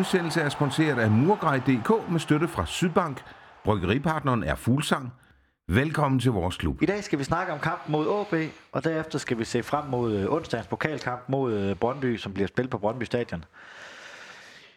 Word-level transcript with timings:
Udsendelse 0.00 0.40
er 0.40 0.48
sponsoreret 0.48 0.98
af 0.98 1.10
Murgrej.dk 1.10 2.10
med 2.10 2.20
støtte 2.20 2.48
fra 2.48 2.66
Sydbank. 2.66 3.22
Bryggeripartneren 3.64 4.44
er 4.44 4.54
Fuglsang. 4.54 5.12
Velkommen 5.68 6.20
til 6.20 6.30
vores 6.30 6.56
klub. 6.56 6.82
I 6.82 6.86
dag 6.86 7.04
skal 7.04 7.18
vi 7.18 7.24
snakke 7.24 7.52
om 7.52 7.58
kampen 7.58 7.92
mod 7.92 8.06
AB, 8.20 8.50
og 8.72 8.84
derefter 8.84 9.18
skal 9.18 9.38
vi 9.38 9.44
se 9.44 9.62
frem 9.62 9.84
mod 9.86 10.16
øh, 10.16 10.32
onsdagens 10.32 10.66
pokalkamp 10.66 11.20
mod 11.28 11.54
øh, 11.54 11.76
Brøndby, 11.76 12.16
som 12.16 12.32
bliver 12.32 12.46
spillet 12.46 12.70
på 12.70 12.78
Brøndby 12.78 13.04
Stadion. 13.04 13.44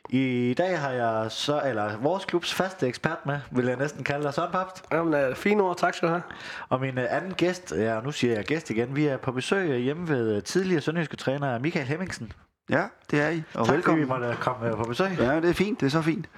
I 0.09 0.55
dag 0.57 0.79
har 0.79 0.91
jeg 0.91 1.31
så, 1.31 1.61
eller 1.65 1.97
vores 1.97 2.25
klubs 2.25 2.53
faste 2.53 2.87
ekspert 2.87 3.25
med, 3.25 3.39
vil 3.51 3.65
jeg 3.65 3.77
næsten 3.77 4.03
kalde 4.03 4.23
dig 4.23 4.33
Søren 4.33 4.51
Papst. 4.51 4.85
Jamen, 4.91 5.29
uh, 5.29 5.35
fine 5.35 5.63
ord. 5.63 5.77
Tak 5.77 5.93
skal 5.93 6.07
du 6.07 6.13
have. 6.13 6.23
Og 6.69 6.81
min 6.81 6.97
uh, 6.97 7.03
anden 7.09 7.33
gæst, 7.33 7.73
ja, 7.77 8.01
nu 8.01 8.11
siger 8.11 8.33
jeg 8.33 8.45
gæst 8.45 8.69
igen, 8.69 8.95
vi 8.95 9.05
er 9.05 9.17
på 9.17 9.31
besøg 9.31 9.79
hjemme 9.79 10.07
ved 10.07 10.41
tidligere 10.41 10.81
sønderjyske 10.81 11.17
træner 11.17 11.59
Michael 11.59 11.87
Hemmingsen. 11.87 12.33
Ja, 12.69 12.83
det 13.11 13.21
er 13.21 13.29
I. 13.29 13.43
Og 13.53 13.65
tak, 13.65 13.75
velkommen. 13.75 14.07
fordi 14.07 14.19
vi 14.19 14.25
måtte 14.25 14.37
komme 14.41 14.71
uh, 14.71 14.77
på 14.77 14.83
besøg. 14.83 15.11
Ja, 15.19 15.35
det 15.35 15.49
er 15.49 15.53
fint. 15.53 15.79
Det 15.79 15.85
er 15.85 15.89
så 15.89 16.01
fint. 16.01 16.29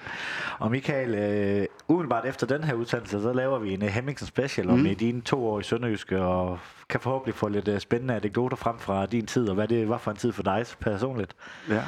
Og 0.58 0.70
Michael, 0.70 1.14
øh, 1.14 1.66
umiddelbart 1.88 2.26
efter 2.26 2.46
den 2.46 2.64
her 2.64 2.74
udsendelse, 2.74 3.22
så 3.22 3.32
laver 3.32 3.58
vi 3.58 3.74
en 3.74 3.82
uh, 3.82 3.88
Hemmingsen 3.88 4.26
special 4.26 4.66
mm. 4.66 4.72
om 4.72 4.80
uh, 4.80 4.92
dine 4.92 5.20
to 5.20 5.46
år 5.46 5.60
i 5.60 5.62
Sønderjyske, 5.62 6.18
og 6.18 6.58
kan 6.88 7.00
forhåbentlig 7.00 7.34
få 7.34 7.48
lidt 7.48 7.68
uh, 7.68 7.78
spændende 7.78 8.14
anekdoter 8.14 8.56
frem 8.56 8.78
fra 8.78 9.06
din 9.06 9.26
tid, 9.26 9.48
og 9.48 9.54
hvad 9.54 9.68
det 9.68 9.88
var 9.88 9.98
for 9.98 10.10
en 10.10 10.16
tid 10.16 10.32
for 10.32 10.42
dig 10.42 10.64
personligt. 10.80 11.36
Ja. 11.70 11.82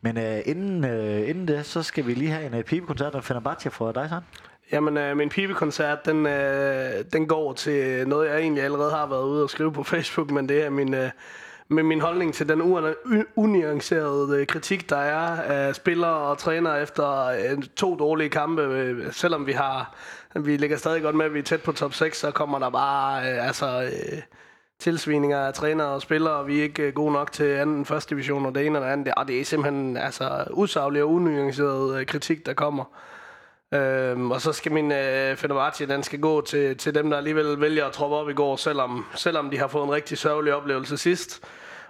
Men 0.00 0.18
øh, 0.18 0.38
inden, 0.44 0.84
øh, 0.84 1.28
inden 1.28 1.48
det, 1.48 1.66
så 1.66 1.82
skal 1.82 2.06
vi 2.06 2.14
lige 2.14 2.30
have 2.30 2.46
en 2.46 2.54
øh, 2.54 2.64
pibekoncert 2.64 3.14
af 3.14 3.24
Fenerbahce 3.24 3.70
for 3.70 3.92
dig, 3.92 4.08
Søren. 4.08 4.24
Jamen, 4.72 4.96
øh, 4.96 5.16
min 5.16 5.28
pibekoncert, 5.28 6.06
den, 6.06 6.26
øh, 6.26 7.04
den 7.12 7.26
går 7.26 7.52
til 7.52 8.08
noget, 8.08 8.28
jeg 8.28 8.38
egentlig 8.38 8.64
allerede 8.64 8.90
har 8.90 9.06
været 9.06 9.24
ude 9.24 9.42
og 9.42 9.50
skrive 9.50 9.72
på 9.72 9.82
Facebook, 9.82 10.30
men 10.30 10.48
det 10.48 10.64
er 10.64 10.70
min, 10.70 10.94
øh, 10.94 11.10
med 11.68 11.82
min 11.82 12.00
holdning 12.00 12.34
til 12.34 12.48
den 12.48 12.62
unuancerede 13.36 14.40
øh, 14.40 14.46
kritik, 14.46 14.90
der 14.90 14.96
er 14.96 15.42
af 15.42 15.74
spillere 15.74 16.16
og 16.16 16.38
trænere 16.38 16.82
efter 16.82 17.26
øh, 17.26 17.62
to 17.76 17.96
dårlige 17.96 18.30
kampe. 18.30 18.62
Øh, 18.62 19.12
selvom 19.12 19.46
vi 19.46 19.52
har 19.52 19.94
vi 20.40 20.56
ligger 20.56 20.76
stadig 20.76 21.02
godt 21.02 21.16
med, 21.16 21.24
at 21.24 21.34
vi 21.34 21.38
er 21.38 21.42
tæt 21.42 21.62
på 21.62 21.72
top 21.72 21.94
6, 21.94 22.18
så 22.18 22.30
kommer 22.30 22.58
der 22.58 22.70
bare 22.70 23.22
altså... 23.24 23.90
Tilsvininger 24.78 25.38
af 25.38 25.54
trænere 25.54 25.86
og 25.86 26.02
spillere, 26.02 26.34
og 26.34 26.46
vi 26.46 26.58
er 26.58 26.62
ikke 26.62 26.92
gode 26.92 27.12
nok 27.12 27.32
til 27.32 27.44
anden 27.44 27.84
første 27.84 28.14
division, 28.14 28.46
og 28.46 28.54
det 28.54 28.66
ene 28.66 28.78
og 28.78 28.84
det 28.84 28.92
andet. 28.92 29.14
Og 29.14 29.28
det 29.28 29.40
er 29.40 29.44
simpelthen 29.44 29.96
altså, 29.96 30.44
usaglig 30.50 31.02
og 31.02 31.10
unuanceret 31.10 32.06
kritik, 32.06 32.46
der 32.46 32.54
kommer. 32.54 32.84
Øhm, 33.74 34.30
og 34.30 34.40
så 34.40 34.52
skal 34.52 34.72
min 34.72 34.92
øh, 34.92 35.36
Fenerbahce, 35.36 35.86
den 35.86 36.02
skal 36.02 36.20
gå 36.20 36.40
til, 36.40 36.76
til 36.76 36.94
dem, 36.94 37.10
der 37.10 37.16
alligevel 37.16 37.60
vælger 37.60 37.86
at 37.86 37.92
troppe 37.92 38.16
op 38.16 38.30
i 38.30 38.32
går, 38.34 38.56
selvom, 38.56 39.06
selvom 39.14 39.50
de 39.50 39.58
har 39.58 39.68
fået 39.68 39.84
en 39.84 39.92
rigtig 39.92 40.18
sørgelig 40.18 40.54
oplevelse 40.54 40.96
sidst. 40.96 41.44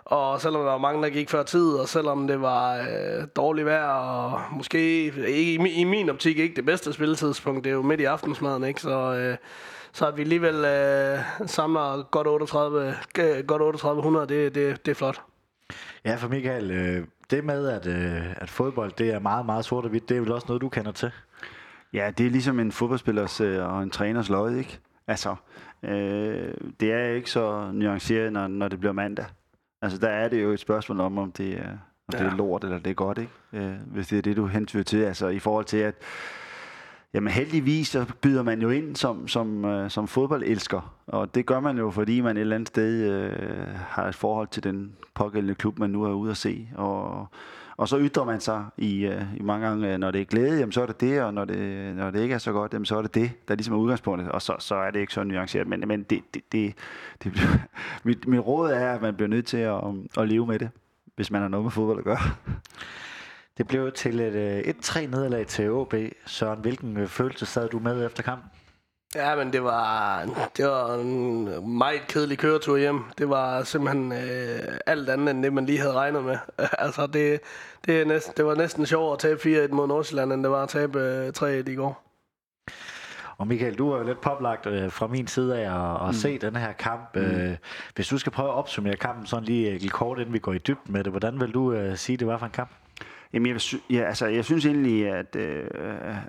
Og 0.04 0.40
selvom 0.40 0.62
der 0.62 0.70
var 0.70 0.78
mange, 0.78 1.02
der 1.02 1.08
gik 1.08 1.30
før 1.30 1.42
tid, 1.42 1.72
og 1.72 1.88
selvom 1.88 2.26
det 2.26 2.40
var 2.40 2.76
øh, 2.76 3.26
dårligt 3.36 3.66
vejr, 3.66 3.92
og 3.92 4.40
måske 4.52 5.04
ikke, 5.04 5.30
i, 5.30 5.54
i 5.80 5.84
min 5.84 6.10
optik 6.10 6.38
ikke 6.38 6.56
det 6.56 6.66
bedste 6.66 6.92
spilletidspunkt, 6.92 7.64
det 7.64 7.70
er 7.70 7.74
jo 7.74 7.82
midt 7.82 8.00
i 8.00 8.04
aftensmaden, 8.04 8.64
ikke? 8.64 8.80
Så, 8.80 9.14
øh, 9.14 9.36
så 9.92 10.06
at 10.06 10.16
vi 10.16 10.22
alligevel 10.22 10.64
øh, 10.64 11.18
samler 11.46 12.02
godt 12.10 12.26
38, 12.26 12.94
øh, 13.18 13.44
godt 13.46 13.62
3800, 13.62 14.26
det, 14.26 14.54
det, 14.54 14.86
det 14.86 14.90
er 14.90 14.94
flot. 14.94 15.20
Ja, 16.04 16.14
for 16.14 16.28
Michael, 16.28 16.70
øh, 16.70 17.06
det 17.30 17.44
med, 17.44 17.68
at, 17.68 17.86
øh, 17.86 18.22
at 18.36 18.50
fodbold 18.50 18.92
det 18.98 19.10
er 19.10 19.18
meget, 19.18 19.46
meget 19.46 19.64
sort 19.64 19.84
og 19.84 19.90
hvidt, 19.90 20.08
det 20.08 20.16
er 20.16 20.20
vel 20.20 20.32
også 20.32 20.46
noget, 20.48 20.62
du 20.62 20.68
kender 20.68 20.92
til? 20.92 21.10
Ja, 21.94 22.10
det 22.18 22.26
er 22.26 22.30
ligesom 22.30 22.60
en 22.60 22.72
fodboldspillers 22.72 23.40
øh, 23.40 23.72
og 23.74 23.82
en 23.82 23.90
træners 23.90 24.28
lod, 24.28 24.56
ikke? 24.56 24.80
Altså, 25.06 25.36
øh, 25.82 26.54
det 26.80 26.92
er 26.92 27.06
ikke 27.06 27.30
så 27.30 27.70
nuanceret, 27.72 28.32
når, 28.32 28.46
når 28.46 28.68
det 28.68 28.80
bliver 28.80 28.92
mandag. 28.92 29.26
Altså, 29.82 29.98
der 29.98 30.08
er 30.08 30.28
det 30.28 30.42
jo 30.42 30.50
et 30.50 30.60
spørgsmål 30.60 31.00
om, 31.00 31.18
om 31.18 31.32
det 31.32 31.52
er, 31.52 31.70
om 32.08 32.12
ja. 32.12 32.18
det 32.18 32.26
er 32.26 32.36
lort 32.36 32.64
eller 32.64 32.78
det 32.78 32.90
er 32.90 32.94
godt, 32.94 33.18
ikke? 33.18 33.32
Øh, 33.52 33.74
hvis 33.86 34.08
det 34.08 34.18
er 34.18 34.22
det, 34.22 34.36
du 34.36 34.46
hentyder 34.46 34.82
til. 34.82 34.98
Altså, 34.98 35.28
i 35.28 35.38
forhold 35.38 35.64
til, 35.64 35.76
at 35.76 35.94
Jamen 37.14 37.32
heldigvis 37.32 37.88
så 37.88 38.12
byder 38.20 38.42
man 38.42 38.62
jo 38.62 38.70
ind 38.70 38.96
som, 38.96 39.28
som, 39.28 39.64
øh, 39.64 39.90
som 39.90 40.08
fodboldelsker, 40.08 40.94
og 41.06 41.34
det 41.34 41.46
gør 41.46 41.60
man 41.60 41.78
jo, 41.78 41.90
fordi 41.90 42.20
man 42.20 42.36
et 42.36 42.40
eller 42.40 42.54
andet 42.54 42.68
sted 42.68 43.10
øh, 43.12 43.68
har 43.74 44.08
et 44.08 44.14
forhold 44.14 44.48
til 44.48 44.64
den 44.64 44.96
pågældende 45.14 45.54
klub, 45.54 45.78
man 45.78 45.90
nu 45.90 46.04
er 46.04 46.12
ude 46.12 46.30
at 46.30 46.36
se. 46.36 46.68
Og, 46.74 47.28
og 47.76 47.88
så 47.88 47.98
ytrer 48.00 48.24
man 48.24 48.40
sig 48.40 48.64
i, 48.76 49.06
øh, 49.06 49.22
i 49.36 49.42
mange 49.42 49.66
gange, 49.66 49.92
øh, 49.92 49.98
når 49.98 50.10
det 50.10 50.20
er 50.20 50.24
glæde, 50.24 50.58
jamen 50.58 50.72
så 50.72 50.82
er 50.82 50.86
det 50.86 51.00
det, 51.00 51.22
og 51.22 51.34
når 51.34 51.44
det, 51.44 51.96
når 51.96 52.10
det 52.10 52.20
ikke 52.20 52.34
er 52.34 52.38
så 52.38 52.52
godt, 52.52 52.72
jamen 52.72 52.86
så 52.86 52.96
er 52.98 53.02
det 53.02 53.14
det, 53.14 53.48
der 53.48 53.54
ligesom 53.54 53.74
er 53.74 53.78
udgangspunktet, 53.78 54.32
og 54.32 54.42
så, 54.42 54.56
så 54.58 54.74
er 54.74 54.90
det 54.90 55.00
ikke 55.00 55.12
så 55.12 55.24
nuanceret. 55.24 55.66
Men, 55.66 55.84
men 55.86 56.02
det, 56.02 56.22
det, 56.34 56.52
det, 56.52 56.74
det 57.24 57.32
mit, 58.04 58.26
mit 58.26 58.40
råd 58.40 58.70
er, 58.70 58.92
at 58.92 59.02
man 59.02 59.14
bliver 59.14 59.28
nødt 59.28 59.46
til 59.46 59.56
at, 59.56 59.80
um, 59.82 60.08
at 60.18 60.28
leve 60.28 60.46
med 60.46 60.58
det, 60.58 60.70
hvis 61.16 61.30
man 61.30 61.40
har 61.40 61.48
noget 61.48 61.64
med 61.64 61.70
fodbold 61.70 61.98
at 61.98 62.04
gøre. 62.04 62.20
Det 63.58 63.68
blev 63.68 63.92
til 63.92 64.20
et 64.20 64.34
øh, 64.34 64.74
1-3 64.74 65.06
nederlag 65.06 65.46
til 65.46 65.62
AB. 65.62 65.94
Søren, 66.26 66.60
hvilken 66.60 67.08
følelse 67.08 67.46
sad 67.46 67.68
du 67.68 67.78
med 67.78 68.06
efter 68.06 68.22
kampen? 68.22 68.50
Ja, 69.14 69.36
men 69.36 69.52
det 69.52 69.64
var, 69.64 70.24
det 70.56 70.64
var 70.64 70.94
en 70.94 71.78
meget 71.78 72.06
kedelig 72.08 72.38
køretur 72.38 72.76
hjem. 72.76 73.02
Det 73.18 73.28
var 73.28 73.62
simpelthen 73.62 74.12
øh, 74.12 74.78
alt 74.86 75.08
andet 75.08 75.30
end 75.30 75.42
det, 75.42 75.52
man 75.52 75.66
lige 75.66 75.78
havde 75.78 75.92
regnet 75.92 76.24
med. 76.24 76.38
altså, 76.84 77.06
det, 77.06 77.40
det, 77.86 78.00
er 78.00 78.04
næsten, 78.04 78.34
det 78.36 78.44
var 78.44 78.54
næsten 78.54 78.86
sjovere 78.86 79.12
at 79.12 79.18
tabe 79.18 79.66
4-1 79.70 79.74
mod 79.74 79.88
Nordsjælland, 79.88 80.32
end 80.32 80.42
det 80.42 80.50
var 80.50 80.62
at 80.62 80.68
tabe 80.68 81.00
øh, 81.00 81.32
3-1 81.38 81.70
i 81.70 81.74
går. 81.74 82.04
Og 83.38 83.46
Michael, 83.46 83.78
du 83.78 83.90
er 83.90 83.98
jo 83.98 84.04
lidt 84.04 84.20
poplagt 84.20 84.66
øh, 84.66 84.90
fra 84.90 85.06
min 85.06 85.26
side 85.26 85.58
af 85.58 85.92
at, 85.92 86.00
at 86.00 86.06
mm. 86.06 86.12
se 86.12 86.38
den 86.38 86.56
her 86.56 86.72
kamp. 86.72 87.16
Mm. 87.16 87.22
Øh, 87.22 87.56
hvis 87.94 88.08
du 88.08 88.18
skal 88.18 88.32
prøve 88.32 88.48
at 88.48 88.54
opsummere 88.54 88.96
kampen 88.96 89.26
sådan 89.26 89.44
lige, 89.44 89.78
lige 89.78 89.90
kort, 89.90 90.18
inden 90.18 90.32
vi 90.32 90.38
går 90.38 90.52
i 90.52 90.58
dybden 90.58 90.92
med 90.92 91.04
det, 91.04 91.12
hvordan 91.12 91.40
vil 91.40 91.50
du 91.54 91.72
øh, 91.72 91.96
sige, 91.96 92.16
det 92.16 92.26
var 92.26 92.38
for 92.38 92.46
en 92.46 92.52
kamp? 92.52 92.70
Jamen, 93.34 93.52
jeg, 93.52 93.60
ja, 93.90 94.02
altså, 94.02 94.26
jeg 94.26 94.44
synes 94.44 94.66
egentlig, 94.66 95.08
at, 95.08 95.36
øh, 95.36 95.64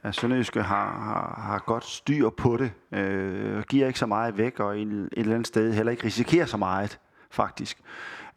at 0.04 0.16
Sønderjyske 0.16 0.62
har, 0.62 0.86
har, 0.86 1.42
har 1.42 1.64
godt 1.66 1.86
styr 1.86 2.30
på 2.30 2.58
det. 2.58 2.72
Øh, 3.00 3.64
giver 3.64 3.88
ikke 3.88 4.00
så 4.00 4.06
meget 4.06 4.38
væk, 4.38 4.60
og 4.60 4.82
et, 4.82 4.88
et 4.88 5.10
eller 5.18 5.34
andet 5.34 5.48
sted 5.48 5.74
heller 5.74 5.92
ikke 5.92 6.04
risikerer 6.04 6.46
så 6.46 6.58
meget, 6.58 7.00
faktisk. 7.32 7.78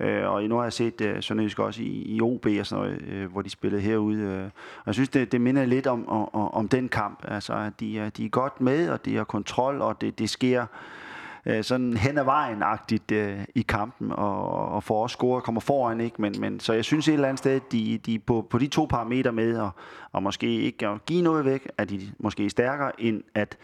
Øh, 0.00 0.30
og 0.30 0.42
nu 0.42 0.56
har 0.56 0.62
jeg 0.62 0.72
set 0.72 1.00
øh, 1.00 1.22
Sønderjysk 1.22 1.58
også 1.58 1.82
i, 1.82 2.02
i 2.06 2.20
OB 2.20 2.46
og 2.60 2.66
sådan 2.66 2.84
noget, 2.84 3.02
øh, 3.02 3.32
hvor 3.32 3.42
de 3.42 3.50
spillede 3.50 3.82
herude. 3.82 4.22
Øh. 4.22 4.44
Og 4.44 4.86
jeg 4.86 4.94
synes, 4.94 5.08
det, 5.08 5.32
det 5.32 5.40
minder 5.40 5.64
lidt 5.64 5.86
om, 5.86 6.08
om, 6.08 6.28
om 6.34 6.68
den 6.68 6.88
kamp. 6.88 7.24
Altså, 7.28 7.52
at 7.52 7.80
de, 7.80 7.98
er, 7.98 8.10
de 8.10 8.24
er 8.24 8.28
godt 8.28 8.60
med, 8.60 8.88
og 8.88 9.04
de 9.04 9.16
har 9.16 9.24
kontrol, 9.24 9.82
og 9.82 10.00
det, 10.00 10.18
det 10.18 10.30
sker 10.30 10.66
øh, 11.48 11.64
sådan 11.64 11.96
hen 11.96 12.18
ad 12.18 12.24
vejen-agtigt 12.24 13.12
øh, 13.12 13.44
i 13.54 13.62
kampen, 13.62 14.12
og, 14.12 14.68
og 14.68 14.82
får 14.82 15.02
også 15.02 15.14
score 15.14 15.40
kommer 15.40 15.60
foran, 15.60 16.00
ikke? 16.00 16.22
Men, 16.22 16.34
men, 16.40 16.60
så 16.60 16.72
jeg 16.72 16.84
synes 16.84 17.08
et 17.08 17.14
eller 17.14 17.28
andet 17.28 17.38
sted, 17.38 17.60
de, 17.72 17.98
de 17.98 18.18
på, 18.18 18.46
på 18.50 18.58
de 18.58 18.66
to 18.66 18.84
parametre 18.84 19.32
med, 19.32 19.58
og, 19.58 19.70
og 20.12 20.22
måske 20.22 20.46
ikke 20.46 20.88
at 20.88 21.04
give 21.06 21.22
noget 21.22 21.44
væk, 21.44 21.70
at 21.78 21.90
de 21.90 22.12
måske 22.18 22.50
stærkere 22.50 23.00
end 23.00 23.22
at, 23.34 23.58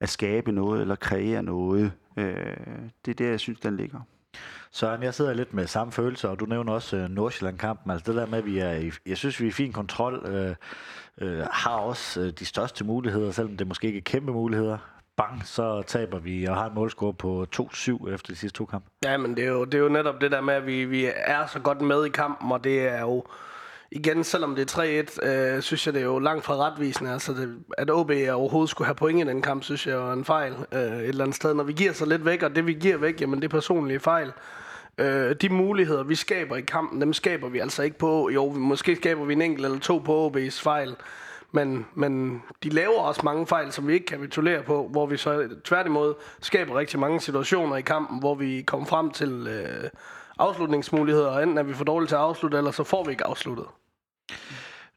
at 0.00 0.08
skabe 0.08 0.52
noget, 0.52 0.80
eller 0.80 0.96
kreere 0.96 1.42
noget. 1.42 1.92
Øh, 2.16 2.36
det 3.04 3.10
er 3.10 3.14
der, 3.14 3.30
jeg 3.30 3.40
synes, 3.40 3.60
den 3.60 3.76
ligger. 3.76 4.00
Søren, 4.70 5.02
jeg 5.02 5.14
sidder 5.14 5.34
lidt 5.34 5.54
med 5.54 5.66
samme 5.66 5.92
følelse, 5.92 6.28
og 6.28 6.40
du 6.40 6.46
nævner 6.46 6.72
også 6.72 6.96
øh, 6.96 7.08
Nordsjælland-kampen. 7.08 7.90
Altså 7.90 8.12
det 8.12 8.20
der 8.20 8.26
med, 8.26 8.38
at 8.38 8.46
vi 8.46 8.58
er 8.58 8.72
i, 8.72 8.90
jeg 9.06 9.16
synes, 9.16 9.40
vi 9.40 9.44
er 9.44 9.48
i 9.48 9.52
fin 9.52 9.72
kontrol, 9.72 10.26
øh, 10.26 10.54
øh, 11.18 11.46
har 11.50 11.76
også 11.76 12.20
øh, 12.20 12.32
de 12.38 12.44
største 12.44 12.84
muligheder, 12.84 13.30
selvom 13.30 13.56
det 13.56 13.66
måske 13.66 13.86
ikke 13.86 13.98
er 13.98 14.02
kæmpe 14.02 14.32
muligheder 14.32 14.78
bang, 15.16 15.42
så 15.44 15.82
taber 15.82 16.18
vi 16.18 16.44
og 16.44 16.56
har 16.56 16.66
en 16.66 16.74
målscore 16.74 17.14
på 17.14 17.46
2-7 17.56 18.10
efter 18.10 18.32
de 18.32 18.36
sidste 18.36 18.58
to 18.58 18.64
kampe. 18.64 18.90
Ja, 19.04 19.16
men 19.16 19.36
det 19.36 19.44
er 19.44 19.48
jo, 19.48 19.64
det 19.64 19.74
er 19.74 19.78
jo 19.78 19.88
netop 19.88 20.20
det 20.20 20.30
der 20.30 20.40
med, 20.40 20.54
at 20.54 20.66
vi, 20.66 20.84
vi 20.84 21.10
er 21.16 21.46
så 21.46 21.58
godt 21.58 21.80
med 21.80 22.06
i 22.06 22.08
kampen, 22.08 22.52
og 22.52 22.64
det 22.64 22.88
er 22.88 23.00
jo 23.00 23.24
igen, 23.90 24.24
selvom 24.24 24.54
det 24.54 24.76
er 24.76 25.04
3-1, 25.22 25.28
øh, 25.28 25.62
synes 25.62 25.86
jeg, 25.86 25.94
det 25.94 26.00
er 26.00 26.06
jo 26.06 26.18
langt 26.18 26.44
fra 26.44 26.56
retvisende. 26.56 27.12
Altså, 27.12 27.32
det, 27.32 27.58
at 27.78 27.90
OB 27.90 28.10
overhovedet 28.10 28.70
skulle 28.70 28.86
have 28.86 28.94
point 28.94 29.20
i 29.20 29.28
den 29.28 29.42
kamp, 29.42 29.62
synes 29.62 29.86
jeg 29.86 29.94
er 29.94 30.12
en 30.12 30.24
fejl 30.24 30.54
øh, 30.72 30.80
et 30.80 31.08
eller 31.08 31.24
andet 31.24 31.36
sted. 31.36 31.54
Når 31.54 31.64
vi 31.64 31.72
giver 31.72 31.92
så 31.92 32.06
lidt 32.06 32.24
væk, 32.24 32.42
og 32.42 32.56
det 32.56 32.66
vi 32.66 32.72
giver 32.72 32.96
væk, 32.96 33.20
jamen 33.20 33.42
det 33.42 33.44
er 33.44 33.58
personlige 33.58 34.00
fejl. 34.00 34.32
Øh, 34.98 35.36
de 35.40 35.48
muligheder, 35.48 36.02
vi 36.02 36.14
skaber 36.14 36.56
i 36.56 36.60
kampen, 36.60 37.00
dem 37.00 37.12
skaber 37.12 37.48
vi 37.48 37.58
altså 37.58 37.82
ikke 37.82 37.98
på. 37.98 38.30
Jo, 38.30 38.52
måske 38.52 38.96
skaber 38.96 39.24
vi 39.24 39.32
en 39.32 39.42
enkelt 39.42 39.64
eller 39.64 39.78
to 39.78 39.98
på 39.98 40.32
OB's 40.36 40.62
fejl. 40.62 40.96
Men, 41.54 41.86
men 41.94 42.42
de 42.62 42.68
laver 42.68 43.00
også 43.00 43.20
mange 43.24 43.46
fejl, 43.46 43.72
som 43.72 43.88
vi 43.88 43.92
ikke 43.92 44.06
kapitulerer 44.06 44.62
på, 44.62 44.88
hvor 44.88 45.06
vi 45.06 45.16
så 45.16 45.48
tværtimod 45.64 46.14
skaber 46.40 46.78
rigtig 46.78 46.98
mange 47.00 47.20
situationer 47.20 47.76
i 47.76 47.80
kampen, 47.80 48.18
hvor 48.18 48.34
vi 48.34 48.62
kommer 48.62 48.86
frem 48.86 49.10
til 49.10 49.46
øh, 49.46 49.90
afslutningsmuligheder, 50.38 51.28
og 51.28 51.42
enten 51.42 51.58
er 51.58 51.62
vi 51.62 51.74
for 51.74 51.84
dårlige 51.84 52.08
til 52.08 52.14
at 52.14 52.20
afslutte, 52.20 52.58
eller 52.58 52.70
så 52.70 52.84
får 52.84 53.04
vi 53.04 53.10
ikke 53.10 53.26
afsluttet. 53.26 53.66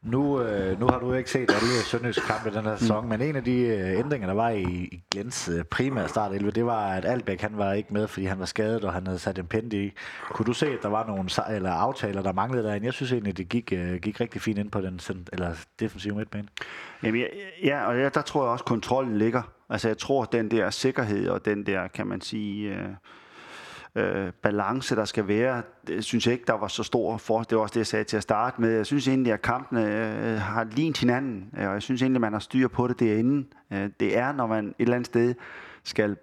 Nu, 0.03 0.41
øh, 0.41 0.79
nu 0.79 0.87
har 0.87 0.99
du 0.99 1.13
ikke 1.13 1.31
set 1.31 1.51
alle 1.51 1.83
Sønderjysk 1.85 2.27
kampe 2.27 2.57
den 2.57 2.65
her 2.65 2.75
sæson, 2.75 3.03
mm. 3.03 3.09
men 3.09 3.21
en 3.21 3.35
af 3.35 3.43
de 3.43 3.59
øh, 3.59 3.99
ændringer, 3.99 4.27
der 4.27 4.33
var 4.33 4.49
i, 4.49 4.63
i 4.63 5.03
Glens 5.11 5.49
øh, 5.49 5.63
primære 5.63 6.07
start 6.07 6.31
11, 6.31 6.51
det 6.51 6.65
var, 6.65 6.87
at 6.87 7.05
Albæk 7.05 7.41
han 7.41 7.57
var 7.57 7.73
ikke 7.73 7.93
med, 7.93 8.07
fordi 8.07 8.25
han 8.25 8.39
var 8.39 8.45
skadet, 8.45 8.83
og 8.83 8.93
han 8.93 9.07
havde 9.07 9.19
sat 9.19 9.39
en 9.39 9.47
pente 9.47 9.85
i. 9.85 9.91
Kunne 10.31 10.45
du 10.45 10.53
se, 10.53 10.67
at 10.67 10.79
der 10.81 10.89
var 10.89 11.07
nogle 11.07 11.55
eller 11.55 11.71
aftaler, 11.71 12.21
der 12.21 12.33
manglede 12.33 12.63
derinde? 12.63 12.85
Jeg 12.85 12.93
synes 12.93 13.11
egentlig, 13.11 13.37
det 13.37 13.49
gik, 13.49 13.73
øh, 13.73 13.95
gik 13.95 14.21
rigtig 14.21 14.41
fint 14.41 14.59
ind 14.59 14.71
på 14.71 14.81
den 14.81 14.99
eller 15.33 15.55
defensive 15.79 16.15
midtbane. 16.15 16.47
Jamen, 17.03 17.21
ja, 17.21 17.27
ja, 17.63 17.87
og 17.87 17.97
ja, 17.97 18.09
der 18.09 18.21
tror 18.21 18.43
jeg 18.43 18.51
også, 18.51 18.65
kontrollen 18.65 19.17
ligger. 19.17 19.41
Altså, 19.69 19.87
jeg 19.87 19.97
tror, 19.97 20.25
den 20.25 20.51
der 20.51 20.69
sikkerhed 20.69 21.29
og 21.29 21.45
den 21.45 21.65
der, 21.65 21.87
kan 21.87 22.07
man 22.07 22.21
sige... 22.21 22.69
Øh 22.69 22.89
øh, 23.97 24.31
balance, 24.41 24.95
der 24.95 25.05
skal 25.05 25.27
være, 25.27 25.61
det 25.87 26.03
synes 26.03 26.25
jeg 26.25 26.33
ikke, 26.33 26.45
der 26.47 26.53
var 26.53 26.67
så 26.67 26.83
stor 26.83 27.17
for. 27.17 27.43
Det 27.43 27.57
var 27.57 27.61
også 27.61 27.73
det, 27.73 27.79
jeg 27.79 27.87
sagde 27.87 28.05
til 28.05 28.17
at 28.17 28.23
starte 28.23 28.61
med. 28.61 28.69
Jeg 28.69 28.85
synes 28.85 29.07
egentlig, 29.07 29.33
at 29.33 29.41
kampene 29.41 29.81
øh, 29.81 30.41
har 30.41 30.63
lignet 30.63 30.97
hinanden, 30.97 31.49
øh, 31.57 31.67
og 31.67 31.73
jeg 31.73 31.81
synes 31.81 32.01
egentlig, 32.01 32.21
man 32.21 32.33
har 32.33 32.39
styr 32.39 32.67
på 32.67 32.87
det 32.87 32.99
derinde. 32.99 33.47
Øh, 33.73 33.89
det 33.99 34.17
er, 34.17 34.31
når 34.31 34.47
man 34.47 34.67
et 34.67 34.73
eller 34.79 34.95
andet 34.95 35.05
sted 35.05 35.35
skal 35.83 36.17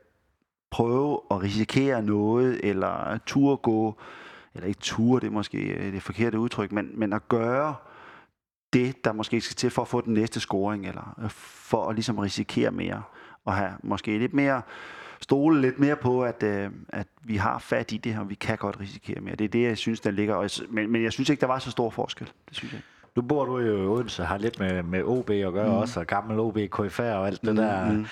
prøve 0.70 1.20
at 1.30 1.42
risikere 1.42 2.02
noget, 2.02 2.60
eller 2.62 3.18
turde 3.26 3.56
gå, 3.56 3.98
eller 4.54 4.68
ikke 4.68 4.80
turde, 4.80 5.20
det 5.20 5.26
er 5.26 5.32
måske 5.32 5.58
øh, 5.58 5.92
det 5.92 6.02
forkerte 6.02 6.38
udtryk, 6.38 6.72
men, 6.72 6.90
men 6.94 7.12
at 7.12 7.28
gøre 7.28 7.74
det, 8.72 9.04
der 9.04 9.12
måske 9.12 9.40
skal 9.40 9.56
til 9.56 9.70
for 9.70 9.82
at 9.82 9.88
få 9.88 10.00
den 10.00 10.14
næste 10.14 10.40
scoring, 10.40 10.86
eller 10.86 11.14
øh, 11.22 11.30
for 11.30 11.88
at 11.88 11.94
ligesom 11.94 12.18
risikere 12.18 12.70
mere, 12.70 13.02
og 13.44 13.54
have 13.54 13.72
måske 13.82 14.18
lidt 14.18 14.34
mere 14.34 14.62
stole 15.24 15.60
lidt 15.60 15.78
mere 15.78 15.96
på, 15.96 16.24
at, 16.24 16.42
øh, 16.42 16.70
at 16.88 17.06
vi 17.22 17.36
har 17.36 17.58
fat 17.58 17.92
i 17.92 17.96
det 17.96 18.14
her, 18.14 18.20
og 18.20 18.30
vi 18.30 18.34
kan 18.34 18.56
godt 18.56 18.80
risikere 18.80 19.20
mere. 19.20 19.34
Det 19.34 19.44
er 19.44 19.48
det, 19.48 19.62
jeg 19.62 19.78
synes, 19.78 20.00
der 20.00 20.10
ligger. 20.10 20.34
Og, 20.34 20.50
men, 20.70 20.92
men 20.92 21.02
jeg 21.04 21.12
synes 21.12 21.28
ikke, 21.28 21.40
der 21.40 21.46
var 21.46 21.58
så 21.58 21.70
stor 21.70 21.90
forskel. 21.90 22.26
Det 22.48 22.56
synes 22.56 22.72
jeg 22.72 22.80
Nu 23.16 23.22
bor 23.22 23.44
du 23.44 23.58
jo 23.58 23.82
i 23.82 23.86
Odense, 23.86 24.24
har 24.24 24.38
lidt 24.38 24.58
med, 24.58 24.82
med 24.82 25.02
OB 25.02 25.30
at 25.30 25.52
gøre 25.52 25.68
mm. 25.68 25.74
også, 25.74 26.00
og 26.00 26.06
gammel 26.06 26.38
OB, 26.40 26.58
KFR 26.70 27.02
og 27.02 27.26
alt 27.26 27.42
det 27.42 27.50
mm, 27.50 27.56
der. 27.56 27.92
Mm. 27.92 28.06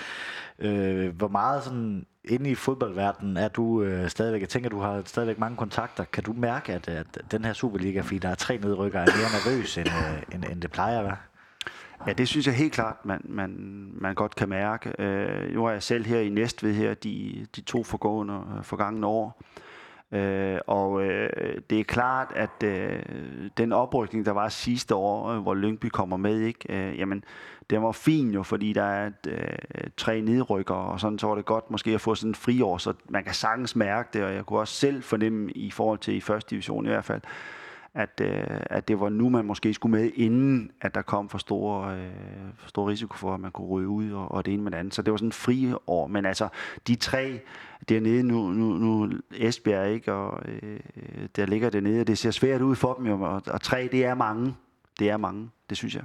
Øh, 0.59 1.15
hvor 1.15 1.27
meget 1.27 1.63
sådan 1.63 2.05
inde 2.23 2.49
i 2.49 2.55
fodboldverdenen 2.55 3.37
er 3.37 3.47
du 3.47 3.83
øh, 3.83 4.09
stadigvæk, 4.09 4.41
jeg 4.41 4.49
tænker, 4.49 4.69
du 4.69 4.79
har 4.79 5.01
stadigvæk 5.05 5.39
mange 5.39 5.57
kontakter. 5.57 6.03
Kan 6.03 6.23
du 6.23 6.33
mærke, 6.33 6.73
at, 6.73 6.87
at 6.89 7.07
den 7.31 7.45
her 7.45 7.53
Superliga, 7.53 8.01
fordi 8.01 8.17
der 8.17 8.29
er 8.29 8.35
tre 8.35 8.57
nedrykker, 8.57 8.99
er 8.99 9.05
mere 9.05 9.55
nervøs, 9.55 9.77
end, 9.77 9.87
øh, 9.87 10.35
end, 10.35 10.43
end 10.51 10.61
det 10.61 10.71
plejer 10.71 10.99
at 10.99 11.05
være? 11.05 11.17
Ja, 12.07 12.13
det 12.13 12.27
synes 12.27 12.47
jeg 12.47 12.55
helt 12.55 12.73
klart, 12.73 13.05
man, 13.05 13.21
man, 13.23 13.89
man 13.93 14.15
godt 14.15 14.35
kan 14.35 14.49
mærke. 14.49 14.93
Øh, 14.99 15.53
nu 15.53 15.65
er 15.65 15.71
jeg 15.71 15.83
selv 15.83 16.05
her 16.05 16.19
i 16.19 16.29
Næstved 16.29 16.73
her 16.73 16.93
de, 16.93 17.45
de 17.55 17.61
to 17.61 17.83
forgående, 17.83 18.33
forgangene 18.33 18.63
forgangne 18.63 19.07
år. 19.07 19.41
Øh, 20.11 20.59
og 20.67 21.03
øh, 21.03 21.29
det 21.69 21.79
er 21.79 21.83
klart, 21.83 22.31
at 22.35 22.63
øh, 22.63 22.99
den 23.57 23.71
oprykning, 23.71 24.25
der 24.25 24.31
var 24.31 24.49
sidste 24.49 24.95
år, 24.95 25.29
øh, 25.29 25.39
hvor 25.39 25.55
Lyngby 25.55 25.85
kommer 25.85 26.17
med, 26.17 26.39
ikke, 26.39 26.59
øh, 26.69 26.99
jamen, 26.99 27.23
det 27.69 27.81
var 27.81 27.91
fin 27.91 28.31
jo, 28.31 28.43
fordi 28.43 28.73
der 28.73 28.83
er 28.83 29.07
et, 29.07 29.27
øh, 29.27 29.89
tre 29.97 30.21
nedrykker, 30.21 30.73
og 30.73 30.99
sådan 30.99 31.19
så 31.19 31.27
var 31.27 31.35
det 31.35 31.45
godt 31.45 31.71
måske 31.71 31.91
at 31.91 32.01
få 32.01 32.15
sådan 32.15 32.29
en 32.29 32.35
friår, 32.35 32.77
så 32.77 32.93
man 33.09 33.23
kan 33.23 33.33
sagtens 33.33 33.75
mærke 33.75 34.09
det, 34.13 34.23
og 34.23 34.33
jeg 34.33 34.45
kunne 34.45 34.59
også 34.59 34.73
selv 34.73 35.03
fornemme 35.03 35.51
i 35.51 35.71
forhold 35.71 35.99
til 35.99 36.15
i 36.15 36.21
første 36.21 36.49
division 36.49 36.85
i 36.85 36.89
hvert 36.89 37.05
fald, 37.05 37.21
at, 37.95 38.21
øh, 38.21 38.59
at 38.65 38.87
det 38.87 38.99
var 38.99 39.09
nu, 39.09 39.29
man 39.29 39.45
måske 39.45 39.73
skulle 39.73 39.97
med, 39.99 40.11
inden 40.15 40.71
at 40.81 40.95
der 40.95 41.01
kom 41.01 41.29
for 41.29 41.37
stor, 41.37 41.85
øh, 41.85 42.09
for 42.57 42.69
stor 42.69 42.89
risiko 42.89 43.17
for, 43.17 43.33
at 43.33 43.39
man 43.39 43.51
kunne 43.51 43.67
ryge 43.67 43.87
ud 43.87 44.11
og, 44.11 44.31
og 44.31 44.45
det 44.45 44.53
ene 44.53 44.63
med 44.63 44.71
det 44.71 44.77
andet. 44.77 44.93
Så 44.93 45.01
det 45.01 45.11
var 45.11 45.17
sådan 45.17 45.27
en 45.27 45.31
fri 45.31 45.73
år. 45.87 46.07
Men 46.07 46.25
altså, 46.25 46.47
de 46.87 46.95
tre 46.95 47.39
dernede, 47.89 48.23
nu, 48.23 48.51
nu, 48.51 48.73
nu 48.73 49.11
Esbjerg, 49.31 49.89
ikke, 49.89 50.13
og 50.13 50.41
øh, 50.45 50.79
der 51.35 51.45
ligger 51.45 51.69
dernede, 51.69 52.01
og 52.01 52.07
det 52.07 52.17
ser 52.17 52.31
svært 52.31 52.61
ud 52.61 52.75
for 52.75 52.93
dem, 52.93 53.05
jo, 53.05 53.21
og, 53.21 53.41
og 53.47 53.61
tre, 53.61 53.89
det 53.91 54.05
er 54.05 54.15
mange. 54.15 54.55
Det 54.99 55.09
er 55.09 55.17
mange, 55.17 55.49
det 55.69 55.77
synes 55.77 55.95
jeg. 55.95 56.03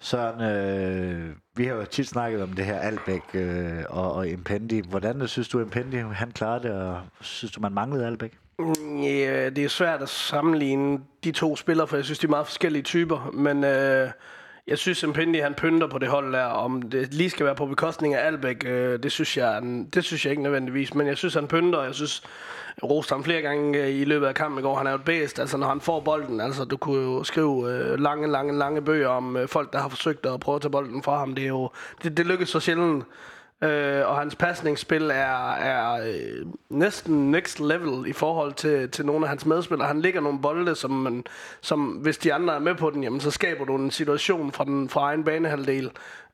Søren, 0.00 0.40
øh, 0.40 1.36
vi 1.56 1.64
har 1.64 1.74
jo 1.74 1.84
tit 1.84 2.08
snakket 2.08 2.42
om 2.42 2.52
det 2.52 2.64
her 2.64 2.78
Albæk 2.78 3.22
øh, 3.34 3.84
og, 3.88 4.12
og 4.12 4.28
Impendi. 4.28 4.80
Hvordan 4.80 5.28
synes 5.28 5.48
du, 5.48 5.60
Impendi 5.60 5.96
han 5.96 6.30
klarede 6.30 6.68
det, 6.68 6.76
og 6.76 7.00
synes 7.20 7.52
du, 7.52 7.60
man 7.60 7.72
manglede 7.72 8.06
Albæk? 8.06 8.38
Mm, 8.58 9.00
ja, 9.02 9.50
det 9.50 9.64
er 9.64 9.68
svært 9.68 10.02
at 10.02 10.08
sammenligne 10.08 11.00
de 11.24 11.32
to 11.32 11.56
spillere, 11.56 11.86
for 11.86 11.96
jeg 11.96 12.04
synes, 12.04 12.18
de 12.18 12.26
er 12.26 12.30
meget 12.30 12.46
forskellige 12.46 12.82
typer. 12.82 13.30
Men 13.32 13.64
øh, 13.64 14.10
jeg 14.66 14.78
synes, 14.78 15.02
Impendi 15.02 15.38
han 15.38 15.54
pynter 15.54 15.86
på 15.86 15.98
det 15.98 16.08
hold 16.08 16.32
der. 16.32 16.44
Om 16.44 16.82
det 16.82 17.14
lige 17.14 17.30
skal 17.30 17.46
være 17.46 17.54
på 17.54 17.66
bekostning 17.66 18.14
af 18.14 18.26
Albæk, 18.26 18.64
øh, 18.66 19.02
det, 19.02 19.12
synes 19.12 19.36
jeg, 19.36 19.62
det 19.94 20.04
synes 20.04 20.24
jeg 20.24 20.30
ikke 20.30 20.42
nødvendigvis. 20.42 20.94
Men 20.94 21.06
jeg 21.06 21.16
synes, 21.16 21.34
han 21.34 21.46
pynter, 21.46 21.78
og 21.78 21.86
jeg 21.86 21.94
synes, 21.94 22.22
rost 22.82 23.10
ham 23.10 23.24
flere 23.24 23.42
gange 23.42 23.78
øh, 23.78 23.94
i 23.94 24.04
løbet 24.04 24.26
af 24.26 24.34
kampen 24.34 24.58
i 24.58 24.62
går. 24.62 24.76
Han 24.76 24.86
er 24.86 24.90
jo 24.90 24.96
et 24.96 25.04
bedst, 25.04 25.38
altså 25.38 25.56
når 25.56 25.66
han 25.66 25.80
får 25.80 26.00
bolden. 26.00 26.40
Altså, 26.40 26.64
du 26.64 26.76
kunne 26.76 27.02
jo 27.02 27.24
skrive 27.24 27.72
øh, 27.72 27.98
lange, 28.00 28.30
lange, 28.30 28.58
lange 28.58 28.82
bøger 28.82 29.08
om 29.08 29.36
øh, 29.36 29.48
folk, 29.48 29.72
der 29.72 29.78
har 29.78 29.88
forsøgt 29.88 30.26
at 30.26 30.40
prøve 30.40 30.56
at 30.56 30.62
tage 30.62 30.70
bolden 30.70 31.02
fra 31.02 31.18
ham. 31.18 31.34
Det, 31.34 31.44
er 31.44 31.48
jo, 31.48 31.70
det, 32.02 32.16
det 32.16 32.26
lykkes 32.26 32.48
så 32.48 32.60
sjældent. 32.60 33.04
Øh, 33.64 34.08
og 34.08 34.16
hans 34.16 34.34
pasningsspil 34.34 35.10
er, 35.10 35.52
er 35.52 36.06
øh, 36.06 36.46
næsten 36.68 37.30
next 37.30 37.60
level 37.60 38.06
i 38.06 38.12
forhold 38.12 38.52
til, 38.52 38.90
til 38.90 39.06
nogle 39.06 39.24
af 39.24 39.28
hans 39.28 39.46
medspillere. 39.46 39.88
Han 39.88 40.00
ligger 40.00 40.20
nogle 40.20 40.40
bolde, 40.40 40.74
som, 40.74 40.90
man, 40.90 41.24
som 41.60 41.80
hvis 41.80 42.18
de 42.18 42.34
andre 42.34 42.54
er 42.54 42.58
med 42.58 42.74
på 42.74 42.90
den, 42.90 43.02
jamen, 43.02 43.20
så 43.20 43.30
skaber 43.30 43.64
du 43.64 43.76
en 43.76 43.90
situation 43.90 44.52
fra, 44.52 44.64
den, 44.64 44.88
fra 44.88 45.00
egen 45.00 45.24
banehalvdel. 45.24 45.90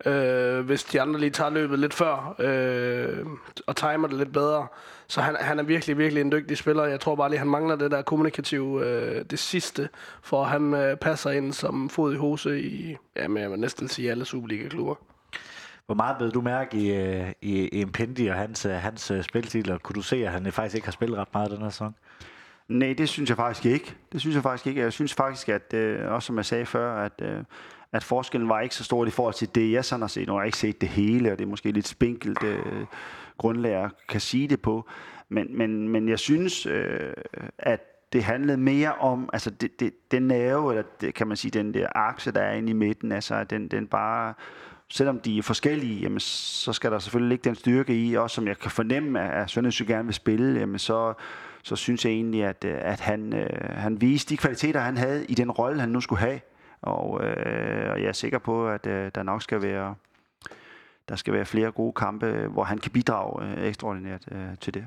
Øh, 0.06 0.60
hvis 0.60 0.84
de 0.84 1.00
andre 1.00 1.20
lige 1.20 1.30
tager 1.30 1.50
løbet 1.50 1.78
lidt 1.78 1.94
før 1.94 2.34
øh, 2.38 3.26
og 3.66 3.76
timer 3.76 4.08
det 4.08 4.18
lidt 4.18 4.32
bedre. 4.32 4.66
Så 5.06 5.20
han, 5.20 5.36
han 5.40 5.58
er 5.58 5.62
virkelig, 5.62 5.98
virkelig 5.98 6.20
en 6.20 6.32
dygtig 6.32 6.56
spiller. 6.56 6.84
Jeg 6.84 7.00
tror 7.00 7.14
bare 7.14 7.30
lige, 7.30 7.38
han 7.38 7.48
mangler 7.48 7.76
det 7.76 7.90
der 7.90 8.02
kommunikative, 8.02 8.86
øh, 8.86 9.24
det 9.30 9.38
sidste, 9.38 9.88
for 10.22 10.44
han 10.44 10.74
øh, 10.74 10.96
passer 10.96 11.30
ind 11.30 11.52
som 11.52 11.88
fod 11.88 12.14
i 12.14 12.16
hose 12.16 12.62
i, 12.62 12.96
jamen, 13.16 13.42
jeg 13.42 13.50
vil 13.50 13.58
næsten 13.58 13.88
sige 13.88 14.10
alle 14.10 14.24
Superliga-klubber. 14.24 15.09
Hvor 15.90 15.94
meget 15.94 16.16
blev 16.18 16.30
du 16.30 16.40
mærke 16.40 16.76
i, 16.76 16.94
øh, 16.94 17.32
i, 17.40 17.68
i 17.68 17.80
Impendi 17.80 18.26
og 18.26 18.36
hans, 18.36 18.66
øh, 18.66 18.72
hans 18.72 19.10
øh, 19.10 19.22
spilstil, 19.22 19.72
og 19.72 19.82
Kunne 19.82 19.94
du 19.94 20.02
se, 20.02 20.26
at 20.26 20.32
han 20.32 20.52
faktisk 20.52 20.74
ikke 20.74 20.86
har 20.86 20.92
spillet 20.92 21.18
ret 21.18 21.28
meget 21.32 21.50
den 21.50 21.62
her 21.62 21.68
sæson? 21.68 21.94
Nej, 22.68 22.94
det 22.98 23.08
synes 23.08 23.30
jeg 23.30 23.36
faktisk 23.36 23.66
ikke. 23.66 23.96
Det 24.12 24.20
synes 24.20 24.34
jeg 24.34 24.42
faktisk 24.42 24.66
ikke. 24.66 24.80
Jeg 24.80 24.92
synes 24.92 25.14
faktisk, 25.14 25.48
at 25.48 25.74
øh, 25.74 26.12
også 26.12 26.26
som 26.26 26.36
jeg 26.36 26.44
sagde 26.44 26.66
før, 26.66 27.04
at, 27.04 27.12
øh, 27.22 27.44
at 27.92 28.04
forskellen 28.04 28.48
var 28.48 28.60
ikke 28.60 28.74
så 28.74 28.84
stor 28.84 29.06
i 29.06 29.10
forhold 29.10 29.34
til 29.34 29.54
det, 29.54 29.72
jeg 29.72 29.84
sådan 29.84 30.00
har 30.00 30.08
set. 30.08 30.26
Nu 30.26 30.32
har 30.32 30.40
jeg 30.40 30.46
ikke 30.46 30.58
set 30.58 30.80
det 30.80 30.88
hele, 30.88 31.32
og 31.32 31.38
det 31.38 31.44
er 31.44 31.48
måske 31.48 31.72
lidt 31.72 31.88
spinkelt 31.88 32.44
øh, 32.44 32.86
grundlag 33.38 33.84
at 33.84 33.90
kan 34.08 34.20
sige 34.20 34.48
det 34.48 34.62
på. 34.62 34.88
Men, 35.28 35.58
men, 35.58 35.88
men 35.88 36.08
jeg 36.08 36.18
synes, 36.18 36.66
øh, 36.66 37.12
at 37.58 37.80
det 38.12 38.24
handlede 38.24 38.58
mere 38.58 38.94
om, 38.94 39.30
altså 39.32 39.50
det, 39.50 39.80
det, 39.80 39.92
den 40.10 40.22
nerve, 40.22 40.72
eller 40.72 40.84
det, 41.00 41.14
kan 41.14 41.26
man 41.26 41.36
sige, 41.36 41.50
den 41.50 41.74
der 41.74 41.86
akse, 41.94 42.32
der 42.32 42.40
er 42.40 42.52
inde 42.52 42.70
i 42.70 42.74
midten, 42.74 43.12
altså 43.12 43.44
den, 43.44 43.68
den 43.68 43.86
bare 43.86 44.34
selvom 44.90 45.20
de 45.20 45.38
er 45.38 45.42
forskellige, 45.42 46.00
jamen, 46.00 46.20
så 46.20 46.72
skal 46.72 46.92
der 46.92 46.98
selvfølgelig 46.98 47.28
ligge 47.28 47.44
den 47.44 47.54
styrke 47.54 48.04
i, 48.04 48.14
også 48.14 48.34
som 48.34 48.48
jeg 48.48 48.58
kan 48.58 48.70
fornemme, 48.70 49.32
at 49.32 49.50
Sønderjysk 49.50 49.86
gerne 49.86 50.04
vil 50.04 50.14
spille, 50.14 50.60
jamen, 50.60 50.78
så, 50.78 51.14
så 51.62 51.76
synes 51.76 52.04
jeg 52.04 52.12
egentlig, 52.12 52.44
at, 52.44 52.64
at 52.64 53.00
han, 53.00 53.32
øh, 53.32 53.70
han 53.70 54.00
viste 54.00 54.30
de 54.30 54.36
kvaliteter, 54.36 54.80
han 54.80 54.96
havde 54.96 55.24
i 55.24 55.34
den 55.34 55.50
rolle, 55.50 55.80
han 55.80 55.88
nu 55.88 56.00
skulle 56.00 56.20
have. 56.20 56.40
Og, 56.82 57.24
øh, 57.24 57.90
og 57.90 58.00
jeg 58.00 58.08
er 58.08 58.12
sikker 58.12 58.38
på, 58.38 58.68
at 58.68 58.86
øh, 58.86 59.10
der 59.14 59.22
nok 59.22 59.42
skal 59.42 59.62
være, 59.62 59.94
der 61.08 61.16
skal 61.16 61.34
være 61.34 61.44
flere 61.44 61.70
gode 61.70 61.92
kampe, 61.92 62.46
hvor 62.50 62.64
han 62.64 62.78
kan 62.78 62.92
bidrage 62.92 63.44
øh, 63.44 63.64
ekstraordinært 63.64 64.28
øh, 64.32 64.56
til 64.60 64.74
det. 64.74 64.86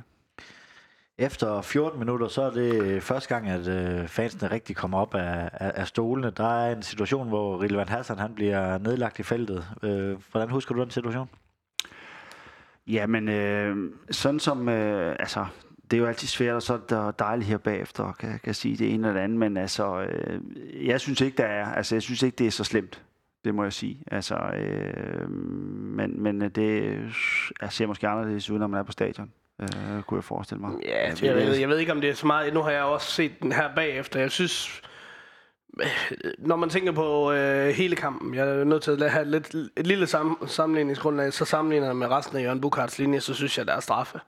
Efter 1.17 1.61
14 1.61 1.99
minutter, 1.99 2.27
så 2.27 2.41
er 2.41 2.49
det 2.49 3.03
første 3.03 3.29
gang, 3.29 3.47
at 3.47 3.67
øh, 3.67 4.07
fansene 4.07 4.51
rigtig 4.51 4.75
kommer 4.75 4.99
op 4.99 5.15
af, 5.15 5.49
af, 5.53 5.71
af 5.75 5.87
stolene. 5.87 6.29
Der 6.29 6.63
er 6.63 6.75
en 6.75 6.81
situation, 6.81 7.27
hvor 7.27 7.61
Rilvan 7.61 7.89
Hassan 7.89 8.19
han 8.19 8.35
bliver 8.35 8.77
nedlagt 8.77 9.19
i 9.19 9.23
feltet. 9.23 9.65
Øh, 9.83 10.17
hvordan 10.31 10.49
husker 10.49 10.75
du 10.75 10.81
den 10.81 10.89
situation? 10.89 11.29
Jamen, 12.87 13.29
øh, 13.29 13.91
sådan 14.11 14.39
som, 14.39 14.69
øh, 14.69 15.15
altså, 15.19 15.45
det 15.91 15.97
er 15.97 16.01
jo 16.01 16.07
altid 16.07 16.27
svært, 16.27 16.55
og 16.55 16.61
så 16.61 16.73
er 16.73 17.05
det 17.05 17.19
dejligt 17.19 17.49
her 17.49 17.57
bagefter, 17.57 18.11
kan, 18.11 18.39
kan 18.43 18.53
sige 18.53 18.77
det 18.77 18.93
ene 18.93 19.07
eller 19.07 19.19
det 19.19 19.23
andet, 19.23 19.39
men 19.39 19.57
altså, 19.57 20.01
øh, 20.01 20.41
jeg 20.87 21.01
synes 21.01 21.21
ikke, 21.21 21.37
der 21.37 21.45
er, 21.45 21.65
altså, 21.65 21.95
jeg 21.95 22.01
synes 22.01 22.23
ikke, 22.23 22.35
det 22.35 22.47
er 22.47 22.51
så 22.51 22.63
slemt. 22.63 23.03
Det 23.45 23.55
må 23.55 23.63
jeg 23.63 23.73
sige. 23.73 24.03
Altså, 24.11 24.35
øh, 24.35 25.29
men, 25.29 26.23
men 26.23 26.41
det 26.41 26.83
altså, 26.99 27.53
jeg 27.61 27.71
ser 27.71 27.87
måske 27.87 28.07
anderledes 28.07 28.49
ud, 28.49 28.59
når 28.59 28.67
man 28.67 28.79
er 28.79 28.83
på 28.83 28.91
stadion 28.91 29.31
øh, 29.61 30.03
kunne 30.07 30.17
jeg 30.17 30.23
forestille 30.23 30.61
mig. 30.61 30.71
Ja, 30.85 31.07
jeg, 31.07 31.23
jeg, 31.23 31.35
ved, 31.35 31.55
jeg 31.55 31.69
ved 31.69 31.77
ikke, 31.77 31.91
om 31.91 32.01
det 32.01 32.09
er 32.09 32.13
så 32.13 32.27
meget. 32.27 32.53
Nu 32.53 32.61
har 32.61 32.71
jeg 32.71 32.83
også 32.83 33.11
set 33.11 33.31
den 33.41 33.51
her 33.51 33.75
bagefter. 33.75 34.19
Jeg 34.19 34.31
synes, 34.31 34.81
når 36.37 36.55
man 36.55 36.69
tænker 36.69 36.91
på 36.91 37.31
øh, 37.31 37.69
hele 37.69 37.95
kampen, 37.95 38.35
jeg 38.35 38.47
er 38.49 38.63
nødt 38.63 38.83
til 38.83 39.03
at 39.03 39.11
have 39.11 39.25
lidt, 39.25 39.55
et 39.77 39.87
lille 39.87 40.07
sam, 40.07 40.37
sammenligningsgrundlag, 40.47 41.33
så 41.33 41.45
sammenligner 41.45 41.93
med 41.93 42.07
resten 42.07 42.37
af 42.37 42.43
Jørgen 42.43 42.61
Bukhards 42.61 42.99
linje, 42.99 43.21
så 43.21 43.33
synes 43.33 43.57
jeg, 43.57 43.67
der 43.67 43.73
er 43.73 43.79
straffe. 43.79 44.19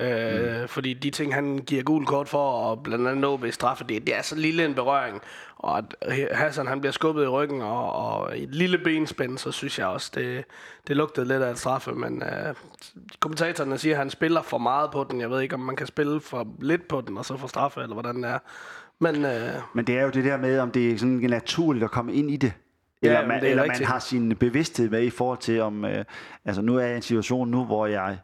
Øh, 0.00 0.60
mm. 0.60 0.68
Fordi 0.68 0.94
de 0.94 1.10
ting, 1.10 1.34
han 1.34 1.58
giver 1.58 1.82
gul 1.82 2.06
kort 2.06 2.28
for, 2.28 2.52
og 2.52 2.82
blandt 2.82 3.08
andet 3.08 3.42
ved 3.42 3.52
straffe, 3.52 3.84
det, 3.88 4.06
det 4.06 4.16
er 4.16 4.22
så 4.22 4.36
lille 4.36 4.64
en 4.64 4.74
berøring. 4.74 5.20
Og 5.56 5.78
at 5.78 5.84
Hassan 6.30 6.66
han 6.66 6.80
bliver 6.80 6.92
skubbet 6.92 7.24
i 7.24 7.26
ryggen, 7.26 7.62
og, 7.62 7.92
og 7.92 8.38
et 8.38 8.54
lille 8.54 8.78
benspænd, 8.78 9.38
så 9.38 9.52
synes 9.52 9.78
jeg 9.78 9.86
også, 9.86 10.10
det, 10.14 10.44
det 10.88 10.96
lugtede 10.96 11.28
lidt 11.28 11.42
af 11.42 11.50
et 11.50 11.58
straffe. 11.58 11.92
Men 11.92 12.22
øh, 12.22 12.54
kommentatorerne 13.20 13.78
siger, 13.78 13.94
at 13.94 13.98
han 13.98 14.10
spiller 14.10 14.42
for 14.42 14.58
meget 14.58 14.90
på 14.90 15.06
den. 15.10 15.20
Jeg 15.20 15.30
ved 15.30 15.40
ikke, 15.40 15.54
om 15.54 15.60
man 15.60 15.76
kan 15.76 15.86
spille 15.86 16.20
for 16.20 16.46
lidt 16.60 16.88
på 16.88 17.00
den, 17.00 17.18
og 17.18 17.24
så 17.24 17.36
få 17.36 17.48
straffe, 17.48 17.80
eller 17.80 17.94
hvordan 17.94 18.22
det 18.22 18.30
er. 18.30 18.38
Men, 18.98 19.24
øh, 19.24 19.50
Men 19.74 19.84
det 19.84 19.98
er 19.98 20.02
jo 20.02 20.10
det 20.10 20.24
der 20.24 20.36
med, 20.36 20.58
om 20.58 20.70
det 20.70 20.92
er 20.92 20.98
sådan 20.98 21.16
naturligt 21.16 21.84
at 21.84 21.90
komme 21.90 22.14
ind 22.14 22.30
i 22.30 22.36
det. 22.36 22.52
Eller, 23.02 23.20
ja, 23.20 23.26
man, 23.26 23.44
eller 23.44 23.66
man 23.66 23.84
har 23.84 23.98
sin 23.98 24.36
bevidsthed 24.36 24.90
med 24.90 25.02
i 25.02 25.10
forhold 25.10 25.38
til, 25.38 25.60
om... 25.60 25.84
Øh, 25.84 26.04
altså 26.44 26.62
nu 26.62 26.76
er 26.76 26.82
jeg 26.82 26.92
i 26.92 26.96
en 26.96 27.02
situation 27.02 27.50
nu, 27.50 27.64
hvor 27.64 27.86
jeg 27.86 28.18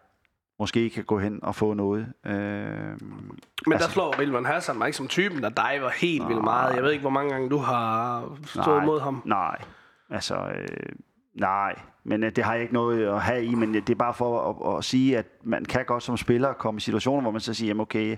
måske 0.58 0.90
kan 0.90 1.04
gå 1.04 1.18
hen 1.18 1.40
og 1.42 1.54
få 1.54 1.74
noget. 1.74 2.06
Øh, 2.26 2.32
Men 2.32 2.98
altså, 3.72 3.86
der 3.86 3.92
slår 3.92 4.18
Rilvan 4.18 4.46
Hassan 4.46 4.78
mig 4.78 4.86
ikke 4.86 4.96
som 4.96 5.08
typen, 5.08 5.42
der 5.42 5.48
diver 5.48 5.90
helt 6.00 6.18
nej, 6.22 6.28
vildt 6.28 6.44
meget. 6.44 6.74
Jeg 6.74 6.82
ved 6.82 6.90
ikke, 6.92 7.00
hvor 7.02 7.10
mange 7.10 7.30
gange 7.32 7.50
du 7.50 7.56
har 7.58 8.22
stået 8.44 8.66
nej, 8.66 8.84
mod 8.84 9.00
ham. 9.00 9.22
Nej, 9.24 9.56
altså... 10.10 10.34
Øh, 10.36 10.66
Nej, 11.34 11.78
men 12.04 12.24
øh, 12.24 12.32
det 12.36 12.44
har 12.44 12.52
jeg 12.52 12.62
ikke 12.62 12.74
noget 12.74 13.06
at 13.06 13.22
have 13.22 13.44
i, 13.44 13.54
men 13.54 13.74
det 13.74 13.90
er 13.90 13.94
bare 13.94 14.14
for 14.14 14.50
at, 14.72 14.78
at 14.78 14.84
sige, 14.84 15.18
at 15.18 15.26
man 15.44 15.64
kan 15.64 15.84
godt 15.84 16.02
som 16.02 16.16
spiller 16.16 16.52
komme 16.52 16.78
i 16.78 16.80
situationer, 16.80 17.22
hvor 17.22 17.30
man 17.30 17.40
så 17.40 17.54
siger, 17.54 17.68
jamen 17.68 17.80
okay, 17.80 18.16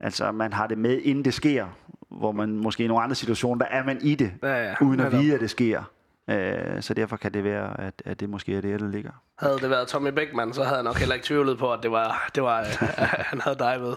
altså 0.00 0.32
man 0.32 0.52
har 0.52 0.66
det 0.66 0.78
med, 0.78 1.00
inden 1.02 1.24
det 1.24 1.34
sker, 1.34 1.66
hvor 2.10 2.32
man 2.32 2.48
måske 2.56 2.84
i 2.84 2.86
nogle 2.86 3.02
andre 3.02 3.14
situationer, 3.14 3.64
der 3.64 3.70
er 3.72 3.84
man 3.84 3.98
i 4.02 4.14
det, 4.14 4.32
Ja, 4.42 4.64
ja. 4.68 4.74
uden 4.80 5.00
at 5.00 5.12
vide, 5.12 5.34
at 5.34 5.40
det 5.40 5.50
sker. 5.50 5.82
Øh, 6.30 6.82
så 6.82 6.94
derfor 6.94 7.16
kan 7.16 7.34
det 7.34 7.44
være, 7.44 7.80
at, 7.80 8.02
at 8.04 8.20
det 8.20 8.30
måske 8.30 8.56
er 8.56 8.60
det, 8.60 8.80
der 8.80 8.88
ligger. 8.88 9.10
Havde 9.38 9.58
det 9.58 9.70
været 9.70 9.88
Tommy 9.88 10.08
Beckmann, 10.10 10.54
så 10.54 10.62
havde 10.62 10.76
jeg 10.76 10.84
nok 10.84 10.96
heller 10.96 11.14
ikke 11.14 11.26
tvivlet 11.26 11.58
på, 11.58 11.72
at 11.72 11.82
det 11.82 11.90
var, 11.90 12.30
det 12.34 12.42
var 12.42 12.64
han 13.30 13.40
havde 13.40 13.58
dig 13.58 13.80
ved. 13.80 13.96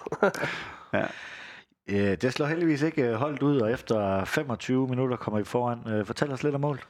Ja. 0.94 1.06
Øh, 1.90 2.18
det 2.22 2.34
slår 2.34 2.46
heldigvis 2.46 2.82
ikke 2.82 3.02
øh, 3.04 3.14
holdt 3.14 3.42
ud, 3.42 3.60
og 3.60 3.72
efter 3.72 4.26
25 4.26 4.88
minutter 4.88 5.18
kommer 5.18 5.40
I 5.40 5.44
foran. 5.44 5.80
Øh, 5.88 6.06
fortæl 6.06 6.32
os 6.32 6.44
lidt 6.44 6.56
om 6.56 6.62
målet. 6.62 6.82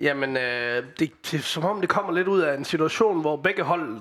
Jamen, 0.00 0.36
øh, 0.36 0.84
det, 0.98 1.12
det 1.30 1.34
er 1.34 1.38
som 1.38 1.64
om 1.64 1.80
det 1.80 1.88
kommer 1.88 2.12
lidt 2.12 2.28
ud 2.28 2.40
af 2.40 2.56
en 2.56 2.64
situation, 2.64 3.20
hvor 3.20 3.36
begge 3.36 3.62
hold 3.62 4.00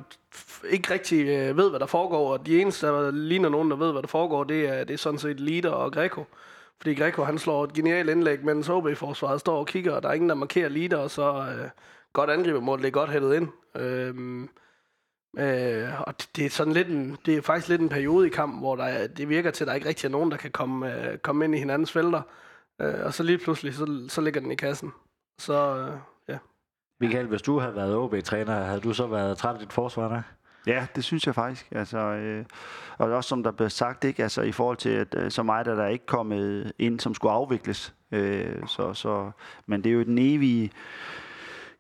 ikke 0.70 0.94
rigtig 0.94 1.28
øh, 1.28 1.58
ved, 1.58 1.70
hvad 1.70 1.80
der 1.80 1.86
foregår, 1.86 2.34
og 2.34 2.46
de 2.46 2.62
eneste, 2.62 2.88
der 2.88 3.12
ligner 3.12 3.50
nogen, 3.50 3.72
der 3.72 3.78
ved, 3.78 3.92
hvad 3.92 4.02
der 4.02 4.08
foregår, 4.08 4.44
det 4.44 4.70
er, 4.70 4.84
det 4.84 4.94
er 4.94 4.98
sådan 4.98 5.20
set 5.20 5.40
Lider 5.40 5.70
og 5.70 5.94
Greco. 5.94 6.26
Fordi 6.82 6.96
Greco, 6.96 7.24
han 7.24 7.38
slår 7.38 7.64
et 7.64 7.74
genialt 7.74 8.10
indlæg, 8.10 8.46
mens 8.46 8.70
OB-forsvaret 8.70 9.40
står 9.40 9.58
og 9.58 9.68
kigger, 9.68 9.92
og 9.92 10.04
der 10.04 10.10
er 10.10 10.14
ingen, 10.14 10.30
der 10.30 10.36
markerer 10.36 10.70
leader, 10.70 10.98
og 10.98 11.12
så 11.12 11.34
øh, 11.34 11.70
godt 12.14 12.30
angribermål, 12.30 12.80
det 12.80 12.88
er 12.88 12.92
godt 12.92 13.10
hættet 13.10 13.36
ind. 13.36 13.48
Øhm, 13.76 14.44
øh, 15.38 16.02
og 16.02 16.22
det, 16.22 16.30
det 16.36 16.46
er 16.46 16.50
sådan 16.50 16.74
lidt 16.74 16.88
en, 16.88 17.18
det 17.26 17.38
er 17.38 17.42
faktisk 17.42 17.70
lidt 17.70 17.82
en 17.82 17.90
periode 17.90 18.28
i 18.28 18.30
kampen, 18.30 18.60
hvor 18.60 18.76
der, 18.76 19.08
det 19.08 19.30
virker 19.30 19.52
til, 19.52 19.64
at 19.64 19.68
der 19.68 19.74
ikke 19.74 19.88
rigtig 19.88 20.08
er 20.08 20.12
nogen, 20.12 20.32
der 20.32 20.38
kan 20.38 20.52
komme, 20.52 21.12
øh, 21.12 21.18
komme 21.18 21.46
ind 21.46 21.56
i 21.56 21.58
hinandens 21.58 21.92
felter. 21.92 22.22
Øh, 22.82 23.06
og 23.06 23.14
så 23.14 23.24
lige 23.24 23.38
pludselig, 23.38 23.74
så, 23.74 24.06
så 24.10 24.22
ligger 24.22 24.42
den 24.42 24.52
i 24.52 24.56
kassen. 24.56 24.92
Så 25.40 25.78
øh, 25.78 25.98
ja. 26.30 26.38
Michael, 27.00 27.28
hvis 27.28 27.42
du 27.42 27.60
havde 27.60 27.76
været 27.76 27.96
OB-træner, 27.96 28.64
havde 28.64 28.82
du 28.82 28.94
så 28.94 29.08
været 29.08 29.38
træt 29.38 29.54
af 29.54 29.60
dit 29.60 29.74
forsvar 29.74 30.08
der? 30.08 30.22
Ja, 30.68 30.88
det 30.96 31.04
synes 31.04 31.28
jeg 31.28 31.36
faktisk. 31.36 31.68
Altså, 31.72 31.98
øh, 31.98 32.46
og 32.98 33.12
også 33.12 33.28
som 33.28 33.44
der 33.44 33.52
blev 33.52 33.70
sagt, 33.70 34.04
ikke? 34.04 34.24
Altså, 34.24 34.42
i 34.42 34.52
forhold 34.52 34.78
til, 34.78 34.90
at 34.90 35.16
øh, 35.18 35.32
så 35.32 35.44
meget 35.44 35.68
er 35.68 35.76
der 35.76 35.88
ikke 35.88 36.06
kommet 36.06 36.72
ind, 36.80 37.00
som 37.00 37.14
skulle 37.14 37.32
afvikles. 37.32 37.96
Øh, 38.12 38.68
så, 38.68 38.94
så, 38.94 39.32
men 39.66 39.84
det 39.84 39.90
er 39.90 39.94
jo 39.94 40.04
den 40.04 40.18
evige, 40.18 40.72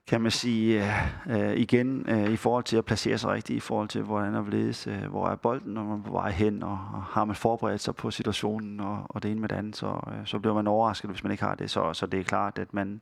kan 0.07 0.21
man 0.21 0.31
sige, 0.31 0.85
øh, 1.29 1.49
øh 1.49 1.57
igen, 1.57 2.09
øh, 2.09 2.31
i 2.31 2.35
forhold 2.35 2.63
til 2.63 2.77
at 2.77 2.85
placere 2.85 3.17
sig 3.17 3.29
rigtigt, 3.29 3.57
i 3.57 3.59
forhold 3.59 3.87
til, 3.87 4.01
hvordan 4.01 4.35
er 4.35 4.49
ledes, 4.49 4.87
øh, 4.87 5.03
hvor 5.03 5.27
er 5.27 5.35
bolden, 5.35 5.73
når 5.73 5.83
man 5.83 5.99
er 5.99 6.03
på 6.03 6.11
vej 6.11 6.31
hen, 6.31 6.63
og, 6.63 6.79
og 6.93 7.03
har 7.03 7.25
man 7.25 7.35
forberedt 7.35 7.81
sig 7.81 7.95
på 7.95 8.11
situationen, 8.11 8.79
og, 8.79 9.05
og 9.09 9.23
det 9.23 9.31
ene 9.31 9.39
med 9.39 9.49
det 9.49 9.55
andet, 9.55 9.75
så, 9.75 9.87
øh, 9.87 10.25
så 10.25 10.39
bliver 10.39 10.53
man 10.53 10.67
overrasket, 10.67 11.09
hvis 11.09 11.23
man 11.23 11.31
ikke 11.31 11.43
har 11.43 11.55
det. 11.55 11.71
Så, 11.71 11.93
så 11.93 12.05
det 12.05 12.19
er 12.19 12.23
klart, 12.23 12.59
at 12.59 12.73
man 12.73 13.01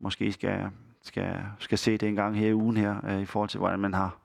måske 0.00 0.32
skal, 0.32 0.70
skal, 1.02 1.36
skal 1.58 1.78
se 1.78 1.92
det 1.96 2.08
en 2.08 2.16
gang 2.16 2.38
her 2.38 2.48
i 2.48 2.54
ugen 2.54 2.76
her, 2.76 2.96
øh, 3.08 3.20
i 3.20 3.24
forhold 3.24 3.48
til, 3.48 3.58
hvordan 3.58 3.80
man 3.80 3.94
har 3.94 4.16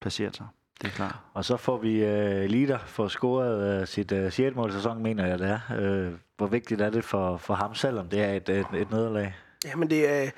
placeret 0.00 0.36
sig. 0.36 0.46
Det 0.80 0.86
er 0.86 0.92
klart. 0.92 1.16
Og 1.34 1.44
så 1.44 1.56
får 1.56 1.78
vi 1.78 2.04
øh, 2.04 2.44
Lider 2.50 2.78
for 2.78 3.08
scoret 3.08 3.80
øh, 3.80 3.86
sit 3.86 4.12
øh, 4.12 4.32
6. 4.32 4.56
mål 4.56 4.70
i 4.70 4.72
sæsonen, 4.72 5.02
mener 5.02 5.26
jeg 5.26 5.38
det 5.38 5.50
er. 5.50 5.60
Øh, 5.78 6.12
hvor 6.36 6.46
vigtigt 6.46 6.80
er 6.80 6.90
det 6.90 7.04
for, 7.04 7.36
for 7.36 7.54
ham, 7.54 7.74
selvom 7.74 8.08
det 8.08 8.20
er 8.20 8.32
et, 8.32 8.48
et, 8.48 8.66
et 8.74 8.90
nederlag? 8.90 9.34
Jamen 9.64 9.90
det 9.90 10.10
er, 10.10 10.30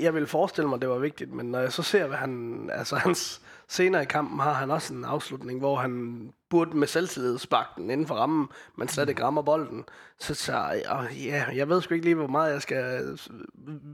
jeg 0.00 0.14
vil 0.14 0.26
forestille 0.26 0.68
mig, 0.68 0.80
det 0.80 0.88
var 0.88 0.98
vigtigt, 0.98 1.32
men 1.32 1.46
når 1.46 1.58
jeg 1.58 1.72
så 1.72 1.82
ser, 1.82 2.06
hvad 2.06 2.16
han, 2.16 2.70
altså 2.72 2.96
hans 2.96 3.40
senere 3.68 4.02
i 4.02 4.06
kampen 4.06 4.40
har 4.40 4.52
han 4.52 4.70
også 4.70 4.94
en 4.94 5.04
afslutning, 5.04 5.58
hvor 5.58 5.76
han 5.76 6.22
burde 6.50 6.76
med 6.76 6.86
selvtillid 6.86 7.38
sparke 7.38 7.70
den 7.76 7.90
inden 7.90 8.06
for 8.06 8.14
rammen, 8.14 8.48
men 8.76 8.88
slet 8.88 9.08
ikke 9.08 9.22
rammer 9.24 9.42
bolden. 9.42 9.84
Så, 10.18 10.34
så 10.34 10.82
og 10.88 11.12
ja, 11.12 11.44
jeg 11.54 11.68
ved 11.68 11.82
sgu 11.82 11.94
ikke 11.94 12.06
lige, 12.06 12.14
hvor 12.14 12.26
meget 12.26 12.52
jeg 12.52 12.62
skal, 12.62 13.18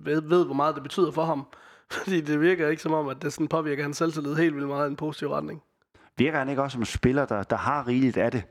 ved, 0.04 0.22
ved, 0.22 0.44
hvor 0.44 0.54
meget 0.54 0.74
det 0.74 0.82
betyder 0.82 1.10
for 1.10 1.24
ham. 1.24 1.46
Fordi 1.92 2.20
det 2.20 2.40
virker 2.40 2.68
ikke 2.68 2.82
som 2.82 2.92
om, 2.92 3.08
at 3.08 3.22
det 3.22 3.32
sådan 3.32 3.48
påvirker 3.48 3.82
hans 3.82 3.96
selvtillid 3.96 4.34
helt 4.34 4.54
vildt 4.54 4.68
meget 4.68 4.86
i 4.86 4.90
en 4.90 4.96
positiv 4.96 5.28
retning. 5.28 5.62
Virker 6.18 6.38
han 6.38 6.48
ikke 6.48 6.62
også 6.62 6.74
som 6.74 6.82
en 6.82 6.86
spiller, 6.86 7.24
der, 7.24 7.42
der 7.42 7.56
har 7.56 7.88
rigeligt 7.88 8.16
af 8.16 8.30
det? 8.30 8.42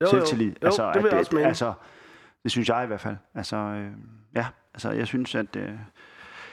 Jo, 0.00 0.06
jo. 0.06 0.10
Selvtillid? 0.10 0.54
Jo, 0.64 0.70
det 0.70 1.02
vil 1.02 1.08
at 1.08 1.12
jeg 1.12 1.20
også 1.20 1.34
mene. 1.34 1.46
Altså, 1.46 1.72
det 2.42 2.50
synes 2.50 2.68
jeg 2.68 2.84
i 2.84 2.86
hvert 2.86 3.00
fald. 3.00 3.16
Altså, 3.34 3.56
øh, 3.56 3.90
ja, 4.34 4.46
altså, 4.74 4.90
jeg 4.90 5.06
synes, 5.06 5.34
at 5.34 5.56
øh, 5.56 5.70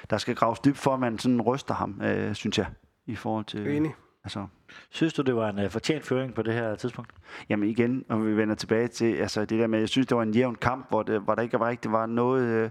der 0.09 0.17
skal 0.17 0.35
graves 0.35 0.59
dybt 0.59 0.77
for, 0.77 0.93
at 0.93 0.99
man 0.99 1.17
sådan 1.17 1.41
ryster 1.41 1.73
ham, 1.73 2.01
øh, 2.01 2.35
synes 2.35 2.57
jeg, 2.57 2.67
i 3.05 3.15
forhold 3.15 3.45
til... 3.45 3.67
Enig. 3.67 3.95
Altså, 4.23 4.47
Synes 4.89 5.13
du, 5.13 5.21
det 5.21 5.35
var 5.35 5.49
en 5.49 5.59
øh, 5.59 5.69
fortjent 5.69 6.05
føring 6.05 6.33
på 6.33 6.41
det 6.41 6.53
her 6.53 6.75
tidspunkt? 6.75 7.11
Jamen 7.49 7.69
igen, 7.69 8.05
og 8.09 8.25
vi 8.25 8.37
vender 8.37 8.55
tilbage 8.55 8.87
til 8.87 9.15
altså 9.15 9.45
det 9.45 9.59
der 9.59 9.67
med, 9.67 9.79
jeg 9.79 9.89
synes, 9.89 10.07
det 10.07 10.17
var 10.17 10.23
en 10.23 10.33
jævn 10.33 10.55
kamp, 10.55 10.89
hvor, 10.89 11.03
det, 11.03 11.21
hvor 11.21 11.35
der 11.35 11.41
ikke 11.41 11.59
var 11.59 11.67
rigtig 11.67 11.91
var 11.91 12.05
noget, 12.05 12.43
øh, 12.43 12.69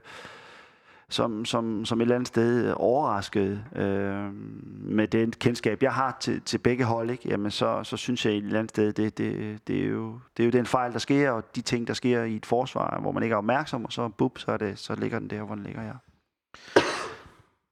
som, 1.11 1.45
som, 1.45 1.85
som 1.85 2.01
et 2.01 2.03
eller 2.03 2.15
andet 2.15 2.29
sted 2.29 2.65
øh, 2.67 2.75
overraskede 2.77 3.65
øh, 3.77 4.35
med 4.81 5.09
den 5.09 5.33
kendskab, 5.33 5.83
jeg 5.83 5.93
har 5.93 6.17
til, 6.21 6.41
til 6.41 6.59
begge 6.59 6.85
hold, 6.85 7.11
ikke? 7.11 7.29
Jamen 7.29 7.51
så, 7.51 7.85
så 7.85 7.97
synes 7.97 8.27
jeg 8.27 8.33
et 8.33 8.45
eller 8.45 8.59
andet 8.59 8.71
sted, 8.71 8.93
det, 8.93 9.19
det, 9.19 9.59
det, 9.69 9.85
er 9.85 9.89
jo, 9.89 10.19
det 10.37 10.43
er 10.43 10.45
jo 10.45 10.51
den 10.51 10.67
fejl, 10.67 10.93
der 10.93 10.99
sker, 10.99 11.31
og 11.31 11.57
de 11.57 11.61
ting, 11.61 11.87
der 11.87 11.95
sker 11.95 12.23
i 12.23 12.37
et 12.37 12.47
forsvar, 12.47 13.01
hvor 13.01 13.13
man 13.13 13.23
ikke 13.23 13.33
er 13.33 13.39
opmærksom, 13.39 13.85
og 13.85 13.93
så 13.93 14.09
bup, 14.09 14.39
så, 14.39 14.51
er 14.51 14.57
det, 14.57 14.79
så 14.79 14.95
ligger 14.95 15.19
den 15.19 15.31
der, 15.31 15.43
hvor 15.43 15.55
den 15.55 15.65
ligger, 15.65 15.83
ja. 15.83 15.93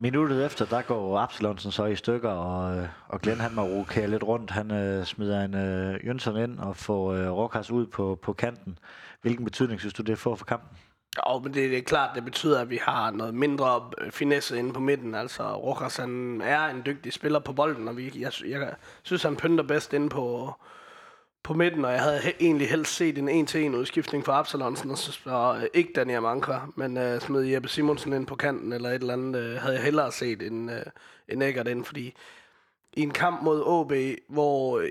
Minuttet 0.00 0.46
efter, 0.46 0.64
der 0.64 0.82
går 0.82 1.18
Absalonsen 1.18 1.70
så 1.70 1.84
i 1.84 1.96
stykker, 1.96 2.30
og, 2.30 2.76
øh, 2.76 2.88
og 3.08 3.20
Glenn 3.20 3.40
han 3.40 3.54
må 3.54 3.62
rokere 3.62 4.06
lidt 4.06 4.22
rundt. 4.22 4.50
Han 4.50 4.70
øh, 4.70 5.04
smider 5.04 5.44
en 5.44 5.54
øh, 5.54 6.06
Jønsson 6.06 6.36
ind 6.36 6.58
og 6.58 6.76
får 6.76 7.12
øh, 7.12 7.30
Rokas 7.30 7.70
ud 7.70 7.86
på, 7.86 8.18
på 8.22 8.32
kanten. 8.32 8.78
Hvilken 9.22 9.44
betydning 9.44 9.80
synes 9.80 9.94
du, 9.94 10.02
det 10.02 10.18
får 10.18 10.34
for 10.34 10.44
kampen? 10.44 10.78
Jo, 11.16 11.38
men 11.38 11.54
det, 11.54 11.70
det 11.70 11.78
er 11.78 11.82
klart, 11.82 12.14
det 12.14 12.24
betyder, 12.24 12.60
at 12.60 12.70
vi 12.70 12.76
har 12.82 13.10
noget 13.10 13.34
mindre 13.34 13.90
øh, 14.00 14.10
finesse 14.12 14.58
inde 14.58 14.72
på 14.72 14.80
midten. 14.80 15.14
Altså, 15.14 15.56
Rojas 15.56 15.96
han 15.96 16.40
er 16.44 16.60
en 16.66 16.82
dygtig 16.86 17.12
spiller 17.12 17.38
på 17.38 17.52
bolden, 17.52 17.88
og 17.88 17.96
vi, 17.96 18.12
jeg, 18.20 18.32
jeg 18.48 18.74
synes, 19.02 19.22
han 19.22 19.36
pynter 19.36 19.64
bedst 19.64 19.92
inde 19.92 20.08
på, 20.08 20.52
på 21.42 21.54
midten, 21.54 21.84
og 21.84 21.92
jeg 21.92 22.02
havde 22.02 22.18
he- 22.18 22.36
egentlig 22.40 22.68
helst 22.70 22.94
set 22.96 23.18
en 23.18 23.28
1-til-1 23.46 23.76
udskiftning 23.76 24.24
for 24.24 24.32
Absalonsen, 24.32 24.90
og, 24.90 24.98
så, 24.98 25.18
og 25.24 25.58
øh, 25.58 25.66
ikke 25.74 25.92
Daniel 25.96 26.22
Manka, 26.22 26.58
men 26.76 26.96
øh, 26.96 27.20
smed 27.20 27.42
Jeppe 27.42 27.68
Simonsen 27.68 28.12
ind 28.12 28.26
på 28.26 28.36
kanten, 28.36 28.72
eller 28.72 28.88
et 28.88 28.94
eller 28.94 29.12
andet, 29.12 29.40
øh, 29.40 29.56
havde 29.60 29.74
jeg 29.74 29.84
hellere 29.84 30.12
set 30.12 30.42
en, 30.42 30.70
øh, 30.70 30.82
en 31.28 31.42
Eggert 31.42 31.68
ind, 31.68 31.84
fordi 31.84 32.14
i 32.96 33.02
en 33.02 33.10
kamp 33.10 33.42
mod 33.42 33.62
OB, 33.66 33.92
hvor 34.28 34.78
øh, 34.78 34.88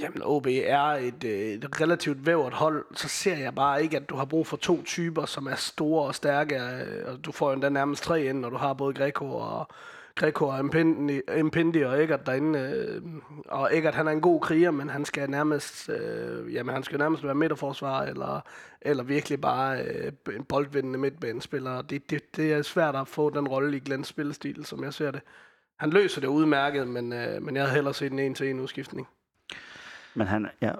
jamen, 0.00 0.22
OB 0.22 0.46
er 0.46 0.82
et, 0.82 1.24
øh, 1.24 1.32
et 1.32 1.80
relativt 1.80 2.26
vævert 2.26 2.52
hold, 2.52 2.84
så 2.94 3.08
ser 3.08 3.36
jeg 3.36 3.54
bare 3.54 3.82
ikke, 3.82 3.96
at 3.96 4.08
du 4.08 4.16
har 4.16 4.24
brug 4.24 4.46
for 4.46 4.56
to 4.56 4.82
typer, 4.82 5.26
som 5.26 5.46
er 5.46 5.54
store 5.54 6.06
og 6.06 6.14
stærke. 6.14 6.54
Øh, 6.54 7.12
og 7.12 7.24
du 7.24 7.32
får 7.32 7.48
jo 7.48 7.52
endda 7.52 7.68
nærmest 7.68 8.02
tre 8.02 8.24
ind, 8.24 8.38
når 8.38 8.50
du 8.50 8.56
har 8.56 8.72
både 8.74 8.94
Greco 8.94 9.24
og, 9.26 9.68
Greco 10.16 10.46
og 10.46 10.60
Impendi, 10.60 11.20
Impendi 11.38 11.82
og 11.82 12.02
Eggert 12.02 12.26
derinde. 12.26 13.02
Og 13.48 13.76
Eggert, 13.76 13.94
han 13.94 14.08
er 14.08 14.12
en 14.12 14.20
god 14.20 14.40
kriger, 14.40 14.70
men 14.70 14.90
han 14.90 15.04
skal 15.04 15.30
nærmest, 15.30 15.88
øh, 15.88 16.54
jamen, 16.54 16.74
han 16.74 16.82
skal 16.82 16.98
nærmest 16.98 17.24
være 17.24 17.34
midterforsvar, 17.34 18.02
eller, 18.02 18.40
eller 18.80 19.02
virkelig 19.02 19.40
bare 19.40 19.80
øh, 19.82 20.12
en 20.36 20.44
boldvindende 20.44 20.98
midtbanespiller. 20.98 21.82
Det, 21.82 22.10
det, 22.10 22.36
det 22.36 22.52
er 22.52 22.62
svært 22.62 22.96
at 22.96 23.08
få 23.08 23.30
den 23.30 23.48
rolle 23.48 23.76
i 23.76 23.80
Glens 23.80 24.08
spillestil, 24.08 24.64
som 24.64 24.84
jeg 24.84 24.94
ser 24.94 25.10
det. 25.10 25.20
Han 25.76 25.90
løser 25.90 26.20
det 26.20 26.28
udmærket, 26.28 26.88
men, 26.88 27.12
øh, 27.12 27.42
men 27.42 27.56
jeg 27.56 27.62
havde 27.62 27.74
hellere 27.74 27.94
set 27.94 28.12
en 28.12 28.18
en-til-en 28.18 28.60
udskiftning. 28.60 29.08
Men 30.14 30.26
han, 30.26 30.48
ja, 30.60 30.72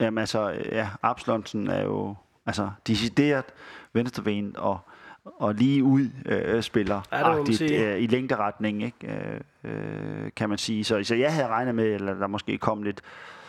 jamen 0.00 0.18
altså, 0.18 0.48
ja, 0.72 0.88
Absalonsen 1.02 1.66
er 1.66 1.82
jo 1.82 2.14
altså, 2.46 2.70
decideret 2.86 3.44
venstrebenet 3.92 4.56
og, 4.56 4.78
og 5.24 5.54
lige 5.54 5.84
ud 5.84 6.08
øh, 6.26 6.62
spiller 6.62 7.00
Ja, 7.12 7.92
øh, 7.92 8.02
i 8.02 8.06
længderetning, 8.06 8.82
ikke? 8.82 9.06
Øh, 9.06 9.40
øh, 9.64 10.30
kan 10.36 10.48
man 10.48 10.58
sige. 10.58 10.84
Så, 10.84 11.04
så 11.04 11.14
jeg 11.14 11.32
havde 11.32 11.48
regnet 11.48 11.74
med, 11.74 11.84
eller 11.84 12.14
der 12.14 12.26
måske 12.26 12.58
kom 12.58 12.82
lidt 12.82 13.00
øh, 13.00 13.41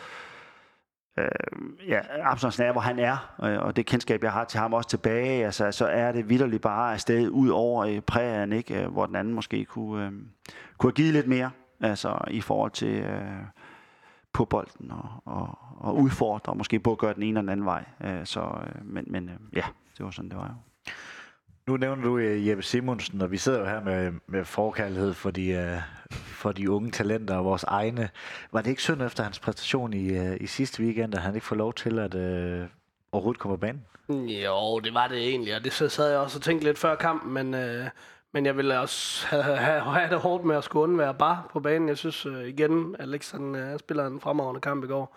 øh, 1.18 1.28
ja, 1.88 2.00
Absalonsen 2.22 2.64
er, 2.64 2.72
hvor 2.72 2.80
han 2.80 2.98
er, 2.98 3.34
øh, 3.42 3.62
og 3.62 3.76
det 3.76 3.86
kendskab, 3.86 4.22
jeg 4.22 4.32
har 4.32 4.44
til 4.44 4.60
ham 4.60 4.72
også 4.72 4.88
tilbage, 4.88 5.44
altså, 5.44 5.72
så 5.72 5.86
er 5.86 6.12
det 6.12 6.28
vidderligt 6.28 6.62
bare 6.62 6.92
afsted 6.92 7.28
ud 7.28 7.48
over 7.48 7.84
øh, 7.84 8.00
prægen, 8.00 8.52
ikke? 8.52 8.82
Øh, 8.82 8.92
hvor 8.92 9.06
den 9.06 9.16
anden 9.16 9.34
måske 9.34 9.64
kunne, 9.64 10.06
øh, 10.06 10.12
kunne 10.78 10.90
have 10.90 10.94
givet 10.94 11.12
lidt 11.12 11.28
mere, 11.28 11.50
altså 11.80 12.18
i 12.30 12.40
forhold 12.40 12.70
til 12.70 12.98
øh, 12.98 13.20
på 14.32 14.44
bolden 14.44 14.90
og, 14.90 15.08
og, 15.24 15.58
og 15.76 15.96
udfordre, 15.96 16.52
og 16.52 16.56
måske 16.56 16.80
på 16.80 16.92
at 16.92 16.98
gøre 16.98 17.14
den 17.14 17.22
ene 17.22 17.28
eller 17.28 17.40
den 17.40 17.48
anden 17.48 17.66
vej. 17.66 17.84
Øh, 18.04 18.26
så, 18.26 18.40
øh, 18.40 18.86
men 18.86 19.04
men 19.08 19.28
øh, 19.28 19.36
ja, 19.52 19.64
det 19.98 20.04
var 20.04 20.10
sådan, 20.10 20.30
det 20.30 20.38
var 20.38 20.46
jo. 20.46 20.92
Nu 21.66 21.76
nævner 21.76 22.02
du 22.02 22.14
uh, 22.14 22.48
Jeppe 22.48 22.62
Simonsen, 22.62 23.22
og 23.22 23.30
vi 23.30 23.36
sidder 23.36 23.58
jo 23.58 23.64
her 23.64 23.80
med, 23.80 24.12
med 24.26 24.44
forkærlighed 24.44 25.14
for 25.14 25.30
de, 25.30 25.76
uh, 26.10 26.16
for 26.16 26.52
de 26.52 26.70
unge 26.70 26.90
talenter 26.90 27.36
og 27.36 27.44
vores 27.44 27.64
egne. 27.64 28.08
Var 28.52 28.62
det 28.62 28.70
ikke 28.70 28.82
synd 28.82 29.02
efter 29.02 29.22
hans 29.22 29.38
præstation 29.38 29.92
i, 29.92 30.18
uh, 30.18 30.36
i 30.40 30.46
sidste 30.46 30.82
weekend, 30.82 31.14
at 31.14 31.20
han 31.20 31.34
ikke 31.34 31.46
får 31.46 31.56
lov 31.56 31.74
til 31.74 31.98
at 31.98 32.14
uh, 32.14 32.66
overhovedet 33.12 33.40
komme 33.40 33.56
på 33.56 33.60
banen? 33.60 33.82
Jo, 34.08 34.80
det 34.80 34.94
var 34.94 35.08
det 35.08 35.18
egentlig, 35.18 35.56
og 35.56 35.64
det 35.64 35.72
så 35.72 35.88
sad 35.88 36.10
jeg 36.10 36.18
også 36.18 36.38
og 36.38 36.42
tænkte 36.42 36.66
lidt 36.66 36.78
før 36.78 36.94
kampen, 36.94 37.32
men, 37.32 37.54
øh, 37.54 37.86
men 38.32 38.46
jeg 38.46 38.56
ville 38.56 38.80
også 38.80 39.26
have, 39.30 39.42
have, 39.56 39.82
have 39.82 40.10
det 40.10 40.20
hårdt 40.20 40.44
med 40.44 40.56
at 40.56 40.64
skulle 40.64 40.82
undvære 40.82 41.14
bare 41.14 41.42
på 41.52 41.60
banen. 41.60 41.88
Jeg 41.88 41.98
synes 41.98 42.26
øh, 42.26 42.48
igen, 42.48 42.96
Alex 42.98 43.30
han, 43.30 43.54
øh, 43.54 43.78
spiller 43.78 44.06
en 44.06 44.20
fremragende 44.20 44.60
kamp 44.60 44.84
i 44.84 44.86
går. 44.86 45.16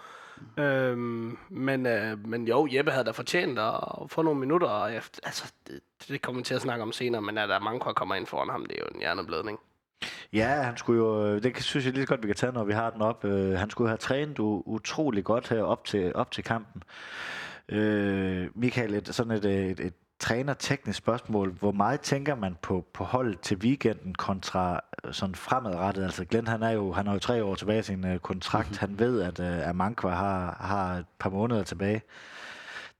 Øhm, 0.57 1.37
men, 1.49 1.85
øh, 1.85 2.27
men 2.27 2.47
jo, 2.47 2.67
Jeppe 2.71 2.91
havde 2.91 3.05
da 3.05 3.11
fortjent 3.11 3.59
at 3.59 3.75
få 4.07 4.21
nogle 4.21 4.39
minutter, 4.39 4.67
og 4.67 4.93
jeg, 4.93 5.01
altså, 5.23 5.53
det, 5.67 5.79
det 6.07 6.21
kommer 6.21 6.39
vi 6.39 6.43
til 6.43 6.55
at 6.55 6.61
snakke 6.61 6.83
om 6.83 6.91
senere, 6.91 7.21
men 7.21 7.37
at 7.37 7.49
der 7.49 7.59
mange 7.59 7.79
kommer 7.79 8.15
ind 8.15 8.25
foran 8.25 8.49
ham, 8.49 8.65
det 8.65 8.75
er 8.75 8.81
jo 8.81 8.95
en 8.95 8.99
hjerneblødning. 8.99 9.59
Ja, 10.33 10.61
han 10.61 10.77
skulle 10.77 11.03
jo, 11.03 11.25
øh, 11.25 11.43
det 11.43 11.63
synes 11.63 11.85
jeg 11.85 11.93
lige 11.93 12.03
så 12.03 12.07
godt, 12.07 12.23
vi 12.23 12.27
kan 12.27 12.35
tage, 12.35 12.51
når 12.51 12.63
vi 12.63 12.73
har 12.73 12.89
den 12.89 13.01
op. 13.01 13.25
Øh, 13.25 13.51
han 13.51 13.69
skulle 13.69 13.89
have 13.89 13.97
trænet 13.97 14.39
utrolig 14.39 15.23
godt 15.23 15.49
her 15.49 15.63
op 15.63 15.85
til, 15.85 16.15
op 16.15 16.31
til 16.31 16.43
kampen. 16.43 16.83
Øh, 17.69 18.47
Michael, 18.55 18.93
et, 18.93 19.15
sådan 19.15 19.31
et, 19.31 19.45
øh, 19.45 19.65
et, 19.65 19.79
et 19.79 19.93
træner-teknisk 20.19 20.97
spørgsmål. 20.97 21.51
Hvor 21.51 21.71
meget 21.71 22.01
tænker 22.01 22.35
man 22.35 22.57
på, 22.61 22.85
på 22.93 23.03
holdet 23.03 23.39
til 23.39 23.57
weekenden 23.57 24.15
kontra 24.15 24.81
øh, 25.03 25.13
sådan 25.13 25.35
fremadrettet? 25.35 26.03
Altså 26.03 26.25
Glenn, 26.25 26.47
han 26.47 26.63
er 26.63 26.69
jo, 26.69 26.91
han 26.93 27.07
har 27.07 27.13
jo 27.13 27.19
tre 27.19 27.43
år 27.43 27.55
tilbage 27.55 27.79
i 27.79 27.83
sin 27.83 28.11
uh, 28.13 28.17
kontrakt. 28.17 28.69
Mm-hmm. 28.69 28.79
Han 28.79 28.99
ved, 28.99 29.21
at 29.21 29.39
uh, 29.39 29.69
Amankwa 29.69 30.09
har, 30.09 30.57
har 30.59 30.95
et 30.95 31.05
par 31.19 31.29
måneder 31.29 31.63
tilbage. 31.63 32.01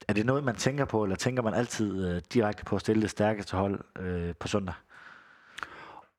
Er 0.07 0.13
det 0.13 0.25
noget, 0.25 0.43
man 0.43 0.55
tænker 0.55 0.85
på, 0.85 1.03
eller 1.03 1.15
tænker 1.15 1.43
man 1.43 1.53
altid 1.53 2.15
uh, 2.15 2.21
direkte 2.33 2.65
på 2.65 2.75
at 2.75 2.81
stille 2.81 3.01
det 3.01 3.09
stærkeste 3.09 3.57
hold 3.57 3.79
uh, 3.99 4.35
på 4.39 4.47
søndag? 4.47 4.73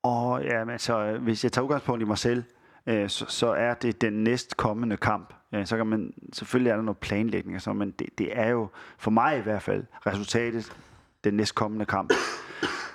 Og 0.03 0.43
ja, 0.43 0.65
men 0.65 0.71
altså, 0.71 1.17
hvis 1.21 1.43
jeg 1.43 1.51
tager 1.51 1.65
udgangspunkt 1.65 2.01
i 2.01 2.05
mig 2.05 2.17
selv, 2.17 2.43
øh, 2.87 3.09
så, 3.09 3.25
så 3.27 3.47
er 3.47 3.73
det 3.73 4.01
den 4.01 4.13
næst 4.23 4.57
kommende 4.57 4.97
kamp. 4.97 5.33
Ja, 5.51 5.65
så 5.65 5.77
kan 5.77 5.87
man, 5.87 6.13
selvfølgelig 6.33 6.69
er 6.69 6.75
der 6.75 6.83
noget 6.83 6.97
planlægning 6.97 7.55
og 7.55 7.61
sådan, 7.61 7.79
men 7.79 7.91
det, 7.91 8.07
det 8.17 8.39
er 8.39 8.49
jo, 8.49 8.67
for 8.97 9.11
mig 9.11 9.37
i 9.37 9.41
hvert 9.41 9.61
fald, 9.61 9.83
resultatet 10.07 10.73
den 11.23 11.33
næstkommende 11.33 11.85
kamp. 11.85 12.13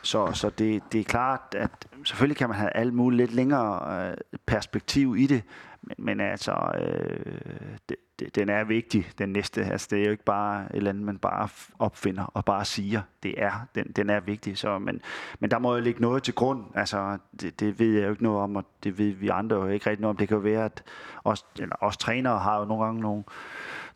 Så, 0.02 0.32
så 0.32 0.50
det, 0.50 0.82
det 0.92 1.00
er 1.00 1.04
klart, 1.04 1.40
at 1.56 1.70
selvfølgelig 2.04 2.36
kan 2.36 2.48
man 2.48 2.58
have 2.58 2.76
alt 2.76 2.94
muligt 2.94 3.16
lidt 3.16 3.34
længere 3.34 4.08
øh, 4.10 4.16
perspektiv 4.46 5.16
i 5.18 5.26
det, 5.26 5.42
men, 5.82 5.94
men 5.98 6.20
altså, 6.20 6.52
øh, 6.80 7.76
det, 7.88 7.96
det, 8.18 8.34
den 8.34 8.48
er 8.48 8.64
vigtig, 8.64 9.10
den 9.18 9.28
næste. 9.28 9.64
Altså, 9.64 9.88
det 9.90 10.00
er 10.00 10.04
jo 10.04 10.10
ikke 10.10 10.24
bare 10.24 10.64
et 10.64 10.76
eller 10.76 10.90
andet, 10.90 11.04
man 11.04 11.18
bare 11.18 11.48
opfinder 11.78 12.24
og 12.24 12.44
bare 12.44 12.64
siger. 12.64 13.02
Det 13.22 13.42
er, 13.42 13.66
den, 13.74 13.84
den 13.96 14.10
er 14.10 14.20
vigtig. 14.20 14.58
Så, 14.58 14.78
men, 14.78 15.00
men 15.40 15.50
der 15.50 15.58
må 15.58 15.74
jo 15.74 15.80
ligge 15.80 16.00
noget 16.00 16.22
til 16.22 16.34
grund. 16.34 16.64
Altså, 16.74 17.18
det, 17.40 17.60
det 17.60 17.78
ved 17.78 17.94
jeg 17.94 18.04
jo 18.04 18.10
ikke 18.10 18.22
noget 18.22 18.40
om, 18.40 18.56
og 18.56 18.64
det 18.84 18.98
ved 18.98 19.12
vi 19.12 19.28
andre 19.28 19.56
jo 19.56 19.66
ikke 19.66 19.90
rigtig 19.90 20.00
noget 20.00 20.10
om. 20.10 20.16
Det 20.16 20.28
kan 20.28 20.36
jo 20.36 20.42
være, 20.42 20.64
at 20.64 20.82
os, 21.24 21.46
eller 21.58 21.76
os 21.80 21.96
trænere 21.96 22.38
har 22.38 22.58
jo 22.58 22.64
nogle 22.64 22.84
gange 22.84 23.00
nogle, 23.00 23.24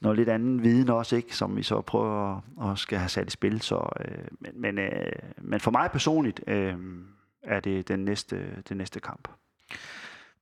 noget 0.01 0.19
lidt 0.19 0.29
anden 0.29 0.63
viden 0.63 0.91
også, 0.91 1.17
ikke, 1.17 1.37
som 1.37 1.57
vi 1.57 1.63
så 1.63 1.81
prøver 1.81 2.37
at, 2.37 2.71
at 2.71 2.79
skal 2.79 2.99
have 2.99 3.09
sat 3.09 3.27
i 3.27 3.31
spil. 3.31 3.61
Så, 3.61 3.89
øh, 4.01 4.25
men, 4.41 4.61
men, 4.61 4.79
øh, 4.79 5.13
men 5.43 5.61
for 5.61 5.71
mig 5.71 5.91
personligt 5.93 6.41
øh, 6.47 6.75
er 7.43 7.61
det 7.61 7.89
den 7.89 8.05
næste, 8.05 8.63
den 8.69 8.77
næste 8.77 9.01
kamp. 9.01 9.29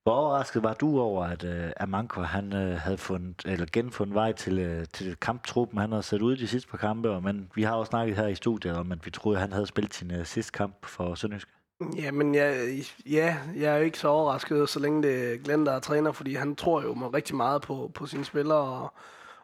Hvor 0.02 0.12
overrasket 0.12 0.62
var 0.62 0.74
du 0.74 1.00
over, 1.00 1.24
at 1.24 1.44
uh, 1.44 1.70
Amanko 1.76 2.20
han 2.20 2.52
uh, 2.52 2.58
havde 2.58 2.98
fundet, 2.98 3.42
eller 3.44 3.66
genfundet 3.72 4.14
vej 4.14 4.32
til, 4.32 4.78
uh, 4.78 4.84
til 4.92 5.16
kamptruppen? 5.16 5.78
Han 5.78 5.92
har 5.92 6.00
sat 6.00 6.22
ud 6.22 6.36
de 6.36 6.48
sidste 6.48 6.70
par 6.70 6.78
kampe, 6.78 7.10
og, 7.10 7.22
men 7.22 7.50
vi 7.54 7.62
har 7.62 7.74
også 7.74 7.90
snakket 7.90 8.16
her 8.16 8.26
i 8.26 8.34
studiet 8.34 8.76
om, 8.76 8.92
at 8.92 9.06
vi 9.06 9.10
troede, 9.10 9.36
at 9.36 9.40
han 9.40 9.52
havde 9.52 9.66
spillet 9.66 9.94
sin 9.94 10.10
uh, 10.10 10.24
sidste 10.24 10.52
kamp 10.52 10.86
for 10.86 11.14
Sønderjysk. 11.14 11.48
Ja, 11.96 12.10
men 12.10 12.34
jeg, 12.34 12.68
ja, 13.10 13.36
jeg 13.56 13.72
er 13.74 13.76
jo 13.76 13.84
ikke 13.84 13.98
så 13.98 14.08
overrasket, 14.08 14.68
så 14.68 14.80
længe 14.80 15.02
det 15.02 15.32
er 15.32 15.38
Glenn, 15.38 15.66
der 15.66 15.72
er 15.72 15.80
træner, 15.80 16.12
fordi 16.12 16.34
han 16.34 16.56
tror 16.56 16.82
jo 16.82 17.10
rigtig 17.14 17.36
meget 17.36 17.62
på, 17.62 17.90
på 17.94 18.06
sine 18.06 18.24
spillere, 18.24 18.58
og, 18.58 18.94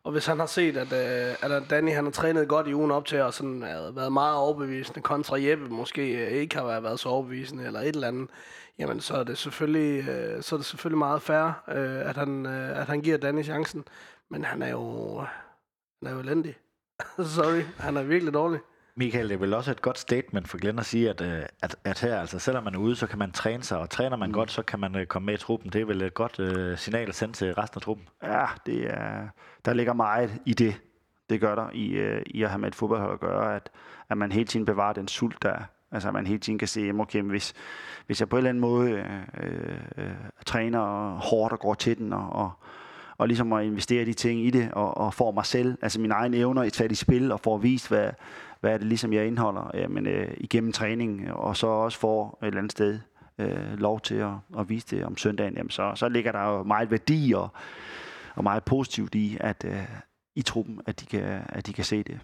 og 0.05 0.13
hvis 0.13 0.27
han 0.27 0.39
har 0.39 0.47
set, 0.47 0.77
at, 0.77 0.93
øh, 0.93 1.57
at 1.57 1.71
Danny 1.71 1.93
han 1.93 2.05
har 2.05 2.13
trænet 2.13 2.49
godt 2.49 2.69
i 2.69 2.75
ugen 2.75 2.91
op 2.91 3.05
til, 3.05 3.21
og 3.21 3.35
sådan 3.35 3.63
har 3.63 3.91
været 3.91 4.13
meget 4.13 4.37
overbevisende, 4.37 5.01
kontra 5.01 5.43
Jeppe 5.43 5.69
måske 5.69 6.27
øh, 6.27 6.29
ikke 6.29 6.57
har 6.57 6.81
været 6.81 7.01
så 7.01 7.09
overbevisende, 7.09 7.65
eller 7.65 7.81
et 7.81 7.89
eller 7.89 8.09
andet, 8.09 8.31
jamen 8.79 9.01
så 9.01 9.15
er 9.15 9.25
det 9.25 9.39
selvfølgelig, 9.39 10.05
så 10.45 10.55
er 10.55 10.59
det 10.59 10.67
selvfølgelig 10.67 10.99
meget 10.99 11.23
fair, 11.23 11.69
at 12.09 12.17
han, 12.17 12.47
at 12.47 12.87
han 12.87 13.01
giver 13.01 13.17
Danny 13.17 13.45
chancen. 13.45 13.85
Men 14.31 14.45
han 14.45 14.63
er 14.63 14.71
jo, 14.71 15.19
han 16.03 16.09
er 16.09 16.13
jo 16.13 16.19
elendig. 16.19 16.57
Sorry, 17.37 17.63
han 17.79 17.97
er 17.97 18.03
virkelig 18.03 18.35
dårlig. 18.35 18.61
Michael, 18.97 19.29
det 19.29 19.35
er 19.35 19.39
vel 19.39 19.55
også 19.55 19.71
et 19.71 19.83
godt 19.83 19.99
statement 19.99 20.49
for 20.49 20.59
Glenn 20.59 20.79
at 20.79 20.87
sige, 20.87 21.11
at, 21.11 21.21
at, 21.63 21.77
at 21.85 22.01
her, 22.01 22.21
altså 22.21 22.39
selvom 22.39 22.65
man 22.65 22.75
er 22.75 22.79
ude, 22.79 22.97
så 22.97 23.07
kan 23.07 23.19
man 23.19 23.33
træne 23.33 23.63
sig, 23.63 23.79
og 23.79 23.91
træner 23.91 24.17
man 24.17 24.29
mm. 24.29 24.33
godt, 24.33 24.51
så 24.51 24.63
kan 24.63 24.81
man 24.81 25.07
komme 25.09 25.27
med 25.27 25.35
i 25.35 25.37
truppen. 25.37 25.73
Det 25.73 25.81
er 25.81 25.85
vel 25.85 26.03
et 26.03 26.15
godt 26.15 26.39
uh, 26.39 26.79
signal 26.79 27.09
at 27.09 27.15
sende 27.15 27.35
til 27.35 27.55
resten 27.55 27.79
af 27.79 27.83
truppen? 27.83 28.09
Ja, 28.23 28.47
det 28.67 28.87
er, 28.91 29.29
der 29.65 29.73
ligger 29.73 29.93
meget 29.93 30.41
i 30.47 30.55
det. 30.55 30.81
Det 31.31 31.41
gør 31.41 31.55
der 31.55 31.71
i, 31.73 32.01
uh, 32.01 32.23
i 32.27 32.43
at 32.43 32.49
have 32.49 32.59
med 32.59 32.69
et 32.69 32.75
fodboldhold 32.75 33.13
at 33.13 33.21
gøre, 33.21 33.57
at, 33.57 33.71
at 34.11 34.19
man 34.19 34.33
hele 34.33 34.47
tiden 34.47 34.67
bevarer 34.67 34.93
den 34.93 35.09
sult, 35.09 35.43
der 35.43 35.51
er. 35.51 35.65
Altså 35.93 36.09
at 36.09 36.15
man 36.15 36.27
hele 36.27 36.41
tiden 36.41 36.59
kan 36.59 36.69
se, 36.69 36.93
okay, 37.01 37.23
hvis, 37.23 37.55
hvis 38.07 38.21
jeg 38.21 38.29
på 38.29 38.37
en 38.37 38.39
eller 38.39 38.49
anden 38.49 38.61
måde 38.61 38.91
øh, 38.91 39.77
øh, 39.97 40.11
træner 40.47 41.11
hårdt 41.17 41.53
og 41.53 41.59
går 41.59 41.75
til 41.75 41.99
den, 41.99 42.13
og, 42.13 42.29
og, 42.33 42.51
og 43.19 43.29
ligesom 43.29 43.53
at 43.53 43.65
investere 43.65 44.05
de 44.05 44.13
ting 44.13 44.41
i 44.47 44.51
det, 44.51 44.71
og, 44.73 44.97
og 44.97 45.15
får 45.15 45.31
mig 45.31 45.47
selv, 45.47 45.79
altså 45.83 46.01
mine 46.01 46.15
egne 46.15 46.37
evner, 46.37 46.69
sat 46.73 46.93
i 46.93 46.95
spil, 46.95 47.33
og 47.33 47.41
får 47.41 47.59
vist, 47.59 47.89
hvad, 47.89 48.11
hvad 48.63 48.73
er 48.73 48.79
det 48.79 48.87
ligesom, 48.87 49.13
jeg 49.13 49.27
indeholder 49.27 49.71
øh, 49.75 49.81
jamen, 49.81 50.07
øh, 50.07 50.35
igennem 50.37 50.73
træning, 50.73 51.21
øh, 51.21 51.35
og 51.35 51.57
så 51.57 51.67
også 51.67 51.99
får 51.99 52.39
et 52.43 52.47
eller 52.47 52.59
andet 52.59 52.73
sted 52.73 53.01
øh, 53.39 53.79
lov 53.79 54.01
til 54.01 54.15
at, 54.15 54.33
at 54.59 54.69
vise 54.69 54.97
det 54.97 55.05
om 55.05 55.17
søndagen, 55.17 55.55
jamen, 55.57 55.71
så, 55.71 55.93
så 55.95 56.09
ligger 56.09 56.33
der 56.33 56.49
jo 56.49 56.63
meget 56.63 56.91
værdi 56.91 57.33
og, 57.37 57.49
og 58.35 58.43
meget 58.43 58.65
positivt 58.65 59.15
i, 59.15 59.37
at 59.41 59.65
øh, 59.65 59.89
i 60.35 60.43
truppen, 60.43 60.81
at 60.87 61.01
de 61.01 61.07
kan, 61.07 61.43
at 61.49 61.67
de 61.67 61.73
kan 61.73 61.85
se 61.85 62.03
det. 62.03 62.21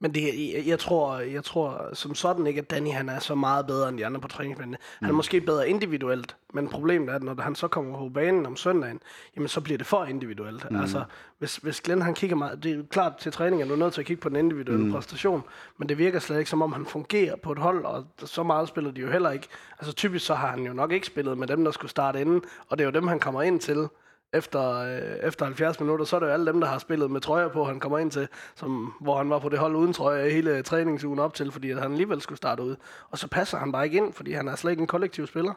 Men 0.00 0.14
det, 0.14 0.22
jeg, 0.22 0.66
jeg, 0.66 0.78
tror, 0.78 1.18
jeg 1.18 1.44
tror 1.44 1.88
som 1.92 2.14
sådan 2.14 2.46
ikke, 2.46 2.60
at 2.60 2.70
Danny 2.70 2.90
han 2.90 3.08
er 3.08 3.18
så 3.18 3.34
meget 3.34 3.66
bedre 3.66 3.88
end 3.88 3.98
de 3.98 4.06
andre 4.06 4.20
på 4.20 4.28
træningsbanen. 4.28 4.76
Han 4.98 5.08
er 5.08 5.12
mm. 5.12 5.16
måske 5.16 5.40
bedre 5.40 5.68
individuelt, 5.68 6.36
men 6.54 6.68
problemet 6.68 7.08
er, 7.08 7.14
at 7.14 7.22
når 7.22 7.42
han 7.42 7.54
så 7.54 7.68
kommer 7.68 7.98
på 7.98 8.08
banen 8.08 8.46
om 8.46 8.56
søndagen, 8.56 9.00
jamen 9.36 9.48
så 9.48 9.60
bliver 9.60 9.78
det 9.78 9.86
for 9.86 10.04
individuelt. 10.04 10.70
Mm. 10.70 10.80
Altså, 10.80 11.04
hvis, 11.38 11.56
hvis 11.56 11.80
Glenn 11.80 12.02
han 12.02 12.14
kigger 12.14 12.36
meget, 12.36 12.62
det 12.62 12.78
er 12.78 12.82
klart 12.90 13.16
til 13.16 13.32
træning, 13.32 13.62
at 13.62 13.68
du 13.68 13.74
er 13.74 13.78
nødt 13.78 13.94
til 13.94 14.00
at 14.00 14.06
kigge 14.06 14.20
på 14.20 14.28
den 14.28 14.36
individuelle 14.36 14.84
mm. 14.84 14.92
præstation, 14.92 15.42
men 15.78 15.88
det 15.88 15.98
virker 15.98 16.18
slet 16.18 16.38
ikke 16.38 16.50
som 16.50 16.62
om, 16.62 16.72
han 16.72 16.86
fungerer 16.86 17.36
på 17.36 17.52
et 17.52 17.58
hold, 17.58 17.84
og 17.84 18.04
så 18.18 18.42
meget 18.42 18.68
spiller 18.68 18.90
de 18.90 19.00
jo 19.00 19.10
heller 19.10 19.30
ikke. 19.30 19.48
Altså 19.78 19.94
typisk 19.94 20.26
så 20.26 20.34
har 20.34 20.48
han 20.48 20.66
jo 20.66 20.72
nok 20.72 20.92
ikke 20.92 21.06
spillet 21.06 21.38
med 21.38 21.46
dem, 21.46 21.64
der 21.64 21.70
skulle 21.70 21.90
starte 21.90 22.20
inden, 22.20 22.42
og 22.68 22.78
det 22.78 22.84
er 22.84 22.88
jo 22.88 22.92
dem, 22.92 23.06
han 23.06 23.20
kommer 23.20 23.42
ind 23.42 23.60
til 23.60 23.88
efter, 24.34 24.70
øh, 24.70 25.28
efter 25.28 25.44
70 25.44 25.80
minutter, 25.80 26.04
så 26.04 26.16
er 26.16 26.20
det 26.20 26.26
jo 26.26 26.32
alle 26.32 26.46
dem, 26.46 26.60
der 26.60 26.68
har 26.68 26.78
spillet 26.78 27.10
med 27.10 27.20
trøjer 27.20 27.48
på, 27.48 27.64
han 27.64 27.80
kommer 27.80 27.98
ind 27.98 28.10
til, 28.10 28.28
som, 28.54 28.94
hvor 29.00 29.16
han 29.16 29.30
var 29.30 29.38
på 29.38 29.48
det 29.48 29.58
hold 29.58 29.76
uden 29.76 29.92
trøje 29.92 30.30
hele 30.30 30.62
træningsugen 30.62 31.18
op 31.18 31.34
til, 31.34 31.52
fordi 31.52 31.70
at 31.70 31.78
han 31.78 31.92
alligevel 31.92 32.20
skulle 32.20 32.36
starte 32.36 32.62
ud. 32.62 32.76
Og 33.10 33.18
så 33.18 33.28
passer 33.28 33.58
han 33.58 33.72
bare 33.72 33.84
ikke 33.84 33.96
ind, 33.96 34.12
fordi 34.12 34.32
han 34.32 34.48
er 34.48 34.56
slet 34.56 34.70
ikke 34.70 34.80
en 34.80 34.86
kollektiv 34.86 35.26
spiller. 35.26 35.52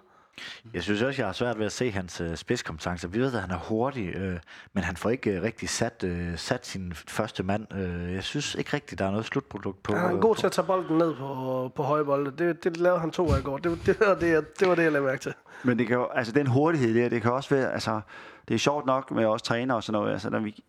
Jeg 0.74 0.84
synes 0.84 1.02
også, 1.02 1.22
jeg 1.22 1.28
har 1.28 1.34
svært 1.34 1.60
ved 1.60 1.66
at 1.66 1.72
se 1.72 1.92
hans 1.92 2.22
øh, 2.22 2.36
spidskompetencer. 2.36 3.08
Vi 3.08 3.20
ved, 3.20 3.34
at 3.34 3.42
han 3.42 3.52
er 3.52 3.58
hurtig, 3.58 4.16
øh, 4.16 4.40
men 4.74 4.84
han 4.84 4.98
får 4.98 5.10
ikke 5.10 5.32
øh, 5.32 5.42
rigtig 5.42 5.70
sat, 5.70 6.04
øh, 6.04 6.38
sat 6.38 6.66
sin 6.66 6.94
første 6.94 7.44
mand. 7.44 7.74
Øh, 7.74 8.14
jeg 8.14 8.24
synes 8.24 8.56
ikke 8.56 8.74
rigtigt, 8.74 9.00
der 9.00 9.06
er 9.06 9.12
noget 9.12 9.26
slutprodukt 9.26 9.84
på. 9.84 9.96
Han 9.96 10.16
er 10.16 10.20
god 10.20 10.36
på. 10.36 10.40
til 10.40 10.46
at 10.46 10.52
tage 10.52 10.66
bolden 10.66 10.98
ned 10.98 11.16
på, 11.16 11.72
på 11.76 11.84
høje 11.84 12.06
bolde. 12.06 12.32
Det, 12.38 12.64
det 12.64 12.78
lavede 12.78 13.00
han 13.00 13.12
to 13.12 13.34
af 13.34 13.40
i 13.40 13.42
går. 13.42 13.58
Det, 13.58 13.80
det, 13.86 13.98
var 14.00 14.16
det, 14.16 14.60
det 14.60 14.68
var 14.68 14.76
det, 14.76 14.84
jeg 14.84 14.92
lavede 14.92 15.10
mærke 15.10 15.22
til. 15.22 15.34
Men 15.64 15.80
det 15.80 15.88
kan 15.88 15.96
jo, 15.96 16.06
altså 16.06 16.34
den 16.34 16.48
hurtighed 16.48 16.96
der, 16.96 17.10
det 17.10 17.22
kan 17.22 17.32
også 17.32 17.56
være, 17.56 17.74
altså 17.74 18.02
det 18.48 18.54
er 18.54 18.60
sjovt 18.60 18.86
nok 18.86 19.12
med 19.12 19.26
os 19.26 19.42
træner 19.42 19.76
og 19.76 19.84
sådan 19.84 20.00
noget, 20.00 20.14
altså 20.14 20.30
når 20.30 20.40
vi, 20.40 20.64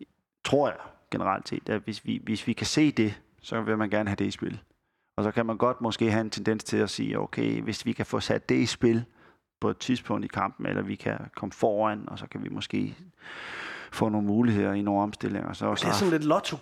tror 0.44 0.68
jeg 0.68 0.76
generelt 1.10 1.48
set, 1.48 1.68
at 1.68 1.80
hvis 1.80 2.04
vi, 2.04 2.20
hvis 2.24 2.46
vi 2.46 2.52
kan 2.52 2.66
se 2.66 2.92
det, 2.92 3.20
så 3.42 3.60
vil 3.60 3.78
man 3.78 3.90
gerne 3.90 4.08
have 4.08 4.16
det 4.16 4.24
i 4.24 4.30
spil. 4.30 4.60
Og 5.16 5.24
så 5.24 5.30
kan 5.30 5.46
man 5.46 5.56
godt 5.56 5.80
måske 5.80 6.10
have 6.10 6.20
en 6.20 6.30
tendens 6.30 6.64
til 6.64 6.76
at 6.76 6.90
sige, 6.90 7.18
okay, 7.18 7.62
hvis 7.62 7.86
vi 7.86 7.92
kan 7.92 8.06
få 8.06 8.20
sat 8.20 8.48
det 8.48 8.54
i 8.54 8.66
spil 8.66 9.04
på 9.60 9.70
et 9.70 9.78
tidspunkt 9.78 10.24
i 10.24 10.28
kampen, 10.28 10.66
eller 10.66 10.82
vi 10.82 10.94
kan 10.94 11.18
komme 11.36 11.52
foran, 11.52 12.04
og 12.06 12.18
så 12.18 12.26
kan 12.30 12.44
vi 12.44 12.48
måske 12.48 12.96
få 13.92 14.08
nogle 14.08 14.26
muligheder 14.26 14.72
i 14.72 14.82
nogle 14.82 15.02
omstillinger. 15.02 15.52
Så, 15.52 15.74
det 15.74 15.84
er 15.84 15.92
sådan 15.92 16.12
lidt 16.12 16.24
lotto 16.24 16.56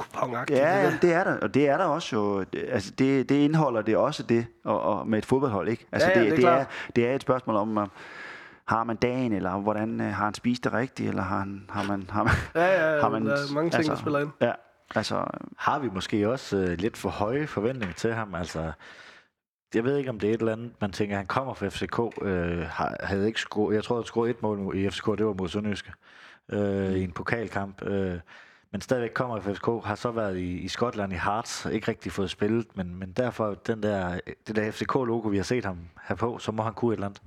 Ja, 0.51 0.83
ja, 0.83 0.93
det 1.03 1.13
er 1.13 1.25
der, 1.25 1.37
og 1.39 1.55
det 1.55 1.69
er 1.69 1.77
der 1.77 1.85
også 1.85 2.17
jo. 2.17 2.45
Altså, 2.69 2.93
det, 2.99 3.29
det 3.29 3.35
indeholder 3.35 3.83
det 3.83 3.97
også 3.97 4.23
det, 4.23 4.47
og, 4.65 4.81
og 4.81 5.09
med 5.09 5.19
et 5.19 5.27
fodboldhold, 5.27 5.69
ikke? 5.69 5.87
Altså, 5.93 6.09
ja, 6.09 6.19
ja, 6.19 6.25
det, 6.25 6.31
det, 6.31 6.39
det, 6.39 6.49
er 6.49 6.51
er, 6.51 6.65
det 6.97 7.09
er 7.09 7.15
et 7.15 7.23
spørgsmål 7.23 7.57
om, 7.57 7.91
har 8.67 8.85
man 8.85 8.97
dagen, 8.97 9.33
eller 9.33 9.59
hvordan 9.59 10.01
øh, 10.01 10.07
har 10.07 10.25
han 10.25 10.35
spist 10.35 10.65
det 10.65 10.73
rigtigt, 10.73 11.09
eller 11.09 11.23
har, 11.23 11.39
han, 11.39 11.67
har 11.71 11.83
man... 11.83 12.11
Har 12.11 12.23
man 12.23 12.33
ja, 12.55 12.95
ja, 12.95 13.01
har 13.03 13.09
man, 13.09 13.27
der 13.27 13.33
er 13.33 13.55
mange 13.55 13.71
ting, 13.71 13.79
altså, 13.79 13.93
der 13.93 13.99
spiller 13.99 14.19
ind. 14.19 14.31
Ja, 14.41 14.53
altså... 14.95 15.25
Har 15.57 15.79
vi 15.79 15.89
måske 15.95 16.29
også 16.29 16.57
øh, 16.57 16.79
lidt 16.79 16.97
for 16.97 17.09
høje 17.09 17.47
forventninger 17.47 17.95
til 17.95 18.15
ham? 18.15 18.35
Altså, 18.35 18.73
jeg 19.77 19.85
ved 19.85 19.97
ikke, 19.97 20.11
om 20.11 20.21
det 20.21 20.31
er 20.31 20.35
et 20.35 20.41
eller 20.41 20.53
andet, 20.53 20.73
man 20.81 20.93
tænker, 20.93 21.17
han 21.17 21.27
kommer 21.27 21.55
fra 21.55 21.69
FCK, 21.69 22.23
øh, 22.23 22.67
havde 23.01 23.27
ikke 23.27 23.41
scoret, 23.41 23.75
jeg 23.75 23.85
tror, 23.85 23.97
han 23.97 24.05
scorede 24.05 24.31
et 24.31 24.43
mål 24.43 24.77
i 24.77 24.91
FCK, 24.91 25.07
det 25.07 25.27
var 25.27 25.33
mod 25.33 25.49
Sønderjyske, 25.49 25.93
øh, 26.53 26.93
i 26.93 27.05
en 27.05 27.13
pokalkamp. 27.13 27.83
Øh, 27.83 28.19
men 28.73 28.81
stadigvæk 28.81 29.11
kommer 29.15 29.41
fra 29.41 29.53
FCK, 29.53 29.87
har 29.87 29.95
så 29.95 30.11
været 30.11 30.37
i, 30.37 30.59
i 30.59 30.69
Skotland 30.69 31.13
i 31.13 31.17
Hearts, 31.17 31.67
ikke 31.73 31.89
rigtig 31.89 32.13
fået 32.13 32.31
spillet, 32.31 32.67
men, 32.75 32.99
men 32.99 33.13
derfor 33.13 33.55
den 33.55 33.83
der, 33.83 34.21
det 34.47 34.57
der 34.57 34.71
FCK-logo, 34.71 35.29
vi 35.29 35.37
har 35.37 35.45
set 35.45 35.65
ham 35.65 35.79
have 35.97 36.17
på, 36.17 36.39
så 36.39 36.53
må 36.53 36.63
han 36.63 36.75
kunne 36.75 36.93
et 36.93 36.97
eller 36.97 37.07
andet. 37.07 37.23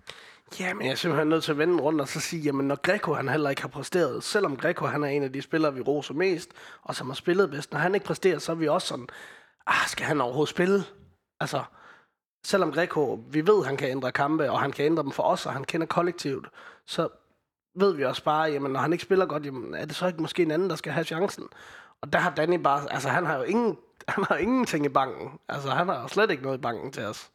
Ja, 0.60 0.74
men 0.74 0.86
jeg 0.86 0.92
er 0.92 0.96
simpelthen 0.96 1.28
nødt 1.28 1.44
til 1.44 1.52
at 1.52 1.58
vende 1.58 1.84
rundt 1.84 2.02
og 2.02 2.08
så 2.08 2.20
sige, 2.20 2.42
jamen 2.42 2.68
når 2.68 2.76
Greco 2.76 3.14
han 3.14 3.30
heller 3.30 3.50
ikke 3.50 3.62
har 3.62 3.70
præsteret, 3.70 4.24
selvom 4.24 4.58
Greco 4.58 4.86
han 4.86 5.04
er 5.04 5.08
en 5.08 5.24
af 5.24 5.34
de 5.34 5.42
spillere, 5.42 5.74
vi 5.74 5.82
roser 5.82 6.14
mest, 6.14 6.50
og 6.82 6.96
som 6.96 7.08
har 7.08 7.14
spillet 7.14 7.50
bedst, 7.50 7.72
når 7.72 7.80
han 7.80 7.96
ikke 7.96 8.06
præsterer, 8.06 8.40
så 8.40 8.52
er 8.52 8.56
vi 8.56 8.68
også 8.68 8.88
sådan, 8.88 9.08
ah, 9.68 9.88
skal 9.88 10.06
han 10.06 10.22
overhovedet 10.22 10.50
spille? 10.50 10.84
Altså, 11.40 11.64
selvom 12.44 12.72
Greco, 12.72 13.24
vi 13.32 13.48
ved, 13.48 13.66
han 13.66 13.78
kan 13.78 13.90
ændre 13.90 14.12
kampe, 14.12 14.52
og 14.52 14.60
han 14.60 14.72
kan 14.72 14.86
ændre 14.86 15.04
dem 15.04 15.12
for 15.12 15.24
os, 15.24 15.46
og 15.46 15.54
han 15.54 15.64
kender 15.64 15.88
kollektivt, 15.88 16.48
så 16.86 17.08
ved 17.76 17.94
vi 17.94 18.06
også 18.06 18.24
bare, 18.24 18.52
jamen 18.52 18.72
når 18.72 18.80
han 18.80 18.94
ikke 18.94 19.04
spiller 19.04 19.26
godt, 19.26 19.46
jamen 19.46 19.74
er 19.76 19.86
det 19.86 19.96
så 19.96 20.08
ikke 20.08 20.22
måske 20.22 20.44
en 20.44 20.52
anden, 20.52 20.70
der 20.70 20.76
skal 20.76 20.92
have 20.92 21.04
chancen? 21.04 21.44
Og 22.02 22.14
der 22.14 22.20
har 22.20 22.34
Danny 22.36 22.56
bare, 22.56 22.94
altså 22.94 23.10
han 23.10 23.26
har 23.26 23.38
jo 23.38 23.44
ingen, 23.44 23.78
han 24.08 24.24
har 24.30 24.36
ingenting 24.36 24.86
i 24.86 24.90
banken. 24.90 25.40
Altså 25.50 25.70
han 25.70 25.88
har 25.88 26.08
slet 26.08 26.32
ikke 26.32 26.44
noget 26.44 26.58
i 26.58 26.62
banken 26.62 26.92
til 26.92 27.06
os. 27.06 27.30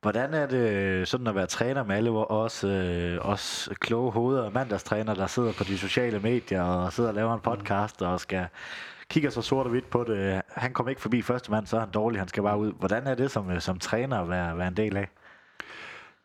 Hvordan 0.00 0.34
er 0.34 0.46
det 0.46 1.08
sådan 1.08 1.26
at 1.26 1.34
være 1.34 1.46
træner 1.46 1.84
med 1.84 1.96
alle 1.96 2.10
os, 2.10 2.64
øh, 2.64 3.18
os 3.20 3.68
kloge 3.80 4.12
hoveder 4.12 4.42
og 4.42 4.52
mandagstræner, 4.52 5.14
der 5.14 5.26
sidder 5.26 5.52
på 5.52 5.64
de 5.64 5.78
sociale 5.78 6.20
medier 6.20 6.62
og 6.62 6.92
sidder 6.92 7.08
og 7.10 7.14
laver 7.14 7.34
en 7.34 7.40
podcast 7.40 8.02
og 8.02 8.20
skal 8.20 8.46
kigger 9.10 9.30
så 9.30 9.42
sort 9.42 9.66
og 9.66 9.70
hvidt 9.70 9.90
på 9.90 10.04
det. 10.04 10.42
Han 10.48 10.72
kommer 10.72 10.90
ikke 10.90 11.02
forbi 11.02 11.22
første 11.22 11.50
mand, 11.50 11.66
så 11.66 11.76
er 11.76 11.80
han 11.80 11.90
dårlig, 11.90 12.20
han 12.20 12.28
skal 12.28 12.42
bare 12.42 12.58
ud. 12.58 12.72
Hvordan 12.72 13.06
er 13.06 13.14
det 13.14 13.30
som, 13.30 13.50
øh, 13.50 13.60
som 13.60 13.78
træner 13.78 14.20
at 14.20 14.28
være, 14.28 14.58
være 14.58 14.68
en 14.68 14.76
del 14.76 14.96
af? 14.96 15.08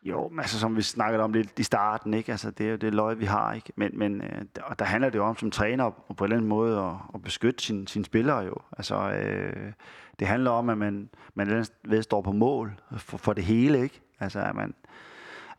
Jo, 0.02 0.30
altså 0.38 0.58
som 0.58 0.76
vi 0.76 0.82
snakkede 0.82 1.22
om 1.22 1.32
lidt 1.32 1.58
i 1.58 1.62
starten, 1.62 2.14
ikke? 2.14 2.32
Altså, 2.32 2.50
det 2.50 2.66
er 2.66 2.70
jo 2.70 2.76
det 2.76 2.94
løg, 2.94 3.20
vi 3.20 3.24
har, 3.24 3.52
ikke? 3.52 3.72
Men, 3.76 3.98
men 3.98 4.20
øh, 4.20 4.44
og 4.62 4.78
der 4.78 4.84
handler 4.84 5.10
det 5.10 5.18
jo 5.18 5.24
om 5.24 5.36
som 5.36 5.50
træner 5.50 5.84
og 5.84 6.16
på 6.16 6.24
en 6.24 6.26
eller 6.26 6.36
anden 6.36 6.48
måde 6.48 6.80
at, 6.80 6.94
at 7.14 7.22
beskytte 7.22 7.64
sine 7.64 7.88
sin 7.88 8.04
spillere 8.04 8.38
jo. 8.38 8.54
Altså, 8.78 9.10
øh, 9.10 9.72
det 10.18 10.26
handler 10.26 10.50
om, 10.50 10.68
at 10.68 10.78
man, 10.78 11.10
man 11.34 11.66
ved 11.84 12.02
står 12.02 12.22
på 12.22 12.32
mål 12.32 12.80
for, 12.96 13.16
for 13.16 13.32
det 13.32 13.44
hele, 13.44 13.82
ikke? 13.82 14.00
Altså, 14.20 14.40
at 14.40 14.54
man, 14.54 14.74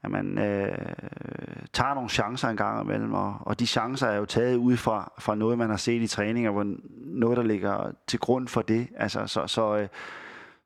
at 0.05 0.11
man 0.11 0.37
øh, 0.37 0.77
tager 1.73 1.93
nogle 1.93 2.09
chancer 2.09 2.49
en 2.49 2.57
gang 2.57 2.83
imellem, 2.83 3.13
og, 3.13 3.37
og 3.39 3.59
de 3.59 3.67
chancer 3.67 4.07
er 4.07 4.15
jo 4.15 4.25
taget 4.25 4.55
ud 4.55 4.77
fra, 4.77 5.11
fra 5.19 5.35
noget, 5.35 5.57
man 5.57 5.69
har 5.69 5.77
set 5.77 6.01
i 6.01 6.07
træninger, 6.07 6.51
hvor 6.51 6.75
noget, 7.05 7.37
der 7.37 7.43
ligger 7.43 7.91
til 8.07 8.19
grund 8.19 8.47
for 8.47 8.61
det. 8.61 8.87
Altså, 8.97 9.27
så, 9.27 9.47
så, 9.47 9.77
øh, 9.77 9.87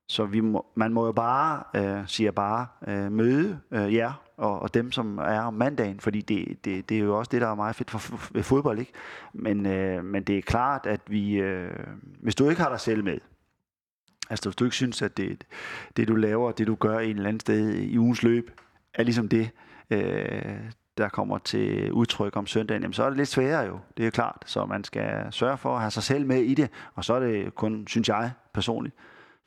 så 0.07 0.25
vi 0.25 0.39
må, 0.39 0.65
man 0.75 0.93
må 0.93 1.05
jo 1.05 1.11
bare, 1.11 1.63
øh, 1.75 2.07
siger 2.07 2.31
bare, 2.31 2.67
øh, 2.87 3.11
møde 3.11 3.59
øh, 3.71 3.95
jer 3.95 4.13
og, 4.37 4.59
og 4.59 4.73
dem, 4.73 4.91
som 4.91 5.17
er 5.17 5.41
om 5.41 5.53
mandagen, 5.53 5.99
fordi 5.99 6.21
det, 6.21 6.65
det, 6.65 6.89
det 6.89 6.97
er 6.97 7.01
jo 7.01 7.17
også 7.17 7.29
det, 7.29 7.41
der 7.41 7.47
er 7.47 7.55
meget 7.55 7.75
fedt 7.75 7.91
for, 7.91 8.33
ved 8.33 8.43
fodbold, 8.43 8.79
ikke? 8.79 8.91
Men, 9.33 9.65
øh, 9.65 10.05
men 10.05 10.23
det 10.23 10.37
er 10.37 10.41
klart, 10.41 10.85
at 10.85 11.01
vi, 11.07 11.33
øh, 11.33 11.71
hvis 12.19 12.35
du 12.35 12.49
ikke 12.49 12.61
har 12.61 12.69
dig 12.69 12.79
selv 12.79 13.03
med, 13.03 13.17
altså 14.29 14.49
hvis 14.49 14.55
du 14.55 14.63
ikke 14.63 14.75
synes, 14.75 15.01
at 15.01 15.17
det, 15.17 15.43
det 15.97 16.07
du 16.07 16.15
laver, 16.15 16.51
det 16.51 16.67
du 16.67 16.75
gør 16.75 16.99
en 16.99 17.15
eller 17.15 17.29
anden 17.29 17.39
sted 17.39 17.73
i 17.73 17.97
ugens 17.97 18.23
løb, 18.23 18.51
er 18.93 19.03
ligesom 19.03 19.29
det, 19.29 19.49
øh, 19.89 20.71
der 20.97 21.09
kommer 21.09 21.37
til 21.37 21.91
udtryk 21.91 22.35
om 22.35 22.47
søndagen, 22.47 22.81
jamen 22.81 22.93
så 22.93 23.03
er 23.03 23.09
det 23.09 23.17
lidt 23.17 23.29
sværere 23.29 23.65
jo, 23.65 23.79
det 23.97 24.07
er 24.07 24.11
klart. 24.11 24.43
Så 24.45 24.65
man 24.65 24.83
skal 24.83 25.33
sørge 25.33 25.57
for 25.57 25.75
at 25.75 25.81
have 25.81 25.91
sig 25.91 26.03
selv 26.03 26.25
med 26.25 26.41
i 26.41 26.53
det, 26.53 26.69
og 26.95 27.05
så 27.05 27.13
er 27.13 27.19
det 27.19 27.55
kun, 27.55 27.87
synes 27.87 28.09
jeg 28.09 28.31
personligt, 28.53 28.95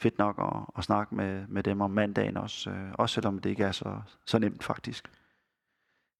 fedt 0.01 0.19
nok 0.19 0.39
at, 0.39 0.79
at 0.79 0.85
snakke 0.85 1.15
med, 1.15 1.47
med 1.49 1.63
dem 1.63 1.81
om 1.81 1.91
mandagen 1.91 2.37
også, 2.37 2.71
øh, 2.71 2.93
også 2.95 3.15
selvom 3.15 3.39
det 3.39 3.51
ikke 3.51 3.65
er 3.65 3.73
så, 3.73 3.97
så 4.27 4.39
nemt 4.39 4.65
faktisk. 4.65 5.11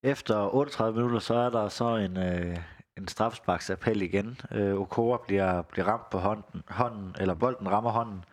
Efter 0.03 0.55
38 0.55 0.97
minutter, 0.97 1.19
så 1.19 1.35
er 1.35 1.51
der 1.51 1.69
så 1.69 1.97
en, 1.97 2.17
øh, 2.17 2.57
en 2.97 3.09
strafsparksappel 3.09 4.03
igen. 4.03 4.41
Øh, 4.51 4.75
Okora 4.75 5.19
bliver, 5.27 5.63
bliver 5.63 5.87
ramt 5.89 6.11
på 6.11 6.19
hånden, 6.19 6.63
hånden, 6.69 7.15
eller 7.21 7.35
bolden 7.35 7.71
rammer 7.71 7.91
hånden. 7.91 8.25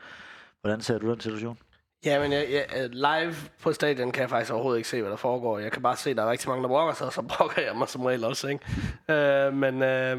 Hvordan 0.62 0.82
ser 0.82 0.97
du 0.97 1.12
den 1.12 1.19
situation? 1.19 1.58
Ja, 2.06 2.20
men 2.20 2.32
jeg, 2.32 2.48
jeg, 2.52 2.66
øh, 2.78 2.90
live 2.92 3.36
på 3.64 3.74
stadion 3.74 4.12
kan 4.12 4.22
jeg 4.22 4.30
faktisk 4.30 4.54
overhovedet 4.54 4.80
ikke 4.80 4.90
se, 4.90 5.02
hvad 5.02 5.12
der 5.12 5.18
foregår. 5.18 5.60
Jeg 5.60 5.72
kan 5.72 5.82
bare 5.82 5.96
se, 5.96 6.10
at 6.10 6.18
der 6.18 6.24
er 6.24 6.32
rigtig 6.32 6.50
mange, 6.50 6.62
der 6.62 6.68
brokker 6.68 6.94
sig, 6.94 7.08
og 7.08 7.14
så 7.14 7.22
brokker 7.38 7.62
jeg 7.62 7.76
mig 7.76 7.90
som 7.90 8.06
regel 8.06 8.24
også. 8.24 8.48
Ikke? 8.48 8.66
øh, 9.10 9.54
men, 9.54 9.84
øh, 9.84 10.18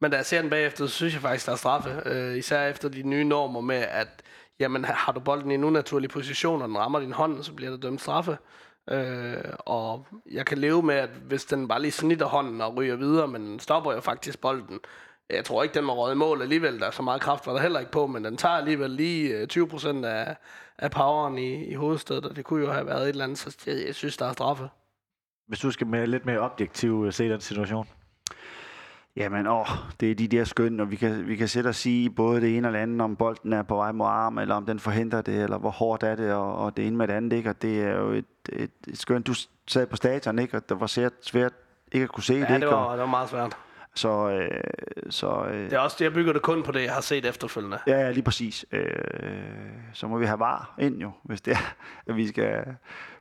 men 0.00 0.10
da 0.10 0.16
jeg 0.16 0.26
ser 0.26 0.40
den 0.40 0.50
bagefter, 0.50 0.86
så 0.86 0.94
synes 0.94 1.14
jeg 1.14 1.22
faktisk, 1.22 1.46
der 1.46 1.52
er 1.52 1.56
straffe. 1.56 2.02
Øh, 2.06 2.36
især 2.36 2.66
efter 2.66 2.88
de 2.88 3.02
nye 3.02 3.24
normer 3.24 3.60
med, 3.60 3.76
at 3.76 4.22
jamen, 4.60 4.84
har 4.84 5.12
du 5.12 5.20
bolden 5.20 5.50
i 5.50 5.54
en 5.54 5.64
unaturlig 5.64 6.10
position, 6.10 6.62
og 6.62 6.68
den 6.68 6.78
rammer 6.78 7.00
din 7.00 7.12
hånd, 7.12 7.42
så 7.42 7.52
bliver 7.52 7.70
der 7.70 7.78
dømt 7.78 8.00
straffe. 8.00 8.38
Øh, 8.90 9.44
og 9.58 10.06
jeg 10.30 10.46
kan 10.46 10.58
leve 10.58 10.82
med, 10.82 10.94
at 10.94 11.10
hvis 11.10 11.44
den 11.44 11.68
bare 11.68 11.82
lige 11.82 11.92
snitter 11.92 12.26
hånden 12.26 12.60
og 12.60 12.76
ryger 12.76 12.96
videre, 12.96 13.28
men 13.28 13.60
stopper 13.60 13.92
jo 13.92 14.00
faktisk 14.00 14.40
bolden. 14.40 14.80
Jeg 15.32 15.44
tror 15.44 15.62
ikke, 15.62 15.74
den 15.74 15.86
var 15.86 15.92
røget 15.92 16.14
i 16.14 16.18
mål 16.18 16.42
alligevel. 16.42 16.80
Der 16.80 16.86
er 16.86 16.90
så 16.90 17.02
meget 17.02 17.20
kraft 17.20 17.46
var 17.46 17.52
der 17.52 17.60
heller 17.60 17.80
ikke 17.80 17.92
på, 17.92 18.06
men 18.06 18.24
den 18.24 18.36
tager 18.36 18.54
alligevel 18.54 18.90
lige 18.90 19.46
20% 19.52 19.88
øh, 19.88 20.02
af, 20.04 20.36
af 20.78 20.90
poweren 20.90 21.38
i, 21.38 21.64
i 21.64 21.74
hovedstedet, 21.74 22.26
og 22.26 22.36
det 22.36 22.44
kunne 22.44 22.64
jo 22.64 22.72
have 22.72 22.86
været 22.86 23.02
et 23.02 23.08
eller 23.08 23.24
andet, 23.24 23.38
så 23.38 23.56
jeg, 23.66 23.86
jeg 23.86 23.94
synes, 23.94 24.16
der 24.16 24.26
er 24.26 24.32
straffe. 24.32 24.68
Hvis 25.48 25.58
du 25.58 25.70
skal 25.70 25.86
med 25.86 26.06
lidt 26.06 26.26
mere 26.26 26.38
objektiv 26.38 27.04
øh, 27.06 27.12
se 27.12 27.28
den 27.28 27.40
situation? 27.40 27.86
Jamen, 29.16 29.46
åh, 29.46 29.66
det 30.00 30.10
er 30.10 30.14
de 30.14 30.28
der 30.28 30.44
skøn, 30.44 30.80
og 30.80 30.90
vi 30.90 30.96
kan, 30.96 31.28
vi 31.28 31.36
kan 31.36 31.48
sætte 31.48 31.68
og 31.68 31.74
sige 31.74 32.10
både 32.10 32.40
det 32.40 32.56
ene 32.56 32.68
eller 32.68 32.80
andet, 32.80 33.00
om 33.00 33.16
bolden 33.16 33.52
er 33.52 33.62
på 33.62 33.76
vej 33.76 33.92
mod 33.92 34.06
arm, 34.06 34.38
eller 34.38 34.54
om 34.54 34.66
den 34.66 34.78
forhindrer 34.78 35.22
det, 35.22 35.42
eller 35.42 35.58
hvor 35.58 35.70
hårdt 35.70 36.02
er 36.02 36.14
det, 36.14 36.32
og, 36.32 36.56
og 36.56 36.76
det 36.76 36.86
ene 36.86 36.96
med 36.96 37.08
det 37.08 37.14
andet, 37.14 37.36
ikke? 37.36 37.50
Og 37.50 37.62
det 37.62 37.80
er 37.80 37.98
jo 37.98 38.10
et, 38.10 38.24
et, 38.52 38.70
et 38.88 38.98
skøn. 38.98 39.22
Du 39.22 39.34
sad 39.66 39.86
på 39.86 39.96
stadion, 39.96 40.38
ikke? 40.38 40.56
Og 40.56 40.68
det 40.68 40.80
var 40.80 40.86
svært, 40.86 41.12
svært 41.20 41.52
ikke 41.92 42.04
at 42.04 42.10
kunne 42.10 42.24
se 42.24 42.34
ja, 42.34 42.40
det, 42.40 42.48
ikke? 42.48 42.60
det 42.60 42.68
var, 42.68 42.74
og, 42.74 42.92
det 42.92 43.00
var 43.00 43.06
meget 43.06 43.28
svært. 43.28 43.56
Så, 43.94 44.30
øh, 44.30 44.62
så 45.10 45.44
øh, 45.44 45.64
det 45.64 45.72
er 45.72 45.78
også 45.78 45.96
det, 45.98 46.04
jeg 46.04 46.12
bygger 46.12 46.32
det 46.32 46.42
kun 46.42 46.62
på 46.62 46.72
det, 46.72 46.82
jeg 46.82 46.92
har 46.92 47.00
set 47.00 47.24
efterfølgende. 47.24 47.78
Ja, 47.86 48.00
ja 48.00 48.10
lige 48.10 48.22
præcis. 48.22 48.64
Øh, 48.72 48.86
så 49.92 50.06
må 50.06 50.18
vi 50.18 50.26
have 50.26 50.38
var 50.38 50.74
ind 50.78 51.00
jo, 51.00 51.10
hvis 51.22 51.40
det 51.40 51.52
er, 51.52 51.74
at 52.06 52.16
vi 52.16 52.28
skal, 52.28 52.64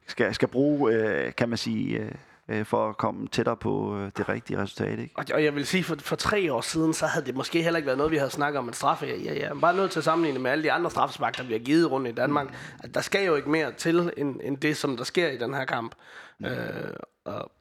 skal, 0.08 0.34
skal 0.34 0.48
bruge, 0.48 0.94
øh, 0.94 1.34
kan 1.36 1.50
man 1.50 1.58
sige, 1.58 2.00
øh, 2.00 2.12
øh, 2.50 2.66
for 2.66 2.90
at 2.90 2.98
komme 2.98 3.28
tættere 3.28 3.58
på 3.58 3.98
øh, 3.98 4.12
det 4.18 4.30
rigtige 4.30 4.62
resultat. 4.62 5.00
Ikke? 5.00 5.14
Og, 5.18 5.26
og 5.34 5.44
jeg 5.44 5.56
vil 5.56 5.66
sige, 5.68 5.84
for, 5.84 5.96
for 6.00 6.16
tre 6.16 6.54
år 6.54 6.62
siden, 6.62 6.94
så 6.94 7.06
havde 7.06 7.26
det 7.26 7.36
måske 7.36 7.64
heller 7.64 7.78
ikke 7.78 7.88
været 7.88 7.98
noget, 7.98 8.12
vi 8.12 8.18
havde 8.18 8.32
snakket 8.32 8.60
om 8.60 8.68
en 8.68 8.74
straffe. 8.74 9.06
Jeg, 9.06 9.26
jeg, 9.26 9.36
jeg 9.36 9.44
er 9.44 9.60
bare 9.60 9.76
nødt 9.76 9.92
til 9.92 10.00
at 10.00 10.04
sammenligne 10.04 10.40
med 10.40 10.52
alle 10.52 10.64
de 10.64 10.72
andre 10.72 10.92
straffespark, 10.92 11.38
der 11.38 11.44
bliver 11.44 11.60
givet 11.60 11.92
rundt 11.92 12.08
i 12.08 12.12
Danmark. 12.12 12.48
Mm. 12.48 12.56
At 12.84 12.94
der 12.94 13.02
skal 13.02 13.26
jo 13.26 13.36
ikke 13.36 13.50
mere 13.50 13.72
til, 13.72 14.14
end, 14.18 14.40
end 14.44 14.58
det, 14.58 14.78
som 14.78 14.98
der 14.98 15.04
sker 15.04 15.28
i 15.28 15.38
den 15.38 15.54
her 15.54 15.66
kamp. 15.66 15.96
Mm. 16.40 16.46
Øh, 16.46 16.94
og, 17.26 17.52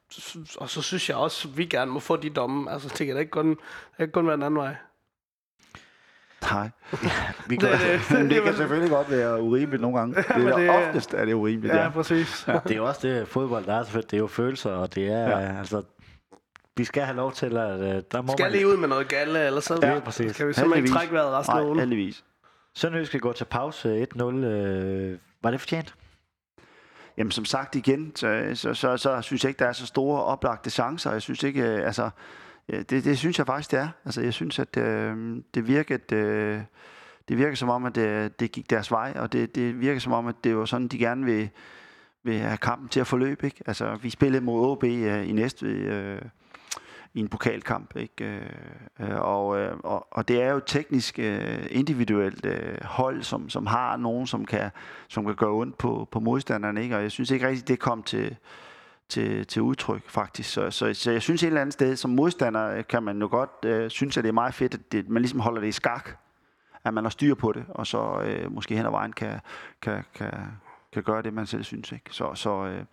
og 0.59 0.71
så 0.71 0.83
synes 0.83 1.09
jeg 1.09 1.17
også, 1.17 1.49
at 1.49 1.59
vi 1.59 1.65
gerne 1.65 1.91
må 1.91 2.01
få 2.01 2.17
de 2.17 2.31
domme. 2.31 2.73
Altså, 2.73 2.95
det 2.99 3.07
kan 3.07 3.15
da 3.15 3.21
ikke 3.21 3.31
kun, 3.31 3.49
det 3.49 3.59
kan 3.99 4.11
kun 4.11 4.27
være 4.27 4.35
en 4.35 4.43
anden 4.43 4.61
vej. 4.61 4.75
Nej. 6.43 6.71
Vi 7.49 7.57
kan, 7.57 7.69
det, 7.73 7.81
det, 8.09 8.19
det, 8.19 8.31
det 8.31 8.43
kan 8.43 8.55
selvfølgelig 8.55 8.91
godt 8.91 9.11
være 9.11 9.43
urimeligt 9.43 9.83
nogle 9.83 9.99
gange. 9.99 10.15
Det 10.37 10.47
er 10.47 10.57
det, 10.57 10.71
oftest 10.71 11.15
er 11.15 11.25
det 11.25 11.33
urimeligt. 11.33 11.75
Ja, 11.75 11.83
ja. 11.83 11.91
præcis. 11.91 12.45
Ja. 12.49 12.53
Det 12.53 12.71
er 12.71 12.77
jo 12.77 12.87
også 12.87 13.09
det 13.09 13.29
fodbold, 13.29 13.65
der 13.65 13.75
er 13.75 13.85
så 13.85 13.91
fedt. 13.91 14.11
Det 14.11 14.17
er 14.17 14.21
jo 14.21 14.27
følelser, 14.27 14.71
og 14.71 14.95
det 14.95 15.07
er 15.07 15.29
ja. 15.29 15.59
altså 15.59 15.83
vi 16.79 16.85
skal 16.85 17.03
have 17.03 17.17
lov 17.17 17.33
til, 17.33 17.57
at 17.57 17.81
øh, 17.81 18.03
der 18.13 18.23
må 18.23 18.33
skal 18.33 18.45
man... 18.45 18.53
lige 18.53 18.69
ud 18.69 18.77
med 18.77 18.89
noget 18.89 19.09
galle, 19.09 19.47
eller 19.47 19.61
så 19.61 19.79
ja, 19.83 20.01
præcis. 20.01 20.37
kan 20.37 20.49
vi 20.49 20.53
simpelthen 20.53 20.85
ikke 20.85 20.95
trække 20.95 21.15
vejret 21.15 21.33
resten 21.33 21.57
af 21.57 21.65
ugen. 21.65 21.79
heldigvis. 21.79 22.25
Sønderjysk 22.75 23.11
skal 23.11 23.21
gå 23.21 23.33
til 23.33 23.45
pause 23.45 24.07
1-0. 24.15 24.25
Øh, 24.25 25.19
var 25.43 25.51
det 25.51 25.61
fortjent? 25.61 25.95
Jamen 27.19 27.31
som 27.31 27.45
sagt 27.45 27.75
igen, 27.75 28.13
så, 28.15 28.51
så, 28.55 28.75
så, 28.75 28.97
så 28.97 29.23
synes 29.23 29.45
jeg 29.45 29.51
ikke, 29.51 29.59
der 29.59 29.67
er 29.67 29.73
så 29.73 29.87
store 29.87 30.23
oplagte 30.23 30.71
chancer. 30.71 31.13
Jeg 31.13 31.23
synes 31.23 31.43
ikke, 31.43 31.63
øh, 31.63 31.87
altså 31.87 32.11
øh, 32.69 32.79
det, 32.91 33.05
det 33.05 33.19
synes 33.19 33.39
jeg 33.39 33.47
faktisk, 33.47 33.71
det 33.71 33.79
er. 33.79 33.89
Altså, 34.05 34.21
jeg 34.21 34.33
synes, 34.33 34.59
at 34.59 34.77
øh, 34.77 35.37
det 35.55 35.69
virkede... 35.69 36.17
Øh, 36.17 36.61
det 37.29 37.39
virker 37.39 37.57
som 37.57 37.69
om, 37.69 37.85
at 37.85 37.95
det, 37.95 38.41
det 38.41 38.53
gik 38.53 38.71
deres 38.71 38.91
vej, 38.91 39.13
og 39.17 39.33
det, 39.33 39.55
det 39.55 39.81
virker 39.81 40.01
som 40.01 40.13
om, 40.13 40.27
at 40.27 40.35
det 40.45 40.57
var 40.57 40.65
sådan, 40.65 40.89
de 40.89 40.99
gerne 40.99 41.25
vil, 41.25 41.51
vil 42.23 42.39
have 42.39 42.57
kampen 42.57 42.89
til 42.89 43.01
at 43.01 43.07
forløbe. 43.07 43.47
Ikke? 43.47 43.63
Altså, 43.67 43.99
vi 44.03 44.11
spillede 44.11 44.45
mod 44.45 44.71
OB 44.71 44.85
øh, 44.85 45.29
i 45.29 45.33
næste 45.33 45.67
øh, 45.67 46.23
i 47.15 47.21
en 47.21 47.29
pokalkamp, 47.29 47.97
ikke? 47.97 48.25
Øh, 48.25 48.43
øh, 49.01 49.21
og, 49.21 49.59
øh, 49.59 49.77
og, 49.85 50.07
og 50.11 50.29
det 50.29 50.43
er 50.43 50.53
jo 50.53 50.61
teknisk 50.67 51.19
individuelt 51.71 52.47
hold, 52.85 53.23
som, 53.23 53.49
som 53.49 53.67
har 53.67 53.97
nogen, 53.97 54.27
som 54.27 54.45
kan, 54.45 54.71
som 55.09 55.25
kan 55.25 55.35
gøre 55.35 55.51
ondt 55.51 55.79
på, 55.79 56.09
på 56.11 56.21
modstanderne, 56.21 56.83
ikke? 56.83 56.97
og 56.97 57.03
jeg 57.03 57.11
synes 57.11 57.31
ikke 57.31 57.49
rigtigt, 57.49 57.69
det 57.69 57.79
kom 57.79 58.03
til, 58.03 58.37
til, 59.09 59.47
til 59.47 59.63
udtryk, 59.63 60.11
faktisk. 60.11 60.53
Så, 60.53 60.71
så, 60.71 60.95
så 60.95 61.11
jeg 61.11 61.23
synes 61.23 61.43
et 61.43 61.47
eller 61.47 61.61
andet 61.61 61.73
sted, 61.73 61.97
som 61.97 62.11
modstander, 62.11 62.83
kan 62.83 63.03
man 63.03 63.21
jo 63.21 63.29
godt 63.31 63.51
øh, 63.65 63.91
synes, 63.91 64.17
at 64.17 64.25
det 64.25 64.29
er 64.29 64.33
meget 64.33 64.55
fedt, 64.55 64.75
at 64.75 64.93
det, 64.93 65.09
man 65.09 65.23
ligesom 65.23 65.41
holder 65.41 65.61
det 65.61 65.69
i 65.69 65.73
skak, 65.73 66.11
at 66.85 66.95
man 66.95 67.05
har 67.05 67.11
styr 67.11 67.35
på 67.35 67.53
det, 67.53 67.65
og 67.69 67.87
så 67.87 68.21
øh, 68.21 68.53
måske 68.53 68.77
hen 68.77 68.87
ad 68.87 68.91
vejen 68.91 69.13
kan, 69.13 69.41
kan, 69.83 70.05
kan, 70.15 70.33
kan 70.93 71.03
gøre 71.03 71.23
det, 71.23 71.33
man 71.33 71.47
selv 71.47 71.65
synes. 71.65 71.93
Ikke? 71.93 72.05
Så, 72.11 72.35
så, 72.35 72.67
øh, 72.67 72.85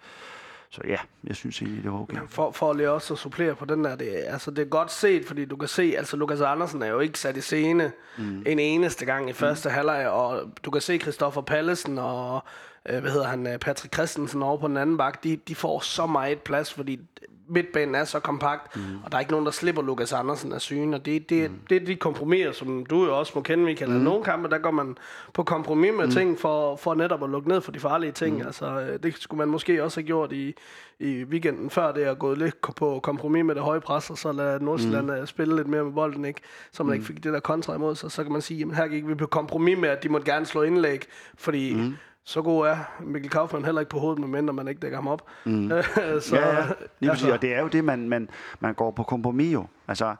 så 0.75 0.81
ja, 0.87 0.97
jeg 1.23 1.35
synes 1.35 1.61
egentlig, 1.61 1.83
det 1.83 1.91
var 1.91 1.99
okay. 1.99 2.17
For, 2.27 2.51
for 2.51 2.73
lige 2.73 2.91
også 2.91 3.13
at 3.13 3.19
supplere 3.19 3.55
på 3.55 3.65
den 3.65 3.83
der, 3.83 3.95
det, 3.95 4.23
altså 4.27 4.51
det 4.51 4.59
er 4.59 4.65
godt 4.65 4.91
set, 4.91 5.25
fordi 5.25 5.45
du 5.45 5.55
kan 5.55 5.67
se, 5.67 5.93
altså 5.97 6.17
Lukas 6.17 6.41
Andersen 6.41 6.81
er 6.81 6.87
jo 6.87 6.99
ikke 6.99 7.19
sat 7.19 7.37
i 7.37 7.41
scene 7.41 7.91
mm. 8.17 8.43
en 8.45 8.59
eneste 8.59 9.05
gang 9.05 9.29
i 9.29 9.33
første 9.33 9.69
mm. 9.69 9.75
halvleg, 9.75 10.09
og 10.09 10.51
du 10.63 10.71
kan 10.71 10.81
se 10.81 10.97
Christoffer 10.97 11.41
Pallesen 11.41 11.97
og 11.97 12.43
øh, 12.89 12.99
hvad 12.99 13.11
hedder 13.11 13.27
han, 13.27 13.47
øh, 13.47 13.59
Patrick 13.59 13.93
Christensen 13.93 14.43
over 14.43 14.57
på 14.57 14.67
den 14.67 14.77
anden 14.77 14.97
bak, 14.97 15.23
de, 15.23 15.35
de 15.35 15.55
får 15.55 15.79
så 15.79 16.05
meget 16.05 16.39
plads, 16.39 16.73
fordi 16.73 16.99
midtbanen 17.47 17.95
er 17.95 18.03
så 18.03 18.19
kompakt, 18.19 18.75
mm. 18.75 18.81
og 19.03 19.11
der 19.11 19.17
er 19.17 19.19
ikke 19.19 19.31
nogen, 19.31 19.45
der 19.45 19.51
slipper 19.51 19.81
Lukas 19.81 20.13
Andersen 20.13 20.53
af 20.53 20.61
syne, 20.61 20.95
og 20.95 21.05
det, 21.05 21.29
det, 21.29 21.51
mm. 21.51 21.59
det 21.69 21.81
er 21.81 21.85
de 21.85 21.95
kompromiser, 21.95 22.51
som 22.51 22.85
du 22.85 23.05
jo 23.05 23.19
også 23.19 23.31
må 23.35 23.41
kende, 23.41 23.63
Michael. 23.63 23.91
Mm. 23.91 23.97
Nogle 23.97 24.23
kampe, 24.23 24.49
der 24.49 24.57
går 24.57 24.71
man 24.71 24.97
på 25.33 25.43
kompromis 25.43 25.91
med 25.93 26.05
mm. 26.05 26.11
ting, 26.11 26.39
for, 26.39 26.75
for 26.75 26.95
netop 26.95 27.23
at 27.23 27.29
lukke 27.29 27.49
ned 27.49 27.61
for 27.61 27.71
de 27.71 27.79
farlige 27.79 28.11
ting. 28.11 28.35
Mm. 28.37 28.45
Altså, 28.45 28.65
øh, 28.65 28.99
det 29.03 29.15
skulle 29.19 29.37
man 29.37 29.47
måske 29.47 29.83
også 29.83 29.99
have 29.99 30.07
gjort 30.07 30.31
i, 30.31 30.55
i 30.99 31.23
weekenden 31.23 31.69
før 31.69 31.91
det, 31.91 32.01
at 32.01 32.19
gået 32.19 32.37
lidt 32.37 32.55
på 32.75 32.99
kompromis 33.03 33.45
med 33.45 33.55
det 33.55 33.63
høje 33.63 33.81
pres, 33.81 34.09
og 34.09 34.17
så 34.17 34.31
lade 34.31 34.63
Nordsjælland 34.63 35.05
mm. 35.05 35.11
Øh, 35.11 35.27
spille 35.27 35.55
lidt 35.55 35.67
mere 35.67 35.83
med 35.83 35.93
bolden, 35.93 36.25
ikke? 36.25 36.41
så 36.71 36.83
man 36.83 36.89
mm. 36.89 36.93
ikke 36.93 37.05
fik 37.05 37.23
det 37.23 37.33
der 37.33 37.39
kontra 37.39 37.75
imod 37.75 37.95
sig. 37.95 38.11
Så 38.11 38.23
kan 38.23 38.31
man 38.31 38.41
sige, 38.41 38.65
at 38.69 38.75
her 38.75 38.87
gik 38.87 39.07
vi 39.07 39.15
på 39.15 39.27
kompromis 39.27 39.77
med, 39.77 39.89
at 39.89 40.03
de 40.03 40.09
måtte 40.09 40.31
gerne 40.31 40.45
slå 40.45 40.61
indlæg, 40.61 41.05
fordi 41.37 41.73
mm 41.73 41.95
så 42.25 42.41
god 42.41 42.67
er 42.67 42.77
Mikkel 42.99 43.31
Kaufmann 43.31 43.65
heller 43.65 43.81
ikke 43.81 43.89
på 43.89 43.99
hovedet, 43.99 44.19
medmindre 44.19 44.53
man 44.53 44.67
ikke 44.67 44.79
dækker 44.79 44.97
ham 44.97 45.07
op. 45.07 45.27
Mm. 45.45 45.69
så, 46.21 46.35
ja, 46.35 46.55
ja, 46.55 46.65
lige 46.99 47.11
altså. 47.11 47.33
og 47.33 47.41
det 47.41 47.53
er 47.53 47.61
jo 47.61 47.67
det, 47.67 47.83
man, 47.83 48.09
man, 48.09 48.29
man 48.59 48.73
går 48.73 48.91
på 48.91 49.03
kompromis 49.03 49.53
jo. 49.53 49.65
Altså, 49.87 50.15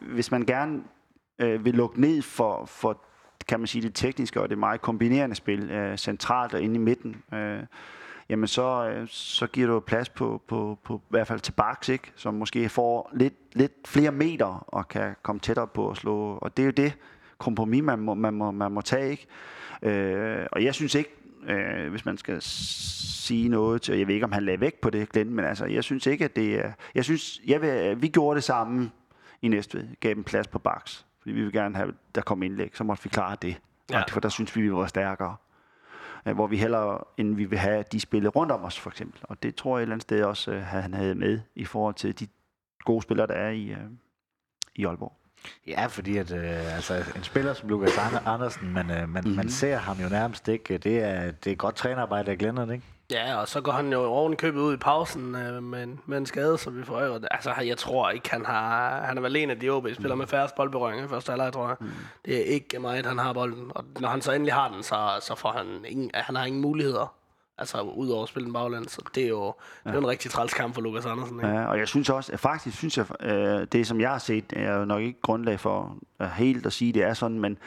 hvis 0.00 0.30
man 0.30 0.42
gerne 0.42 0.82
øh, 1.38 1.64
vil 1.64 1.74
lukke 1.74 2.00
ned 2.00 2.22
for, 2.22 2.64
for 2.64 3.02
kan 3.48 3.60
man 3.60 3.66
sige, 3.66 3.82
det 3.82 3.94
tekniske 3.94 4.40
og 4.40 4.50
det 4.50 4.58
meget 4.58 4.80
kombinerende 4.80 5.36
spil, 5.36 5.70
øh, 5.70 5.98
centralt 5.98 6.54
og 6.54 6.60
inde 6.60 6.74
i 6.74 6.78
midten, 6.78 7.22
øh, 7.34 7.62
jamen 8.28 8.46
så, 8.46 8.90
øh, 8.90 9.08
så 9.08 9.46
giver 9.46 9.66
du 9.66 9.80
plads 9.80 10.08
på, 10.08 10.42
på, 10.48 10.78
på, 10.84 10.96
i 10.96 11.10
hvert 11.10 11.26
fald 11.26 11.40
til 11.40 11.52
Barks, 11.52 11.88
ikke? 11.88 12.12
som 12.16 12.34
måske 12.34 12.68
får 12.68 13.10
lidt, 13.12 13.34
lidt 13.52 13.72
flere 13.86 14.10
meter 14.10 14.64
og 14.68 14.88
kan 14.88 15.14
komme 15.22 15.40
tættere 15.40 15.66
på 15.66 15.90
at 15.90 15.96
slå. 15.96 16.38
Og 16.42 16.56
det 16.56 16.62
er 16.62 16.66
jo 16.66 16.72
det 16.72 16.96
kompromis, 17.40 17.82
man 17.82 17.98
må, 17.98 18.14
man 18.14 18.34
må, 18.34 18.50
man 18.50 18.72
må 18.72 18.80
tage. 18.80 19.10
Ikke? 19.10 19.26
Øh, 19.82 20.46
og 20.52 20.64
jeg 20.64 20.74
synes 20.74 20.94
ikke, 20.94 21.10
øh, 21.48 21.90
hvis 21.90 22.04
man 22.04 22.18
skal 22.18 22.42
sige 22.42 23.48
noget 23.48 23.82
til, 23.82 23.98
jeg 23.98 24.06
ved 24.06 24.14
ikke, 24.14 24.24
om 24.24 24.32
han 24.32 24.44
lagde 24.44 24.60
væk 24.60 24.74
på 24.74 24.90
det, 24.90 25.08
Glenn, 25.08 25.34
men 25.34 25.44
altså, 25.44 25.66
jeg 25.66 25.84
synes 25.84 26.06
ikke, 26.06 26.24
at 26.24 26.36
det 26.36 26.54
er, 26.54 26.72
jeg 26.94 27.04
synes, 27.04 27.40
jeg 27.46 27.62
vil, 27.62 28.02
vi 28.02 28.08
gjorde 28.08 28.36
det 28.36 28.44
samme 28.44 28.90
i 29.42 29.48
Næstved, 29.48 29.88
gav 30.00 30.14
dem 30.14 30.24
plads 30.24 30.48
på 30.48 30.58
Baks, 30.58 31.06
fordi 31.18 31.34
vi 31.34 31.42
vil 31.42 31.52
gerne 31.52 31.76
have, 31.76 31.92
der 32.14 32.20
kom 32.20 32.42
indlæg, 32.42 32.70
så 32.74 32.84
måtte 32.84 33.04
vi 33.04 33.08
klare 33.08 33.36
det. 33.42 33.60
Ja. 33.90 34.02
For 34.08 34.20
der 34.20 34.28
synes 34.28 34.56
vi, 34.56 34.62
vi 34.62 34.72
var 34.72 34.86
stærkere. 34.86 35.36
Øh, 36.26 36.34
hvor 36.34 36.46
vi 36.46 36.56
heller, 36.56 37.06
end 37.16 37.36
vi 37.36 37.44
vil 37.44 37.58
have, 37.58 37.84
de 37.92 38.00
spillede 38.00 38.30
rundt 38.30 38.52
om 38.52 38.64
os, 38.64 38.78
for 38.78 38.90
eksempel. 38.90 39.20
Og 39.22 39.42
det 39.42 39.54
tror 39.54 39.78
jeg 39.78 39.82
et 39.82 39.82
eller 39.82 39.94
andet 39.94 40.02
sted 40.02 40.22
også, 40.22 40.50
at 40.50 40.62
han 40.62 40.94
havde 40.94 41.14
med 41.14 41.40
i 41.54 41.64
forhold 41.64 41.94
til 41.94 42.20
de 42.20 42.26
gode 42.84 43.02
spillere, 43.02 43.26
der 43.26 43.34
er 43.34 43.50
i, 43.50 43.68
øh, 43.70 43.78
i 44.74 44.84
Aalborg. 44.84 45.19
Ja, 45.66 45.86
fordi 45.86 46.16
at, 46.16 46.32
øh, 46.32 46.74
altså, 46.74 47.04
en 47.16 47.22
spiller 47.22 47.54
som 47.54 47.68
Lukas 47.68 47.98
Andersen, 48.26 48.72
man, 48.72 48.90
øh, 48.90 48.96
man, 48.96 49.08
mm-hmm. 49.08 49.36
man 49.36 49.50
ser 49.50 49.76
ham 49.76 49.96
jo 49.96 50.08
nærmest 50.08 50.48
ikke. 50.48 50.78
Det 50.78 50.98
er, 50.98 51.30
det 51.30 51.52
er 51.52 51.56
godt 51.56 51.74
trænerarbejde 51.74 52.30
af 52.30 52.38
Glennon, 52.38 52.72
ikke? 52.72 52.84
Ja, 53.10 53.36
og 53.36 53.48
så 53.48 53.60
går 53.60 53.72
han 53.72 53.92
jo 53.92 54.02
oven 54.02 54.36
købet 54.36 54.60
ud 54.60 54.74
i 54.74 54.76
pausen 54.76 55.34
øh, 55.34 55.62
med, 55.62 55.82
en, 55.82 56.00
med 56.06 56.18
en 56.18 56.26
skade, 56.26 56.58
så 56.58 56.70
vi 56.70 56.84
får 56.84 56.94
øje. 56.94 57.20
Altså, 57.30 57.54
jeg 57.66 57.78
tror 57.78 58.10
ikke, 58.10 58.30
han 58.30 58.46
har... 58.46 59.00
Han 59.04 59.18
er 59.18 59.22
vel 59.22 59.36
en 59.36 59.50
af 59.50 59.60
de 59.60 59.70
OB-spillere 59.70 60.14
mm. 60.14 60.18
med 60.18 60.26
færrest 60.26 60.54
boldberøringer 60.54 61.04
i 61.04 61.08
første 61.08 61.30
halvleg, 61.30 61.52
tror 61.52 61.68
jeg. 61.68 61.76
Mm. 61.80 61.88
Det 62.24 62.36
er 62.36 62.44
ikke 62.44 62.78
meget, 62.78 63.06
han 63.06 63.18
har 63.18 63.32
bolden. 63.32 63.72
Og 63.74 63.84
når 64.00 64.08
han 64.08 64.22
så 64.22 64.32
endelig 64.32 64.54
har 64.54 64.68
den, 64.68 64.82
så, 64.82 65.18
så 65.20 65.34
får 65.34 65.52
han 65.52 65.84
ingen, 65.88 66.10
han 66.14 66.36
har 66.36 66.44
ingen 66.44 66.62
muligheder. 66.62 67.14
Altså 67.60 67.80
udover 67.80 68.22
at 68.22 68.28
spille 68.28 68.46
en 68.46 68.52
bagland, 68.52 68.88
så 68.88 69.02
det 69.14 69.24
er 69.24 69.28
jo, 69.28 69.44
ja. 69.84 69.90
det 69.90 69.96
er 69.96 70.00
en 70.00 70.08
rigtig 70.08 70.30
træls 70.30 70.54
kamp 70.54 70.74
for 70.74 70.80
Lukas 70.80 71.06
Andersen. 71.06 71.36
Ikke? 71.36 71.48
Ja, 71.48 71.64
og 71.64 71.78
jeg 71.78 71.88
synes 71.88 72.10
også, 72.10 72.36
faktisk 72.36 72.76
synes 72.76 72.98
jeg, 72.98 73.06
øh, 73.20 73.66
det 73.72 73.86
som 73.86 74.00
jeg 74.00 74.10
har 74.10 74.18
set, 74.18 74.52
er 74.56 74.78
jo 74.78 74.84
nok 74.84 75.02
ikke 75.02 75.20
grundlag 75.20 75.60
for 75.60 75.96
at 76.18 76.30
helt 76.30 76.66
at 76.66 76.72
sige, 76.72 76.92
det 76.92 77.02
er 77.02 77.14
sådan, 77.14 77.38
men, 77.38 77.58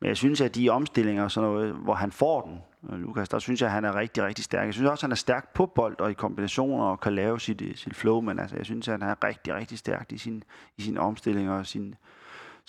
men 0.00 0.08
jeg 0.08 0.16
synes, 0.16 0.40
at 0.40 0.54
de 0.54 0.68
omstillinger, 0.68 1.28
sådan 1.28 1.50
noget, 1.50 1.72
hvor 1.72 1.94
han 1.94 2.12
får 2.12 2.40
den, 2.40 2.58
øh, 2.92 3.00
Lukas, 3.00 3.28
der 3.28 3.38
synes 3.38 3.60
jeg, 3.60 3.66
at 3.66 3.72
han 3.72 3.84
er 3.84 3.96
rigtig, 3.96 4.24
rigtig 4.24 4.44
stærk. 4.44 4.66
Jeg 4.66 4.74
synes 4.74 4.90
også, 4.90 5.00
at 5.00 5.02
han 5.02 5.12
er 5.12 5.16
stærk 5.16 5.54
på 5.54 5.66
bold 5.66 6.00
og 6.00 6.10
i 6.10 6.14
kombinationer 6.14 6.84
og 6.84 7.00
kan 7.00 7.14
lave 7.14 7.40
sit, 7.40 7.62
sit 7.74 7.96
flow, 7.96 8.20
men 8.20 8.38
altså, 8.38 8.56
jeg 8.56 8.64
synes, 8.64 8.88
at 8.88 8.92
han 8.92 9.02
er 9.10 9.24
rigtig, 9.24 9.54
rigtig 9.54 9.78
stærk 9.78 10.12
i, 10.12 10.18
sin, 10.18 10.44
i 10.76 10.82
sine 10.82 11.00
omstillinger 11.00 11.52
og 11.52 11.66
sin, 11.66 11.94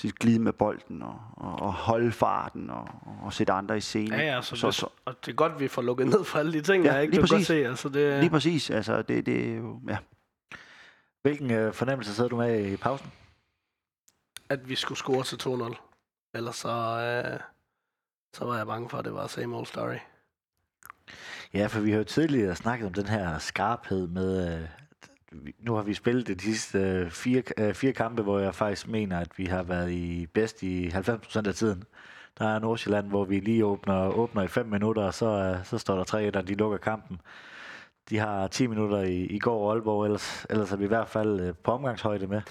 sit 0.01 0.19
glide 0.19 0.39
med 0.39 0.53
bolden 0.53 1.01
og, 1.01 1.19
og, 1.33 1.59
og 1.59 1.73
holde 1.73 2.11
farten 2.11 2.69
og, 2.69 2.87
og 3.23 3.33
sætte 3.33 3.53
andre 3.53 3.77
i 3.77 3.81
scene. 3.81 4.15
Ja, 4.15 4.35
ja, 4.35 4.41
så, 4.41 4.55
så, 4.55 4.67
det, 4.67 4.75
så, 4.75 4.87
og 5.05 5.25
det 5.25 5.31
er 5.31 5.35
godt, 5.35 5.51
at 5.51 5.59
vi 5.59 5.67
får 5.67 5.81
lukket 5.81 6.07
ned 6.07 6.23
for 6.23 6.39
alle 6.39 6.53
de 6.53 6.61
ting, 6.61 6.85
ja, 6.85 6.93
jeg 6.93 7.01
ikke 7.01 7.15
lige 7.15 7.27
præcis. 7.27 7.47
se. 7.47 7.65
Altså, 7.65 7.89
det... 7.89 8.19
Lige 8.19 8.29
præcis. 8.29 8.69
Altså, 8.69 9.01
det, 9.01 9.25
det 9.25 9.49
er 9.49 9.55
jo, 9.55 9.81
ja. 9.87 9.97
Hvilken 11.21 11.51
øh, 11.51 11.73
fornemmelse 11.73 12.15
sidder 12.15 12.29
du 12.29 12.37
med 12.37 12.65
i 12.65 12.77
pausen? 12.77 13.11
At 14.49 14.69
vi 14.69 14.75
skulle 14.75 14.97
score 14.97 15.23
til 15.23 15.35
2-0. 15.35 15.75
Ellers 16.33 16.55
så, 16.55 16.69
øh, 16.69 17.39
så 18.33 18.45
var 18.45 18.57
jeg 18.57 18.65
bange 18.65 18.89
for, 18.89 18.97
at 18.97 19.05
det 19.05 19.13
var 19.13 19.27
same 19.27 19.57
old 19.57 19.65
story. 19.65 19.97
Ja, 21.53 21.67
for 21.67 21.79
vi 21.79 21.91
har 21.91 21.97
jo 21.97 22.03
tidligere 22.03 22.55
snakket 22.55 22.87
om 22.87 22.93
den 22.93 23.07
her 23.07 23.37
skarphed 23.37 24.07
med, 24.07 24.61
øh, 24.61 24.69
nu 25.59 25.73
har 25.73 25.83
vi 25.83 25.93
spillet 25.93 26.27
de 26.27 26.41
sidste 26.41 26.79
øh, 26.79 27.11
fire, 27.11 27.43
øh, 27.57 27.73
fire 27.73 27.93
kampe, 27.93 28.21
hvor 28.21 28.39
jeg 28.39 28.55
faktisk 28.55 28.87
mener, 28.87 29.19
at 29.19 29.37
vi 29.37 29.45
har 29.45 29.63
været 29.63 29.91
i 29.91 30.25
bedst 30.33 30.63
i 30.63 30.87
90% 30.87 31.47
af 31.47 31.55
tiden. 31.55 31.83
Der 32.39 32.47
er 32.47 32.59
Nordsjælland, 32.59 33.07
hvor 33.07 33.25
vi 33.25 33.39
lige 33.39 33.65
åbner, 33.65 34.09
åbner 34.09 34.41
i 34.41 34.47
5 34.47 34.65
minutter, 34.65 35.03
og 35.03 35.13
så, 35.13 35.25
øh, 35.25 35.65
så 35.65 35.77
står 35.77 35.95
der 35.95 36.03
3 36.03 36.37
og 36.37 36.47
de 36.47 36.55
lukker 36.55 36.77
kampen. 36.77 37.21
De 38.09 38.17
har 38.17 38.47
10 38.47 38.67
minutter 38.67 39.01
i, 39.01 39.25
i 39.25 39.39
går 39.39 39.71
Aalborg, 39.71 40.05
ellers, 40.05 40.45
ellers 40.49 40.71
er 40.71 40.77
vi 40.77 40.85
i 40.85 40.87
hvert 40.87 41.09
fald 41.09 41.39
øh, 41.39 41.53
på 41.63 41.71
omgangshøjde 41.71 42.27
med. 42.27 42.41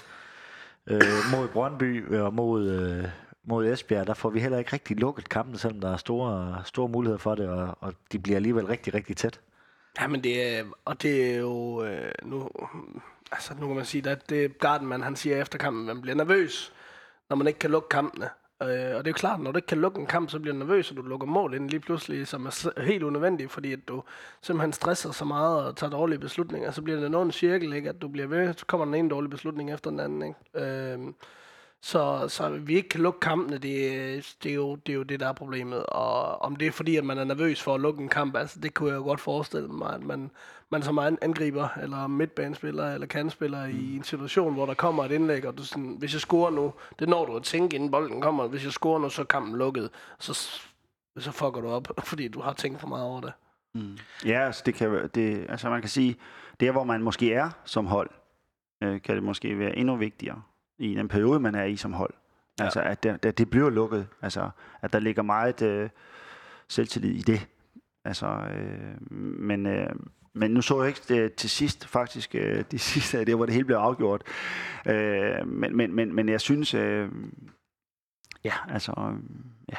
Øh, 0.87 1.01
mod 1.31 1.47
Brøndby 1.47 2.15
og 2.15 2.33
mod, 2.33 2.69
øh, 2.69 3.09
mod 3.43 3.65
Esbjerg, 3.65 4.07
der 4.07 4.13
får 4.13 4.29
vi 4.29 4.39
heller 4.39 4.57
ikke 4.57 4.73
rigtig 4.73 4.97
lukket 4.97 5.29
kampen, 5.29 5.57
selvom 5.57 5.81
der 5.81 5.93
er 5.93 5.97
store, 5.97 6.61
store 6.65 6.89
muligheder 6.89 7.17
for 7.17 7.35
det, 7.35 7.49
og, 7.49 7.77
og 7.79 7.93
de 8.11 8.19
bliver 8.19 8.35
alligevel 8.35 8.65
rigtig, 8.65 8.93
rigtig 8.93 9.17
tæt. 9.17 9.39
Ja, 9.99 10.07
men 10.07 10.23
det 10.23 10.57
er, 10.57 10.63
og 10.85 11.01
det 11.01 11.31
er 11.31 11.37
jo, 11.37 11.83
øh, 11.83 12.11
nu, 12.23 12.49
altså 13.31 13.53
nu 13.59 13.67
kan 13.67 13.75
man 13.75 13.85
sige, 13.85 14.09
at 14.09 14.29
det 14.29 14.45
er 14.45 14.49
Gardenman, 14.49 15.01
han 15.01 15.15
siger 15.15 15.41
efter 15.41 15.57
kampen, 15.57 15.85
man 15.85 16.01
bliver 16.01 16.15
nervøs, 16.15 16.73
når 17.29 17.35
man 17.35 17.47
ikke 17.47 17.59
kan 17.59 17.71
lukke 17.71 17.89
kampene. 17.89 18.29
Øh, 18.63 18.69
og 18.69 19.05
det 19.05 19.07
er 19.07 19.11
jo 19.11 19.13
klart, 19.13 19.39
når 19.39 19.51
du 19.51 19.57
ikke 19.57 19.67
kan 19.67 19.81
lukke 19.81 19.99
en 19.99 20.05
kamp, 20.05 20.29
så 20.29 20.39
bliver 20.39 20.53
du 20.53 20.59
nervøs, 20.59 20.91
og 20.91 20.97
du 20.97 21.01
lukker 21.01 21.27
mål 21.27 21.53
ind 21.53 21.69
lige 21.69 21.79
pludselig, 21.79 22.27
som 22.27 22.45
er 22.45 22.81
helt 22.81 23.03
unødvendigt, 23.03 23.51
fordi 23.51 23.73
at 23.73 23.87
du 23.87 24.03
simpelthen 24.41 24.73
stresser 24.73 25.11
så 25.11 25.25
meget 25.25 25.65
og 25.65 25.75
tager 25.75 25.91
dårlige 25.91 26.19
beslutninger. 26.19 26.71
Så 26.71 26.81
bliver 26.81 26.99
det 26.99 27.11
nogen 27.11 27.31
cirkel, 27.31 27.73
ikke? 27.73 27.89
at 27.89 28.01
du 28.01 28.07
bliver 28.07 28.27
ved, 28.27 28.53
så 28.53 28.65
kommer 28.65 28.85
den 28.85 28.93
ene 28.93 29.09
dårlige 29.09 29.31
beslutning 29.31 29.73
efter 29.73 29.89
den 29.89 29.99
anden. 29.99 30.21
Ikke? 30.21 30.67
Øh, 30.67 30.99
så, 31.85 32.27
så 32.27 32.49
vi 32.49 32.75
ikke 32.75 32.89
kan 32.89 33.01
lukke 33.01 33.19
kampene, 33.19 33.57
det, 33.57 34.35
det, 34.43 34.51
er 34.51 34.55
jo, 34.55 34.75
det 34.75 34.93
er 34.93 34.97
jo 34.97 35.03
det, 35.03 35.19
der 35.19 35.27
er 35.27 35.33
problemet. 35.33 35.85
Og 35.85 36.41
om 36.41 36.55
det 36.55 36.67
er 36.67 36.71
fordi, 36.71 36.95
at 36.95 37.05
man 37.05 37.17
er 37.17 37.23
nervøs 37.23 37.61
for 37.61 37.75
at 37.75 37.81
lukke 37.81 38.03
en 38.03 38.09
kamp, 38.09 38.35
altså 38.35 38.59
det 38.59 38.73
kunne 38.73 38.89
jeg 38.89 38.97
jo 38.97 39.03
godt 39.03 39.19
forestille 39.19 39.67
mig, 39.67 39.93
at 39.93 40.03
man, 40.03 40.31
man 40.71 40.83
som 40.83 40.99
angriber, 40.99 41.67
eller 41.81 42.07
midtbanespiller, 42.07 42.93
eller 42.93 43.07
kandspiller 43.07 43.67
mm. 43.67 43.79
i 43.79 43.95
en 43.95 44.03
situation, 44.03 44.53
hvor 44.53 44.65
der 44.65 44.73
kommer 44.73 45.05
et 45.05 45.11
indlæg, 45.11 45.45
og 45.45 45.57
du 45.57 45.63
sådan, 45.63 45.95
hvis 45.99 46.13
jeg 46.13 46.21
scorer 46.21 46.51
nu, 46.51 46.73
det 46.99 47.09
når 47.09 47.25
du 47.25 47.35
at 47.35 47.43
tænke, 47.43 47.75
inden 47.75 47.91
bolden 47.91 48.21
kommer, 48.21 48.47
hvis 48.47 48.63
jeg 48.63 48.71
scorer 48.71 48.99
nu, 48.99 49.09
så 49.09 49.21
er 49.21 49.25
kampen 49.25 49.55
lukket, 49.55 49.89
så, 50.19 50.33
så 51.17 51.31
fucker 51.31 51.61
du 51.61 51.67
op, 51.67 51.87
fordi 52.09 52.27
du 52.27 52.41
har 52.41 52.53
tænkt 52.53 52.79
for 52.79 52.87
meget 52.87 53.05
over 53.05 53.21
det. 53.21 53.33
Mm. 53.73 53.97
Ja, 54.25 54.45
altså, 54.45 54.63
det 54.65 54.73
kan, 54.73 55.09
det, 55.15 55.45
altså 55.49 55.69
man 55.69 55.81
kan 55.81 55.89
sige, 55.89 56.15
det 56.59 56.67
er, 56.67 56.71
hvor 56.71 56.83
man 56.83 57.01
måske 57.01 57.33
er 57.33 57.49
som 57.65 57.85
hold, 57.85 58.09
øh, 58.83 59.01
kan 59.01 59.15
det 59.15 59.23
måske 59.23 59.59
være 59.59 59.77
endnu 59.77 59.95
vigtigere 59.95 60.41
i 60.79 60.95
den 60.95 61.07
periode, 61.07 61.39
man 61.39 61.55
er 61.55 61.63
i 61.63 61.75
som 61.75 61.93
hold. 61.93 62.13
Ja. 62.59 62.63
Altså, 62.63 62.81
at 62.81 63.03
det, 63.03 63.37
det 63.37 63.49
bliver 63.49 63.69
lukket. 63.69 64.07
Altså, 64.21 64.49
at 64.81 64.93
der 64.93 64.99
ligger 64.99 65.21
meget 65.21 65.61
øh, 65.61 65.89
selvtillid 66.67 67.11
i 67.11 67.21
det. 67.21 67.47
Altså, 68.05 68.27
øh, 68.27 69.11
men, 69.39 69.65
øh, 69.65 69.89
men 70.33 70.51
nu 70.51 70.61
så 70.61 70.81
jeg 70.81 70.87
ikke 70.87 71.01
det 71.07 71.33
til 71.33 71.49
sidst, 71.49 71.87
faktisk, 71.87 72.35
øh, 72.35 72.63
de 72.71 72.79
sidste, 72.79 73.25
det 73.25 73.35
hvor 73.35 73.45
det 73.45 73.53
hele 73.53 73.65
blev 73.65 73.77
afgjort. 73.77 74.23
Øh, 74.87 75.47
men, 75.47 75.77
men, 75.77 75.95
men, 75.95 76.15
men 76.15 76.29
jeg 76.29 76.41
synes, 76.41 76.73
øh, 76.73 77.11
ja, 78.43 78.53
altså, 78.69 78.93
øh, 78.97 79.15
ja, 79.71 79.77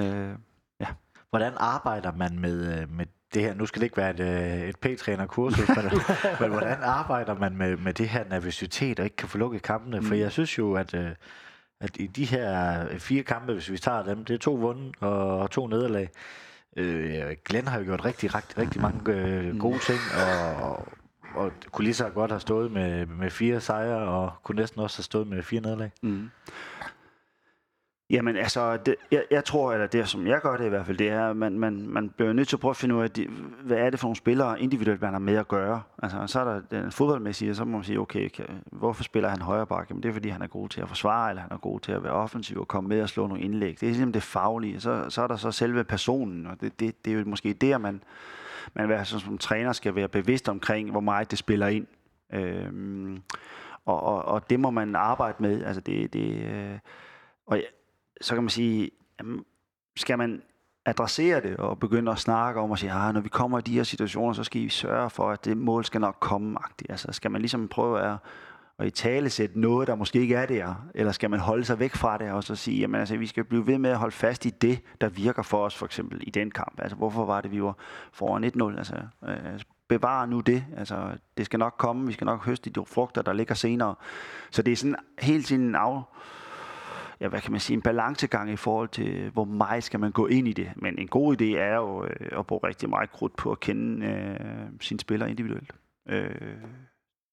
øh, 0.00 0.36
ja. 0.80 0.86
Hvordan 1.30 1.52
arbejder 1.56 2.12
man 2.12 2.38
med, 2.38 2.80
øh, 2.80 2.90
med 2.90 3.06
det 3.34 3.42
her, 3.42 3.54
nu 3.54 3.66
skal 3.66 3.80
det 3.80 3.86
ikke 3.86 3.96
være 3.96 4.10
et, 4.10 4.20
øh, 4.20 4.68
et 4.68 4.76
P-træner-kursus, 4.76 5.68
men, 5.68 5.84
men 6.40 6.50
hvordan 6.50 6.78
arbejder 6.82 7.34
man 7.34 7.56
med, 7.56 7.76
med 7.76 7.94
det 7.94 8.08
her 8.08 8.24
nervøsitet 8.30 8.98
og 9.00 9.04
ikke 9.04 9.16
kan 9.16 9.28
få 9.28 9.38
lukket 9.38 9.62
kampene? 9.62 10.00
Mm. 10.00 10.06
For 10.06 10.14
jeg 10.14 10.32
synes 10.32 10.58
jo, 10.58 10.74
at, 10.74 10.94
øh, 10.94 11.10
at 11.80 11.90
i 11.94 12.06
de 12.06 12.24
her 12.24 12.84
fire 12.98 13.22
kampe, 13.22 13.52
hvis 13.52 13.70
vi 13.70 13.78
tager 13.78 14.02
dem, 14.02 14.24
det 14.24 14.34
er 14.34 14.38
to 14.38 14.54
vunde 14.54 14.92
og 15.00 15.50
to 15.50 15.66
nederlag. 15.66 16.10
Øh, 16.76 17.36
Glenn 17.44 17.68
har 17.68 17.78
jo 17.78 17.84
gjort 17.84 18.04
rigtig, 18.04 18.34
rigtig, 18.34 18.58
rigtig 18.58 18.82
mange 18.82 19.12
øh, 19.12 19.52
mm. 19.52 19.58
gode 19.58 19.78
ting, 19.78 19.98
og, 20.62 20.88
og 21.34 21.52
kunne 21.72 21.84
lige 21.84 21.94
så 21.94 22.08
godt 22.08 22.30
have 22.30 22.40
stået 22.40 22.72
med, 22.72 23.06
med 23.06 23.30
fire 23.30 23.60
sejre, 23.60 24.08
og 24.08 24.32
kunne 24.42 24.56
næsten 24.56 24.80
også 24.80 24.98
have 24.98 25.04
stået 25.04 25.26
med 25.26 25.42
fire 25.42 25.60
nederlag. 25.60 25.90
Mm. 26.02 26.30
Jamen 28.10 28.36
altså, 28.36 28.76
det, 28.76 28.94
jeg, 29.10 29.24
jeg 29.30 29.44
tror, 29.44 29.72
eller 29.72 29.86
det 29.86 30.08
som 30.08 30.26
jeg 30.26 30.40
gør 30.40 30.56
det 30.56 30.66
i 30.66 30.68
hvert 30.68 30.86
fald, 30.86 30.96
det 30.96 31.08
er, 31.08 31.30
at 31.30 31.36
man, 31.36 31.58
man, 31.58 31.88
man 31.88 32.08
bliver 32.08 32.32
nødt 32.32 32.48
til 32.48 32.56
at 32.56 32.60
prøve 32.60 32.70
at 32.70 32.76
finde 32.76 32.94
ud 32.94 33.02
af, 33.02 33.10
de, 33.10 33.26
hvad 33.62 33.76
er 33.76 33.90
det 33.90 34.00
for 34.00 34.06
nogle 34.06 34.16
spillere 34.16 34.60
individuelt, 34.60 35.02
man 35.02 35.12
har 35.12 35.18
med 35.18 35.34
at 35.34 35.48
gøre. 35.48 35.82
Altså, 36.02 36.26
så 36.26 36.40
er 36.40 36.44
der 36.44 36.60
den 36.70 36.92
fodboldmæssige, 36.92 37.50
og 37.50 37.56
så 37.56 37.64
må 37.64 37.78
man 37.78 37.84
sige, 37.84 38.00
okay, 38.00 38.28
kan, 38.28 38.46
hvorfor 38.72 39.02
spiller 39.02 39.28
han 39.28 39.40
højre 39.40 39.66
bakke? 39.66 39.90
Jamen, 39.90 40.02
det 40.02 40.08
er 40.08 40.12
fordi, 40.12 40.28
han 40.28 40.42
er 40.42 40.46
god 40.46 40.68
til 40.68 40.80
at 40.80 40.88
forsvare, 40.88 41.30
eller 41.30 41.42
han 41.42 41.52
er 41.52 41.56
god 41.56 41.80
til 41.80 41.92
at 41.92 42.02
være 42.04 42.12
offensiv 42.12 42.60
og 42.60 42.68
komme 42.68 42.88
med 42.88 43.02
og 43.02 43.08
slå 43.08 43.26
nogle 43.26 43.42
indlæg. 43.42 43.80
Det 43.80 43.88
er 43.88 43.92
simpelthen 43.92 44.14
det 44.14 44.22
faglige. 44.22 44.80
Så, 44.80 45.10
så 45.10 45.22
er 45.22 45.26
der 45.26 45.36
så 45.36 45.50
selve 45.50 45.84
personen, 45.84 46.46
og 46.46 46.60
det, 46.60 46.80
det, 46.80 47.04
det 47.04 47.12
er 47.12 47.18
jo 47.18 47.24
måske 47.26 47.52
der, 47.52 47.78
man, 47.78 48.02
man 48.74 48.88
være, 48.88 49.04
som, 49.04 49.20
som 49.20 49.38
træner 49.38 49.72
skal 49.72 49.94
være 49.94 50.08
bevidst 50.08 50.48
omkring, 50.48 50.90
hvor 50.90 51.00
meget 51.00 51.30
det 51.30 51.38
spiller 51.38 51.66
ind. 51.66 51.86
Øhm, 52.32 53.22
og, 53.84 54.02
og, 54.02 54.24
og 54.24 54.50
det 54.50 54.60
må 54.60 54.70
man 54.70 54.96
arbejde 54.96 55.36
med. 55.38 55.64
Altså, 55.64 55.80
det, 55.80 56.12
det, 56.12 56.44
øh, 56.44 56.78
og 57.46 57.60
så 58.20 58.34
kan 58.34 58.42
man 58.42 58.50
sige, 58.50 58.90
jamen, 59.20 59.44
skal 59.96 60.18
man 60.18 60.42
adressere 60.86 61.40
det 61.40 61.56
og 61.56 61.78
begynde 61.78 62.12
at 62.12 62.18
snakke 62.18 62.60
om 62.60 62.70
og 62.70 62.78
sige, 62.78 62.92
ah, 62.92 63.14
når 63.14 63.20
vi 63.20 63.28
kommer 63.28 63.58
i 63.58 63.62
de 63.62 63.72
her 63.72 63.82
situationer, 63.82 64.32
så 64.32 64.44
skal 64.44 64.60
vi 64.60 64.68
sørge 64.68 65.10
for, 65.10 65.30
at 65.30 65.44
det 65.44 65.56
mål 65.56 65.84
skal 65.84 66.00
nok 66.00 66.16
komme. 66.20 66.58
-agtigt. 66.60 66.86
Altså 66.88 67.12
skal 67.12 67.30
man 67.30 67.40
ligesom 67.40 67.68
prøve 67.68 68.00
at, 68.00 68.16
at 68.78 68.86
i 68.86 68.90
tale 68.90 69.30
sætte 69.30 69.60
noget, 69.60 69.88
der 69.88 69.94
måske 69.94 70.20
ikke 70.20 70.34
er 70.34 70.46
der, 70.46 70.74
eller 70.94 71.12
skal 71.12 71.30
man 71.30 71.40
holde 71.40 71.64
sig 71.64 71.78
væk 71.78 71.94
fra 71.94 72.18
det 72.18 72.30
og 72.30 72.44
så 72.44 72.56
sige, 72.56 72.80
jamen 72.80 73.00
altså, 73.00 73.16
vi 73.16 73.26
skal 73.26 73.44
blive 73.44 73.66
ved 73.66 73.78
med 73.78 73.90
at 73.90 73.98
holde 73.98 74.14
fast 74.14 74.46
i 74.46 74.50
det, 74.50 74.80
der 75.00 75.08
virker 75.08 75.42
for 75.42 75.64
os, 75.64 75.76
for 75.76 75.86
eksempel 75.86 76.20
i 76.26 76.30
den 76.30 76.50
kamp. 76.50 76.80
Altså 76.80 76.96
hvorfor 76.96 77.24
var 77.24 77.40
det, 77.40 77.50
vi 77.50 77.62
var 77.62 77.76
foran 78.12 78.44
1-0? 78.44 78.78
Altså, 78.78 78.96
øh, 79.28 79.60
bevare 79.88 80.26
nu 80.26 80.40
det. 80.40 80.64
Altså, 80.76 81.10
det 81.36 81.46
skal 81.46 81.58
nok 81.58 81.74
komme, 81.78 82.06
vi 82.06 82.12
skal 82.12 82.24
nok 82.24 82.46
høste 82.46 82.70
de 82.70 82.84
frugter, 82.86 83.22
der 83.22 83.32
ligger 83.32 83.54
senere. 83.54 83.94
Så 84.50 84.62
det 84.62 84.72
er 84.72 84.76
sådan 84.76 84.96
helt 85.18 85.46
tiden 85.46 85.74
af, 85.74 86.02
ja, 87.20 87.28
hvad 87.28 87.40
kan 87.40 87.52
man 87.52 87.60
sige, 87.60 87.74
en 87.74 87.82
balancegang 87.82 88.50
i 88.50 88.56
forhold 88.56 88.88
til, 88.88 89.30
hvor 89.30 89.44
meget 89.44 89.84
skal 89.84 90.00
man 90.00 90.12
gå 90.12 90.26
ind 90.26 90.48
i 90.48 90.52
det. 90.52 90.72
Men 90.76 90.98
en 90.98 91.08
god 91.08 91.40
idé 91.40 91.44
er 91.44 91.76
jo 91.76 92.04
øh, 92.04 92.38
at 92.38 92.46
bruge 92.46 92.68
rigtig 92.68 92.88
meget 92.88 93.12
krudt 93.12 93.36
på 93.36 93.52
at 93.52 93.60
kende 93.60 94.06
øh, 94.06 94.70
sine 94.80 95.00
spillere 95.00 95.30
individuelt. 95.30 95.72
Øh, 96.08 96.56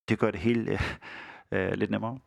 det 0.09 0.19
gør 0.19 0.31
det 0.31 0.39
hele 0.39 0.71
øh, 0.71 0.79
øh, 1.51 1.73
lidt 1.73 1.91
nemmere. 1.91 2.19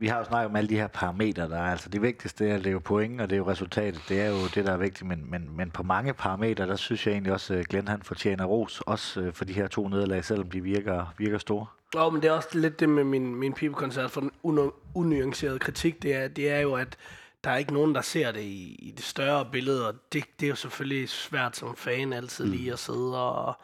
Vi 0.00 0.06
har 0.06 0.18
jo 0.18 0.24
snakket 0.24 0.50
om 0.50 0.56
alle 0.56 0.68
de 0.68 0.76
her 0.76 0.86
parametre, 0.86 1.48
der 1.48 1.56
er. 1.56 1.70
Altså 1.70 1.88
det 1.88 2.02
vigtigste 2.02 2.48
er, 2.48 2.54
at 2.54 2.60
det 2.60 2.66
er 2.66 2.72
jo 2.72 2.78
point, 2.78 3.20
og 3.20 3.30
det 3.30 3.36
er 3.36 3.38
jo 3.38 3.50
resultatet. 3.50 4.02
Det 4.08 4.20
er 4.20 4.28
jo 4.28 4.36
det, 4.54 4.64
der 4.66 4.72
er 4.72 4.76
vigtigt. 4.76 5.08
Men, 5.08 5.30
men, 5.30 5.56
men 5.56 5.70
på 5.70 5.82
mange 5.82 6.14
parametre, 6.14 6.66
der 6.66 6.76
synes 6.76 7.06
jeg 7.06 7.12
egentlig 7.12 7.32
også, 7.32 7.54
at 7.54 7.68
Glenn 7.68 7.88
han 7.88 8.02
fortjener 8.02 8.44
ros. 8.44 8.80
Også 8.80 9.20
øh, 9.20 9.32
for 9.32 9.44
de 9.44 9.52
her 9.52 9.68
to 9.68 9.88
nederlag, 9.88 10.24
selvom 10.24 10.50
de 10.50 10.60
virker, 10.62 11.14
virker 11.18 11.38
store. 11.38 11.66
Jo, 11.94 12.10
men 12.10 12.22
det 12.22 12.28
er 12.28 12.32
også 12.32 12.48
lidt 12.52 12.80
det 12.80 12.88
med 12.88 13.04
min, 13.04 13.34
min 13.34 13.52
pibekoncert 13.52 14.10
for 14.10 14.20
den 14.20 14.30
un- 14.46 14.92
unuancerede 14.94 15.58
kritik. 15.58 16.02
Det 16.02 16.14
er, 16.14 16.28
det 16.28 16.50
er 16.50 16.60
jo, 16.60 16.74
at 16.74 16.96
der 17.44 17.50
er 17.50 17.56
ikke 17.56 17.74
nogen, 17.74 17.94
der 17.94 18.00
ser 18.00 18.32
det 18.32 18.40
i, 18.40 18.76
i 18.78 18.90
det 18.96 19.04
større 19.04 19.48
billede, 19.52 19.88
og 19.88 19.94
det, 20.12 20.24
det 20.40 20.46
er 20.46 20.50
jo 20.50 20.56
selvfølgelig 20.56 21.08
svært 21.08 21.56
som 21.56 21.76
fan 21.76 22.12
altid 22.12 22.44
mm. 22.44 22.50
lige 22.50 22.72
at 22.72 22.78
sidde 22.78 23.22
og, 23.30 23.54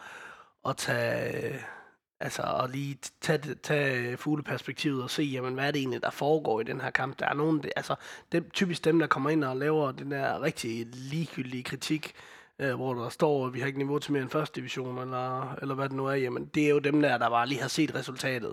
og 0.62 0.76
tage, 0.76 1.58
altså 2.20 2.42
at 2.42 2.70
lige 2.70 2.98
tage, 3.20 3.54
tage 3.54 4.10
øh, 4.10 4.18
fugleperspektivet 4.18 5.02
og 5.02 5.10
se, 5.10 5.22
jamen 5.22 5.54
hvad 5.54 5.66
er 5.66 5.70
det 5.70 5.78
egentlig, 5.78 6.02
der 6.02 6.10
foregår 6.10 6.60
i 6.60 6.64
den 6.64 6.80
her 6.80 6.90
kamp. 6.90 7.18
Der 7.18 7.28
er 7.28 7.34
nogen, 7.34 7.62
det, 7.62 7.72
altså 7.76 7.94
dem, 8.32 8.50
typisk 8.50 8.84
dem, 8.84 8.98
der 8.98 9.06
kommer 9.06 9.30
ind 9.30 9.44
og 9.44 9.56
laver 9.56 9.92
den 9.92 10.10
der 10.10 10.42
rigtig 10.42 10.86
ligegyldige 10.92 11.62
kritik, 11.62 12.12
øh, 12.58 12.74
hvor 12.74 12.94
der 12.94 13.08
står, 13.08 13.46
at 13.46 13.54
vi 13.54 13.60
har 13.60 13.66
ikke 13.66 13.78
niveau 13.78 13.98
til 13.98 14.12
mere 14.12 14.22
end 14.22 14.30
første 14.30 14.60
division, 14.60 14.98
eller, 14.98 15.54
eller 15.54 15.74
hvad 15.74 15.88
det 15.88 15.96
nu 15.96 16.06
er, 16.06 16.14
jamen 16.14 16.46
det 16.46 16.64
er 16.64 16.70
jo 16.70 16.78
dem 16.78 17.02
der, 17.02 17.18
der 17.18 17.28
bare 17.30 17.48
lige 17.48 17.60
har 17.60 17.68
set 17.68 17.94
resultatet. 17.94 18.52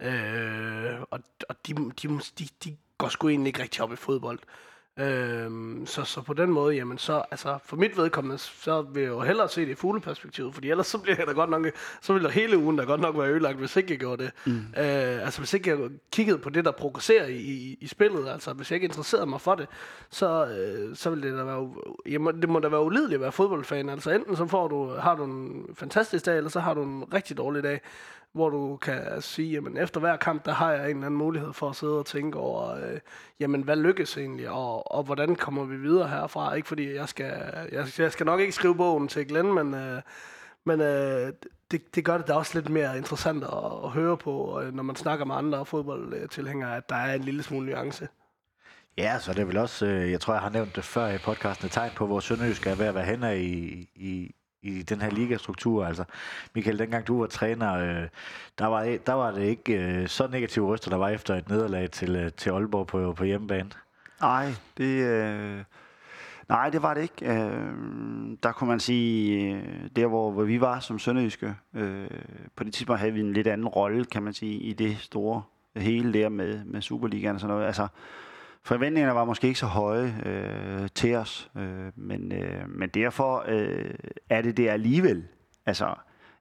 Øh, 0.00 1.00
og 1.10 1.20
og 1.48 1.56
de, 1.66 1.74
de, 1.74 2.20
de, 2.38 2.48
de 2.64 2.76
går 2.98 3.08
sgu 3.08 3.28
egentlig 3.28 3.48
ikke 3.48 3.62
rigtig 3.62 3.82
op 3.82 3.92
i 3.92 3.96
fodbold. 3.96 4.38
Øhm, 4.98 5.86
så, 5.86 6.04
så 6.04 6.22
på 6.22 6.34
den 6.34 6.50
måde, 6.50 6.74
jamen 6.74 6.98
så, 6.98 7.22
altså 7.30 7.58
for 7.64 7.76
mit 7.76 7.96
vedkommende, 7.96 8.38
så 8.38 8.82
vil 8.82 9.02
jeg 9.02 9.10
jo 9.10 9.20
hellere 9.20 9.48
se 9.48 9.60
det 9.60 9.68
i 9.68 9.74
fugleperspektivet, 9.74 10.54
fordi 10.54 10.70
ellers 10.70 10.86
så 10.86 10.98
bliver 10.98 11.16
jeg 11.18 11.26
da 11.26 11.32
godt 11.32 11.50
nok, 11.50 11.66
så 12.00 12.12
vil 12.12 12.22
der 12.22 12.28
hele 12.28 12.58
ugen 12.58 12.76
da 12.76 12.84
godt 12.84 13.00
nok 13.00 13.18
være 13.18 13.28
ødelagt, 13.30 13.58
hvis 13.58 13.76
ikke 13.76 13.90
jeg 13.90 13.98
gjorde 13.98 14.24
det. 14.24 14.32
Mm. 14.46 14.58
Øh, 14.58 15.24
altså 15.24 15.40
hvis 15.40 15.54
ikke 15.54 15.70
jeg 15.70 15.78
kiggede 16.12 16.38
på 16.38 16.50
det, 16.50 16.64
der 16.64 16.70
progresserer 16.70 17.26
i, 17.26 17.36
i, 17.36 17.78
i 17.80 17.86
spillet, 17.86 18.28
altså 18.28 18.52
hvis 18.52 18.70
jeg 18.70 18.76
ikke 18.76 18.84
interesserede 18.84 19.26
mig 19.26 19.40
for 19.40 19.54
det, 19.54 19.66
så, 20.10 20.46
øh, 20.46 20.96
så 20.96 21.10
vil 21.10 21.22
det 21.22 21.38
da 21.38 21.44
være, 21.44 21.74
jamen, 22.06 22.42
det 22.42 22.48
må 22.48 22.58
da 22.58 22.68
være 22.68 22.84
ulideligt 22.84 23.14
at 23.14 23.20
være 23.20 23.32
fodboldfan, 23.32 23.88
altså 23.88 24.10
enten 24.10 24.36
så 24.36 24.46
får 24.46 24.68
du, 24.68 24.94
har 24.94 25.14
du 25.14 25.24
en 25.24 25.66
fantastisk 25.74 26.26
dag, 26.26 26.36
eller 26.36 26.50
så 26.50 26.60
har 26.60 26.74
du 26.74 26.82
en 26.82 27.04
rigtig 27.14 27.36
dårlig 27.36 27.62
dag 27.62 27.80
hvor 28.32 28.50
du 28.50 28.76
kan 28.76 29.20
sige, 29.20 29.52
jamen 29.52 29.76
efter 29.76 30.00
hver 30.00 30.16
kamp, 30.16 30.44
der 30.44 30.52
har 30.52 30.72
jeg 30.72 30.84
en 30.84 30.96
eller 30.96 31.06
anden 31.06 31.18
mulighed 31.18 31.52
for 31.52 31.68
at 31.68 31.76
sidde 31.76 31.98
og 31.98 32.06
tænke 32.06 32.38
over, 32.38 32.70
øh, 32.70 33.00
jamen 33.40 33.62
hvad 33.62 33.76
lykkes 33.76 34.16
egentlig, 34.16 34.50
og, 34.50 34.92
og 34.92 35.02
hvordan 35.02 35.36
kommer 35.36 35.64
vi 35.64 35.76
videre 35.76 36.08
herfra? 36.08 36.54
Ikke 36.54 36.68
fordi 36.68 36.94
jeg 36.94 37.08
skal, 37.08 37.32
jeg, 37.72 37.86
jeg 37.98 38.12
skal 38.12 38.26
nok 38.26 38.40
ikke 38.40 38.52
skrive 38.52 38.76
bogen 38.76 39.08
til 39.08 39.28
Glenn, 39.28 39.54
men, 39.54 39.74
øh, 39.74 40.02
men 40.64 40.80
øh, 40.80 41.32
det, 41.70 41.94
det 41.94 42.04
gør 42.04 42.18
det 42.18 42.28
da 42.28 42.32
også 42.32 42.58
lidt 42.58 42.68
mere 42.68 42.96
interessant 42.98 43.44
at, 43.44 43.84
at 43.84 43.90
høre 43.90 44.16
på, 44.16 44.60
øh, 44.60 44.74
når 44.74 44.82
man 44.82 44.96
snakker 44.96 45.24
med 45.24 45.34
andre 45.34 45.66
fodboldtilhængere, 45.66 46.76
at 46.76 46.88
der 46.88 46.96
er 46.96 47.14
en 47.14 47.22
lille 47.22 47.42
smule 47.42 47.66
nuance. 47.70 48.08
Ja, 48.98 49.18
så 49.18 49.32
det 49.32 49.38
er 49.38 49.44
vel 49.44 49.56
også, 49.56 49.86
øh, 49.86 50.10
jeg 50.10 50.20
tror, 50.20 50.34
jeg 50.34 50.42
har 50.42 50.50
nævnt 50.50 50.76
det 50.76 50.84
før 50.84 51.08
i 51.08 51.18
podcasten, 51.18 51.66
et 51.66 51.72
tegn 51.72 51.90
på, 51.96 52.06
hvor 52.06 52.20
Sønderjysk 52.20 52.66
er 52.66 52.74
ved 52.74 52.86
at 52.86 52.94
være 52.94 53.04
henne 53.04 53.42
i, 53.42 53.88
i, 53.94 54.34
i 54.62 54.82
den 54.82 55.00
her 55.00 55.10
ligastruktur. 55.10 55.86
Altså, 55.86 56.04
Michael, 56.54 56.78
dengang 56.78 57.06
du 57.06 57.20
var 57.20 57.26
træner, 57.26 57.74
øh, 57.74 58.08
der, 58.58 58.66
var, 58.66 58.84
e- 58.84 59.02
der 59.06 59.12
var 59.12 59.30
det 59.30 59.42
ikke 59.42 59.72
øh, 59.72 60.08
så 60.08 60.26
negative 60.26 60.66
ryster, 60.66 60.90
der 60.90 60.96
var 60.96 61.08
efter 61.08 61.34
et 61.34 61.48
nederlag 61.48 61.90
til, 61.90 62.16
øh, 62.16 62.32
til 62.32 62.50
Aalborg 62.50 62.86
på, 62.86 63.12
på 63.12 63.24
hjemmebane. 63.24 63.70
Nej, 64.20 64.54
det, 64.76 65.04
øh, 65.04 65.58
nej, 66.48 66.70
det 66.70 66.82
var 66.82 66.94
det 66.94 67.02
ikke. 67.02 67.26
Øh, 67.26 67.72
der 68.42 68.52
kunne 68.52 68.68
man 68.70 68.80
sige, 68.80 69.54
øh, 69.54 69.62
der 69.96 70.06
hvor, 70.06 70.30
hvor 70.30 70.44
vi 70.44 70.60
var 70.60 70.80
som 70.80 70.98
sønderjyske, 70.98 71.54
øh, 71.74 72.06
på 72.56 72.64
det 72.64 72.74
tidspunkt 72.74 73.00
havde 73.00 73.12
vi 73.12 73.20
en 73.20 73.32
lidt 73.32 73.46
anden 73.46 73.68
rolle, 73.68 74.04
kan 74.04 74.22
man 74.22 74.32
sige, 74.32 74.54
i 74.54 74.72
det 74.72 74.98
store 74.98 75.42
hele 75.76 76.12
der 76.12 76.28
med, 76.28 76.64
med 76.64 76.82
Superligaen 76.82 77.34
og 77.34 77.40
sådan 77.40 77.54
noget. 77.54 77.66
Altså, 77.66 77.88
Forventningerne 78.64 79.14
var 79.14 79.24
måske 79.24 79.46
ikke 79.46 79.60
så 79.60 79.66
høje 79.66 80.22
øh, 80.26 80.88
til 80.94 81.14
os, 81.14 81.50
øh, 81.56 81.92
men, 81.96 82.32
øh, 82.32 82.68
men 82.68 82.88
derfor 82.88 83.44
øh, 83.48 83.94
er 84.30 84.42
det 84.42 84.56
det 84.56 84.68
alligevel. 84.68 85.24
Altså, 85.66 85.94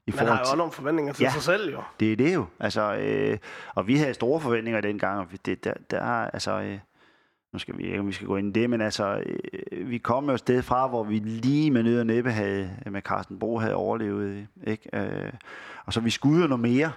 i 0.08 0.12
Man 0.16 0.28
har 0.28 0.36
jo 0.36 0.40
også 0.40 0.56
nogle 0.56 0.72
forventninger 0.72 1.14
til 1.14 1.24
ja, 1.24 1.30
sig 1.30 1.42
selv, 1.42 1.72
jo. 1.72 1.82
det 2.00 2.12
er 2.12 2.16
det 2.16 2.34
jo. 2.34 2.46
Altså, 2.60 2.96
øh, 2.96 3.38
og 3.76 3.88
vi 3.88 3.96
havde 3.96 4.14
store 4.14 4.42
forventninger 4.42 4.82
dengang, 4.82 5.20
og 5.20 5.28
det, 5.46 5.64
der, 5.64 5.74
der, 5.92 6.02
altså, 6.04 6.62
øh, 6.62 6.80
nu 7.54 7.60
skal 7.60 7.78
vi 7.78 7.84
ikke, 7.84 8.00
om 8.00 8.08
vi 8.08 8.12
skal 8.12 8.28
gå 8.28 8.38
ind 8.38 8.58
i 8.58 8.60
det, 8.60 8.70
men 8.70 8.82
altså, 8.82 9.24
øh, 9.72 9.90
vi 9.90 9.98
kom 9.98 10.26
jo 10.26 10.34
et 10.34 10.40
sted 10.40 10.62
fra, 10.62 10.88
hvor 10.88 11.04
vi 11.04 11.20
lige 11.20 11.72
med 11.72 11.84
nød 11.84 12.00
og 12.00 12.06
næppe 12.06 12.32
havde, 12.32 12.78
med 12.86 13.02
Carsten 13.02 13.40
Bro 13.40 13.60
havde 13.60 13.76
overlevet, 13.76 14.48
ikke? 14.68 14.90
Øh, 14.94 15.34
og 15.86 15.94
så 15.94 16.00
vi 16.00 16.10
skulle 16.10 16.42
jo 16.42 16.48
noget 16.48 16.62
mere, 16.62 16.92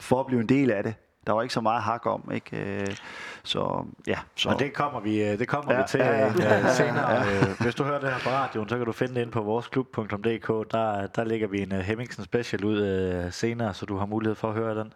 for 0.00 0.20
at 0.20 0.26
blive 0.26 0.40
en 0.40 0.48
del 0.48 0.70
af 0.70 0.82
det 0.82 0.94
der 1.28 1.34
var 1.34 1.42
ikke 1.42 1.54
så 1.54 1.60
meget 1.60 1.82
hak 1.82 2.06
om, 2.06 2.30
ikke? 2.34 2.56
Øh, 2.56 2.96
så 3.42 3.84
ja. 4.06 4.18
Så. 4.34 4.48
Og 4.48 4.58
det 4.58 4.72
kommer 4.72 5.00
vi, 5.00 5.22
øh, 5.22 5.38
det 5.38 5.48
kommer 5.48 5.72
ja, 5.72 5.80
vi 5.80 5.84
til 5.88 6.00
ja, 6.00 6.26
ja, 6.26 6.32
ja, 6.38 6.74
senere. 6.74 7.10
Ja. 7.10 7.46
Hvis 7.60 7.74
du 7.74 7.84
hører 7.84 8.00
det 8.00 8.10
her 8.10 8.18
på 8.18 8.30
radioen, 8.30 8.68
så 8.68 8.76
kan 8.76 8.86
du 8.86 8.92
finde 8.92 9.14
det 9.14 9.22
ind 9.22 9.32
på 9.32 9.42
voresklub.dk. 9.42 10.72
Der, 10.72 11.06
der 11.06 11.24
lægger 11.24 11.48
vi 11.48 11.62
en 11.62 11.72
Hemmingsen 11.72 12.24
special 12.24 12.64
ud 12.64 13.28
senere, 13.30 13.74
så 13.74 13.86
du 13.86 13.96
har 13.96 14.06
mulighed 14.06 14.34
for 14.34 14.48
at 14.48 14.54
høre 14.54 14.74
den. 14.78 14.92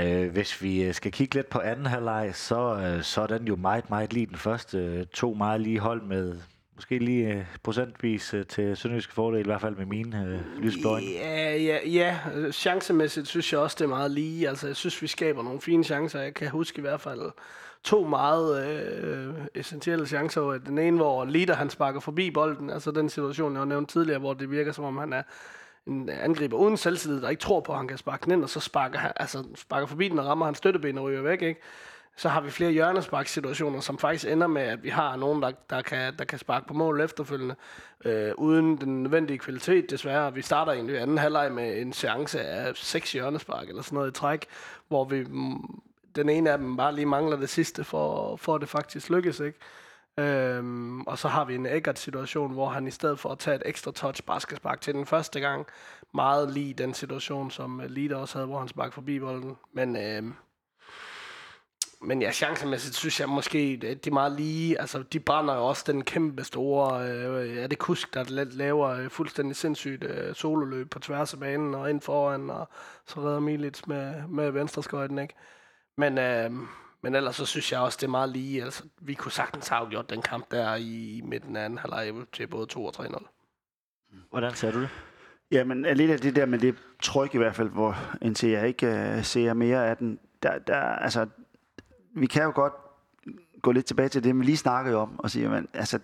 Uh, 0.00 0.32
hvis 0.32 0.62
vi 0.62 0.92
skal 0.92 1.12
kigge 1.12 1.34
lidt 1.34 1.48
på 1.48 1.60
anden 1.60 1.86
halvleg, 1.86 2.30
så, 2.34 2.98
så 3.02 3.22
er 3.22 3.26
den 3.26 3.46
jo 3.46 3.56
meget, 3.56 3.90
meget 3.90 4.12
lige 4.12 4.26
den 4.26 4.36
første. 4.36 5.04
To 5.04 5.34
meget 5.34 5.60
lige 5.60 5.78
hold 5.78 6.02
med, 6.02 6.36
måske 6.74 6.98
lige 6.98 7.28
øh, 7.28 7.44
procentvis 7.62 8.34
øh, 8.34 8.46
til 8.46 8.76
Sønderjyske 8.76 9.12
fordel, 9.12 9.40
i 9.40 9.44
hvert 9.44 9.60
fald 9.60 9.76
med 9.76 9.86
mine 9.86 10.24
øh, 10.26 10.62
lysblå 10.62 10.96
Ja, 10.96 11.56
ja, 11.56 11.78
ja. 11.88 12.18
Chancemæssigt 12.52 13.28
synes 13.28 13.52
jeg 13.52 13.60
også, 13.60 13.76
det 13.78 13.84
er 13.84 13.88
meget 13.88 14.10
lige. 14.10 14.48
Altså, 14.48 14.66
jeg 14.66 14.76
synes, 14.76 15.02
vi 15.02 15.06
skaber 15.06 15.42
nogle 15.42 15.60
fine 15.60 15.84
chancer. 15.84 16.20
Jeg 16.20 16.34
kan 16.34 16.48
huske 16.48 16.78
i 16.78 16.80
hvert 16.80 17.00
fald 17.00 17.30
to 17.84 18.04
meget 18.04 18.66
øh, 18.66 19.34
essentielle 19.54 20.06
chancer. 20.06 20.42
Den 20.66 20.78
ene, 20.78 20.96
hvor 20.96 21.24
Lider 21.24 21.54
han 21.54 21.70
sparker 21.70 22.00
forbi 22.00 22.30
bolden. 22.30 22.70
Altså 22.70 22.90
den 22.90 23.08
situation, 23.08 23.52
jeg 23.52 23.60
har 23.60 23.66
nævnt 23.66 23.90
tidligere, 23.90 24.18
hvor 24.18 24.34
det 24.34 24.50
virker 24.50 24.72
som 24.72 24.84
om, 24.84 24.96
han 24.96 25.12
er 25.12 25.22
en 25.86 26.08
angriber 26.08 26.56
uden 26.56 26.76
selvtillid, 26.76 27.22
der 27.22 27.28
ikke 27.28 27.40
tror 27.40 27.60
på, 27.60 27.72
at 27.72 27.78
han 27.78 27.88
kan 27.88 27.98
sparke 27.98 28.24
den 28.24 28.32
ind, 28.32 28.42
og 28.42 28.50
så 28.50 28.60
sparker, 28.60 28.98
han, 28.98 29.12
altså, 29.16 29.44
sparker 29.54 29.86
forbi 29.86 30.08
den 30.08 30.18
og 30.18 30.26
rammer 30.26 30.44
han 30.44 30.54
støtteben 30.54 30.98
og 30.98 31.04
ryger 31.04 31.22
væk. 31.22 31.42
Ikke? 31.42 31.60
Så 32.16 32.28
har 32.28 32.40
vi 32.40 32.50
flere 32.50 32.72
hjørnesparksituationer, 32.72 33.80
som 33.80 33.98
faktisk 33.98 34.32
ender 34.32 34.46
med, 34.46 34.62
at 34.62 34.82
vi 34.82 34.88
har 34.88 35.16
nogen, 35.16 35.42
der, 35.42 35.50
der, 35.70 35.82
kan, 35.82 36.16
der 36.18 36.24
kan 36.24 36.38
sparke 36.38 36.66
på 36.66 36.74
mål 36.74 37.00
efterfølgende, 37.00 37.54
øh, 38.04 38.32
uden 38.38 38.76
den 38.76 39.02
nødvendige 39.02 39.38
kvalitet 39.38 39.90
desværre. 39.90 40.34
Vi 40.34 40.42
starter 40.42 40.72
egentlig 40.72 41.00
anden 41.00 41.18
halvleg 41.18 41.52
med 41.52 41.80
en 41.80 41.92
seance 41.92 42.40
af 42.40 42.76
seks 42.76 43.12
hjørnespark 43.12 43.68
eller 43.68 43.82
sådan 43.82 43.96
noget 43.96 44.10
i 44.10 44.14
træk, 44.14 44.46
hvor 44.88 45.04
vi 45.04 45.24
mm, 45.24 45.80
den 46.16 46.28
ene 46.28 46.50
af 46.50 46.58
dem 46.58 46.76
bare 46.76 46.94
lige 46.94 47.06
mangler 47.06 47.36
det 47.36 47.48
sidste, 47.48 47.84
for, 47.84 48.36
for 48.36 48.54
at 48.54 48.60
det 48.60 48.68
faktisk 48.68 49.10
lykkes. 49.10 49.40
Ikke? 49.40 49.58
Øhm, 50.18 51.00
og 51.00 51.18
så 51.18 51.28
har 51.28 51.44
vi 51.44 51.54
en 51.54 51.66
Eggert-situation, 51.66 52.52
hvor 52.52 52.68
han 52.68 52.86
i 52.86 52.90
stedet 52.90 53.18
for 53.18 53.28
at 53.28 53.38
tage 53.38 53.56
et 53.56 53.62
ekstra 53.66 53.92
touch, 53.92 54.22
bare 54.22 54.40
skal 54.40 54.56
sparke 54.56 54.80
til 54.80 54.94
den 54.94 55.06
første 55.06 55.40
gang. 55.40 55.66
Meget 56.14 56.52
lige 56.52 56.74
den 56.74 56.94
situation, 56.94 57.50
som 57.50 57.80
øh, 57.80 57.90
Lita 57.90 58.14
også 58.14 58.38
havde, 58.38 58.46
hvor 58.46 58.58
han 58.58 58.68
sparkede 58.68 58.92
forbi 58.92 59.20
bolden. 59.20 59.56
Men 59.72 59.96
øhm, 59.96 60.34
men 62.04 62.22
ja, 62.22 62.32
chancemæssigt 62.32 62.94
synes 62.96 63.20
jeg 63.20 63.28
måske, 63.28 63.78
det 63.80 64.06
er 64.06 64.10
meget 64.10 64.32
lige. 64.32 64.80
Altså, 64.80 65.02
de 65.02 65.20
brænder 65.20 65.54
jo 65.54 65.66
også 65.66 65.84
den 65.86 66.04
kæmpe 66.04 66.44
store, 66.44 67.08
øh, 67.08 67.56
er 67.56 67.66
det 67.66 67.78
Kusk, 67.78 68.14
der 68.14 68.44
laver 68.52 68.88
øh, 68.88 69.10
fuldstændig 69.10 69.56
sindssygt 69.56 70.04
øh, 70.04 70.34
sololøb 70.34 70.90
på 70.90 70.98
tværs 70.98 71.34
af 71.34 71.40
banen 71.40 71.74
og 71.74 71.90
ind 71.90 72.00
foran, 72.00 72.50
og 72.50 72.68
så 73.06 73.20
redder 73.20 73.40
Milits 73.40 73.86
med, 73.86 74.14
med 74.28 74.50
venstreskøjten, 74.50 75.18
ikke? 75.18 75.34
Men, 75.96 76.18
øh, 76.18 76.50
men 77.02 77.14
ellers 77.14 77.36
så 77.36 77.46
synes 77.46 77.72
jeg 77.72 77.80
også, 77.80 77.98
det 78.00 78.06
er 78.06 78.10
meget 78.10 78.28
lige. 78.28 78.64
Altså, 78.64 78.84
vi 79.00 79.14
kunne 79.14 79.32
sagtens 79.32 79.68
have 79.68 79.90
gjort 79.90 80.10
den 80.10 80.22
kamp 80.22 80.50
der 80.50 80.74
i 80.74 81.20
midten 81.24 81.56
af 81.56 81.64
anden 81.64 81.78
halvleg 81.78 82.26
til 82.32 82.46
både 82.46 82.66
2 82.66 82.84
og 82.84 82.94
3-0. 82.96 83.26
Hvordan 84.30 84.54
ser 84.54 84.70
du 84.70 84.80
det? 84.80 84.88
Jamen, 85.50 85.82
lidt 85.82 86.10
af 86.10 86.18
det 86.18 86.36
der 86.36 86.46
med 86.46 86.58
det 86.58 86.74
tryk 87.02 87.34
i 87.34 87.38
hvert 87.38 87.54
fald, 87.54 87.68
hvor 87.68 87.96
indtil 88.22 88.48
jeg 88.48 88.68
ikke 88.68 89.14
uh, 89.16 89.24
ser 89.24 89.52
mere 89.52 89.88
af 89.88 89.96
den, 89.96 90.18
der, 90.42 90.58
der, 90.58 90.76
altså, 90.76 91.26
vi 92.14 92.26
kan 92.26 92.42
jo 92.42 92.52
godt 92.54 92.72
gå 93.62 93.72
lidt 93.72 93.86
tilbage 93.86 94.08
til 94.08 94.24
det, 94.24 94.38
vi 94.38 94.44
lige 94.44 94.56
snakkede 94.56 94.96
om, 94.96 95.18
og 95.18 95.30
sige, 95.30 95.42
jamen, 95.42 95.68
altså, 95.74 95.98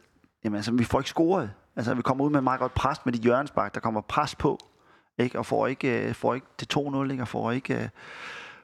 jamen, 0.45 0.57
altså, 0.57 0.73
vi 0.73 0.85
får 0.85 1.01
ikke 1.01 1.11
scoret. 1.11 1.51
Altså, 1.77 1.95
vi 1.95 2.03
kommer 2.03 2.25
ud 2.25 2.31
med 2.31 2.41
meget 2.41 2.61
godt 2.61 2.75
pres 2.75 2.99
med 3.05 3.13
de 3.13 3.19
hjørnsbak, 3.19 3.75
der 3.75 3.81
kommer 3.81 4.01
pres 4.01 4.35
på, 4.35 4.59
ikke? 5.19 5.39
og 5.39 5.47
får 5.47 5.67
ikke, 5.67 6.09
øh, 6.09 6.15
får 6.15 6.35
ikke 6.35 6.47
til 6.59 6.69
2-0, 6.75 7.11
ikke? 7.11 7.23
og 7.23 7.29
får 7.29 7.53
ikke, 7.53 7.75
øh, 7.75 7.89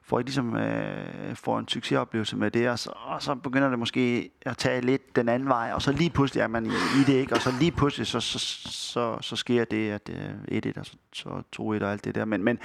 får 0.02 0.18
ikke 0.18 0.28
ligesom, 0.28 0.56
øh, 0.56 1.36
får 1.36 1.58
en 1.58 1.68
succesoplevelse 1.68 2.36
med 2.36 2.50
det, 2.50 2.68
og 2.68 2.78
så, 2.78 2.92
og 2.96 3.22
så 3.22 3.34
begynder 3.34 3.68
det 3.68 3.78
måske 3.78 4.30
at 4.42 4.56
tage 4.56 4.80
lidt 4.80 5.16
den 5.16 5.28
anden 5.28 5.48
vej, 5.48 5.70
og 5.74 5.82
så 5.82 5.92
lige 5.92 6.10
pludselig 6.10 6.40
er 6.40 6.46
man 6.46 6.66
i, 6.66 6.68
i 7.00 7.04
det, 7.06 7.14
ikke? 7.14 7.34
og 7.34 7.40
så 7.40 7.52
lige 7.60 7.72
pludselig, 7.72 8.06
så, 8.06 8.20
så, 8.20 8.38
så, 8.38 9.18
så 9.20 9.36
sker 9.36 9.64
det, 9.64 9.90
at 9.90 10.10
øh, 10.48 10.58
1-1, 10.58 10.80
og 10.80 10.86
så, 10.86 10.96
så 11.12 11.28
2-1 11.56 11.62
og 11.62 11.92
alt 11.92 12.04
det 12.04 12.14
der, 12.14 12.24
men, 12.24 12.44
men, 12.44 12.58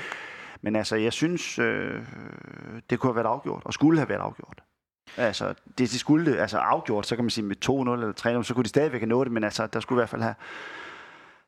men 0.62 0.76
altså, 0.76 0.96
jeg 0.96 1.14
synes, 1.14 1.60
øh, 1.60 2.04
det 2.90 3.00
kunne 3.00 3.10
have 3.10 3.16
været 3.16 3.34
afgjort, 3.34 3.62
og 3.66 3.74
skulle 3.74 4.00
have 4.00 4.10
været 4.10 4.20
afgjort. 4.20 4.64
Altså, 5.18 5.48
det, 5.48 5.78
det 5.78 6.00
skulle 6.00 6.32
det, 6.32 6.38
altså 6.40 6.58
afgjort, 6.58 7.08
så 7.08 7.16
kan 7.16 7.26
man 7.26 7.30
sige 7.30 7.46
med 7.46 7.56
2-0 7.66 7.72
eller 7.72 8.40
3-0, 8.40 8.44
så 8.44 8.54
kunne 8.54 8.64
de 8.64 8.70
stadigvæk 8.70 9.02
have 9.02 9.10
nået 9.10 9.26
det, 9.26 9.32
men 9.34 9.44
altså, 9.44 9.68
der 9.68 9.80
skulle 9.80 9.98
i 9.98 10.02
hvert 10.02 10.10
fald 10.10 10.22
have, 10.22 10.36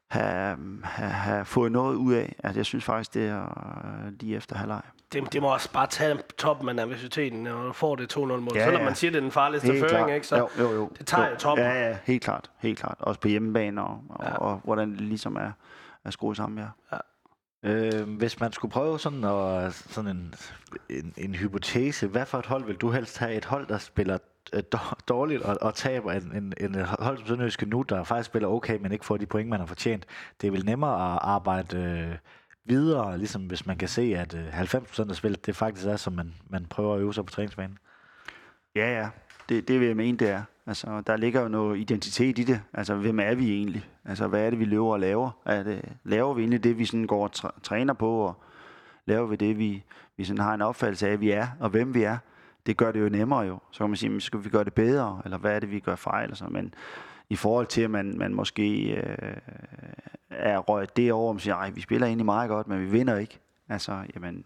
have, 0.07 0.57
have, 0.84 1.09
have 1.09 1.45
fået 1.45 1.72
noget 1.72 1.95
ud 1.95 2.14
af. 2.14 2.36
Altså, 2.43 2.59
jeg 2.59 2.66
synes 2.66 2.84
faktisk, 2.84 3.14
det 3.14 3.28
er 3.28 3.43
øh, 4.05 4.14
lige 4.20 4.36
efter 4.36 4.55
halvleg. 4.57 4.82
Det, 5.14 5.34
det 5.34 5.41
må 5.41 5.53
også 5.53 5.72
bare 5.72 5.88
tage 5.88 6.18
toppen 6.38 6.70
af 6.70 6.76
nervøsiteten, 6.76 7.43
når 7.43 7.64
du 7.64 7.72
får 7.74 7.95
det 7.95 8.14
2-0 8.18 8.20
mål. 8.20 8.41
Ja, 8.53 8.59
Ja, 8.59 8.66
Selvom 8.66 8.82
ja. 8.82 8.86
man 8.86 8.95
siger, 8.95 9.11
det 9.11 9.18
er 9.18 9.22
den 9.22 9.32
farligste 9.32 9.68
Helt 9.68 9.80
føring, 9.80 9.97
klart. 9.97 10.09
ikke? 10.16 10.28
Så 10.28 10.38
jo, 10.38 10.49
jo, 10.59 10.72
jo. 10.72 10.91
det 10.97 11.07
tager 11.07 11.30
jo 11.30 11.36
toppen. 11.36 11.66
Ja, 11.66 11.88
ja, 11.89 11.97
helt 12.03 12.24
klart. 12.24 12.51
Helt 12.59 12.80
klart. 12.80 12.95
Også 12.99 13.20
på 13.22 13.28
hjemmebane 13.28 13.84
og, 13.84 14.01
og, 14.09 14.26
Ja. 14.26 14.36
og, 14.38 14.61
hvordan 14.64 14.91
det 14.91 15.01
ligesom 15.01 15.36
er, 15.36 15.51
er 16.05 16.09
skruet 16.11 16.38
sammen, 16.38 16.59
ja. 16.91 16.97
Øh, 17.64 18.09
hvis 18.18 18.39
man 18.39 18.51
skulle 18.51 18.72
prøve 18.72 18.99
sådan, 18.99 19.24
at, 19.24 19.74
sådan 19.74 20.09
en, 20.09 20.34
en, 20.89 21.14
en 21.18 21.36
hypotese, 21.36 22.07
hvad 22.07 22.26
for 22.26 22.39
et 22.39 22.45
hold 22.45 22.66
vil 22.66 22.76
du 22.76 22.91
helst 22.91 23.18
have? 23.18 23.34
Et 23.34 23.45
hold, 23.45 23.68
der 23.68 23.78
spiller 23.78 24.18
øh, 24.53 24.64
dårligt 25.07 25.41
og, 25.41 25.57
og 25.61 25.76
taber 25.76 26.11
en, 26.11 26.32
en, 26.36 26.53
en 26.57 26.76
hold 26.86 27.18
som 27.18 27.28
Sønderjyske 27.28 27.66
nu, 27.66 27.82
der 27.82 28.03
faktisk 28.03 28.28
spiller 28.28 28.49
okay, 28.49 28.78
men 28.82 28.91
ikke 28.91 29.05
får 29.05 29.18
de 29.18 29.26
point, 29.26 29.49
man 29.49 29.59
har 29.59 29.68
fortjent. 29.68 30.05
Det 30.41 30.47
er 30.47 30.51
vel 30.51 30.66
nemmere 30.66 31.14
at 31.14 31.20
arbejde 31.22 31.78
øh, 31.78 32.18
videre, 32.66 33.18
ligesom 33.18 33.41
hvis 33.41 33.66
man 33.66 33.78
kan 33.78 33.88
se, 33.88 34.01
at 34.01 34.34
øh, 34.36 34.59
90% 34.61 35.09
af 35.09 35.16
spillet, 35.16 35.45
det 35.45 35.55
faktisk 35.55 35.88
er, 35.88 35.95
som 35.95 36.14
man, 36.14 36.34
man 36.49 36.66
prøver 36.66 36.95
at 36.95 37.01
øve 37.01 37.14
sig 37.14 37.26
på 37.26 37.32
træningsbanen. 37.32 37.78
Ja, 38.76 38.99
ja. 38.99 39.09
Det, 39.49 39.68
det 39.68 39.80
vil 39.80 39.88
jeg 39.88 39.97
mene, 39.97 40.18
det 40.18 40.30
er. 40.30 40.43
Altså, 40.68 41.01
der 41.07 41.18
ligger 41.18 41.41
jo 41.41 41.47
noget 41.47 41.80
identitet 41.80 42.39
i 42.39 42.43
det. 42.43 42.61
Altså, 42.74 42.95
hvem 42.95 43.20
er 43.20 43.36
vi 43.36 43.51
egentlig? 43.51 43.89
Altså, 44.05 44.28
hvad 44.28 44.45
er 44.45 44.49
det, 44.49 44.59
vi 44.59 44.66
løber 44.66 44.86
og 44.93 44.99
laver? 44.99 45.32
Er 45.45 45.64
det, 45.64 45.82
laver 46.03 46.34
vi 46.34 46.41
egentlig 46.41 46.64
det, 46.64 46.78
vi 46.78 46.86
sådan 46.86 47.07
går 47.07 47.24
og 47.24 47.64
træner 47.64 47.93
på, 47.93 48.18
og 48.18 48.43
laver 49.05 49.28
vi 49.28 49.36
det, 49.36 49.57
vi, 49.57 49.84
vi 50.18 50.24
sådan 50.24 50.43
har 50.43 50.53
en 50.53 50.61
opfattelse 50.61 51.07
af, 51.07 51.11
at 51.14 51.22
vi 51.22 51.32
er, 51.32 51.47
og 51.59 51.70
hvem 51.70 51.93
vi 51.93 52.03
er? 52.03 52.18
Det 52.66 52.78
gør 52.78 52.91
det 52.91 53.01
jo 53.01 53.09
nemmere 53.09 53.41
jo. 53.41 53.59
Så 53.72 53.80
kan 53.80 53.89
man 53.89 53.97
sige, 53.97 54.09
"Men 54.09 54.22
skal 54.22 54.43
vi 54.43 54.49
gøre 54.49 54.64
det 54.64 54.74
bedre, 54.74 55.22
eller 55.26 55.38
hvad 55.38 55.55
er 55.55 55.59
det, 55.59 55.72
vi 55.72 55.80
gør 55.80 55.95
fejl? 55.95 56.32
Og 56.32 56.38
så. 56.38 56.45
Men 56.45 56.74
i 57.30 57.36
forhold 57.36 57.68
til, 57.68 57.82
at 57.82 57.91
man, 57.91 58.18
man 58.18 58.34
måske 58.34 58.91
øh, 58.91 59.38
er 60.30 60.57
røget 60.57 60.97
det 60.97 61.14
over, 61.14 61.28
og 61.28 61.36
man 61.36 61.39
siger, 61.39 61.72
vi 61.72 61.82
spiller 61.82 62.07
egentlig 62.07 62.26
meget 62.26 62.49
godt, 62.49 62.68
men 62.68 62.82
vi 62.82 62.86
vinder 62.86 63.18
ikke. 63.18 63.39
Altså, 63.70 64.03
jamen, 64.16 64.45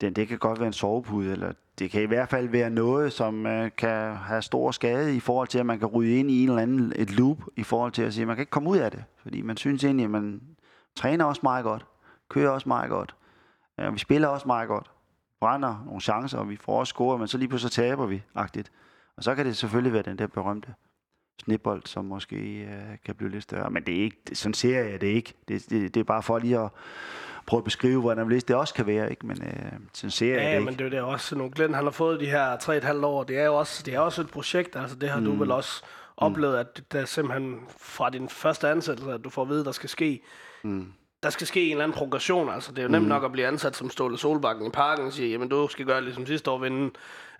den, 0.00 0.12
det 0.12 0.28
kan 0.28 0.38
godt 0.38 0.58
være 0.58 0.66
en 0.66 0.72
sovepude, 0.72 1.32
eller 1.32 1.52
det 1.78 1.90
kan 1.90 2.02
i 2.02 2.06
hvert 2.06 2.28
fald 2.28 2.48
være 2.48 2.70
noget, 2.70 3.12
som 3.12 3.46
øh, 3.46 3.70
kan 3.76 4.14
have 4.14 4.42
stor 4.42 4.70
skade 4.70 5.16
i 5.16 5.20
forhold 5.20 5.48
til, 5.48 5.58
at 5.58 5.66
man 5.66 5.78
kan 5.78 5.88
ryge 5.88 6.18
ind 6.18 6.30
i 6.30 6.42
en 6.42 6.48
eller 6.48 6.62
anden 6.62 6.92
et 6.96 7.10
loop, 7.10 7.38
i 7.56 7.62
forhold 7.62 7.92
til 7.92 8.02
at 8.02 8.14
sige, 8.14 8.22
at 8.22 8.26
man 8.26 8.36
kan 8.36 8.42
ikke 8.42 8.50
komme 8.50 8.70
ud 8.70 8.78
af 8.78 8.90
det, 8.90 9.04
fordi 9.22 9.42
man 9.42 9.56
synes 9.56 9.84
egentlig, 9.84 10.04
at 10.04 10.10
man 10.10 10.42
træner 10.96 11.24
også 11.24 11.40
meget 11.42 11.64
godt, 11.64 11.86
kører 12.28 12.50
også 12.50 12.68
meget 12.68 12.90
godt, 12.90 13.14
øh, 13.80 13.94
vi 13.94 13.98
spiller 13.98 14.28
også 14.28 14.46
meget 14.46 14.68
godt, 14.68 14.90
brænder 15.40 15.82
nogle 15.84 16.00
chancer, 16.00 16.38
og 16.38 16.48
vi 16.48 16.56
får 16.56 16.78
også 16.80 16.90
scoret, 16.90 17.18
men 17.18 17.28
så 17.28 17.38
lige 17.38 17.48
pludselig 17.48 17.72
taber 17.72 18.06
vi, 18.06 18.22
agtigt. 18.34 18.72
Og 19.16 19.24
så 19.24 19.34
kan 19.34 19.46
det 19.46 19.56
selvfølgelig 19.56 19.92
være 19.92 20.02
den 20.02 20.18
der 20.18 20.26
berømte 20.26 20.74
snibbold, 21.40 21.82
som 21.84 22.04
måske 22.04 22.36
øh, 22.36 22.98
kan 23.04 23.14
blive 23.14 23.30
lidt 23.30 23.42
større. 23.42 23.70
Men 23.70 23.82
det 23.82 23.98
er 23.98 24.02
ikke, 24.02 24.16
sådan 24.32 24.54
ser 24.54 24.84
jeg 24.84 25.00
det 25.00 25.06
ikke. 25.06 25.34
Det, 25.48 25.70
det, 25.70 25.94
det 25.94 26.00
er 26.00 26.04
bare 26.04 26.22
for 26.22 26.38
lige 26.38 26.58
at 26.58 26.70
prøve 27.46 27.58
at 27.58 27.64
beskrive, 27.64 28.00
hvordan 28.00 28.30
det 28.30 28.50
også 28.50 28.74
kan 28.74 28.86
være. 28.86 29.10
Ikke? 29.10 29.26
Men 29.26 29.42
øh, 29.42 29.72
sådan 29.92 30.10
ser 30.10 30.26
jeg 30.26 30.34
Ja, 30.36 30.40
det 30.42 30.48
ja, 30.48 30.52
ikke. 30.52 30.64
men 30.64 30.78
det 30.78 30.94
er 30.94 30.98
jo 30.98 31.08
også. 31.08 31.34
Nu 31.36 31.50
Glenn, 31.54 31.74
han 31.74 31.84
har 31.84 31.90
fået 31.90 32.20
de 32.20 32.26
her 32.26 32.56
3,5 32.56 33.06
år. 33.06 33.24
Det 33.24 33.38
er 33.38 33.44
jo 33.44 33.54
også, 33.54 33.82
det 33.86 33.94
er 33.94 34.00
også 34.00 34.20
et 34.20 34.30
projekt. 34.30 34.76
Altså, 34.76 34.96
det 34.96 35.08
har 35.08 35.20
mm. 35.20 35.24
du 35.24 35.34
vel 35.36 35.50
også 35.50 35.82
oplevet, 36.16 36.56
at 36.58 36.82
det 36.92 37.00
er 37.00 37.04
simpelthen 37.04 37.60
fra 37.78 38.10
din 38.10 38.28
første 38.28 38.68
ansættelse, 38.68 39.12
at 39.12 39.24
du 39.24 39.30
får 39.30 39.42
at 39.42 39.48
vide, 39.48 39.64
der 39.64 39.72
skal 39.72 39.88
ske 39.88 40.22
Mm. 40.62 40.92
der 41.22 41.30
skal 41.30 41.46
ske 41.46 41.64
en 41.64 41.70
eller 41.70 41.84
anden 41.84 41.98
progression. 41.98 42.48
Altså, 42.50 42.70
det 42.72 42.78
er 42.78 42.82
jo 42.82 42.88
nemt 42.88 43.08
nok 43.08 43.24
at 43.24 43.32
blive 43.32 43.46
ansat 43.46 43.76
som 43.76 43.90
Ståle 43.90 44.18
Solbakken 44.18 44.66
i 44.66 44.70
parken 44.70 45.06
og 45.06 45.12
sige, 45.12 45.30
jamen 45.30 45.48
du 45.48 45.68
skal 45.68 45.86
gøre 45.86 46.02
ligesom 46.04 46.26
sidste 46.26 46.50
år, 46.50 46.58
vinde, 46.58 46.90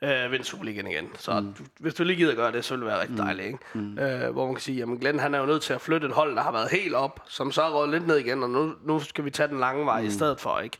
øh, 0.03 0.32
vinde 0.32 0.44
Superligaen 0.44 0.86
igen. 0.86 1.09
Så 1.18 1.40
mm. 1.40 1.53
du, 1.53 1.62
hvis 1.80 1.94
du 1.94 2.05
lige 2.05 2.16
gider 2.16 2.34
gøre 2.34 2.53
det, 2.53 2.64
så 2.64 2.74
vil 2.74 2.80
det 2.80 2.88
være 2.88 3.01
rigtig 3.01 3.18
dejligt. 3.18 3.47
Ikke? 3.47 3.59
Mm. 3.74 3.99
Øh, 3.99 4.30
hvor 4.30 4.47
man 4.47 4.55
kan 4.55 4.62
sige, 4.62 4.78
jamen 4.78 4.99
Glenn 4.99 5.18
han 5.18 5.34
er 5.34 5.38
jo 5.38 5.47
nødt 5.47 5.62
til 5.62 5.72
at 5.72 5.80
flytte 5.80 6.07
et 6.07 6.12
hold, 6.12 6.36
der 6.36 6.42
har 6.42 6.53
været 6.53 6.70
helt 6.70 6.94
op, 6.94 7.20
som 7.28 7.53
så 7.53 7.62
er 7.62 7.86
lidt 7.86 8.07
ned 8.07 8.16
igen, 8.16 8.42
og 8.42 8.51
nu, 8.51 8.72
nu 8.84 9.01
skal 9.01 9.24
vi 9.24 9.30
tage 9.30 9.49
den 9.49 9.61
lange 9.61 9.86
vej 9.86 10.01
mm. 10.01 10.07
i 10.07 10.11
stedet 10.11 10.40
for. 10.40 10.59
ikke. 10.61 10.78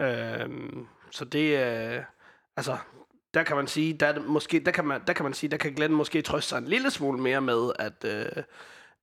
Øh, 0.00 0.48
så 1.10 1.24
det 1.24 1.58
øh, 1.58 2.02
altså, 2.56 2.76
der 3.34 3.42
kan 3.42 3.56
man 3.56 3.66
sige, 3.66 3.92
der, 3.92 4.06
er 4.06 4.12
det 4.12 4.24
måske, 4.26 4.60
der, 4.60 4.70
kan 4.70 4.84
man, 4.84 5.00
der 5.06 5.12
kan 5.12 5.24
man 5.24 5.34
sige, 5.34 5.50
der 5.50 5.56
kan 5.56 5.72
Glenn 5.72 5.94
måske 5.94 6.22
trøste 6.22 6.48
sig 6.48 6.58
en 6.58 6.64
lille 6.64 6.90
smule 6.90 7.20
mere 7.20 7.40
med, 7.40 7.70
at, 7.78 8.04
øh, 8.04 8.42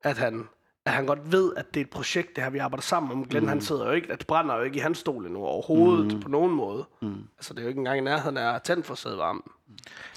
at 0.03 0.17
han 0.17 0.47
at 0.85 0.91
han 0.91 1.05
godt 1.05 1.31
ved, 1.31 1.53
at 1.57 1.73
det 1.73 1.79
er 1.79 1.85
et 1.85 1.89
projekt, 1.89 2.35
det 2.35 2.43
her, 2.43 2.51
vi 2.51 2.57
arbejder 2.57 2.81
sammen 2.81 3.11
om. 3.11 3.25
Glenn, 3.25 3.45
mm. 3.45 3.49
han 3.49 3.61
sidder 3.61 3.85
jo 3.85 3.91
ikke, 3.91 4.11
at 4.11 4.25
brænder 4.27 4.55
jo 4.55 4.61
ikke 4.61 4.77
i 4.77 4.79
hans 4.79 4.97
stol 4.97 5.25
endnu 5.25 5.45
overhovedet, 5.45 6.13
mm. 6.13 6.19
på 6.19 6.29
nogen 6.29 6.51
måde. 6.51 6.85
Mm. 7.01 7.27
Altså, 7.37 7.53
det 7.53 7.59
er 7.59 7.63
jo 7.63 7.69
ikke 7.69 7.79
engang 7.79 7.97
i 7.97 8.01
nærheden 8.01 8.37
af 8.37 8.61
tændt 8.61 8.85
for 8.85 8.95
sædvarmen. 8.95 9.41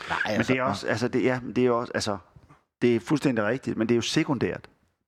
Nej, 0.09 0.37
Men 0.37 0.47
det 0.47 0.59
er 0.59 0.63
også, 0.63 0.87
altså, 0.87 1.09
det, 1.09 1.25
ja, 1.25 1.41
det 1.57 1.67
er 1.67 1.71
også, 1.71 1.93
altså, 1.95 2.19
det 2.83 2.97
er 2.97 3.01
fuldstændig 3.01 3.45
rigtigt, 3.45 3.77
men 3.77 3.89
det 3.89 3.95
er 3.95 3.97
jo 3.97 4.03
sekundært. 4.03 4.63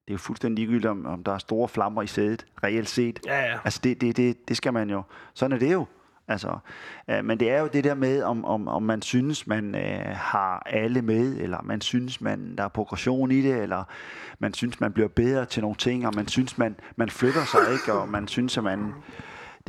Det 0.04 0.10
er 0.10 0.14
jo 0.14 0.18
fuldstændig 0.18 0.58
ligegyldigt, 0.58 0.90
om, 0.90 1.06
om 1.06 1.24
der 1.24 1.32
er 1.32 1.38
store 1.38 1.68
flammer 1.68 2.02
i 2.02 2.06
sædet, 2.06 2.46
reelt 2.64 2.88
set. 2.88 3.20
Ja, 3.26 3.40
ja. 3.40 3.58
Altså, 3.64 3.80
det, 3.84 4.00
det, 4.00 4.16
det, 4.16 4.48
det 4.48 4.56
skal 4.56 4.72
man 4.72 4.90
jo. 4.90 5.02
Sådan 5.34 5.52
er 5.52 5.58
det 5.58 5.72
jo. 5.72 5.86
Altså, 6.28 6.58
øh, 7.10 7.24
men 7.24 7.40
det 7.40 7.50
er 7.50 7.60
jo 7.60 7.68
det 7.72 7.84
der 7.84 7.94
med, 7.94 8.22
om, 8.22 8.44
om, 8.44 8.68
om 8.68 8.82
man 8.82 9.02
synes, 9.02 9.46
man 9.46 9.74
øh, 9.74 10.16
har 10.16 10.62
alle 10.66 11.02
med, 11.02 11.36
eller 11.36 11.62
man 11.62 11.80
synes, 11.80 12.20
man 12.20 12.56
der 12.56 12.64
er 12.64 12.68
progression 12.68 13.30
i 13.30 13.42
det, 13.42 13.62
eller 13.62 13.84
man 14.38 14.54
synes, 14.54 14.80
man 14.80 14.92
bliver 14.92 15.08
bedre 15.08 15.46
til 15.46 15.62
nogle 15.62 15.76
ting, 15.76 16.06
og 16.06 16.12
man 16.16 16.28
synes, 16.28 16.58
man, 16.58 16.76
man 16.96 17.10
flytter 17.10 17.44
sig 17.44 17.60
ikke, 17.72 17.92
og 17.92 18.08
man 18.08 18.28
synes, 18.28 18.58
at 18.58 18.64
man... 18.64 18.94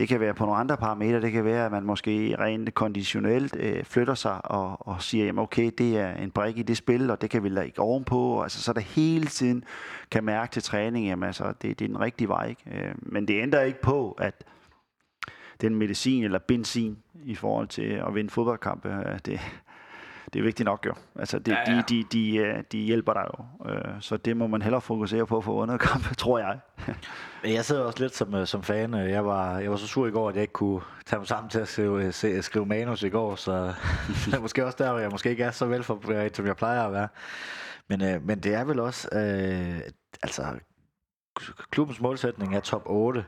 Det 0.01 0.09
kan 0.09 0.19
være 0.19 0.33
på 0.33 0.45
nogle 0.45 0.59
andre 0.59 0.77
parametre. 0.77 1.21
Det 1.21 1.31
kan 1.31 1.45
være, 1.45 1.65
at 1.65 1.71
man 1.71 1.83
måske 1.83 2.35
rent 2.39 2.73
konditionelt 2.73 3.55
øh, 3.55 3.83
flytter 3.83 4.13
sig 4.13 4.51
og, 4.51 4.87
og 4.87 5.01
siger, 5.01 5.25
jamen 5.25 5.43
okay, 5.43 5.71
det 5.77 5.99
er 5.99 6.13
en 6.13 6.31
brik 6.31 6.57
i 6.57 6.61
det 6.61 6.77
spil, 6.77 7.09
og 7.09 7.21
det 7.21 7.29
kan 7.29 7.43
vi 7.43 7.49
lægge 7.49 7.79
ovenpå. 7.79 8.19
Og, 8.19 8.43
Altså, 8.43 8.61
så 8.61 8.73
der 8.73 8.81
hele 8.81 9.25
tiden 9.25 9.63
kan 10.11 10.23
mærke 10.23 10.51
til 10.51 10.63
træning, 10.63 11.07
jamen 11.07 11.23
altså, 11.23 11.53
det, 11.61 11.79
det 11.79 11.85
er 11.85 11.87
den 11.87 11.99
rigtige 11.99 12.27
vej. 12.27 12.47
Ikke? 12.47 12.61
Øh, 12.71 12.95
men 13.01 13.27
det 13.27 13.41
ændrer 13.41 13.61
ikke 13.61 13.81
på, 13.81 14.11
at 14.11 14.43
den 15.61 15.75
medicin 15.75 16.23
eller 16.23 16.39
benzin 16.39 16.97
i 17.23 17.35
forhold 17.35 17.67
til 17.67 18.01
at 18.07 18.15
vinde 18.15 18.29
fodboldkampe, 18.29 18.89
øh, 18.89 19.19
det, 19.25 19.39
det 20.33 20.39
er 20.39 20.43
vigtigt 20.43 20.65
nok 20.65 20.85
jo. 20.85 20.93
Altså 21.19 21.39
det, 21.39 21.51
Ja, 21.51 21.71
ja. 21.71 21.77
De, 21.77 21.83
de, 21.89 22.03
de, 22.11 22.35
øh, 22.37 22.63
de 22.71 22.77
hjælper 22.77 23.13
dig 23.13 23.25
jo. 23.37 23.69
Øh, 23.71 24.01
Så 24.01 24.17
det 24.17 24.37
må 24.37 24.47
man 24.47 24.61
hellere 24.61 24.81
fokusere 24.81 25.25
på 25.27 25.41
for 25.41 25.53
vundet 25.53 25.79
kampe, 25.79 26.15
tror 26.23 26.39
jeg. 26.39 26.59
Men 27.43 27.53
jeg 27.53 27.65
sidder 27.65 27.81
også 27.83 27.99
lidt 27.99 28.15
som, 28.15 28.35
øh, 28.35 28.47
som 28.47 28.63
fan. 28.63 28.93
Jeg 28.93 29.25
var, 29.25 29.59
jeg 29.59 29.71
var 29.71 29.77
så 29.77 29.87
sur 29.87 30.07
i 30.07 30.11
går, 30.11 30.29
at 30.29 30.35
jeg 30.35 30.41
ikke 30.41 30.53
kunne 30.53 30.81
tage 31.05 31.19
mig 31.19 31.27
sammen 31.27 31.49
til 31.49 31.59
at 31.59 31.67
skrive, 31.67 32.05
øh, 32.05 32.13
se, 32.13 32.41
skrive 32.41 32.65
manus 32.65 33.03
i 33.03 33.09
går, 33.09 33.35
så 33.35 33.51
det 34.25 34.33
er 34.33 34.39
måske 34.39 34.65
også 34.65 34.83
der, 34.83 34.91
hvor 34.91 34.99
jeg 34.99 35.09
måske 35.11 35.29
ikke 35.29 35.43
er 35.43 35.51
så 35.51 35.65
velforberedt, 35.65 36.37
som 36.37 36.45
jeg 36.45 36.55
plejer 36.55 36.83
at 36.83 36.91
være. 36.93 37.07
Men, 37.89 38.03
øh, 38.03 38.23
men 38.25 38.39
det 38.39 38.53
er 38.53 38.63
vel 38.63 38.79
også, 38.79 39.09
øh, 39.11 39.79
altså, 40.23 40.45
klubbens 41.71 42.01
målsætning 42.01 42.55
er 42.55 42.59
top 42.59 42.83
8. 42.85 43.25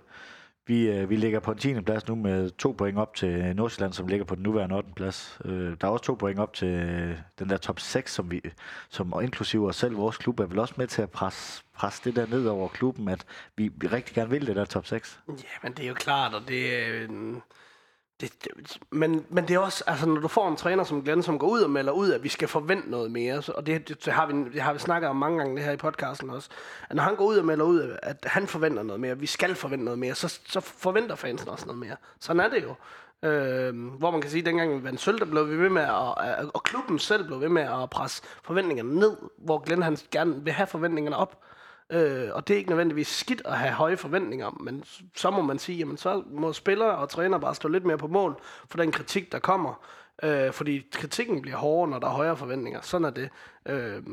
Vi, 0.68 0.89
øh, 0.89 1.09
vi 1.09 1.16
ligger 1.16 1.39
på 1.39 1.51
en 1.51 1.57
10. 1.57 1.82
plads 1.82 2.07
nu 2.07 2.16
med 2.16 2.51
to 2.51 2.72
point 2.72 2.97
op 2.97 3.16
til 3.16 3.55
Nordsjælland, 3.55 3.93
som 3.93 4.07
ligger 4.07 4.26
på 4.26 4.36
den 4.36 4.43
nuværende 4.43 4.76
8. 4.76 4.89
plads. 4.95 5.39
Øh, 5.45 5.78
der 5.82 5.88
er 5.88 5.91
også 5.91 6.05
to 6.05 6.14
point 6.14 6.39
op 6.39 6.53
til 6.53 6.68
øh, 6.68 7.18
den 7.39 7.49
der 7.49 7.57
top 7.57 7.80
6, 7.80 8.14
som 8.14 8.32
vi, 8.32 8.41
som 8.89 9.14
og 9.14 9.24
inklusive 9.24 9.68
os 9.68 9.76
selv, 9.76 9.97
vores 9.97 10.18
klub, 10.18 10.39
er 10.39 10.45
vel 10.45 10.59
også 10.59 10.74
med 10.78 10.88
til 10.88 11.01
at 11.01 11.09
presse, 11.09 11.64
presse 11.74 12.01
det 12.03 12.16
der 12.16 12.28
ned 12.28 12.45
over 12.47 12.68
klubben, 12.68 13.09
at 13.09 13.26
vi, 13.57 13.72
vi 13.76 13.88
rigtig 13.88 14.16
gerne 14.16 14.30
vil 14.30 14.47
det 14.47 14.55
der 14.55 14.66
top 14.66 14.86
6. 14.86 15.20
Ja, 15.28 15.34
men 15.64 15.74
det 15.74 15.84
er 15.84 15.88
jo 15.88 15.93
klart, 15.93 16.34
og 16.34 16.41
det, 16.47 16.88
øh, 16.88 17.09
det, 18.24 18.45
det 18.45 18.80
men, 18.91 19.26
men 19.30 19.47
det 19.47 19.53
er 19.53 19.59
også, 19.59 19.84
altså 19.88 20.05
når 20.05 20.21
du 20.21 20.28
får 20.28 20.49
en 20.49 20.55
træner 20.55 20.84
som 20.84 21.03
Glenn, 21.03 21.24
som 21.24 21.39
går 21.39 21.47
ud 21.47 21.61
og 21.61 21.69
melder 21.69 21.91
ud, 21.91 22.11
at 22.11 22.24
vi 22.24 22.30
skal 22.30 22.47
forvente 22.47 22.89
noget 22.91 23.11
mere, 23.11 23.41
så, 23.41 23.51
og 23.51 23.65
det, 23.65 23.88
det, 23.88 24.05
det, 24.05 24.13
har 24.13 24.26
vi, 24.28 24.34
det 24.53 24.61
har 24.61 24.74
vi 24.74 24.80
snakket 24.80 25.09
om 25.09 25.15
mange 25.15 25.38
gange 25.38 25.55
det 25.55 25.65
her 25.65 25.71
i 25.71 25.78
podcasten 25.78 26.30
også, 26.30 26.49
at 26.89 26.95
når 26.95 27.03
han 27.03 27.15
går 27.15 27.26
ud 27.26 27.38
og 27.38 27.45
melder 27.45 27.65
ud, 27.65 27.97
at 28.03 28.17
han 28.24 28.47
forventer 28.47 28.84
noget 28.84 28.99
mere, 28.99 29.17
vi 29.19 29.26
skal 29.26 29.55
forvente 29.55 29.86
noget 29.86 29.99
mere, 29.99 30.15
så, 30.15 30.39
så 30.47 30.59
forventer 30.59 31.15
fansen 31.15 31.49
også 31.49 31.65
noget 31.65 31.80
mere. 31.80 31.95
Sådan 32.19 32.39
er 32.39 32.49
det 32.49 32.63
jo. 32.63 32.76
Øh, 33.30 33.93
hvor 33.93 34.11
man 34.11 34.21
kan 34.21 34.30
sige, 34.32 34.39
at 34.39 34.45
dengang 34.45 34.78
vi 34.80 34.84
vandt 34.84 34.99
sølv, 35.01 35.19
der 35.19 35.26
blev 35.26 35.49
vi 35.49 35.55
ved 35.57 35.69
med 35.69 35.82
at, 35.82 36.13
at- 36.17 36.45
og 36.53 36.63
klubben 36.63 36.99
selv 36.99 37.26
blev 37.28 37.41
ved 37.41 37.49
med 37.49 37.61
at 37.61 37.89
presse 37.89 38.24
forventningerne 38.43 38.95
ned, 38.99 39.17
hvor 39.38 39.57
Glenn 39.59 39.82
han 39.82 39.97
gerne 40.11 40.43
vil 40.43 40.53
have 40.53 40.67
forventningerne 40.67 41.15
op. 41.17 41.39
Øh, 41.89 42.29
og 42.34 42.47
det 42.47 42.53
er 42.53 42.57
ikke 42.57 42.69
nødvendigvis 42.69 43.07
skidt 43.07 43.41
at 43.45 43.57
have 43.57 43.71
høje 43.71 43.97
forventninger, 43.97 44.49
men 44.49 44.84
så 45.15 45.31
må 45.31 45.41
man 45.41 45.59
sige, 45.59 45.77
jamen 45.77 45.97
så 45.97 46.23
må 46.31 46.53
spillere 46.53 46.97
og 46.97 47.09
træner 47.09 47.38
bare 47.38 47.55
stå 47.55 47.67
lidt 47.67 47.86
mere 47.86 47.97
på 47.97 48.07
mål 48.07 48.41
for 48.69 48.77
den 48.77 48.91
kritik, 48.91 49.31
der 49.31 49.39
kommer. 49.39 49.86
Øh, 50.23 50.51
fordi 50.51 50.86
kritikken 50.91 51.41
bliver 51.41 51.57
hårdere, 51.57 51.89
når 51.89 51.99
der 51.99 52.07
er 52.07 52.11
højere 52.11 52.38
forventninger. 52.38 52.81
Sådan 52.81 53.05
er 53.05 53.09
det. 53.09 53.29
Øh, 53.65 54.03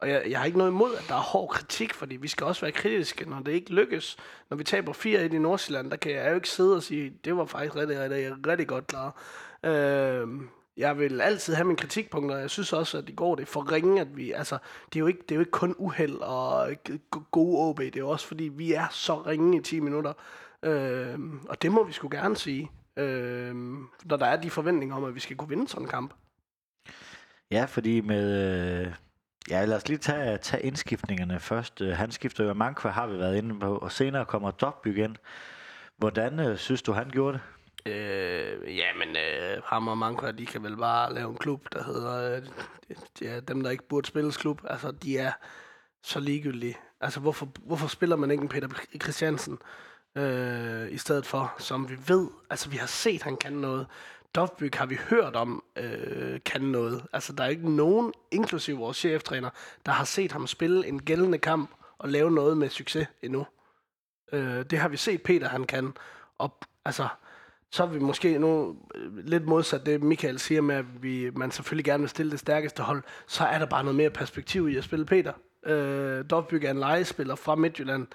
og 0.00 0.10
jeg, 0.10 0.22
jeg 0.30 0.38
har 0.38 0.46
ikke 0.46 0.58
noget 0.58 0.70
imod, 0.70 0.94
at 0.94 1.04
der 1.08 1.14
er 1.14 1.20
hård 1.20 1.48
kritik, 1.48 1.94
fordi 1.94 2.16
vi 2.16 2.28
skal 2.28 2.46
også 2.46 2.60
være 2.60 2.72
kritiske, 2.72 3.30
når 3.30 3.40
det 3.40 3.52
ikke 3.52 3.74
lykkes. 3.74 4.16
Når 4.50 4.56
vi 4.56 4.64
taber 4.64 4.92
4-1 4.92 5.06
i 5.06 5.38
Nordsjælland, 5.38 5.90
der 5.90 5.96
kan 5.96 6.12
jeg 6.12 6.30
jo 6.30 6.34
ikke 6.34 6.48
sidde 6.48 6.76
og 6.76 6.82
sige, 6.82 7.12
det 7.24 7.36
var 7.36 7.44
faktisk 7.44 7.76
rigtig, 7.76 8.00
rigtig, 8.00 8.46
rigtig 8.46 8.68
godt 8.68 8.86
klaret. 8.86 9.12
Øh, 9.64 10.28
jeg 10.76 10.98
vil 10.98 11.20
altid 11.20 11.54
have 11.54 11.66
mine 11.66 11.76
kritikpunkter. 11.76 12.36
Jeg 12.36 12.50
synes 12.50 12.72
også, 12.72 12.98
at 12.98 13.08
i 13.08 13.12
går 13.12 13.34
det 13.34 13.42
er 13.42 13.46
for 13.46 13.72
ringe, 13.72 14.00
at 14.00 14.16
vi, 14.16 14.32
altså, 14.32 14.58
det 14.86 14.96
er 14.96 15.00
jo 15.00 15.06
ikke, 15.06 15.20
det 15.22 15.30
er 15.30 15.34
jo 15.34 15.40
ikke 15.40 15.50
kun 15.50 15.74
uheld 15.78 16.16
og 16.16 16.76
gode 17.30 17.68
OB, 17.68 17.78
det 17.78 17.96
er 17.96 18.00
jo 18.00 18.08
også 18.08 18.26
fordi, 18.26 18.44
vi 18.44 18.72
er 18.72 18.88
så 18.90 19.22
ringe 19.22 19.58
i 19.58 19.62
10 19.62 19.80
minutter. 19.80 20.12
Øh, 20.62 21.18
og 21.48 21.62
det 21.62 21.72
må 21.72 21.84
vi 21.84 21.92
skulle 21.92 22.18
gerne 22.18 22.36
sige, 22.36 22.70
øh, 22.96 23.54
når 24.04 24.16
der 24.16 24.26
er 24.26 24.36
de 24.36 24.50
forventninger 24.50 24.96
om, 24.96 25.04
at 25.04 25.14
vi 25.14 25.20
skal 25.20 25.36
kunne 25.36 25.48
vinde 25.48 25.68
sådan 25.68 25.82
en 25.82 25.90
kamp. 25.90 26.14
Ja, 27.50 27.64
fordi 27.64 28.00
med... 28.00 28.86
Øh, 28.86 28.92
ja, 29.50 29.64
lad 29.64 29.76
os 29.76 29.88
lige 29.88 29.98
tage, 29.98 30.38
tage 30.38 30.62
indskiftningerne 30.62 31.40
først. 31.40 31.80
Øh, 31.80 31.96
han 31.96 32.10
skifter 32.10 32.44
jo 32.44 32.54
Mankva, 32.54 32.88
har 32.88 33.06
vi 33.06 33.18
været 33.18 33.36
inde 33.36 33.60
på, 33.60 33.76
og 33.76 33.92
senere 33.92 34.24
kommer 34.24 34.50
Dobbyg 34.50 34.98
ind. 34.98 35.16
Hvordan 35.96 36.40
øh, 36.40 36.56
synes 36.56 36.82
du, 36.82 36.92
han 36.92 37.10
gjorde 37.10 37.32
det? 37.32 37.40
Øh, 37.86 38.76
ja, 38.76 38.86
men 38.98 39.16
øh, 39.16 39.62
ham 39.64 39.88
og 39.88 39.98
Manko, 39.98 40.30
de 40.30 40.46
kan 40.46 40.62
vel 40.62 40.76
bare 40.76 41.14
lave 41.14 41.30
en 41.30 41.36
klub, 41.36 41.66
der 41.72 41.84
hedder... 41.84 42.36
Øh, 42.36 42.42
de 43.18 43.26
er 43.26 43.40
dem, 43.40 43.62
der 43.62 43.70
ikke 43.70 43.88
burde 43.88 44.06
spilles 44.06 44.36
klub. 44.36 44.60
Altså, 44.70 44.90
de 44.90 45.18
er 45.18 45.32
så 46.02 46.20
ligegyldige. 46.20 46.76
Altså, 47.00 47.20
hvorfor, 47.20 47.48
hvorfor 47.60 47.88
spiller 47.88 48.16
man 48.16 48.30
ikke 48.30 48.42
en 48.42 48.48
Peter 48.48 48.68
Christiansen 49.02 49.58
øh, 50.16 50.92
i 50.92 50.98
stedet 50.98 51.26
for, 51.26 51.54
som 51.58 51.90
vi 51.90 51.96
ved? 52.08 52.28
Altså, 52.50 52.70
vi 52.70 52.76
har 52.76 52.86
set, 52.86 53.22
han 53.22 53.36
kan 53.36 53.52
noget. 53.52 53.86
Dovbyk 54.34 54.74
har 54.74 54.86
vi 54.86 54.98
hørt 55.10 55.36
om, 55.36 55.64
øh, 55.76 56.40
kan 56.44 56.60
noget. 56.60 57.06
Altså, 57.12 57.32
der 57.32 57.44
er 57.44 57.48
ikke 57.48 57.70
nogen, 57.70 58.12
inklusive 58.30 58.78
vores 58.78 58.96
cheftræner, 58.96 59.50
der 59.86 59.92
har 59.92 60.04
set 60.04 60.32
ham 60.32 60.46
spille 60.46 60.86
en 60.86 61.02
gældende 61.02 61.38
kamp 61.38 61.70
og 61.98 62.08
lave 62.08 62.30
noget 62.30 62.56
med 62.56 62.68
succes 62.68 63.08
endnu. 63.22 63.46
Øh, 64.32 64.64
det 64.64 64.78
har 64.78 64.88
vi 64.88 64.96
set 64.96 65.22
Peter, 65.22 65.48
han 65.48 65.64
kan. 65.64 65.92
Og 66.38 66.58
altså, 66.84 67.08
så 67.72 67.82
er 67.82 67.86
vi 67.86 67.98
måske 67.98 68.38
nu 68.38 68.76
øh, 68.94 69.26
lidt 69.26 69.46
modsat 69.46 69.86
det, 69.86 70.02
Michael 70.02 70.38
siger 70.38 70.60
med, 70.60 70.74
at 70.74 70.84
vi, 71.02 71.30
man 71.36 71.50
selvfølgelig 71.50 71.84
gerne 71.84 72.00
vil 72.00 72.10
stille 72.10 72.32
det 72.32 72.38
stærkeste 72.38 72.82
hold. 72.82 73.02
Så 73.26 73.44
er 73.44 73.58
der 73.58 73.66
bare 73.66 73.84
noget 73.84 73.96
mere 73.96 74.10
perspektiv 74.10 74.68
i 74.68 74.76
at 74.76 74.84
spille 74.84 75.04
Peter. 75.04 75.32
Øh, 75.66 76.24
Dovbyg 76.30 76.64
er 76.64 76.70
en 76.70 76.78
legespiller 76.78 77.34
fra 77.34 77.54
Midtjylland, 77.54 78.06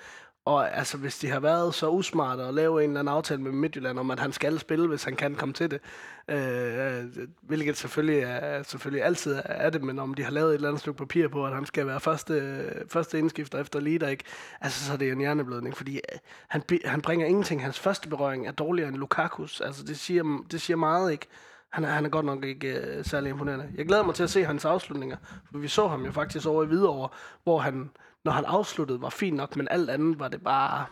og 0.48 0.78
altså, 0.78 0.98
hvis 0.98 1.18
de 1.18 1.30
har 1.30 1.40
været 1.40 1.74
så 1.74 1.90
usmarte 1.90 2.44
at 2.44 2.54
lave 2.54 2.84
en 2.84 2.90
eller 2.90 3.00
anden 3.00 3.14
aftale 3.14 3.42
med 3.42 3.52
Midtjylland 3.52 4.00
om, 4.00 4.12
at 4.12 4.20
han 4.20 4.32
skal 4.32 4.60
spille, 4.60 4.88
hvis 4.88 5.04
han 5.04 5.16
kan 5.16 5.36
komme 5.36 5.54
til 5.54 5.72
det, 5.72 5.80
øh, 6.28 7.28
hvilket 7.42 7.78
selvfølgelig 7.78 8.24
er 8.24 8.64
selvfølgelig 8.64 9.04
altid 9.04 9.42
er 9.46 9.70
det, 9.70 9.84
men 9.84 10.00
om 10.00 10.14
de 10.14 10.24
har 10.24 10.32
lavet 10.32 10.50
et 10.50 10.56
eller 10.56 10.68
andet 10.68 10.80
stykke 10.80 10.98
papir 10.98 11.28
på, 11.28 11.46
at 11.46 11.54
han 11.54 11.66
skal 11.66 11.88
være 11.88 12.00
første, 12.00 12.64
første 12.90 13.20
indskifter 13.20 13.60
efter 13.60 13.80
Lider, 13.80 14.08
ikke? 14.08 14.24
Altså, 14.62 14.86
så 14.86 14.94
er 14.94 14.98
det 14.98 15.12
en 15.12 15.20
hjerneblødning, 15.20 15.78
fordi 15.78 15.96
øh, 15.96 16.20
han, 16.48 16.64
han 16.86 17.02
bringer 17.02 17.28
ingenting. 17.28 17.64
Hans 17.64 17.80
første 17.80 18.10
berøring 18.10 18.48
er 18.48 18.52
dårligere 18.52 18.90
end 18.90 18.98
Lukakus. 18.98 19.62
Altså, 19.62 19.84
det 19.84 20.00
siger, 20.00 20.44
det 20.52 20.62
siger 20.62 20.78
meget, 20.78 21.12
ikke? 21.12 21.28
Han 21.70 21.84
er, 21.84 21.90
han 21.90 22.06
er 22.06 22.10
godt 22.10 22.26
nok 22.26 22.46
ikke 22.46 22.68
øh, 22.68 23.06
særlig 23.06 23.30
imponerende. 23.30 23.70
Jeg 23.76 23.86
glæder 23.86 24.04
mig 24.04 24.16
til 24.16 24.24
at 24.24 24.30
se 24.30 24.46
hans 24.46 24.66
afslutninger, 24.66 25.18
for 25.52 25.58
vi 25.58 25.68
så 25.68 25.88
ham 25.88 26.06
jo 26.06 26.12
faktisk 26.12 26.48
over 26.48 26.64
i 26.64 26.68
Hvidovre, 26.68 27.10
hvor 27.44 27.60
han 27.60 27.90
når 28.26 28.32
han 28.32 28.46
afsluttede, 28.46 29.02
var 29.02 29.10
fint 29.10 29.38
nok, 29.38 29.56
men 29.56 29.68
alt 29.72 29.90
andet 29.90 30.20
var 30.20 30.28
det 30.28 30.44
bare... 30.44 30.86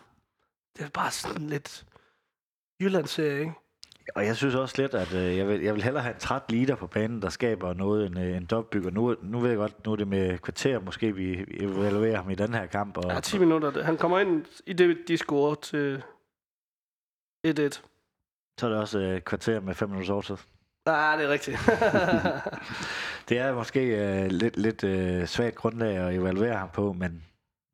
Det 0.77 0.83
var 0.83 0.89
bare 0.89 1.11
sådan 1.11 1.47
lidt 1.47 1.85
Jylland-serie, 2.81 3.39
ikke? 3.39 3.53
Og 4.15 4.25
jeg 4.25 4.35
synes 4.35 4.55
også 4.55 4.81
lidt, 4.81 4.93
at 4.93 5.13
øh, 5.13 5.37
jeg, 5.37 5.47
vil, 5.47 5.61
jeg 5.61 5.73
vil 5.73 5.83
hellere 5.83 6.03
have 6.03 6.13
en 6.13 6.19
træt 6.19 6.51
leader 6.51 6.75
på 6.75 6.87
banen, 6.87 7.21
der 7.21 7.29
skaber 7.29 7.73
noget 7.73 8.05
end 8.05 8.19
øh, 8.19 8.37
en 8.37 8.45
dobbygger. 8.45 8.91
Nu, 8.91 9.15
nu 9.21 9.39
ved 9.39 9.49
jeg 9.49 9.57
godt, 9.57 9.85
nu 9.85 9.91
er 9.91 9.95
det 9.95 10.07
med 10.07 10.37
kvarter, 10.37 10.79
måske 10.79 11.15
vi 11.15 11.45
evaluerer 11.49 12.15
ham 12.17 12.29
i 12.29 12.35
den 12.35 12.53
her 12.53 12.65
kamp. 12.65 12.97
Og, 12.97 13.11
ja, 13.11 13.19
10 13.19 13.37
minutter. 13.37 13.83
Han 13.83 13.97
kommer 13.97 14.19
ind 14.19 14.45
i 14.65 14.73
det, 14.73 14.97
de 15.07 15.17
scorer 15.17 15.55
til 15.55 16.03
1-1. 17.47 17.51
Så 18.59 18.65
er 18.65 18.69
det 18.69 18.79
også 18.79 18.99
øh, 18.99 19.21
kvarter 19.21 19.59
med 19.59 19.75
5 19.75 19.89
minutters 19.89 20.09
overtid. 20.09 20.37
Nej, 20.85 21.15
det 21.15 21.25
er 21.25 21.29
rigtigt. 21.29 21.57
det 23.29 23.37
er 23.37 23.53
måske 23.53 23.79
øh, 23.79 24.31
lidt, 24.31 24.57
lidt 24.57 24.83
øh, 24.83 25.27
svagt 25.27 25.55
grundlag 25.55 25.97
at 25.97 26.15
evaluere 26.15 26.57
ham 26.57 26.69
på, 26.73 26.93
men, 26.93 27.23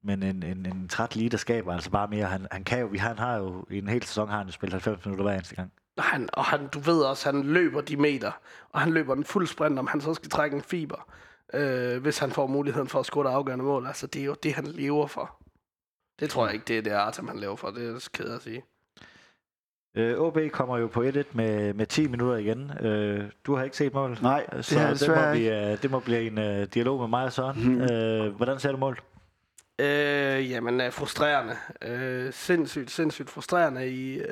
men 0.03 0.23
en, 0.23 0.43
en, 0.43 0.65
en 0.65 0.87
træt 0.89 1.15
leader 1.15 1.37
skaber 1.37 1.73
altså 1.73 1.89
bare 1.89 2.07
mere. 2.07 2.25
Han, 2.25 2.47
han, 2.51 2.63
kan 2.63 2.79
jo, 2.79 2.97
han 2.99 3.17
har 3.19 3.37
jo 3.37 3.65
i 3.69 3.77
en 3.77 3.87
hel 3.87 4.03
sæson 4.03 4.29
har 4.29 4.37
han 4.37 4.47
jo 4.47 4.51
spillet 4.51 4.73
90 4.73 5.05
minutter 5.05 5.23
hver 5.23 5.33
eneste 5.33 5.55
gang. 5.55 5.71
Han, 5.97 6.29
og 6.33 6.45
han, 6.45 6.67
du 6.67 6.79
ved 6.79 7.01
også, 7.01 7.31
han 7.31 7.43
løber 7.43 7.81
de 7.81 7.97
meter, 7.97 8.31
og 8.69 8.79
han 8.79 8.93
løber 8.93 9.15
en 9.15 9.23
fuld 9.23 9.47
sprint, 9.47 9.79
om 9.79 9.87
han 9.87 10.01
så 10.01 10.13
skal 10.13 10.29
trække 10.29 10.55
en 10.55 10.61
fiber, 10.61 11.07
øh, 11.53 12.01
hvis 12.01 12.19
han 12.19 12.31
får 12.31 12.47
muligheden 12.47 12.87
for 12.87 12.99
at 12.99 13.05
score 13.05 13.27
det 13.27 13.33
afgørende 13.33 13.65
mål. 13.65 13.87
Altså, 13.87 14.07
det 14.07 14.21
er 14.21 14.25
jo 14.25 14.35
det, 14.43 14.53
han 14.53 14.67
lever 14.67 15.07
for. 15.07 15.35
Det 16.19 16.29
tror 16.29 16.45
jeg 16.45 16.53
ikke, 16.53 16.65
det 16.65 16.77
er 16.77 16.81
det 16.81 16.91
Artem, 16.91 17.27
han 17.27 17.39
lever 17.39 17.55
for. 17.55 17.71
Det 17.71 17.95
er 17.95 18.09
ked 18.13 18.29
at 18.29 18.41
sige. 18.41 18.63
Øh, 19.95 20.19
OB 20.19 20.37
kommer 20.51 20.77
jo 20.77 20.87
på 20.87 21.03
1-1 21.03 21.23
med, 21.31 21.73
med 21.73 21.85
10 21.85 22.07
minutter 22.07 22.35
igen. 22.37 22.71
Øh, 22.81 23.23
du 23.45 23.55
har 23.55 23.63
ikke 23.63 23.77
set 23.77 23.93
målet? 23.93 24.21
Nej, 24.21 24.45
det 24.53 24.65
så 24.65 24.79
jeg 24.79 24.99
det 24.99 25.07
må, 25.07 25.13
ikke. 25.15 25.31
blive, 25.31 25.75
det 25.75 25.91
må 25.91 25.99
blive 25.99 26.27
en 26.27 26.37
uh, 26.37 26.67
dialog 26.73 26.99
med 26.99 27.07
mig 27.07 27.25
og 27.25 27.33
Søren. 27.33 27.75
Mm. 27.75 27.81
Øh, 27.81 28.35
hvordan 28.35 28.59
ser 28.59 28.71
du 28.71 28.77
målet? 28.77 28.99
Øh, 29.79 30.51
jamen, 30.51 30.81
uh, 30.81 30.91
frustrerende. 30.91 31.55
Øh, 31.81 32.33
sindssygt, 32.33 32.91
sindssygt 32.91 33.29
frustrerende 33.29 33.89
i, 33.89 34.19
uh, 34.19 34.25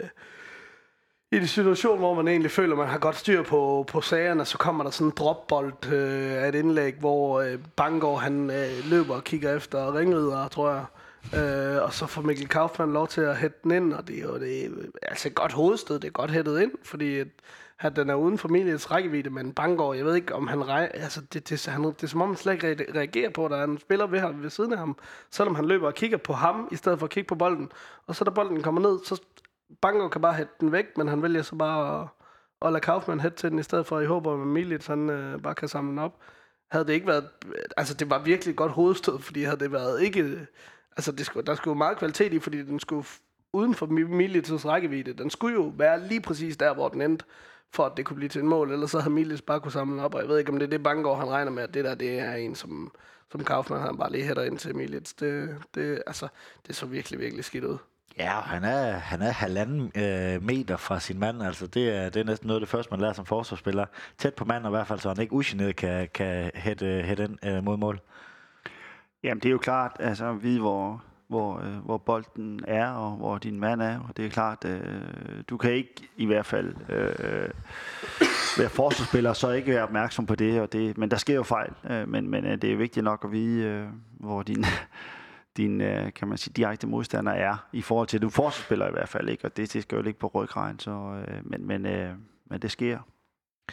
i 1.32 1.39
de 1.39 1.47
situationer, 1.47 1.97
hvor 1.97 2.14
man 2.14 2.28
egentlig 2.28 2.51
føler, 2.51 2.76
man 2.76 2.88
har 2.88 2.97
godt 2.97 3.16
styr 3.16 3.43
på, 3.43 3.86
på 3.88 4.01
sagerne, 4.01 4.45
så 4.45 4.57
kommer 4.57 4.84
der 4.84 4.91
sådan 4.91 5.07
en 5.07 5.14
dropbold 5.18 5.91
øh, 5.91 6.43
af 6.43 6.47
et 6.47 6.55
indlæg, 6.55 6.95
hvor 6.99 7.41
øh, 7.41 7.60
Bangor 7.76 8.18
han 8.18 8.51
øh, 8.51 8.89
løber 8.89 9.16
og 9.16 9.24
kigger 9.24 9.55
efter 9.55 9.97
ringrider, 9.97 10.47
tror 10.47 10.72
jeg. 10.72 10.86
Øh, 11.36 11.84
og 11.84 11.93
så 11.93 12.05
får 12.07 12.22
Mikkel 12.22 12.47
Kaufmann 12.47 12.93
lov 12.93 13.07
til 13.07 13.22
at 13.22 13.38
hætte 13.38 13.57
den 13.63 13.72
ind, 13.72 13.93
og 13.93 14.07
det 14.07 14.20
er 14.20 14.24
jo 14.24 14.39
det, 14.39 14.65
er, 14.65 14.70
altså 15.01 15.28
et 15.28 15.36
godt 15.36 15.53
hovedstød, 15.53 15.99
det 15.99 16.07
er 16.07 16.11
godt 16.11 16.32
hættet 16.32 16.61
ind, 16.61 16.72
fordi 16.84 17.17
at, 17.20 17.28
at 17.80 17.95
den 17.95 18.09
er 18.09 18.15
uden 18.15 18.38
familiens 18.38 18.91
rækkevidde, 18.91 19.30
men 19.30 19.53
Bangor, 19.53 19.93
jeg 19.93 20.05
ved 20.05 20.15
ikke, 20.15 20.36
om 20.36 20.47
han 20.47 20.67
rej, 20.67 20.91
altså 20.93 21.22
det, 21.22 21.49
det, 21.49 21.65
han, 21.65 21.84
det 21.84 22.03
er 22.03 22.07
som 22.07 22.22
om 22.22 22.30
han 22.30 22.38
slet 22.38 22.53
ikke 22.53 22.86
reagerer 22.95 23.30
på, 23.30 23.45
at 23.45 23.51
der 23.51 23.57
er 23.57 23.63
en 23.63 23.80
spiller 23.80 24.07
ved, 24.07 24.20
ham, 24.20 24.43
ved 24.43 24.49
siden 24.49 24.74
af 24.74 24.80
ham, 24.80 24.97
selvom 25.32 25.55
han 25.55 25.65
løber 25.65 25.88
og 25.88 25.93
kigger 25.93 26.17
på 26.17 26.34
ham, 26.34 26.67
i 26.72 26.76
stedet 26.76 26.99
for 26.99 27.05
at 27.05 27.11
kigge 27.11 27.28
på 27.28 27.36
bolden, 27.36 27.72
og 28.07 28.15
så 28.15 28.24
da 28.24 28.30
bolden 28.30 28.61
kommer 28.61 28.82
ned, 28.82 28.99
så 29.05 29.22
Bangor 29.82 30.09
kan 30.09 30.22
bare 30.22 30.34
hætte 30.34 30.53
den 30.59 30.72
væk, 30.72 30.97
men 30.97 31.07
han 31.07 31.24
vælger 31.24 31.41
så 31.41 31.55
bare 31.55 32.01
at, 32.01 32.07
at 32.61 32.74
lade 32.74 32.82
Kaufmann 32.82 33.20
hætte 33.20 33.38
til 33.38 33.51
den, 33.51 33.59
i 33.59 33.63
stedet 33.63 33.86
for, 33.86 33.97
at 33.97 34.03
I 34.03 34.07
håber, 34.07 34.34
at 34.34 34.39
Milic 34.39 34.88
han 34.88 35.09
øh, 35.09 35.41
bare 35.41 35.55
kan 35.55 35.67
samle 35.67 35.89
den 35.89 35.99
op. 35.99 36.20
Havde 36.72 36.86
det 36.86 36.93
ikke 36.93 37.07
været, 37.07 37.30
altså 37.78 37.93
det 37.93 38.09
var 38.09 38.20
virkelig 38.20 38.51
et 38.51 38.57
godt 38.57 38.72
hovedstød, 38.72 39.20
fordi 39.20 39.43
havde 39.43 39.59
det 39.59 39.72
været 39.72 40.01
ikke 40.01 40.47
altså 41.00 41.12
det 41.12 41.26
skulle, 41.26 41.45
der 41.45 41.56
skulle 41.56 41.78
meget 41.78 41.97
kvalitet 41.97 42.34
i, 42.34 42.39
fordi 42.39 42.64
den 42.64 42.80
skulle 42.80 43.06
uden 43.54 43.76
for 43.76 43.86
Milits 43.86 44.66
rækkevidde. 44.66 45.14
Den 45.14 45.30
skulle 45.30 45.56
jo 45.56 45.74
være 45.78 46.08
lige 46.08 46.22
præcis 46.22 46.58
der, 46.58 46.74
hvor 46.74 46.89
den 46.89 47.02
endte, 47.02 47.26
for 47.74 47.86
at 47.86 47.91
det 47.97 48.06
kunne 48.06 48.16
blive 48.16 48.30
til 48.30 48.41
en 48.41 48.47
mål. 48.47 48.72
Ellers 48.72 48.91
så 48.91 49.00
havde 49.00 49.14
Milits 49.14 49.41
bare 49.41 49.60
kunne 49.60 49.72
samle 49.72 50.04
op, 50.04 50.16
og 50.16 50.22
jeg 50.22 50.30
ved 50.30 50.38
ikke, 50.39 50.52
om 50.52 50.60
det 50.60 50.66
er 50.66 50.70
det 50.70 50.84
Bangor, 50.84 51.16
han 51.16 51.30
regner 51.30 51.52
med, 51.52 51.64
at 51.64 51.74
det 51.74 51.86
der, 51.86 51.95
det 51.95 52.20
er 52.20 52.34
en, 52.34 52.56
som, 52.56 52.91
som 53.32 53.43
Kaufmann 53.43 53.84
han 53.84 53.97
bare 53.97 54.12
lige 54.12 54.24
hætter 54.24 54.43
ind 54.43 54.58
til 54.58 54.76
Milits. 54.76 55.14
Det, 55.14 55.58
det, 55.76 56.04
altså, 56.08 56.28
det 56.68 56.76
så 56.76 56.86
virkelig, 56.86 57.20
virkelig 57.20 57.45
skidt 57.45 57.64
ud. 57.64 57.78
Ja, 58.18 58.32
han 58.32 58.64
er, 58.64 58.91
han 58.91 59.22
er 59.22 59.32
halvanden 59.32 59.91
øh, 59.95 60.43
meter 60.43 60.78
fra 60.78 61.00
sin 61.00 61.20
mand. 61.20 61.43
Altså, 61.43 61.68
det 61.68 61.89
er, 61.89 62.10
det 62.10 62.20
er 62.20 62.24
næsten 62.24 62.47
noget 62.47 62.58
af 62.58 62.62
det 62.62 62.70
første, 62.70 62.91
man 62.91 63.02
lærer 63.02 63.14
som 63.14 63.26
forsvarsspiller. 63.26 63.86
Tæt 64.18 64.34
på 64.34 64.45
manden, 64.45 64.70
i 64.70 64.76
hvert 64.76 64.88
fald, 64.88 65.00
så 65.00 65.10
han 65.10 65.22
ikke 65.22 65.34
ugeneret 65.34 65.76
kan, 65.76 66.08
kan 66.14 66.52
hætte, 66.56 66.86
øh, 66.86 67.04
hætte 67.04 67.24
ind 67.24 67.45
øh, 67.45 67.64
mod 67.64 67.78
mål. 67.78 68.00
Jamen, 69.24 69.39
det 69.41 69.49
er 69.49 69.51
jo 69.51 69.57
klart, 69.57 69.97
altså 69.99 70.26
at 70.26 70.43
vide, 70.43 70.59
hvor, 70.59 71.03
hvor, 71.28 71.59
øh, 71.59 71.78
hvor 71.86 71.97
bolden 71.97 72.59
er, 72.67 72.89
og 72.89 73.11
hvor 73.11 73.38
din 73.38 73.59
mand 73.59 73.82
er. 73.82 73.99
Og 73.99 74.17
det 74.17 74.26
er 74.26 74.30
klart, 74.30 74.65
øh, 74.65 74.82
du 75.49 75.57
kan 75.57 75.72
ikke 75.72 76.09
i 76.17 76.26
hvert 76.26 76.45
fald 76.45 76.76
øh, 76.89 77.49
være 78.57 78.70
forsvarsspiller, 78.70 79.34
så 79.34 79.51
ikke 79.51 79.72
være 79.72 79.84
opmærksom 79.84 80.26
på 80.26 80.36
det. 80.36 80.61
Og 80.61 80.74
det 80.74 80.97
men 80.97 81.11
der 81.11 81.17
sker 81.17 81.36
jo 81.36 81.43
fejl. 81.43 81.74
Øh, 81.89 82.07
men, 82.07 82.30
men 82.30 82.45
øh, 82.45 82.61
det 82.61 82.72
er 82.72 82.76
vigtigt 82.76 83.03
nok 83.03 83.22
at 83.26 83.32
vide, 83.32 83.65
øh, 83.65 83.88
hvor 84.11 84.43
din, 84.43 84.65
din 85.57 85.82
øh, 85.82 86.13
kan 86.13 86.28
man 86.28 86.38
sige, 86.38 86.53
direkte 86.53 86.88
modstander 86.88 87.32
er, 87.32 87.67
i 87.74 87.82
forhold 87.82 88.07
til, 88.07 88.17
at 88.17 88.22
du 88.22 88.30
forsvarsspiller 88.30 88.88
i 88.88 88.91
hvert 88.91 89.09
fald 89.09 89.30
ikke, 89.30 89.45
og 89.45 89.57
det, 89.57 89.74
det 89.74 89.84
skal 89.84 89.95
jo 89.95 90.01
ligge 90.01 90.20
på 90.20 90.28
ryggraden. 90.28 90.80
Så, 90.80 90.91
øh, 90.91 91.41
men, 91.43 91.67
men, 91.67 91.86
øh, 91.86 92.13
men 92.45 92.61
det 92.61 92.72
sker 92.72 92.99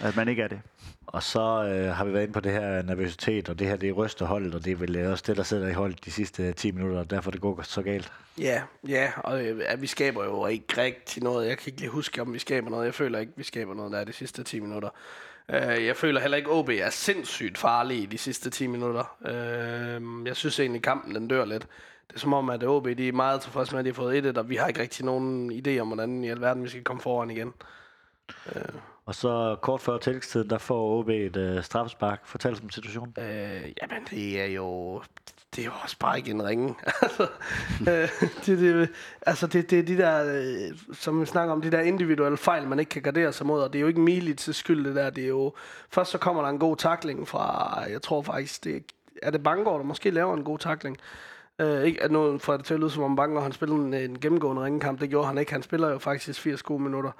at 0.00 0.16
man 0.16 0.28
ikke 0.28 0.42
er 0.42 0.48
det. 0.48 0.60
Og 1.06 1.22
så 1.22 1.64
øh, 1.64 1.96
har 1.96 2.04
vi 2.04 2.12
været 2.12 2.22
inde 2.22 2.32
på 2.32 2.40
det 2.40 2.52
her 2.52 2.82
nervøsitet, 2.82 3.48
og 3.48 3.58
det 3.58 3.66
her 3.66 3.76
det 3.76 3.88
er 3.88 3.92
ryster 3.92 4.26
holdet, 4.26 4.54
og 4.54 4.64
det 4.64 4.72
er 4.72 4.76
vel 4.76 5.06
også 5.06 5.24
det, 5.26 5.36
der 5.36 5.42
sidder 5.42 5.68
i 5.68 5.72
holdet 5.72 6.04
de 6.04 6.10
sidste 6.10 6.52
10 6.52 6.70
minutter, 6.70 6.98
og 6.98 7.10
derfor 7.10 7.30
det 7.30 7.40
går 7.40 7.62
så 7.62 7.82
galt. 7.82 8.12
Ja, 8.38 8.62
ja, 8.88 9.12
og 9.16 9.44
øh, 9.44 9.62
at 9.66 9.82
vi 9.82 9.86
skaber 9.86 10.24
jo 10.24 10.46
ikke 10.46 10.80
rigtig 10.82 11.22
noget. 11.22 11.48
Jeg 11.48 11.58
kan 11.58 11.66
ikke 11.66 11.80
lige 11.80 11.90
huske, 11.90 12.22
om 12.22 12.32
vi 12.32 12.38
skaber 12.38 12.70
noget. 12.70 12.84
Jeg 12.84 12.94
føler 12.94 13.18
ikke, 13.18 13.32
vi 13.36 13.44
skaber 13.44 13.74
noget 13.74 13.92
der 13.92 14.04
de 14.04 14.12
sidste 14.12 14.44
10 14.44 14.60
minutter. 14.60 14.88
Uh, 15.48 15.84
jeg 15.84 15.96
føler 15.96 16.20
heller 16.20 16.36
ikke, 16.36 16.50
at 16.50 16.56
OB 16.56 16.68
er 16.68 16.90
sindssygt 16.90 17.58
farlig 17.58 18.02
i 18.02 18.06
de 18.06 18.18
sidste 18.18 18.50
10 18.50 18.66
minutter. 18.66 19.16
Uh, 19.20 20.26
jeg 20.26 20.36
synes 20.36 20.60
egentlig, 20.60 20.82
kampen 20.82 21.14
den 21.14 21.28
dør 21.28 21.44
lidt. 21.44 21.66
Det 22.08 22.14
er 22.14 22.18
som 22.18 22.32
om, 22.32 22.50
at 22.50 22.64
OB 22.64 22.86
de 22.86 23.08
er 23.08 23.12
meget 23.12 23.40
tilfredse 23.40 23.72
med, 23.72 23.78
at 23.78 23.84
de 23.84 23.90
har 23.90 23.94
fået 23.94 24.18
et, 24.18 24.38
og 24.38 24.48
vi 24.48 24.56
har 24.56 24.66
ikke 24.66 24.80
rigtig 24.80 25.04
nogen 25.04 25.52
idé 25.52 25.78
om, 25.78 25.86
hvordan 25.86 26.24
i 26.24 26.28
alverden 26.28 26.62
vi 26.62 26.68
skal 26.68 26.84
komme 26.84 27.02
foran 27.02 27.30
igen. 27.30 27.52
Uh. 28.46 28.80
Og 29.06 29.14
så 29.14 29.56
kort 29.62 29.80
før 29.80 29.98
tillægstiden, 29.98 30.50
der 30.50 30.58
får 30.58 30.98
OB 30.98 31.08
et 31.08 31.36
øh, 31.36 31.62
straffespark. 31.62 32.20
Fortæl 32.24 32.52
os 32.52 32.60
om 32.60 32.70
situationen. 32.70 33.14
Øh, 33.18 33.72
jamen, 33.82 34.06
det 34.10 34.40
er 34.40 34.46
jo... 34.46 35.02
Det 35.56 35.62
er 35.62 35.66
jo 35.66 35.72
også 35.82 35.96
bare 35.98 36.18
ikke 36.18 36.30
en 36.30 36.44
ringe. 36.44 36.74
altså, 37.02 37.28
øh, 37.80 38.08
det, 38.46 38.58
det, 38.58 38.88
altså 39.26 39.46
det, 39.46 39.70
det 39.70 39.78
er 39.78 39.82
de 39.82 39.96
der, 39.96 40.34
øh, 40.36 40.78
som 40.92 41.20
vi 41.20 41.26
snakker 41.26 41.54
om, 41.54 41.62
de 41.62 41.70
der 41.70 41.80
individuelle 41.80 42.36
fejl, 42.36 42.68
man 42.68 42.78
ikke 42.78 42.88
kan 42.88 43.02
gardere 43.02 43.32
sig 43.32 43.46
mod, 43.46 43.62
og 43.62 43.72
det 43.72 43.78
er 43.78 43.80
jo 43.80 43.88
ikke 43.88 44.00
Milits 44.00 44.44
til 44.44 44.54
skyld, 44.54 44.86
det 44.86 44.94
der. 44.94 45.10
Det 45.10 45.24
er 45.24 45.28
jo, 45.28 45.54
først 45.90 46.10
så 46.10 46.18
kommer 46.18 46.42
der 46.42 46.48
en 46.48 46.58
god 46.58 46.76
takling 46.76 47.28
fra, 47.28 47.80
jeg 47.90 48.02
tror 48.02 48.22
faktisk, 48.22 48.64
det 48.64 48.84
er 49.22 49.30
det 49.30 49.42
Bangor, 49.42 49.76
der 49.76 49.84
måske 49.84 50.10
laver 50.10 50.34
en 50.34 50.44
god 50.44 50.58
takling. 50.58 50.96
Øh, 51.58 51.82
ikke 51.82 52.02
at 52.02 52.10
nu 52.10 52.38
får 52.38 52.56
det 52.56 52.66
til 52.66 52.74
at 52.74 52.80
lyde 52.80 52.90
som 52.90 53.02
om 53.02 53.16
Bangor, 53.16 53.40
han 53.40 53.52
spiller 53.52 53.74
en, 53.74 53.94
en 53.94 54.20
gennemgående 54.20 54.64
ringekamp. 54.64 55.00
Det 55.00 55.10
gjorde 55.10 55.26
han 55.26 55.38
ikke. 55.38 55.52
Han 55.52 55.62
spiller 55.62 55.90
jo 55.90 55.98
faktisk 55.98 56.40
80 56.40 56.62
gode 56.62 56.82
minutter 56.82 57.10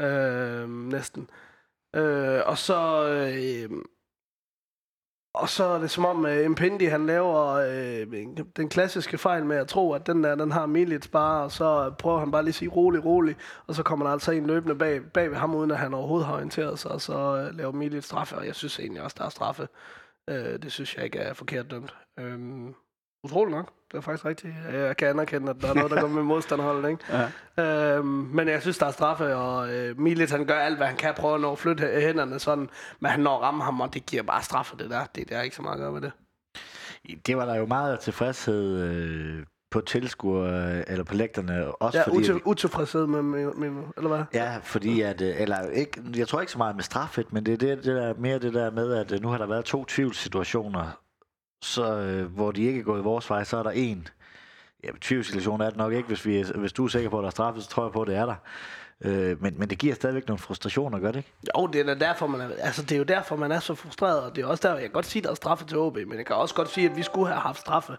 øh, 0.00 0.68
næsten. 0.70 1.30
Øh, 1.96 2.40
og 2.46 2.58
så, 2.58 3.08
øh, 3.08 3.70
Og 5.34 5.48
så 5.48 5.64
er 5.64 5.78
det 5.78 5.90
som 5.90 6.04
om 6.04 6.24
uh, 6.24 6.44
Impendi, 6.44 6.84
han 6.84 7.06
laver 7.06 7.46
øh, 7.46 8.06
den 8.56 8.68
klassiske 8.68 9.18
fejl 9.18 9.44
med 9.46 9.56
at 9.56 9.68
tro, 9.68 9.92
at 9.92 10.06
den 10.06 10.24
der, 10.24 10.34
den 10.34 10.52
har 10.52 10.66
Milits 10.66 11.08
bare, 11.08 11.44
og 11.44 11.52
så 11.52 11.94
prøver 11.98 12.18
han 12.18 12.30
bare 12.30 12.42
lige 12.42 12.50
at 12.50 12.54
sige 12.54 12.68
rolig, 12.68 13.04
rolig, 13.04 13.36
og 13.66 13.74
så 13.74 13.82
kommer 13.82 14.06
der 14.06 14.12
altså 14.12 14.32
en 14.32 14.46
løbende 14.46 14.74
bag, 14.74 15.02
bag 15.12 15.30
ved 15.30 15.36
ham, 15.36 15.54
uden 15.54 15.70
at 15.70 15.78
han 15.78 15.94
overhovedet 15.94 16.26
har 16.26 16.34
orienteret 16.34 16.78
sig, 16.78 16.90
og 16.90 17.00
så 17.00 17.36
øh, 17.36 17.56
laver 17.56 17.72
Milits 17.72 18.06
straffe, 18.06 18.36
og 18.36 18.46
jeg 18.46 18.54
synes 18.54 18.78
egentlig 18.78 19.02
også, 19.02 19.16
der 19.18 19.24
er 19.24 19.28
straffe. 19.28 19.68
Øh, 20.30 20.62
det 20.62 20.72
synes 20.72 20.96
jeg 20.96 21.04
ikke 21.04 21.18
er 21.18 21.34
forkert 21.34 21.70
dømt. 21.70 21.94
Øh, 22.18 22.38
utroligt 23.24 23.56
nok. 23.56 23.72
Det 23.90 23.98
er 23.98 24.00
faktisk 24.00 24.24
rigtigt. 24.24 24.54
Jeg 24.72 24.96
kan 24.96 25.08
anerkende, 25.08 25.50
at 25.50 25.56
der 25.60 25.68
er 25.68 25.74
noget, 25.74 25.90
der 25.90 26.00
går 26.06 26.08
med 26.08 26.22
modstanderholdet. 26.22 26.90
Ikke? 26.90 27.04
Ja. 27.56 27.94
Øhm, 27.96 28.06
men 28.06 28.48
jeg 28.48 28.62
synes, 28.62 28.78
der 28.78 28.86
er 28.86 28.90
straffe, 28.90 29.36
og 29.36 29.74
øh, 29.74 30.00
Milic, 30.00 30.30
han 30.30 30.46
gør 30.46 30.58
alt, 30.58 30.76
hvad 30.76 30.86
han 30.86 30.96
kan. 30.96 31.14
Prøve 31.14 31.34
at 31.34 31.40
nå 31.40 31.52
at 31.52 31.58
flytte 31.58 32.00
hænderne 32.00 32.38
sådan, 32.38 32.68
men 33.00 33.10
han 33.10 33.20
når 33.20 33.36
at 33.36 33.42
ramme 33.42 33.64
ham, 33.64 33.80
og 33.80 33.94
det 33.94 34.06
giver 34.06 34.22
bare 34.22 34.42
straffe, 34.42 34.76
det 34.78 34.90
der. 34.90 35.04
Det, 35.14 35.28
der 35.28 35.36
er 35.36 35.42
ikke 35.42 35.56
så 35.56 35.62
meget 35.62 35.74
at 35.74 35.80
gøre 35.80 35.92
med 35.92 36.00
det. 36.00 36.12
Det 37.26 37.36
var 37.36 37.44
der 37.44 37.54
jo 37.54 37.66
meget 37.66 38.00
tilfredshed 38.00 38.82
øh, 38.82 39.44
på 39.70 39.80
tilskuer, 39.80 40.82
eller 40.86 41.04
på 41.04 41.14
lægterne. 41.14 41.82
Også 41.82 41.98
ja, 41.98 42.04
fordi, 42.04 42.16
util, 42.16 42.40
utilfredshed 42.44 43.06
med, 43.06 43.22
med, 43.22 43.54
med, 43.54 43.82
eller 43.96 44.08
hvad? 44.08 44.24
Ja, 44.34 44.56
fordi 44.62 45.00
at, 45.00 45.20
øh, 45.22 45.40
eller 45.40 45.70
ikke, 45.70 46.02
jeg 46.16 46.28
tror 46.28 46.40
ikke 46.40 46.52
så 46.52 46.58
meget 46.58 46.76
med 46.76 46.84
straffet, 46.84 47.32
men 47.32 47.46
det 47.46 47.52
er 47.52 47.58
det, 47.58 47.76
det 47.84 47.96
der, 47.96 48.14
mere 48.18 48.38
det 48.38 48.54
der 48.54 48.70
med, 48.70 48.94
at 48.94 49.12
øh, 49.12 49.22
nu 49.22 49.28
har 49.28 49.38
der 49.38 49.46
været 49.46 49.64
to 49.64 49.84
tvivlssituationer, 49.84 51.01
så 51.62 51.94
øh, 51.94 52.34
hvor 52.34 52.50
de 52.50 52.62
ikke 52.62 52.80
er 52.80 52.84
gået 52.84 53.04
vores 53.04 53.30
vej, 53.30 53.44
så 53.44 53.56
er 53.56 53.62
der 53.62 53.70
en. 53.70 54.08
Ja, 54.84 54.88
tvivlsituation 55.00 55.60
er 55.60 55.68
det 55.68 55.76
nok 55.76 55.92
ikke, 55.92 56.08
hvis, 56.08 56.26
vi, 56.26 56.44
hvis 56.54 56.72
du 56.72 56.84
er 56.84 56.88
sikker 56.88 57.10
på, 57.10 57.18
at 57.18 57.22
der 57.22 57.26
er 57.26 57.30
straffet, 57.30 57.64
så 57.64 57.70
tror 57.70 57.84
jeg 57.84 57.92
på, 57.92 58.02
at 58.02 58.08
det 58.08 58.16
er 58.16 58.26
der. 58.26 58.34
Øh, 59.04 59.42
men, 59.42 59.54
men 59.58 59.70
det 59.70 59.78
giver 59.78 59.94
stadigvæk 59.94 60.28
nogle 60.28 60.38
frustrationer, 60.38 60.98
gør 60.98 61.12
det 61.12 61.18
ikke? 61.18 61.32
Jo, 61.58 61.66
det 61.66 61.88
er, 61.88 61.94
derfor, 61.94 62.26
man 62.26 62.40
er, 62.40 62.48
altså, 62.58 62.82
det 62.82 62.92
er 62.92 62.96
jo 62.96 63.04
derfor, 63.04 63.36
man 63.36 63.52
er 63.52 63.60
så 63.60 63.74
frustreret, 63.74 64.20
og 64.20 64.36
det 64.36 64.42
er 64.42 64.46
også 64.46 64.68
der, 64.68 64.74
jeg 64.74 64.82
kan 64.82 64.90
godt 64.90 65.06
sige, 65.06 65.20
at 65.20 65.24
der 65.24 65.30
er 65.30 65.34
straffe 65.34 65.66
til 65.66 65.78
OB, 65.78 65.96
men 65.96 66.18
jeg 66.18 66.26
kan 66.26 66.36
også 66.36 66.54
godt 66.54 66.68
sige, 66.68 66.90
at 66.90 66.96
vi 66.96 67.02
skulle 67.02 67.26
have 67.26 67.40
haft 67.40 67.60
straffe, 67.60 67.96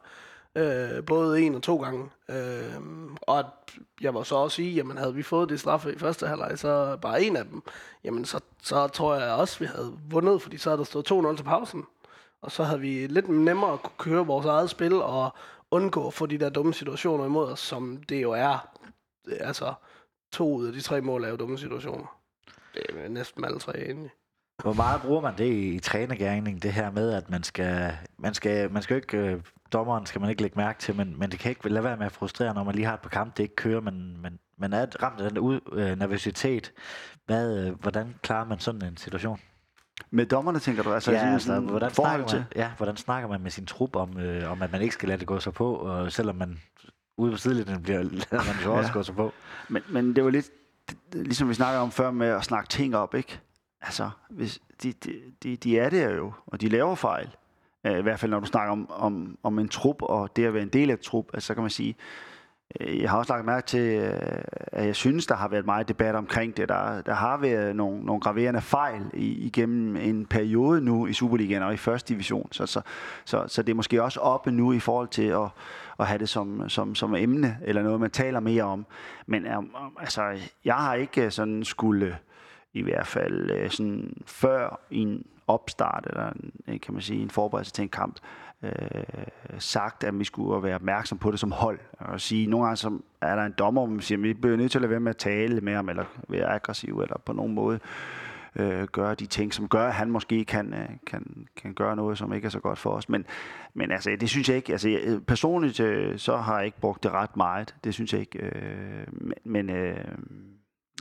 øh, 0.56 1.06
både 1.06 1.42
en 1.42 1.56
og 1.56 1.64
to 1.64 1.78
gange. 1.78 2.10
Øh, 2.30 2.82
og 3.22 3.40
at 3.40 3.46
jeg 4.02 4.14
var 4.14 4.24
så 4.24 4.36
også 4.36 4.56
sige, 4.56 4.72
jamen 4.72 4.98
havde 4.98 5.14
vi 5.16 5.24
fået 5.24 5.50
det 5.50 5.60
straffe 5.60 5.94
i 5.94 5.98
første 5.98 6.28
halvleg, 6.28 6.60
så 6.60 6.98
bare 7.02 7.24
en 7.24 7.36
af 7.36 7.46
dem, 7.46 7.62
jamen 8.04 8.26
så, 8.26 8.40
så 8.64 8.88
tror 8.88 9.16
jeg 9.16 9.32
også, 9.32 9.60
vi 9.60 9.66
havde 9.66 9.98
vundet, 10.10 10.42
fordi 10.42 10.58
så 10.58 10.70
havde 10.70 10.78
der 10.78 10.84
stået 10.84 11.12
2-0 11.12 11.36
til 11.36 11.44
pausen. 11.44 11.84
Og 12.44 12.52
så 12.52 12.64
havde 12.64 12.82
vi 12.82 13.08
lidt 13.08 13.30
nemmere 13.30 13.74
at 13.74 13.84
kunne 13.84 13.98
køre 13.98 14.26
vores 14.26 14.46
eget 14.46 14.70
spil 14.70 14.94
og 14.94 15.36
undgå 15.72 16.08
at 16.08 16.14
få 16.14 16.26
de 16.26 16.38
der 16.38 16.50
dumme 16.50 16.74
situationer 16.74 17.26
imod 17.26 17.52
os, 17.52 17.60
som 17.60 18.04
det 18.10 18.22
jo 18.22 18.32
er. 18.32 18.70
Altså, 19.40 19.74
to 20.32 20.56
ud 20.56 20.68
af 20.68 20.74
de 20.74 20.82
tre 20.82 21.02
mål 21.02 21.24
er 21.24 21.30
jo 21.30 21.36
dumme 21.36 21.58
situationer. 21.58 22.20
Det 22.74 22.84
er 22.90 23.10
næsten 23.10 23.46
alle 23.46 23.60
tre 23.60 23.78
egentlig. 23.78 24.12
Hvor 24.62 24.74
meget 24.74 25.02
bruger 25.02 25.22
man 25.22 25.38
det 25.38 25.46
i, 25.46 25.76
i 25.76 25.80
trænergærning, 25.80 26.64
det 26.64 26.74
her 26.74 26.92
med, 26.92 27.12
at 27.14 27.30
man 27.30 27.44
skal, 27.44 27.98
man 28.18 28.34
skal, 28.34 28.72
man 28.72 28.82
skal 28.82 28.96
ikke, 28.96 29.18
øh, 29.18 29.42
dommeren 29.74 30.06
skal 30.06 30.22
man 30.22 30.30
ikke 30.30 30.42
lægge 30.42 30.58
mærke 30.60 30.80
til, 30.80 30.96
men, 30.96 31.20
men 31.20 31.32
det 31.32 31.40
kan 31.40 31.50
ikke 31.50 31.70
lade 31.70 31.84
være 31.84 31.98
med 31.98 32.06
at 32.06 32.12
frustrere, 32.12 32.54
når 32.54 32.64
man 32.64 32.76
lige 32.76 32.86
har 32.86 32.94
et 32.94 33.02
par 33.02 33.10
kampe, 33.10 33.34
det 33.38 33.44
ikke 33.44 33.56
kører, 33.56 33.82
men, 33.82 34.22
men 34.22 34.40
man 34.58 34.74
er 34.74 34.86
ramt 35.04 35.22
af 35.22 35.30
den 35.30 35.38
ud, 35.38 35.60
øh, 35.72 36.00
nervøsitet. 36.00 36.74
Hvad, 37.26 37.68
øh, 37.68 37.74
hvordan 37.74 38.16
klarer 38.22 38.46
man 38.46 38.60
sådan 38.60 38.86
en 38.86 38.98
situation? 38.98 39.40
Med 40.12 40.26
dommerne, 40.26 40.60
tænker 40.60 40.84
du? 40.84 40.94
Altså, 40.94 41.12
ja, 41.12 41.18
sådan, 41.20 41.34
altså, 41.34 41.60
hvordan, 41.60 41.92
snakker 41.94 42.28
til? 42.28 42.38
man, 42.40 42.46
ja, 42.56 42.72
hvordan 42.78 42.98
snakker 42.98 43.30
man 43.30 43.42
med 43.42 43.52
sin 43.52 43.66
trup 43.66 43.96
om, 43.96 44.18
øh, 44.20 44.52
om, 44.52 44.62
at 44.62 44.72
man 44.72 44.82
ikke 44.82 44.94
skal 44.94 45.10
lade 45.10 45.20
det 45.20 45.28
gå 45.28 45.40
sig 45.40 45.54
på, 45.54 45.76
og 45.76 46.12
selvom 46.12 46.36
man 46.36 46.60
ude 47.18 47.32
på 47.32 47.38
sidelinjen 47.38 47.84
bliver 47.84 48.02
lader 48.32 48.54
man 48.54 48.64
jo 48.66 48.74
også 48.76 48.88
Ja. 48.88 48.94
gå 48.94 49.04
sig 49.04 49.16
på. 49.16 49.34
Men, 49.70 49.82
men 49.90 50.16
det 50.16 50.24
var 50.24 50.30
lidt, 50.30 50.50
ligesom 51.14 51.50
vi 51.50 51.54
snakkede 51.54 51.82
om 51.82 51.92
før 51.92 52.12
med 52.12 52.28
at 52.28 52.44
snakke 52.44 52.70
ting 52.70 52.96
op, 52.96 53.16
ikke? 53.16 53.40
Altså, 53.82 54.10
hvis, 54.30 54.60
de, 54.84 54.92
de, 54.92 55.22
de, 55.44 55.56
de 55.58 55.80
er 55.80 55.90
der 55.90 56.10
jo, 56.10 56.34
og 56.48 56.62
de 56.62 56.70
laver 56.70 56.96
fejl. 56.96 57.30
Uh, 57.90 57.98
I 57.98 58.02
hvert 58.02 58.20
fald, 58.20 58.32
når 58.32 58.40
du 58.40 58.46
snakker 58.46 58.72
om, 58.72 58.92
om, 58.92 59.38
om 59.44 59.60
en 59.60 59.70
trup, 59.70 59.96
og 60.02 60.36
det 60.36 60.46
at 60.46 60.54
være 60.54 60.64
en 60.64 60.70
del 60.70 60.90
af 60.90 60.94
et 60.94 61.00
trup, 61.02 61.26
altså, 61.34 61.48
så 61.48 61.54
kan 61.54 61.64
man 61.64 61.70
sige, 61.70 61.90
øh, 61.90 61.96
Øh, 62.80 63.02
jeg 63.02 63.10
har 63.10 63.18
også 63.18 63.34
lagt 63.34 63.46
mærke 63.46 63.68
til, 63.68 63.80
øh, 63.80 64.14
at 64.72 64.86
jeg 64.86 64.96
synes, 64.96 65.28
der 65.28 65.36
har 65.36 65.48
været 65.48 65.66
meget 65.66 65.88
debat 65.88 66.16
omkring 66.16 66.58
det. 66.58 66.70
Der, 66.70 67.02
der 67.02 67.14
har 67.14 67.38
været 67.38 67.76
nogle, 67.76 68.04
nogle 68.04 68.22
graverende 68.22 68.62
fejl 68.62 69.02
i, 69.14 69.46
igennem 69.46 69.96
en 69.96 70.26
periode 70.26 70.82
nu 70.82 71.08
i 71.08 71.14
Superligaen 71.14 71.64
og 71.64 71.74
i 71.74 71.78
første 71.78 72.14
division. 72.14 72.48
Så, 72.52 72.66
så, 72.66 72.82
så, 73.26 73.44
så 73.48 73.62
det 73.62 73.72
er 73.72 73.76
måske 73.76 74.04
også 74.04 74.20
oppe 74.20 74.52
nu 74.52 74.74
i 74.74 74.80
forhold 74.80 75.08
til 75.08 75.28
at, 75.28 75.48
at 76.00 76.08
have 76.08 76.20
det 76.20 76.30
som, 76.30 76.70
som, 76.70 76.96
som 76.96 77.16
emne, 77.16 77.58
eller 77.62 77.84
noget, 77.84 78.00
man 78.00 78.12
taler 78.12 78.40
mere 78.40 78.64
om. 78.64 78.86
Men 79.26 79.46
øh, 79.46 79.64
altså, 80.00 80.22
jeg 80.66 80.76
har 80.76 80.94
ikke 80.94 81.32
sådan 81.32 81.64
skulle, 81.64 82.18
i 82.74 82.82
hvert 82.82 83.08
fald 83.08 83.70
sådan 83.70 84.14
før 84.26 84.80
i 84.90 85.00
en 85.00 85.26
opstart, 85.48 86.08
eller 86.10 86.32
en, 86.68 86.80
kan 86.80 86.94
man 86.94 87.02
sige, 87.02 87.22
en 87.22 87.30
forberedelse 87.30 87.74
til 87.74 87.82
en 87.82 87.90
kamp, 87.90 88.20
øh, 88.64 88.72
sagt, 89.60 90.04
at 90.04 90.20
vi 90.20 90.24
skulle 90.24 90.64
være 90.64 90.76
opmærksom 90.76 91.18
på 91.18 91.32
det 91.32 91.40
som 91.40 91.52
hold. 91.52 91.80
Og 92.00 92.22
sige, 92.22 92.48
nogle 92.48 92.66
gange 92.66 92.78
så 92.78 93.00
er 93.22 93.36
der 93.36 93.44
en 93.44 93.54
dommer, 93.58 93.82
hvor 93.82 93.94
man 93.94 94.02
siger, 94.02 94.18
at 94.18 94.24
vi 94.24 94.34
bliver 94.34 94.58
nødt 94.58 94.72
til 94.72 94.78
at 94.78 94.82
lade 94.82 94.92
være 94.92 95.00
med 95.00 95.10
at 95.10 95.18
tale 95.18 95.62
med 95.62 95.76
ham, 95.76 95.90
eller 95.90 96.06
være 96.30 96.46
aggressiv, 96.46 97.00
eller 97.00 97.18
på 97.26 97.34
nogen 97.34 97.54
måde 97.54 97.80
øh, 98.56 98.84
gøre 98.84 99.16
de 99.16 99.26
ting, 99.26 99.54
som 99.54 99.68
gør, 99.68 99.88
at 99.88 99.94
han 99.94 100.10
måske 100.10 100.46
kan, 100.46 100.74
øh, 100.74 100.90
kan, 101.08 101.48
kan 101.56 101.74
gøre 101.74 101.96
noget, 101.96 102.18
som 102.18 102.34
ikke 102.34 102.46
er 102.46 102.50
så 102.50 102.60
godt 102.60 102.80
for 102.80 102.90
os. 102.90 103.10
Men, 103.10 103.26
men 103.74 103.92
altså, 103.92 104.18
det 104.20 104.30
synes 104.30 104.50
jeg 104.50 104.58
ikke. 104.58 104.72
Altså, 104.72 104.90
jeg, 104.90 105.02
øh, 105.04 105.22
personligt 105.22 105.80
øh, 105.80 106.18
så 106.18 106.38
har 106.38 106.58
jeg 106.58 106.66
ikke 106.66 106.80
brugt 106.80 107.04
det 107.04 107.12
ret 107.12 107.38
meget. 107.38 107.76
Det 107.84 107.94
synes 107.94 108.14
jeg 108.14 108.20
ikke. 108.20 108.40
Øh, 108.40 109.08
men, 109.12 109.34
men 109.44 109.70
øh, 109.70 110.06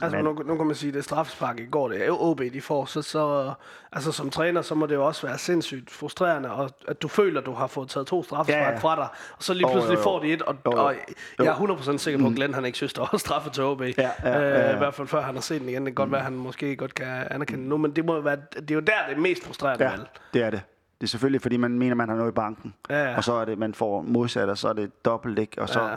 Altså, 0.01 0.15
men- 0.17 0.25
nu, 0.25 0.33
nu 0.45 0.57
kan 0.57 0.65
man 0.65 0.75
sige, 0.75 0.87
at 0.87 0.93
det 0.93 1.03
straffespark 1.03 1.59
i 1.59 1.65
går, 1.65 1.87
det 1.89 2.05
er 2.07 2.11
OB, 2.21 2.39
de 2.53 2.61
får, 2.61 2.85
så, 2.85 3.01
så 3.01 3.53
altså, 3.91 4.11
som 4.11 4.29
træner, 4.29 4.61
så 4.61 4.75
må 4.75 4.85
det 4.85 4.95
jo 4.95 5.05
også 5.05 5.27
være 5.27 5.37
sindssygt 5.37 5.91
frustrerende, 5.91 6.51
og, 6.51 6.69
at 6.87 7.01
du 7.01 7.07
føler, 7.07 7.39
at 7.39 7.45
du 7.45 7.53
har 7.53 7.67
fået 7.67 7.89
taget 7.89 8.07
to 8.07 8.23
straffespark 8.23 8.63
Ja, 8.63 8.71
ja, 8.71 8.77
fra 8.77 8.95
dig, 8.95 9.07
og 9.37 9.43
så 9.43 9.53
lige 9.53 9.67
pludselig 9.71 9.93
jo, 9.93 9.99
jo. 9.99 10.03
får 10.03 10.19
de 10.19 10.33
et, 10.33 10.41
og, 10.41 10.55
Jo, 10.65 10.71
jo. 10.71 10.85
og 10.85 10.93
jeg 11.39 11.45
er 11.47 11.61
Jo. 11.61 11.73
100% 11.75 11.97
sikker 11.97 12.19
på, 12.19 12.27
at 12.27 12.33
Glenn 12.35 12.53
han 12.53 12.65
ikke 12.65 12.75
synes, 12.77 12.93
der 12.93 13.01
var 13.11 13.17
straffe 13.17 13.49
til 13.49 13.63
OB. 13.63 13.81
Ja, 13.81 13.87
ja, 13.97 14.09
ja, 14.23 14.39
ja. 14.39 14.69
Øh, 14.69 14.75
I 14.75 14.77
hvert 14.77 14.93
fald 14.93 15.07
før 15.07 15.21
han 15.21 15.33
har 15.35 15.41
set 15.41 15.61
den 15.61 15.69
igen. 15.69 15.81
Det 15.85 15.89
kan 15.89 15.95
godt 15.95 16.11
være, 16.11 16.19
at 16.19 16.25
han 16.25 16.33
måske 16.35 16.75
godt 16.75 16.93
kan 16.95 17.27
anerkende 17.31 17.69
nu, 17.69 17.77
men 17.77 17.91
det, 17.95 18.05
må 18.05 18.21
være, 18.21 18.37
det 18.55 18.71
er 18.71 18.75
jo 18.75 18.81
der, 18.81 18.93
det 19.09 19.17
er 19.17 19.21
mest 19.21 19.43
frustrerende. 19.45 19.85
Ja, 19.85 19.91
vel? 19.91 20.05
det 20.33 20.43
er 20.43 20.49
det. 20.49 20.61
Det 21.01 21.07
er 21.07 21.09
selvfølgelig, 21.09 21.41
fordi 21.41 21.57
man 21.57 21.71
mener, 21.79 21.95
man 21.95 22.09
har 22.09 22.15
noget 22.15 22.31
i 22.31 22.33
banken. 22.35 22.73
Ja, 22.89 23.09
ja. 23.09 23.17
Og 23.17 23.23
så 23.23 23.33
er 23.33 23.45
det, 23.45 23.57
man 23.57 23.73
får 23.73 24.01
modsat, 24.01 24.49
og 24.49 24.57
så 24.57 24.69
er 24.69 24.73
det 24.73 25.05
dobbelt, 25.05 25.39
ikke? 25.39 25.61
Og 25.61 25.69
så, 25.69 25.81
Ja. 25.81 25.95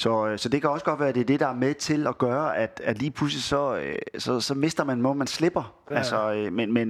Så, 0.00 0.26
øh, 0.26 0.38
så 0.38 0.48
det 0.48 0.60
kan 0.60 0.70
også 0.70 0.84
godt 0.84 1.00
være, 1.00 1.08
at 1.08 1.14
det 1.14 1.20
er 1.20 1.24
det, 1.24 1.40
der 1.40 1.46
er 1.46 1.54
med 1.54 1.74
til 1.74 2.06
at 2.06 2.18
gøre, 2.18 2.56
at, 2.56 2.80
at 2.84 2.98
lige 2.98 3.10
pludselig 3.10 3.42
så, 3.42 3.76
øh, 3.76 3.94
så, 4.18 4.40
så 4.40 4.54
mister 4.54 4.84
man, 4.84 5.02
må 5.02 5.12
man 5.12 5.26
slipper. 5.26 5.74
Ja. 5.90 5.96
Altså, 5.96 6.32
øh, 6.32 6.52
men, 6.52 6.72
men, 6.72 6.88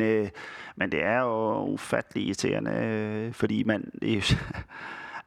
men 0.76 0.92
det 0.92 1.04
er 1.04 1.20
jo 1.20 1.64
ufattelig 1.64 2.26
irriterende, 2.26 3.30
fordi 3.32 3.62
man... 3.62 3.90
Det 4.00 4.12
er 4.12 4.14
jo, 4.14 4.22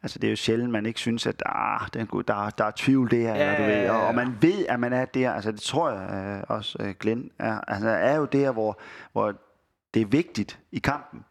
Altså, 0.03 0.19
det 0.19 0.27
er 0.27 0.31
jo 0.31 0.35
sjældent, 0.35 0.71
man 0.71 0.85
ikke 0.85 0.99
synes, 0.99 1.27
at 1.27 1.43
ah, 1.45 1.87
den, 1.93 2.07
der, 2.27 2.49
der 2.49 2.65
er 2.65 2.71
tvivl 2.75 3.11
der, 3.11 3.17
Ja, 3.17 3.33
eller 3.33 3.57
du 3.57 3.63
ved, 3.63 3.83
ja, 3.83 3.91
og, 3.91 4.01
ja. 4.01 4.07
og 4.07 4.15
man 4.15 4.37
ved, 4.41 4.65
at 4.69 4.79
man 4.79 4.93
er 4.93 5.05
der. 5.05 5.31
Altså, 5.31 5.51
det 5.51 5.61
tror 5.61 5.91
jeg 5.91 6.37
øh, 6.37 6.43
også, 6.47 6.77
øh, 6.81 6.93
Glenn 6.99 7.31
er. 7.39 7.59
Altså, 7.67 7.89
er 7.89 8.15
jo 8.15 8.25
der, 8.25 8.51
hvor, 8.51 8.79
hvor 9.11 9.33
det 9.93 10.01
er 10.01 10.05
vigtigt 10.05 10.59
i 10.71 10.79
kampen. 10.79 11.25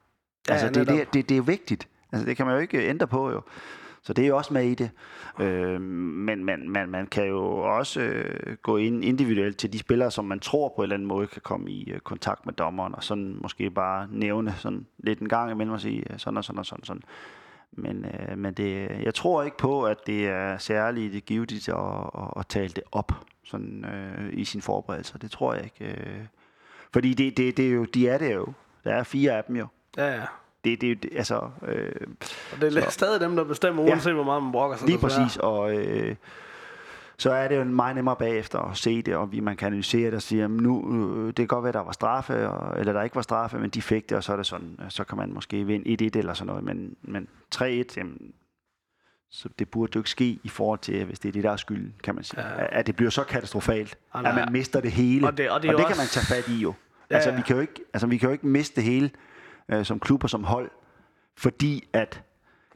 Ja, 0.49 0.53
altså, 0.53 0.69
det, 0.69 0.77
er 0.77 0.81
netop. 0.81 0.97
det, 0.99 1.15
det, 1.15 1.29
det 1.29 1.37
er 1.37 1.43
vigtigt. 1.43 1.89
Altså, 2.13 2.27
det 2.27 2.37
kan 2.37 2.47
man 2.47 2.55
jo 2.55 2.61
ikke 2.61 2.89
ændre 2.89 3.07
på, 3.07 3.31
jo. 3.31 3.43
Så 4.05 4.13
det 4.13 4.25
er 4.25 4.29
jo 4.29 4.37
også 4.37 4.55
med 4.55 4.65
i 4.65 4.75
det. 4.75 4.91
Øh, 5.41 5.81
men 5.81 6.45
man, 6.45 6.69
man, 6.69 6.89
man 6.89 7.07
kan 7.07 7.27
jo 7.27 7.45
også 7.59 8.01
øh, 8.01 8.57
gå 8.63 8.77
ind 8.77 9.05
individuelt 9.05 9.59
til 9.59 9.73
de 9.73 9.79
spillere, 9.79 10.11
som 10.11 10.25
man 10.25 10.41
tror 10.41 10.69
på 10.69 10.83
en 10.83 10.83
eller 10.83 10.95
anden 10.95 11.09
måde 11.09 11.27
kan 11.27 11.43
komme 11.43 11.71
i 11.71 11.91
øh, 11.91 12.01
kontakt 12.01 12.47
med 12.47 12.55
dommeren, 12.55 12.95
og 12.95 13.05
sådan 13.05 13.37
måske 13.43 13.71
bare 13.71 14.09
nævne 14.11 14.55
sådan 14.59 14.87
lidt 14.99 15.19
en 15.19 15.29
gang 15.29 15.51
imellem 15.51 15.73
og 15.75 15.81
sige 15.81 16.13
øh, 16.13 16.19
sådan 16.19 16.37
og 16.37 16.45
sådan 16.45 16.59
og 16.59 16.67
sådan. 16.67 16.85
sådan. 16.85 17.03
Men, 17.73 18.05
øh, 18.05 18.39
men 18.39 18.55
det, 18.55 18.91
jeg 19.03 19.15
tror 19.15 19.43
ikke 19.43 19.57
på, 19.57 19.85
at 19.85 20.07
det 20.07 20.29
er 20.29 20.59
særligt 20.59 21.25
givetigt 21.25 21.69
at, 21.69 21.77
at, 22.19 22.29
at 22.37 22.47
tale 22.49 22.69
det 22.69 22.83
op 22.93 23.13
sådan, 23.45 23.85
øh, 23.85 24.31
i 24.33 24.45
sin 24.45 24.63
forberedelse. 24.63 25.19
Det 25.19 25.31
tror 25.31 25.55
jeg 25.55 25.65
ikke. 25.65 25.85
Øh. 25.85 26.25
Fordi 26.93 27.15
det, 27.15 27.37
det, 27.37 27.57
det 27.57 27.67
er 27.67 27.73
jo, 27.73 27.85
de 27.85 28.09
er 28.09 28.19
det 28.19 28.35
jo. 28.35 28.47
Der 28.85 28.95
er 28.95 29.03
fire 29.03 29.33
af 29.33 29.45
dem 29.45 29.57
jo. 29.57 29.67
Ja, 29.97 30.15
ja. 30.15 30.23
Det, 30.65 30.81
det, 30.81 30.91
er 30.91 30.95
det, 30.95 31.11
altså, 31.17 31.51
øh, 31.69 31.93
Og 32.53 32.61
det 32.61 32.77
er 32.77 32.81
Så- 32.83 32.91
stadig 32.91 33.21
dem, 33.21 33.37
der 33.37 33.45
bestemmer, 33.45 33.83
Ja. 33.83 33.91
uanset 33.91 34.15
hvor 34.15 34.25
meget 34.25 34.43
man 34.43 34.53
brokker 34.53 34.77
sig. 34.77 34.89
Lige 34.89 34.99
præcis, 34.99 35.37
og 35.37 35.75
øh, 35.77 36.17
så 37.19 37.31
er 37.33 37.49
det 37.49 37.57
jo 37.57 37.65
meget 37.65 37.97
nemmere 37.97 38.17
bagefter 38.17 38.59
at 38.59 38.77
se 38.77 39.03
det, 39.03 39.17
og 39.17 39.33
vi, 39.33 39.41
man 39.41 39.57
kan 39.57 39.67
analysere 39.67 40.07
det 40.07 40.15
og 40.15 40.23
sige, 40.23 40.45
at 40.45 40.51
nu, 40.51 40.95
øh, 40.95 41.27
det 41.27 41.37
kan 41.37 41.47
godt 41.47 41.63
være, 41.63 41.69
at 41.69 41.75
der 41.75 41.81
var 41.85 41.93
straffe, 41.93 42.49
og, 42.49 42.81
eller 42.81 42.93
der 42.93 43.03
ikke 43.03 43.17
var 43.17 43.23
straffe, 43.23 43.59
men 43.59 43.71
de 43.71 43.83
fik 43.83 44.09
det, 44.09 44.17
og 44.17 44.25
så 44.25 44.33
er 44.33 44.37
det 44.37 44.47
sådan, 44.47 44.79
øh, 44.85 44.91
så 44.91 45.05
kan 45.05 45.19
man 45.19 45.33
måske 45.35 45.65
vinde 45.65 45.89
1-1 46.15 46.19
eller 46.19 46.35
sådan 46.35 46.47
noget, 46.47 46.65
men, 46.65 46.97
men 47.03 47.29
3-1, 47.55 47.65
jamen, 47.97 48.33
så 49.31 49.49
det 49.59 49.69
burde 49.71 49.93
jo 49.95 50.01
ikke 50.01 50.11
ske 50.11 50.39
i 50.43 50.49
forhold 50.49 50.79
til, 50.79 51.05
hvis 51.05 51.19
det 51.19 51.29
er 51.29 51.33
det, 51.33 51.45
der 51.45 51.51
er 51.51 51.57
skylden, 51.57 51.95
kan 52.03 52.15
man 52.15 52.25
sige. 52.25 52.41
Ja. 52.41 52.49
Ja. 52.63 52.67
At 52.79 52.87
det 52.87 52.97
bliver 52.97 53.11
så 53.11 53.25
katastrofalt, 53.25 53.97
Ah, 54.15 54.29
at 54.29 54.35
man 54.35 54.53
mister 54.53 54.81
det 54.81 54.91
hele. 54.93 55.27
Og 55.27 55.37
det- 55.39 55.51
og 55.51 55.63
det 55.63 55.71
og 55.71 55.79
det 55.79 55.87
kan 55.87 55.97
også- 55.97 56.01
man 56.01 56.09
tage 56.09 56.43
fat 56.43 56.49
i 56.49 56.59
jo. 56.61 56.75
Ja, 57.11 57.15
altså, 57.15 57.31
ja. 57.31 57.37
vi 57.37 57.43
kan 57.47 57.57
jo 57.57 57.61
ikke, 57.63 57.81
altså, 57.95 58.07
vi 58.07 58.17
kan 58.17 58.29
jo 58.29 58.33
ikke 58.33 58.47
miste 58.47 58.77
det 58.77 58.85
hele 58.85 59.11
øh, 59.69 59.85
som 59.85 60.01
klub 60.01 60.25
og 60.25 60.31
som 60.31 60.45
hold, 60.45 60.71
fordi 61.37 61.89
at 61.93 62.23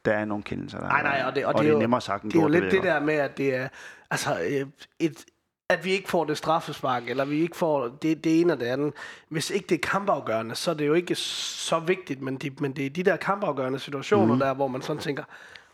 der 0.05 0.13
er 0.13 0.25
nogle 0.25 0.45
kendelser. 0.45 0.81
Der 0.81 0.89
Nej, 0.89 1.03
nej, 1.03 1.23
og 1.27 1.35
det, 1.35 1.47
og 1.47 1.49
og 1.49 1.55
det, 1.55 1.65
det 1.65 1.69
er 1.69 1.73
jo, 1.73 1.79
nemmere 1.79 2.01
sagt 2.01 2.23
end 2.23 2.33
Det 2.33 2.39
er 2.39 2.43
jo 2.43 2.49
lidt 2.49 2.71
det 2.71 2.83
der 2.83 3.01
med, 3.01 3.15
at 3.15 3.39
det 3.39 3.55
er 3.55 3.69
altså, 4.11 4.41
øh, 4.41 4.67
et, 4.99 5.25
at 5.69 5.85
vi 5.85 5.91
ikke 5.91 6.09
får 6.09 6.25
det 6.25 6.39
straffespark, 6.39 7.09
eller 7.09 7.25
vi 7.25 7.41
ikke 7.41 7.57
får 7.57 7.89
det, 7.89 8.25
det 8.25 8.41
ene 8.41 8.53
og 8.53 8.61
det 8.61 8.67
andet. 8.67 8.93
Hvis 9.29 9.51
ikke 9.51 9.67
det 9.67 9.75
er 9.75 9.89
kampafgørende, 9.89 10.55
så 10.55 10.71
er 10.71 10.75
det 10.75 10.87
jo 10.87 10.95
ikke 10.95 11.15
så 11.15 11.79
vigtigt, 11.79 12.23
men, 12.23 12.37
de, 12.37 12.51
men 12.59 12.73
det 12.73 12.87
er 12.87 12.91
de 12.91 13.03
der 13.03 13.17
kampafgørende 13.17 13.79
situationer 13.79 14.35
mm. 14.35 14.41
der, 14.41 14.55
hvor 14.55 14.69
man 14.69 14.83
sådan 14.83 15.03
tænker, 15.03 15.25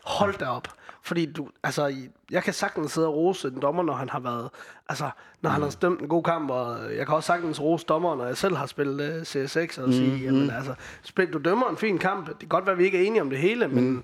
hold 0.03 0.37
da 0.37 0.45
op. 0.45 0.67
Fordi 1.05 1.25
du, 1.25 1.47
altså, 1.63 1.95
jeg 2.31 2.43
kan 2.43 2.53
sagtens 2.53 2.91
sidde 2.91 3.07
og 3.07 3.15
rose 3.15 3.49
den 3.49 3.61
dommer, 3.61 3.83
når 3.83 3.93
han 3.93 4.09
har 4.09 4.19
været, 4.19 4.49
altså, 4.89 5.09
når 5.41 5.49
mm. 5.49 5.53
han 5.53 5.61
har 5.61 5.69
stemt 5.69 6.01
en 6.01 6.07
god 6.07 6.23
kamp, 6.23 6.49
og 6.49 6.77
jeg 6.97 7.05
kan 7.05 7.15
også 7.15 7.27
sagtens 7.27 7.61
rose 7.61 7.85
dommer, 7.85 8.15
når 8.15 8.25
jeg 8.25 8.37
selv 8.37 8.55
har 8.55 8.65
spillet 8.65 9.15
uh, 9.15 9.21
CS6, 9.21 9.81
og 9.81 9.93
sige, 9.93 10.11
mm. 10.11 10.23
jamen 10.23 10.49
altså, 10.49 10.73
spil, 11.03 11.33
du 11.33 11.37
dømmer 11.37 11.69
en 11.69 11.77
fin 11.77 11.97
kamp. 11.97 12.27
Det 12.27 12.39
kan 12.39 12.49
godt 12.49 12.65
være, 12.65 12.73
at 12.73 12.79
vi 12.79 12.85
ikke 12.85 13.03
er 13.03 13.07
enige 13.07 13.21
om 13.21 13.29
det 13.29 13.39
hele, 13.39 13.67
mm. 13.67 13.73
men 13.73 14.03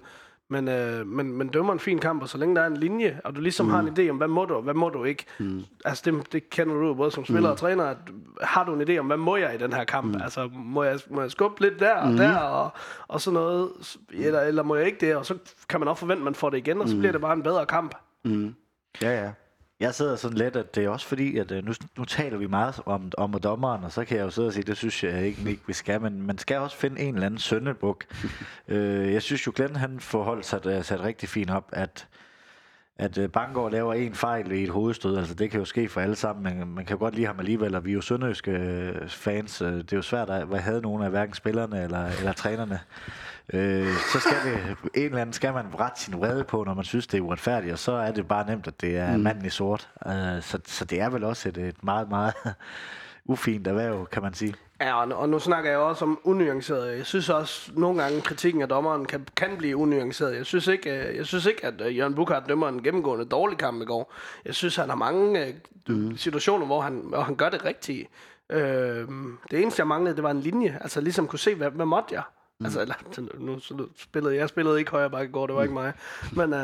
men, 0.52 0.68
øh, 0.68 1.08
men, 1.08 1.38
men 1.38 1.48
dømmer 1.48 1.74
en 1.74 1.80
fin 1.80 2.00
kamp, 2.00 2.22
og 2.22 2.30
så 2.30 2.38
længe 2.38 2.56
der 2.56 2.62
er 2.62 2.68
en 2.68 2.78
linje, 2.78 3.22
og 3.24 3.36
du 3.36 3.42
ligesom 3.42 3.66
mm. 3.66 3.72
har 3.72 3.80
en 3.80 3.88
idé 3.88 4.10
om, 4.10 4.18
hvad 4.18 4.28
må 4.28 4.46
du, 4.46 4.54
og 4.54 4.62
hvad 4.62 4.74
må 4.74 4.90
du 4.90 5.04
ikke. 5.04 5.26
Mm. 5.40 5.64
Altså 5.86 6.12
det, 6.12 6.34
det 6.34 6.50
kender 6.50 6.76
du 6.76 6.94
både 6.94 7.12
som 7.12 7.26
spiller 7.26 7.50
mm. 7.50 7.52
og 7.52 7.58
træner, 7.58 7.84
at 7.84 7.98
har 8.42 8.64
du 8.64 8.74
en 8.74 8.82
idé 8.82 8.98
om, 8.98 9.06
hvad 9.06 9.18
må 9.18 9.38
jeg 9.38 9.56
i 9.56 9.58
den 9.58 9.74
her 9.74 9.84
kamp? 9.84 10.16
Mm. 10.16 10.22
Altså 10.22 10.50
må 10.54 10.84
jeg, 10.84 11.00
må 11.10 11.22
jeg 11.22 11.32
skubbe 11.32 11.62
lidt 11.62 11.80
der 11.80 11.94
og 11.96 12.12
mm. 12.12 12.18
der, 12.18 12.38
og, 12.38 12.72
og 13.08 13.22
sådan 13.22 13.34
noget, 13.34 13.70
eller, 14.12 14.42
eller 14.42 14.64
må 14.64 14.76
jeg 14.76 14.86
ikke 14.86 15.08
det? 15.08 15.16
Og 15.16 15.26
så 15.26 15.38
kan 15.70 15.80
man 15.80 15.88
også 15.88 16.00
forvente, 16.00 16.22
at 16.22 16.26
man 16.26 16.36
får 16.36 16.50
det 16.50 16.58
igen, 16.58 16.82
og 16.82 16.88
så 16.88 16.96
mm. 16.96 17.00
bliver 17.00 17.12
det 17.12 17.22
bare 17.22 17.34
en 17.34 17.44
bedre 17.44 17.66
kamp. 17.66 17.96
Mm. 18.26 18.56
Ja, 19.02 19.24
ja. 19.24 19.32
Jeg 19.80 19.96
sidder 19.96 20.16
sådan 20.16 20.38
lidt, 20.38 20.56
at 20.56 20.76
det 20.76 20.86
er 20.86 20.90
også 20.90 21.08
fordi, 21.08 21.38
at 21.38 21.52
øh, 21.52 21.66
nu, 21.66 21.74
nu 21.98 22.06
taler 22.06 22.38
vi 22.38 22.48
meget 22.48 22.80
om, 22.86 23.12
om 23.18 23.34
dommeren, 23.34 23.84
og 23.84 23.92
så 23.92 24.06
kan 24.06 24.18
jeg 24.18 24.24
jo 24.24 24.30
sidde 24.30 24.48
og 24.48 24.54
sige, 24.54 24.64
det 24.64 24.78
synes 24.78 25.04
jeg 25.04 25.26
ikke, 25.26 25.50
ikke 25.50 25.64
vi 25.68 25.74
skal, 25.74 26.02
men 26.02 26.22
man 26.22 26.38
skal 26.38 26.58
også 26.58 26.78
finde 26.78 27.02
en 27.02 27.14
eller 27.14 27.26
anden 27.26 27.40
søndebuk. 27.40 28.06
øh, 28.68 29.14
jeg 29.14 29.22
synes 29.22 29.48
jo, 29.48 29.52
Glenn 29.56 29.76
han 29.76 30.00
forholdt 30.00 30.46
sig 30.46 30.86
sat 30.86 31.00
rigtig 31.00 31.30
fint 31.30 31.50
op, 31.50 31.70
at 31.74 32.08
at 33.00 33.18
øh, 33.18 33.30
Bangor 33.30 33.70
laver 33.70 33.94
en 33.94 34.16
fejl 34.16 34.52
i 34.52 34.64
et 34.64 34.70
hovedstød, 34.70 35.18
altså 35.18 35.34
det 35.34 35.52
kan 35.52 35.60
jo 35.60 35.66
ske 35.66 35.90
for 35.90 36.02
alle 36.02 36.16
sammen, 36.16 36.44
men 36.44 36.76
man 36.76 36.86
kan 36.86 36.96
jo 36.96 37.00
godt 37.00 37.16
lide 37.16 37.28
ham 37.28 37.40
alligevel, 37.40 37.76
og 37.76 37.86
vi 37.86 37.90
er 37.90 37.94
jo 37.94 38.02
sønderjyske 38.02 38.94
fans, 39.08 39.58
det 39.58 39.94
er 39.94 39.98
jo 39.98 40.02
svært 40.02 40.30
at 40.30 40.62
have 40.62 40.82
nogen 40.82 41.04
af 41.04 41.10
hverken 41.10 41.36
spillerne 41.36 41.84
eller, 41.84 42.06
eller 42.20 42.34
trænerne 42.34 42.80
øh, 43.54 43.94
så 44.14 44.20
skal 44.20 44.38
det, 44.46 44.78
en 44.96 45.06
eller 45.06 45.22
anden 45.22 45.34
skal 45.34 45.54
man 45.54 45.66
rette 45.80 46.02
sin 46.02 46.20
vrede 46.20 46.44
på, 46.44 46.64
når 46.64 46.74
man 46.74 46.86
synes, 46.86 47.08
det 47.08 47.18
er 47.18 47.22
uretfærdigt, 47.22 47.74
og 47.74 47.80
så 47.80 47.92
er 47.92 48.12
det 48.12 48.28
bare 48.28 48.48
nemt, 48.48 48.68
at 48.68 48.82
det 48.82 48.98
er 48.98 49.18
mm. 49.18 49.24
manden 49.24 49.46
i 49.46 49.50
sort. 49.50 49.90
Uh, 50.06 50.12
så, 50.42 50.60
så 50.66 50.86
det 50.86 51.02
er 51.02 51.10
vel 51.10 51.24
også 51.24 51.50
et, 51.50 51.58
et 51.58 51.84
meget, 51.84 52.10
meget 52.10 52.34
ufint 53.26 53.68
erhverv, 53.68 54.08
kan 54.08 54.24
man 54.24 54.34
sige. 54.34 54.56
Ja, 54.82 55.02
og, 55.02 55.18
og 55.18 55.30
nu 55.30 55.40
snakker 55.40 55.70
jeg 55.70 55.80
også 55.80 56.06
om 56.06 56.20
unuanceret. 56.24 56.98
Jeg 56.98 57.06
synes 57.06 57.30
også, 57.30 57.72
nogle 57.74 58.04
gange 58.04 58.22
kritikken 58.22 58.62
af 58.62 58.70
dommeren 58.70 59.06
kan, 59.06 59.28
kan 59.36 59.58
blive 59.58 59.78
unuanceret. 59.78 60.36
Jeg 60.36 60.46
synes 60.46 60.68
ikke, 60.68 60.90
øh, 60.90 61.16
jeg 61.16 61.26
synes 61.26 61.46
ikke 61.46 61.66
at 61.66 61.82
uh, 61.82 61.98
Jørgen 61.98 62.16
Bukhardt 62.16 62.50
dømmer 62.50 62.70
en 62.70 62.84
gennemgående 62.84 63.26
dårlig 63.26 63.58
kamp 63.58 63.82
i 63.82 63.86
går. 63.86 64.14
Jeg 64.46 64.56
synes, 64.56 64.76
han 64.76 64.90
har 64.90 64.96
mange 64.96 65.56
uh, 65.90 65.96
mm. 65.96 66.18
situationer, 66.18 66.66
hvor 66.66 66.82
han, 66.82 67.04
hvor 67.06 67.22
han 67.22 67.36
gør 67.36 67.50
det 67.50 67.66
rigtige. 67.66 68.08
Uh, 68.54 68.60
det 69.52 69.62
eneste, 69.62 69.80
jeg 69.80 69.88
manglede, 69.88 70.16
det 70.16 70.24
var 70.24 70.32
en 70.32 70.42
linje. 70.42 70.78
Altså 70.82 71.02
ligesom 71.02 71.28
kunne 71.28 71.40
se, 71.40 71.56
hvad, 71.56 71.72
hvad 71.72 71.86
måtte 71.86 72.16
jeg? 72.16 72.24
Mm. 72.60 72.66
Altså, 72.66 72.82
eller, 72.82 72.96
nu, 73.38 73.60
spillede 73.98 74.36
jeg 74.36 74.50
spillede 74.50 74.80
ikke 74.80 74.92
højre 74.92 75.10
bakke 75.10 75.32
går, 75.32 75.48
det 75.48 75.56
var 75.56 75.62
ikke 75.62 75.74
mig. 75.74 75.94
Men, 76.32 76.54
uh, 76.54 76.60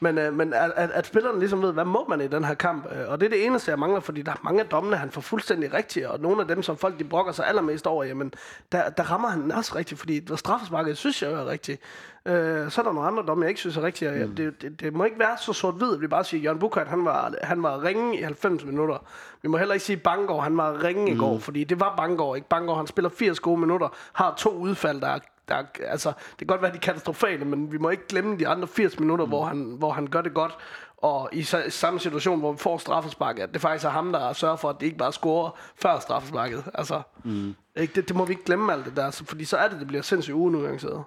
men, 0.00 0.18
uh, 0.18 0.34
men 0.34 0.52
at, 0.52 0.72
at, 0.76 1.06
spilleren 1.06 1.38
ligesom 1.38 1.62
ved, 1.62 1.72
hvad 1.72 1.84
må 1.84 2.06
man 2.08 2.20
i 2.20 2.28
den 2.28 2.44
her 2.44 2.54
kamp? 2.54 2.86
Uh, 2.86 3.12
og 3.12 3.20
det 3.20 3.26
er 3.26 3.30
det 3.30 3.46
eneste, 3.46 3.70
jeg 3.70 3.78
mangler, 3.78 4.00
fordi 4.00 4.22
der 4.22 4.32
er 4.32 4.40
mange 4.44 4.60
af 4.60 4.66
dommene, 4.66 4.96
han 4.96 5.10
får 5.10 5.20
fuldstændig 5.20 5.74
rigtigt, 5.74 6.06
og 6.06 6.20
nogle 6.20 6.40
af 6.40 6.48
dem, 6.48 6.62
som 6.62 6.76
folk 6.76 6.98
de 6.98 7.04
brokker 7.04 7.32
sig 7.32 7.46
allermest 7.46 7.86
over, 7.86 8.04
jamen, 8.04 8.34
der, 8.72 8.90
der 8.90 9.02
rammer 9.02 9.28
han 9.28 9.52
også 9.52 9.76
rigtigt, 9.76 10.00
fordi 10.00 10.36
straffesparket 10.36 10.96
synes 10.96 11.22
jeg 11.22 11.32
er 11.32 11.46
rigtigt. 11.46 11.80
Uh, 12.26 12.32
så 12.70 12.80
er 12.80 12.82
der 12.82 12.92
nogle 12.92 13.08
andre 13.08 13.22
domme, 13.26 13.44
jeg 13.44 13.48
ikke 13.48 13.60
synes 13.60 13.76
er 13.76 13.82
rigtige. 13.82 14.26
Mm. 14.26 14.34
Det, 14.34 14.62
det, 14.62 14.80
det, 14.80 14.94
må 14.94 15.04
ikke 15.04 15.18
være 15.18 15.38
så 15.38 15.52
sort-hvid, 15.52 15.94
at 15.94 16.00
vi 16.00 16.06
bare 16.06 16.24
siger, 16.24 16.40
at 16.40 16.44
Jørgen 16.44 16.58
Bukhardt, 16.58 16.88
han 16.88 17.04
var, 17.04 17.34
han 17.42 17.62
var 17.62 17.84
ringe 17.84 18.18
i 18.18 18.22
90 18.22 18.64
minutter. 18.64 18.98
Vi 19.42 19.48
må 19.48 19.56
heller 19.56 19.74
ikke 19.74 19.84
sige, 19.84 19.96
at 19.96 20.02
Bangor, 20.02 20.40
han 20.40 20.56
var 20.56 20.84
ringe 20.84 21.02
mm. 21.02 21.16
i 21.16 21.18
går, 21.18 21.38
fordi 21.38 21.64
det 21.64 21.80
var 21.80 21.96
Bangor, 21.96 22.36
ikke? 22.36 22.48
Bangor, 22.48 22.74
han 22.74 22.86
spiller 22.86 23.08
80 23.08 23.40
gode 23.40 23.60
minutter, 23.60 23.88
har 24.12 24.34
to 24.38 24.50
udfald, 24.50 25.00
der 25.00 25.08
er 25.08 25.18
der, 25.50 25.62
altså, 25.84 26.08
det 26.30 26.38
kan 26.38 26.46
godt 26.46 26.62
være, 26.62 26.70
de 26.70 26.76
er 26.76 26.80
katastrofale, 26.80 27.44
men 27.44 27.72
vi 27.72 27.78
må 27.78 27.90
ikke 27.90 28.06
glemme 28.08 28.38
de 28.38 28.48
andre 28.48 28.68
80 28.68 29.00
minutter, 29.00 29.24
mm. 29.24 29.30
hvor, 29.30 29.44
han, 29.44 29.74
hvor 29.78 29.90
han 29.90 30.06
gør 30.06 30.20
det 30.20 30.34
godt. 30.34 30.58
Og 30.96 31.28
i 31.32 31.42
samme 31.68 32.00
situation, 32.00 32.38
hvor 32.38 32.52
vi 32.52 32.58
får 32.58 32.78
straffesparket, 32.78 33.42
at 33.42 33.52
det 33.52 33.60
faktisk 33.60 33.84
er 33.84 33.90
ham, 33.90 34.12
der 34.12 34.32
sørger 34.32 34.56
for, 34.56 34.70
at 34.70 34.76
det 34.80 34.86
ikke 34.86 34.98
bare 34.98 35.12
scorer 35.12 35.50
før 35.76 35.98
straffesparket. 35.98 36.64
Altså, 36.74 37.02
mm. 37.24 37.54
ikke, 37.76 37.94
det, 37.94 38.08
det, 38.08 38.16
må 38.16 38.24
vi 38.24 38.32
ikke 38.32 38.44
glemme 38.44 38.72
alt 38.72 38.84
det 38.84 38.96
der, 38.96 39.10
fordi 39.10 39.44
så 39.44 39.56
er 39.56 39.68
det, 39.68 39.78
det 39.78 39.86
bliver 39.86 40.02
sindssygt 40.02 40.34
unuanceret. 40.34 41.04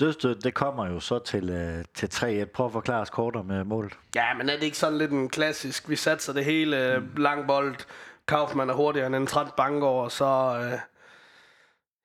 Dødstød, 0.00 0.34
det 0.34 0.54
kommer 0.54 0.86
jo 0.86 1.00
så 1.00 1.18
til, 1.18 1.50
øh, 1.50 1.84
til 1.94 2.06
3-1. 2.06 2.44
Prøv 2.44 2.66
at 2.66 2.72
forklare 2.72 3.00
os 3.00 3.10
kortere 3.10 3.44
med 3.44 3.64
målet. 3.64 3.92
Ja, 4.14 4.34
men 4.34 4.48
er 4.48 4.54
det 4.54 4.62
ikke 4.62 4.78
sådan 4.78 4.98
lidt 4.98 5.10
en 5.10 5.28
klassisk, 5.28 5.88
vi 5.88 5.96
satser 5.96 6.32
det 6.32 6.44
hele, 6.44 6.98
mm. 6.98 7.22
lang 7.22 7.46
bold, 7.46 7.76
Kaufmann 8.28 8.70
er 8.70 8.74
hurtigere 8.74 9.06
end 9.06 9.16
en 9.16 9.26
træt 9.26 9.54
Bangor, 9.56 10.04
og 10.04 10.12
så... 10.12 10.60
Øh, 10.62 10.78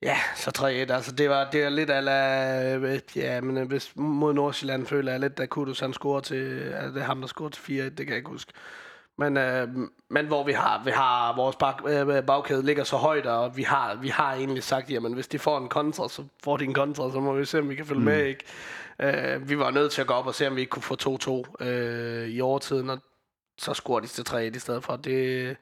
Ja, 0.03 0.17
så 0.35 0.51
3-1. 0.57 0.93
Altså, 0.93 1.11
det 1.11 1.29
var, 1.29 1.49
det 1.51 1.63
var 1.63 1.69
lidt 1.69 1.89
ala, 1.89 2.75
øh, 2.75 2.99
ja, 3.15 3.41
men 3.41 3.57
øh, 3.57 3.67
hvis 3.67 3.91
mod 3.95 4.33
Nordsjælland 4.33 4.85
føler 4.85 5.11
jeg 5.11 5.19
lidt, 5.19 5.39
at 5.39 5.49
Kudus 5.49 5.79
han 5.79 5.93
scorer 5.93 6.19
til, 6.19 6.59
altså, 6.59 6.93
det 6.93 7.01
er 7.01 7.05
ham, 7.05 7.21
der 7.21 7.27
scorer 7.27 7.49
til 7.49 7.61
4-1, 7.61 7.83
det 7.83 7.97
kan 7.97 8.07
jeg 8.07 8.17
ikke 8.17 8.29
huske. 8.29 8.53
Men, 9.17 9.37
øh, 9.37 9.67
men 10.09 10.27
hvor 10.27 10.43
vi 10.43 10.51
har, 10.51 10.81
vi 10.85 10.91
har 10.91 11.35
vores 11.35 11.55
bag, 11.55 11.73
øh, 11.87 12.23
bagkæde 12.23 12.65
ligger 12.65 12.83
så 12.83 12.97
højt, 12.97 13.25
og 13.25 13.57
vi 13.57 13.63
har, 13.63 13.95
vi 13.95 14.07
har 14.07 14.33
egentlig 14.33 14.63
sagt, 14.63 14.91
jamen 14.91 15.13
hvis 15.13 15.27
de 15.27 15.39
får 15.39 15.57
en 15.57 15.69
kontra, 15.69 16.09
så 16.09 16.23
får 16.43 16.57
de 16.57 16.63
en 16.63 16.73
kontra, 16.73 17.11
så 17.11 17.19
må 17.19 17.33
vi 17.33 17.45
se, 17.45 17.59
om 17.59 17.69
vi 17.69 17.75
kan 17.75 17.85
følge 17.85 17.99
mm. 17.99 18.05
med. 18.05 18.25
Ikke? 18.25 18.43
Øh, 18.99 19.49
vi 19.49 19.59
var 19.59 19.71
nødt 19.71 19.91
til 19.91 20.01
at 20.01 20.07
gå 20.07 20.13
op 20.13 20.27
og 20.27 20.35
se, 20.35 20.47
om 20.47 20.55
vi 20.55 20.61
ikke 20.61 20.69
kunne 20.69 20.81
få 20.81 21.43
2-2 21.59 21.65
øh, 21.65 22.27
i 22.27 22.41
overtiden, 22.41 22.89
og 22.89 22.99
så 23.57 23.73
scorer 23.73 23.99
de 23.99 24.07
til 24.07 24.21
3-1 24.29 24.37
i 24.37 24.59
stedet 24.59 24.83
for. 24.83 24.95
Det, 24.95 25.57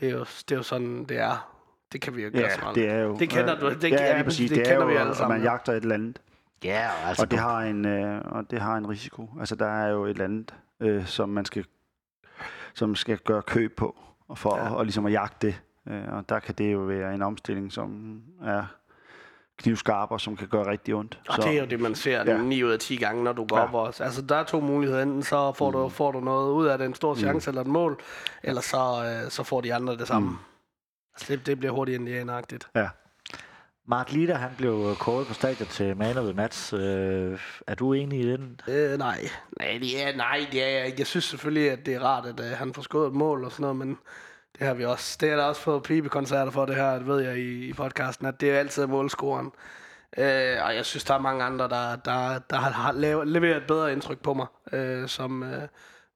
det, 0.00 0.08
er 0.08 0.12
jo, 0.12 0.20
det 0.20 0.52
er 0.52 0.56
jo 0.56 0.62
sådan, 0.62 1.04
det 1.04 1.18
er. 1.18 1.52
Det 1.92 2.00
kan 2.00 2.16
vi 2.16 2.22
jo 2.22 2.30
gøre 2.32 2.42
ja, 2.42 2.54
så 2.54 2.60
meget. 2.60 2.74
det 2.74 2.88
er 2.88 2.98
jo... 2.98 3.16
Det 3.18 3.28
kender 3.30 3.58
du. 3.58 3.68
Det, 3.68 3.82
det, 3.82 4.10
er, 4.10 4.22
præcis, 4.22 4.50
det, 4.50 4.58
det 4.58 4.66
kender 4.66 4.82
jo, 4.82 4.88
vi 4.88 4.96
alle 4.96 5.14
sammen. 5.14 5.38
man 5.38 5.46
jagter 5.46 5.72
et 5.72 5.82
eller 5.82 5.94
andet. 5.94 6.18
Ja, 6.64 6.90
altså... 7.04 7.22
Og 7.22 7.30
det, 7.30 7.38
har 7.38 7.60
en, 7.60 7.86
øh, 7.86 8.22
og 8.24 8.50
det 8.50 8.60
har 8.60 8.76
en 8.76 8.88
risiko. 8.88 9.30
Altså, 9.40 9.54
der 9.54 9.66
er 9.66 9.88
jo 9.88 10.04
et 10.04 10.10
eller 10.10 10.24
andet, 10.24 10.54
øh, 10.80 11.06
som 11.06 11.28
man 11.28 11.44
skal, 11.44 11.64
som 12.76 12.94
skal 12.94 13.18
gøre 13.18 13.42
køb 13.42 13.76
på, 13.76 13.96
og 14.28 14.38
for 14.38 14.56
ja. 14.56 14.70
og, 14.70 14.76
og 14.76 14.84
ligesom 14.84 15.06
at 15.06 15.12
jagte 15.12 15.46
det. 15.46 15.60
Øh, 15.88 16.12
og 16.12 16.28
der 16.28 16.38
kan 16.38 16.54
det 16.54 16.72
jo 16.72 16.78
være 16.78 17.14
en 17.14 17.22
omstilling, 17.22 17.72
som 17.72 18.20
er 18.42 18.64
knivskarp 19.58 20.10
og 20.10 20.20
som 20.20 20.36
kan 20.36 20.48
gøre 20.48 20.70
rigtig 20.70 20.94
ondt. 20.94 21.20
Og 21.28 21.34
så, 21.34 21.42
det 21.42 21.56
er 21.56 21.60
jo 21.60 21.66
det, 21.66 21.80
man 21.80 21.94
ser 21.94 22.32
ja. 22.32 22.42
9 22.42 22.62
ud 22.62 22.70
af 22.70 22.78
10 22.78 22.96
gange, 22.96 23.24
når 23.24 23.32
du 23.32 23.46
går 23.46 23.58
ja. 23.58 23.62
op 23.62 23.74
også. 23.74 24.04
Altså, 24.04 24.22
der 24.22 24.36
er 24.36 24.44
to 24.44 24.60
muligheder. 24.60 25.02
Enten 25.02 25.22
så 25.22 25.52
får, 25.52 25.70
mm. 25.70 25.76
du, 25.76 25.88
får 25.88 26.12
du 26.12 26.20
noget 26.20 26.52
ud 26.52 26.66
af 26.66 26.78
det, 26.78 26.86
en 26.86 26.94
stor 26.94 27.14
mm. 27.14 27.20
chance 27.20 27.50
mm. 27.50 27.52
eller 27.52 27.60
et 27.60 27.66
mål, 27.66 28.00
eller 28.42 28.60
så, 28.60 29.20
øh, 29.24 29.30
så 29.30 29.42
får 29.42 29.60
de 29.60 29.74
andre 29.74 29.96
det 29.96 30.08
samme. 30.08 30.28
Mm. 30.28 30.36
Altså, 31.14 31.32
det, 31.32 31.46
det 31.46 31.58
bliver 31.58 31.72
hurtigt 31.72 32.00
indianeragtigt. 32.00 32.68
Ja. 32.74 32.88
Mark 33.88 34.12
Lider, 34.12 34.34
han 34.34 34.50
blev 34.58 34.86
øh, 34.90 34.96
kåret 34.96 35.26
på 35.26 35.34
stadion 35.34 35.68
til 35.68 35.96
man 35.96 36.18
of 36.18 36.24
the 36.24 36.32
match. 36.32 36.74
Øh, 36.74 37.40
er 37.66 37.74
du 37.74 37.92
enig 37.92 38.20
i 38.20 38.32
den? 38.32 38.60
Øh, 38.68 38.98
nej. 38.98 39.28
Nej, 39.60 39.78
det 39.80 40.02
er, 40.02 40.16
nej, 40.16 40.46
det 40.52 40.62
er 40.62 40.68
jeg 40.68 40.98
Jeg 40.98 41.06
synes 41.06 41.24
selvfølgelig, 41.24 41.70
at 41.70 41.86
det 41.86 41.94
er 41.94 42.00
rart, 42.00 42.26
at 42.26 42.40
uh, 42.40 42.46
han 42.46 42.74
får 42.74 42.82
skåret 42.82 43.06
et 43.06 43.14
mål 43.14 43.44
og 43.44 43.52
sådan 43.52 43.62
noget, 43.62 43.76
men 43.76 43.98
det 44.58 44.66
har 44.66 44.74
vi 44.74 44.84
også. 44.84 45.18
Det 45.20 45.28
har 45.30 45.36
der 45.36 45.44
også 45.44 45.60
fået 45.60 45.82
pibekoncerter 45.82 46.50
for 46.50 46.66
det 46.66 46.76
her, 46.76 46.98
det 46.98 47.06
ved 47.06 47.20
jeg 47.20 47.38
i, 47.38 47.68
i 47.68 47.72
podcasten, 47.72 48.26
at 48.26 48.40
det 48.40 48.50
er 48.50 48.58
altid 48.58 48.86
målscoren. 48.86 49.52
Øh, 50.18 50.56
og 50.64 50.74
jeg 50.74 50.84
synes, 50.84 51.04
der 51.04 51.14
er 51.14 51.18
mange 51.18 51.44
andre, 51.44 51.68
der, 51.68 51.96
der, 51.96 52.38
der 52.38 52.56
har 52.56 52.92
leveret 53.24 53.56
et 53.56 53.66
bedre 53.66 53.92
indtryk 53.92 54.18
på 54.18 54.34
mig, 54.34 54.46
øh, 54.72 55.08
som, 55.08 55.42
øh, 55.42 55.62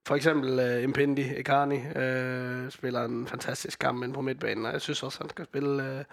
for 0.07 0.15
eksempel 0.15 0.59
øh, 0.59 0.77
uh, 0.77 0.83
Impendi 0.83 1.23
Ekani 1.37 1.77
uh, 1.77 2.71
spiller 2.71 3.05
en 3.05 3.27
fantastisk 3.27 3.79
kamp 3.79 4.05
ind 4.05 4.15
på 4.15 4.21
midtbanen, 4.21 4.67
og 4.67 4.73
jeg 4.73 4.81
synes 4.81 5.03
også, 5.03 5.19
han 5.21 5.31
skal 5.31 5.45
spille 5.45 5.99
uh, 5.99 6.05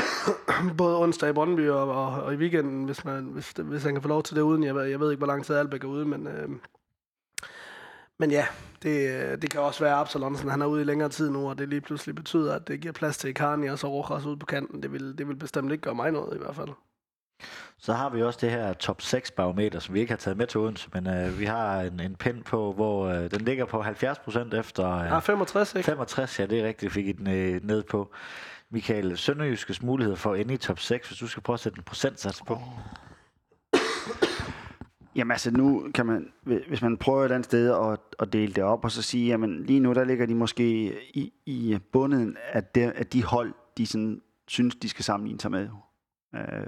både 0.78 0.98
onsdag 0.98 1.30
i 1.30 1.32
Brøndby 1.32 1.68
og, 1.68 1.88
og, 1.88 2.22
og, 2.22 2.34
i 2.34 2.36
weekenden, 2.36 2.84
hvis, 2.84 3.04
man, 3.04 3.24
hvis, 3.24 3.50
hvis 3.50 3.82
han 3.82 3.94
kan 3.94 4.02
få 4.02 4.08
lov 4.08 4.22
til 4.22 4.36
det 4.36 4.42
uden. 4.42 4.64
Jeg, 4.64 4.90
jeg 4.90 5.00
ved 5.00 5.10
ikke, 5.10 5.18
hvor 5.18 5.26
lang 5.26 5.44
tid 5.44 5.54
Albeck 5.54 5.84
er 5.84 5.88
ude, 5.88 6.04
men, 6.04 6.26
uh, 6.26 6.56
men 8.18 8.30
ja, 8.30 8.46
det, 8.82 9.42
det 9.42 9.50
kan 9.50 9.60
også 9.60 9.84
være 9.84 9.94
Absalonsen, 9.94 10.50
han 10.50 10.62
er 10.62 10.66
ude 10.66 10.80
i 10.80 10.84
længere 10.84 11.08
tid 11.08 11.30
nu, 11.30 11.48
og 11.48 11.58
det 11.58 11.68
lige 11.68 11.80
pludselig 11.80 12.14
betyder, 12.14 12.54
at 12.54 12.68
det 12.68 12.80
giver 12.80 12.92
plads 12.92 13.18
til 13.18 13.30
Ekani 13.30 13.66
og 13.66 13.78
så 13.78 13.86
Rojas 13.86 14.26
ud 14.26 14.36
på 14.36 14.46
kanten. 14.46 14.82
Det 14.82 14.92
vil, 14.92 15.18
det 15.18 15.28
vil 15.28 15.36
bestemt 15.36 15.72
ikke 15.72 15.82
gøre 15.82 15.94
mig 15.94 16.12
noget 16.12 16.34
i 16.34 16.38
hvert 16.38 16.56
fald. 16.56 16.68
Så 17.78 17.92
har 17.92 18.10
vi 18.10 18.22
også 18.22 18.38
det 18.42 18.50
her 18.50 18.72
top 18.72 19.02
6 19.02 19.30
barometer, 19.30 19.78
som 19.78 19.94
vi 19.94 20.00
ikke 20.00 20.12
har 20.12 20.16
taget 20.16 20.36
med 20.36 20.46
til 20.46 20.60
Odense, 20.60 20.88
men 20.94 21.06
øh, 21.06 21.38
vi 21.38 21.44
har 21.44 21.80
en, 21.80 22.00
en 22.00 22.16
pind 22.16 22.44
på, 22.44 22.72
hvor 22.72 23.06
øh, 23.06 23.30
den 23.30 23.40
ligger 23.40 23.64
på 23.64 23.82
70 23.82 24.18
procent 24.18 24.54
efter... 24.54 24.90
Øh, 24.90 25.12
ah, 25.12 25.22
65, 25.22 25.74
ikke? 25.74 25.86
65, 25.86 26.40
ja, 26.40 26.46
det 26.46 26.60
er 26.60 26.66
rigtigt, 26.66 26.92
fik 26.92 27.06
I 27.06 27.12
den 27.12 27.26
øh, 27.26 27.64
ned 27.64 27.82
på. 27.82 28.12
Michael, 28.70 29.16
Sønderjyskes 29.16 29.82
mulighed 29.82 30.16
for 30.16 30.32
at 30.32 30.40
ende 30.40 30.54
i 30.54 30.56
top 30.56 30.78
6, 30.78 31.08
hvis 31.08 31.18
du 31.18 31.26
skal 31.26 31.42
prøve 31.42 31.54
at 31.54 31.60
sætte 31.60 31.78
en 31.78 31.84
procentsats 31.84 32.42
på. 32.46 32.58
Jamen 35.16 35.32
altså 35.32 35.50
nu 35.50 35.90
kan 35.94 36.06
man, 36.06 36.32
hvis 36.42 36.82
man 36.82 36.96
prøver 36.96 37.24
et 37.24 37.32
andet 37.32 37.44
sted 37.44 37.70
at, 37.70 37.98
at 38.18 38.32
dele 38.32 38.54
det 38.54 38.64
op, 38.64 38.84
og 38.84 38.90
så 38.90 39.02
sige, 39.02 39.26
jamen 39.26 39.64
lige 39.64 39.80
nu 39.80 39.92
der 39.92 40.04
ligger 40.04 40.26
de 40.26 40.34
måske 40.34 40.64
i, 41.14 41.32
i 41.46 41.78
bunden 41.92 42.36
af, 42.52 42.64
det, 42.64 42.92
af 42.92 43.06
de 43.06 43.22
hold, 43.24 43.52
de 43.78 43.86
sådan, 43.86 44.22
synes, 44.48 44.76
de 44.76 44.88
skal 44.88 45.04
sammenligne 45.04 45.40
sig 45.40 45.50
med. 45.50 45.68
Øh, 46.34 46.66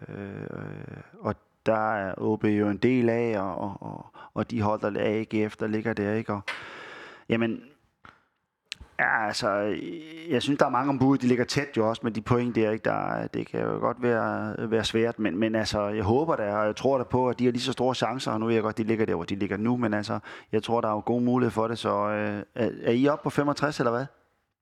og 1.20 1.34
der 1.66 1.94
er 1.94 2.14
OB 2.18 2.44
jo 2.44 2.68
en 2.68 2.76
del 2.76 3.08
af, 3.08 3.40
og, 3.40 3.82
og, 3.82 4.06
og 4.34 4.50
de 4.50 4.62
hold, 4.62 4.80
der 4.80 4.92
AGF, 4.96 5.56
der 5.56 5.66
ligger 5.66 5.92
der, 5.92 6.14
ikke? 6.14 6.32
Og 6.32 6.42
Jamen, 7.28 7.62
ja, 8.98 9.26
altså, 9.26 9.76
jeg 10.30 10.42
synes, 10.42 10.58
der 10.58 10.66
er 10.66 10.70
mange 10.70 10.88
ombud, 10.88 11.18
de 11.18 11.26
ligger 11.26 11.44
tæt 11.44 11.68
jo 11.76 11.88
også 11.88 12.00
med 12.04 12.12
de 12.12 12.20
point 12.22 12.54
der, 12.54 12.70
ikke? 12.70 12.84
Der, 12.84 13.26
det 13.26 13.46
kan 13.46 13.60
jo 13.60 13.70
godt 13.70 13.96
være, 14.02 14.54
være 14.70 14.84
svært, 14.84 15.18
men, 15.18 15.36
men 15.38 15.54
altså, 15.54 15.88
jeg 15.88 16.04
håber 16.04 16.36
da, 16.36 16.54
og 16.54 16.66
jeg 16.66 16.76
tror 16.76 16.98
da 16.98 17.04
på, 17.04 17.28
at 17.28 17.38
de 17.38 17.44
har 17.44 17.52
lige 17.52 17.62
så 17.62 17.72
store 17.72 17.94
chancer, 17.94 18.32
og 18.32 18.40
nu 18.40 18.46
ved 18.46 18.54
jeg 18.54 18.62
godt, 18.62 18.78
de 18.78 18.82
ligger 18.84 19.06
der, 19.06 19.14
hvor 19.14 19.24
de 19.24 19.34
ligger 19.34 19.56
nu, 19.56 19.76
men 19.76 19.94
altså, 19.94 20.18
jeg 20.52 20.62
tror, 20.62 20.80
der 20.80 20.88
er 20.88 20.92
jo 20.92 21.02
god 21.06 21.20
mulighed 21.22 21.50
for 21.50 21.68
det, 21.68 21.78
så 21.78 22.08
øh, 22.08 22.42
er, 22.54 22.70
er 22.84 22.92
I 22.92 23.08
oppe 23.08 23.22
på 23.22 23.30
65, 23.30 23.80
eller 23.80 23.90
hvad? 23.90 24.06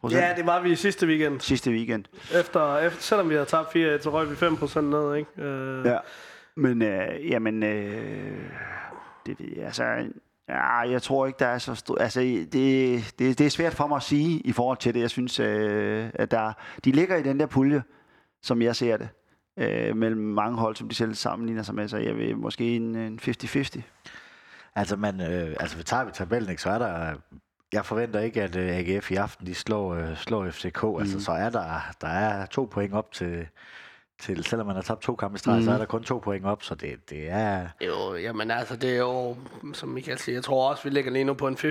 Procent? 0.01 0.23
Ja, 0.23 0.35
det 0.37 0.47
var 0.47 0.61
vi 0.63 0.75
sidste 0.75 1.07
weekend. 1.07 1.41
Sidste 1.41 1.71
weekend. 1.71 2.05
Efter, 2.41 2.79
efter, 2.79 3.01
selvom 3.03 3.29
vi 3.29 3.35
havde 3.35 3.47
tabt 3.47 3.73
4 3.73 4.01
så 4.01 4.11
røg 4.11 4.31
vi 4.31 4.35
5% 4.35 4.81
ned, 4.81 5.15
ikke? 5.15 5.43
Øh, 5.43 5.87
Ja. 5.87 5.99
Men, 6.57 6.83
øh, 6.83 7.31
jamen, 7.31 7.63
øh, 7.63 8.39
det 9.27 9.41
ved 9.41 9.47
jeg, 9.57 9.65
altså, 9.65 9.85
ja, 10.49 10.79
jeg 10.79 11.03
tror 11.03 11.27
ikke, 11.27 11.39
der 11.39 11.47
er 11.47 11.59
så 11.59 11.75
stor, 11.75 11.99
altså, 11.99 12.21
det, 12.21 12.53
det, 12.53 13.19
det 13.19 13.41
er 13.41 13.51
svært 13.51 13.75
for 13.75 13.87
mig 13.87 13.97
at 13.97 14.03
sige 14.03 14.41
i 14.41 14.53
forhold 14.53 14.79
til 14.79 14.95
det. 14.95 15.01
Jeg 15.01 15.11
synes, 15.11 15.41
øh, 15.41 16.11
at 16.15 16.31
der, 16.31 16.53
de 16.85 16.93
ligger 16.93 17.17
i 17.17 17.23
den 17.23 17.41
der 17.41 17.47
pulje, 17.47 17.83
som 18.43 18.63
jeg 18.63 18.77
ser 18.77 18.97
det, 18.97 19.09
øh, 19.57 19.97
mellem 19.97 20.21
mange 20.21 20.59
hold, 20.59 20.77
som 20.77 20.89
de 20.89 20.95
selv 20.95 21.15
sammenligner 21.15 21.63
sig 21.63 21.75
med, 21.75 21.89
så 21.89 21.97
jeg 21.97 22.17
vil 22.17 22.37
måske 22.37 22.77
en, 22.77 22.97
en 22.97 23.21
50-50. 23.23 23.81
Altså, 24.75 24.97
man, 24.97 25.21
øh, 25.21 25.57
altså, 25.61 25.83
tager 25.83 26.05
vi 26.05 26.11
tabellen, 26.15 26.51
ikke, 26.51 26.63
så 26.63 26.71
er 26.71 26.79
der... 26.79 27.15
Jeg 27.73 27.85
forventer 27.85 28.21
ikke, 28.21 28.43
at 28.43 28.57
øh, 28.57 28.77
AGF 28.77 29.11
i 29.11 29.15
aften 29.15 29.47
de 29.47 29.55
slår, 29.55 29.95
øh, 29.95 30.17
slår 30.17 30.51
FCK. 30.51 30.83
Mm. 30.83 30.97
Altså, 30.97 31.21
så 31.21 31.33
er 31.33 31.51
der, 31.51 31.95
der 32.01 32.09
er 32.09 32.47
to 32.47 32.69
point 32.73 32.95
op 32.95 33.13
til, 33.13 33.47
til 34.21 34.45
selvom 34.45 34.67
man 34.67 34.77
har 34.77 34.83
tabt 34.83 35.01
to 35.03 35.15
kampe 35.15 35.35
i 35.35 35.39
streg, 35.39 35.57
mm. 35.59 35.65
så 35.65 35.71
er 35.73 35.79
der 35.79 35.85
kun 35.85 36.03
to 36.03 36.19
point 36.19 36.45
op, 36.47 36.63
så 36.63 36.75
det, 36.75 37.11
det 37.11 37.31
er... 37.31 37.67
Jo, 37.87 38.15
jamen 38.15 38.51
altså, 38.51 38.77
det 38.77 38.91
er 38.93 38.99
jo, 38.99 39.37
som 39.73 39.89
Michael 39.89 40.19
siger, 40.19 40.37
jeg 40.37 40.45
tror 40.45 40.71
også, 40.71 40.83
vi 40.85 40.91
ligger 40.91 41.11
lige 41.11 41.25
nu 41.25 41.35
på 41.35 41.49
en 41.49 41.55
50-50. 41.55 41.65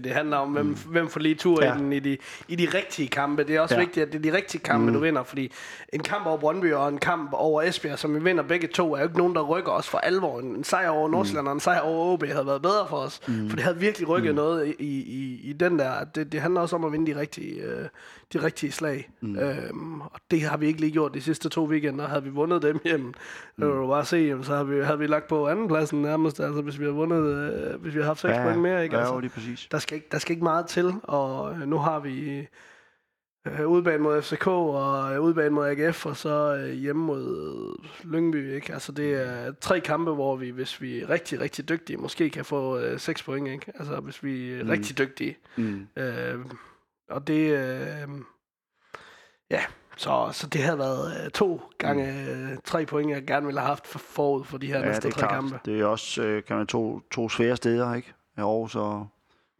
Det 0.00 0.06
handler 0.12 0.36
om, 0.36 0.52
hvem, 0.52 0.76
hvem 0.86 1.08
får 1.08 1.20
lige 1.20 1.34
tur 1.34 1.64
Ja. 1.64 1.74
i, 1.74 1.78
den, 1.78 1.92
i, 1.92 1.98
de, 1.98 2.16
i 2.48 2.56
de 2.56 2.68
rigtige 2.74 3.08
kampe. 3.08 3.44
Det 3.44 3.56
er 3.56 3.60
også 3.60 3.74
Ja. 3.74 3.80
vigtigt, 3.80 4.06
at 4.06 4.12
det 4.12 4.26
er 4.26 4.30
de 4.30 4.36
rigtige 4.36 4.60
kampe, 4.60 4.86
mm. 4.86 4.92
du 4.92 4.98
vinder, 4.98 5.22
fordi 5.22 5.52
en 5.92 6.02
kamp 6.02 6.26
over 6.26 6.36
Brøndby 6.38 6.72
og 6.72 6.88
en 6.88 6.98
kamp 6.98 7.30
over 7.32 7.62
Esbjerg, 7.62 7.98
som 7.98 8.14
vi 8.14 8.22
vinder 8.22 8.42
begge 8.42 8.66
to, 8.68 8.92
er 8.94 8.98
jo 8.98 9.04
ikke 9.06 9.18
nogen, 9.18 9.34
der 9.34 9.42
rykker 9.42 9.72
os 9.72 9.88
for 9.88 9.98
alvor. 9.98 10.40
En 10.40 10.64
sejr 10.64 10.88
over 10.88 11.08
Nordsjælland 11.08 11.46
og 11.48 11.52
en 11.54 11.60
sejr 11.60 11.80
over 11.80 12.12
OB 12.12 12.24
havde 12.26 12.46
været 12.46 12.62
bedre 12.62 12.86
for 12.88 12.96
os, 12.96 13.20
mm. 13.28 13.48
for 13.48 13.56
det 13.56 13.64
havde 13.64 13.78
virkelig 13.78 14.08
rykket 14.08 14.30
mm. 14.30 14.36
noget 14.36 14.74
i, 14.78 14.84
i, 15.02 15.40
i 15.50 15.52
den 15.52 15.78
der. 15.78 16.04
Det, 16.04 16.32
det 16.32 16.40
handler 16.40 16.60
også 16.60 16.76
om 16.76 16.84
at 16.84 16.92
vinde 16.92 17.14
de 17.14 17.20
rigtige, 17.20 17.60
øh, 17.62 17.84
de 18.32 18.42
rigtige 18.44 18.72
slag. 18.72 19.10
Mm. 19.20 19.38
Øhm, 19.38 20.00
og 20.00 20.20
det 20.30 20.42
har 20.42 20.56
vi 20.56 20.66
ikke 20.66 20.80
lige 20.80 20.92
gjort 20.92 21.14
de 21.14 21.20
sidste 21.20 21.48
to 21.48 21.64
weekender. 21.64 21.85
Havde 21.92 22.24
vi 22.24 22.30
vundet 22.30 22.62
dem 22.62 22.80
hjem, 22.84 23.00
mm. 23.00 23.12
det 23.56 23.64
du 23.64 23.86
bare 23.86 24.04
se, 24.04 24.16
jamen, 24.16 24.44
så 24.44 24.52
havde 24.52 24.68
vi, 24.68 24.80
havde 24.80 24.98
vi 24.98 25.06
lagt 25.06 25.28
på 25.28 25.48
andenpladsen 25.48 26.02
nærmest, 26.02 26.40
altså 26.40 26.62
hvis 26.62 26.78
vi 26.78 26.84
havde 26.84 26.96
vundet, 26.96 27.24
øh, 27.24 27.80
hvis 27.80 27.94
vi 27.94 27.98
havde 27.98 28.06
haft 28.06 28.20
seks 28.20 28.34
point 28.42 28.60
mere. 28.60 28.84
Ikke? 28.84 28.96
Ja, 28.96 29.00
Altså, 29.00 29.20
lige 29.20 29.30
præcis. 29.30 29.68
der, 29.70 29.78
skal 29.78 29.96
ikke, 29.96 30.08
der 30.12 30.18
skal 30.18 30.32
ikke 30.32 30.44
meget 30.44 30.66
til, 30.66 30.92
og 31.02 31.52
øh, 31.52 31.68
nu 31.68 31.78
har 31.78 31.98
vi 32.00 32.46
øh, 33.46 33.68
udebane 33.68 34.02
mod 34.02 34.22
FCK 34.22 34.46
og 34.46 35.14
øh, 35.14 35.20
udebane 35.20 35.50
mod 35.50 35.66
AGF, 35.66 36.06
og 36.06 36.16
så 36.16 36.56
øh, 36.56 36.72
hjemme 36.72 37.04
mod 37.04 37.76
Lyngby. 38.04 38.54
Ikke? 38.54 38.72
Altså 38.72 38.92
det 38.92 39.14
er 39.14 39.52
tre 39.60 39.80
kampe, 39.80 40.14
hvor 40.14 40.36
vi, 40.36 40.50
hvis 40.50 40.80
vi 40.80 41.00
er 41.00 41.10
rigtig, 41.10 41.40
rigtig 41.40 41.68
dygtige, 41.68 41.96
måske 41.96 42.30
kan 42.30 42.44
få 42.44 42.78
øh, 42.78 42.98
seks 42.98 43.22
point. 43.22 43.48
Ikke? 43.48 43.72
Altså 43.74 44.00
hvis 44.00 44.24
vi 44.24 44.52
er 44.52 44.64
mm. 44.64 44.70
rigtig 44.70 44.98
dygtige. 44.98 45.36
Mm. 45.56 45.86
Øh, 45.96 46.38
og 47.10 47.26
det... 47.26 47.50
Øh, 47.50 48.08
ja, 49.50 49.60
så, 49.96 50.28
så 50.32 50.46
det 50.46 50.62
havde 50.62 50.78
været 50.78 51.24
øh, 51.24 51.30
to 51.30 51.60
gange 51.78 52.08
øh, 52.30 52.56
tre 52.64 52.86
point, 52.86 53.10
jeg 53.10 53.26
gerne 53.26 53.46
ville 53.46 53.60
have 53.60 53.68
haft 53.68 53.86
for, 53.86 53.98
forud 53.98 54.44
for 54.44 54.58
de 54.58 54.66
her 54.66 54.78
Ja, 54.78 54.84
næste 54.86 55.10
tre 55.10 55.18
klart. 55.18 55.30
kampe. 55.30 55.58
Det 55.64 55.80
er 55.80 55.84
også, 55.86 56.22
øh, 56.22 56.42
kan 56.44 56.56
man 56.56 56.66
to, 56.66 57.00
to 57.10 57.28
svære 57.28 57.56
steder, 57.56 57.94
ikke? 57.94 58.12
Aarhus 58.36 58.76
og, 58.76 59.06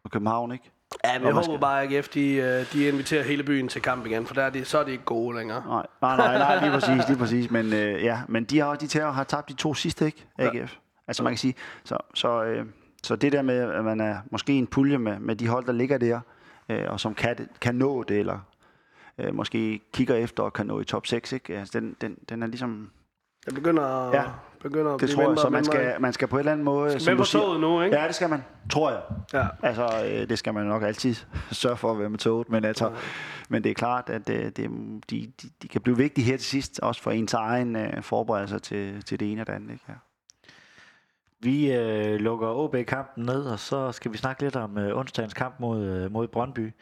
og 0.04 0.10
København, 0.10 0.52
ikke? 0.52 0.70
Ja, 1.04 1.18
men 1.18 1.26
jeg 1.26 1.34
håber 1.34 1.42
skal- 1.44 1.58
bare, 1.58 1.82
at 1.82 1.92
AGF 1.92 2.08
de, 2.08 2.66
de 2.72 2.88
inviterer 2.88 3.22
hele 3.22 3.42
byen 3.42 3.68
til 3.68 3.82
kamp 3.82 4.06
igen, 4.06 4.26
for 4.26 4.34
der 4.34 4.42
er 4.42 4.50
de, 4.50 4.64
så 4.64 4.78
er 4.78 4.84
de 4.84 4.92
ikke 4.92 5.04
gode 5.04 5.36
længere. 5.36 5.62
Nej, 5.66 5.86
nej, 6.02 6.16
nej, 6.16 6.38
nej 6.38 6.60
lige 6.60 6.70
præcis, 6.72 7.08
lige 7.08 7.18
præcis. 7.18 7.50
Men, 7.50 7.72
øh, 7.72 8.02
ja, 8.04 8.20
men 8.28 8.44
de 8.44 8.58
har, 8.58 8.74
de 8.74 8.86
tager, 8.86 9.10
har 9.10 9.24
tabt 9.24 9.48
de 9.48 9.54
to 9.54 9.74
sidste, 9.74 10.06
ikke? 10.06 10.26
AGF. 10.38 10.54
Ja. 10.54 10.66
Altså 11.08 11.22
man 11.22 11.32
kan 11.32 11.38
sige, 11.38 11.54
så, 11.84 11.96
så, 12.14 12.44
øh, 12.44 12.66
så 13.02 13.16
det 13.16 13.32
der 13.32 13.42
med, 13.42 13.58
at 13.72 13.84
man 13.84 14.00
er 14.00 14.16
måske 14.30 14.52
en 14.52 14.66
pulje 14.66 14.98
med, 14.98 15.18
med 15.18 15.36
de 15.36 15.48
hold, 15.48 15.66
der 15.66 15.72
ligger 15.72 15.98
der, 15.98 16.20
øh, 16.68 16.84
og 16.88 17.00
som 17.00 17.14
kan, 17.14 17.48
kan 17.60 17.74
nå 17.74 18.02
det, 18.02 18.18
eller 18.18 18.38
øh, 19.18 19.34
måske 19.34 19.80
kigger 19.92 20.14
efter 20.14 20.42
og 20.42 20.52
kan 20.52 20.66
nå 20.66 20.80
i 20.80 20.84
top 20.84 21.06
6, 21.06 21.32
ikke? 21.32 21.58
Altså, 21.58 21.80
den, 21.80 21.96
den, 22.00 22.18
den 22.28 22.42
er 22.42 22.46
ligesom, 22.46 22.90
Det 23.46 23.54
begynder, 23.54 23.82
at- 23.82 24.14
Ja, 24.14 24.24
begynder 24.62 24.94
at 24.94 25.00
det 25.00 25.06
blive 25.08 25.16
tror 25.24 25.30
jeg, 25.30 25.38
så 25.38 25.48
man 25.48 25.64
skal, 25.64 25.96
man 26.00 26.12
skal 26.12 26.28
på 26.28 26.36
en 26.36 26.38
eller 26.38 26.52
anden 26.52 26.64
måde, 26.64 26.90
Skal 26.90 27.00
som 27.00 27.12
med 27.12 27.18
på 27.18 27.24
siger, 27.24 27.42
toget 27.42 27.60
nu, 27.60 27.82
ikke? 27.82 27.96
Ja, 28.00 28.06
det 28.06 28.14
skal 28.14 28.28
man, 28.30 28.44
tror 28.70 28.90
jeg. 28.90 29.00
Ja. 29.32 29.46
Altså, 29.62 30.04
øh, 30.10 30.28
det 30.28 30.38
skal 30.38 30.54
man 30.54 30.66
nok 30.66 30.82
altid 30.82 31.14
sørge 31.52 31.76
for 31.76 31.92
at 31.92 31.98
være 31.98 32.10
med 32.10 32.18
toget, 32.18 32.48
men, 32.48 32.64
altså, 32.64 32.92
men 33.48 33.64
det 33.64 33.70
er 33.70 33.74
klart, 33.74 34.10
at 34.10 34.30
øh, 34.30 34.44
det, 34.44 34.56
de, 34.56 35.32
de, 35.42 35.48
de 35.62 35.68
kan 35.68 35.80
blive 35.80 35.96
vigtige 35.96 36.24
her 36.24 36.36
til 36.36 36.46
sidst, 36.46 36.80
også 36.80 37.02
for 37.02 37.10
ens 37.10 37.34
egen 37.34 37.76
øh, 37.76 38.02
forberedelse 38.02 38.58
til, 38.58 39.02
til 39.02 39.20
det 39.20 39.32
ene 39.32 39.40
og 39.40 39.46
det 39.46 39.52
andet. 39.52 39.70
Ikke? 39.72 39.84
Ja. 39.88 39.94
Vi 41.40 41.72
øh, 41.72 42.14
lukker 42.20 42.48
OB-kampen 42.48 43.24
ned, 43.24 43.44
og 43.44 43.58
så 43.58 43.92
skal 43.92 44.12
vi 44.12 44.16
snakke 44.16 44.42
lidt 44.42 44.56
om 44.56 44.78
øh, 44.78 44.96
onsdagens 44.96 45.34
kamp 45.34 45.54
mod, 45.60 45.84
øh, 45.84 46.12
mod 46.12 46.28
Brøndby. 46.28 46.72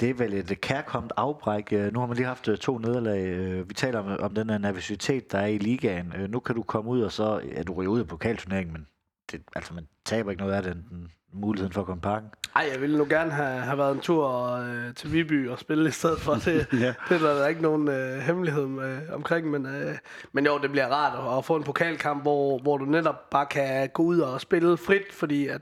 Det 0.00 0.10
er 0.10 0.14
vel 0.14 0.34
et 0.34 0.60
kærkomt 0.60 1.12
afbræk. 1.16 1.68
Øh, 1.72 1.92
Nu 1.92 2.00
har 2.00 2.06
man 2.06 2.16
lige 2.16 2.26
haft 2.26 2.48
øh, 2.48 2.58
to 2.58 2.78
nederlag. 2.78 3.24
Øh, 3.26 3.68
Vi 3.68 3.74
taler 3.74 3.98
om, 3.98 4.16
om 4.20 4.34
den 4.34 4.50
her 4.50 4.58
nervøsitet, 4.58 5.32
der 5.32 5.38
er 5.38 5.46
i 5.46 5.58
ligaen. 5.58 6.12
Nu 6.28 6.40
kan 6.40 6.54
du 6.54 6.62
komme 6.62 6.90
ud, 6.90 7.02
og 7.02 7.12
så 7.12 7.40
ja, 7.56 7.62
du 7.62 7.72
ryger 7.72 7.90
ud 7.90 8.00
af 8.00 8.06
pokalturneringen, 8.08 8.72
men 8.72 8.86
det, 9.32 9.42
altså, 9.56 9.74
man 9.74 9.86
taber 10.04 10.30
ikke 10.30 10.42
noget 10.42 10.54
af 10.54 10.62
den, 10.62 10.84
den 10.90 11.08
muligheden 11.32 11.72
for 11.72 11.80
at 11.80 11.86
komme 11.86 12.00
i 12.00 12.02
parken. 12.02 12.28
Ej, 12.56 12.68
jeg 12.72 12.80
ville 12.80 12.98
nu 12.98 13.06
gerne 13.10 13.30
have, 13.30 13.60
have 13.60 13.78
været 13.78 13.94
en 13.94 14.00
tur 14.00 14.52
øh, 14.52 14.94
til 14.94 15.12
Viby 15.12 15.48
og 15.48 15.58
spille 15.58 15.88
i 15.88 15.92
stedet 15.92 16.20
for 16.20 16.34
det. 16.46 16.66
Ja. 16.72 16.94
Det 17.08 17.22
er 17.22 17.34
der 17.34 17.46
ikke 17.46 17.62
nogen 17.62 17.88
øh, 17.88 18.18
hemmelighed 18.18 18.66
med, 18.66 18.98
omkring, 19.12 19.50
men, 19.50 19.66
øh, 19.66 19.94
men 20.32 20.46
jo, 20.46 20.58
det 20.58 20.70
bliver 20.70 20.86
rart 20.88 21.32
at, 21.32 21.38
at 21.38 21.44
få 21.44 21.56
en 21.56 21.62
pokalkamp, 21.64 22.22
hvor, 22.22 22.58
hvor 22.58 22.76
du 22.76 22.84
netop 22.84 23.30
bare 23.30 23.46
kan 23.46 23.88
gå 23.88 24.02
ud 24.02 24.18
og 24.20 24.40
spille 24.40 24.76
frit, 24.76 25.12
fordi 25.12 25.46
at 25.46 25.60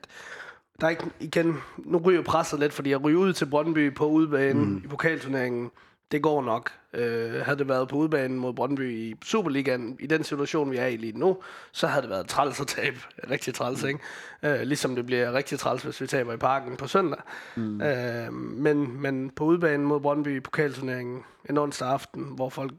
der 0.80 0.86
er 0.86 0.90
ikke, 0.90 1.04
igen, 1.20 1.56
nu 1.78 1.98
ryger 1.98 2.22
presset 2.22 2.60
lidt, 2.60 2.72
fordi 2.72 2.92
at 2.92 3.04
ryge 3.04 3.18
ud 3.18 3.32
til 3.32 3.46
Brøndby 3.46 3.94
på 3.94 4.06
udebanen 4.06 4.70
mm. 4.70 4.82
i 4.84 4.88
pokalturneringen, 4.88 5.70
det 6.12 6.22
går 6.22 6.42
nok. 6.42 6.70
Øh, 6.94 7.40
havde 7.44 7.58
det 7.58 7.68
været 7.68 7.88
på 7.88 7.96
udebanen 7.96 8.38
mod 8.38 8.52
Brøndby 8.52 8.92
i 8.92 9.14
Superligaen, 9.24 9.96
i 10.00 10.06
den 10.06 10.24
situation, 10.24 10.70
vi 10.70 10.76
er 10.76 10.86
i 10.86 10.96
lige 10.96 11.18
nu, 11.18 11.36
så 11.72 11.86
havde 11.86 12.02
det 12.02 12.10
været 12.10 12.28
træls 12.28 12.60
at 12.60 12.66
tabe. 12.66 12.96
Rigtig 13.30 13.54
træls, 13.54 13.82
ikke? 13.82 14.00
Øh, 14.42 14.60
ligesom 14.60 14.96
det 14.96 15.06
bliver 15.06 15.32
rigtig 15.32 15.58
træls, 15.58 15.82
hvis 15.82 16.00
vi 16.00 16.06
taber 16.06 16.32
i 16.32 16.36
parken 16.36 16.76
på 16.76 16.86
søndag. 16.86 17.20
Mm. 17.56 17.80
Øh, 17.80 18.32
men, 18.32 19.00
men 19.00 19.30
på 19.30 19.44
udebanen 19.44 19.86
mod 19.86 20.00
Brøndby 20.00 20.36
i 20.36 20.40
pokalturneringen 20.40 21.22
en 21.50 21.58
onsdag 21.58 21.88
aften, 21.88 22.24
hvor 22.24 22.48
folk 22.48 22.72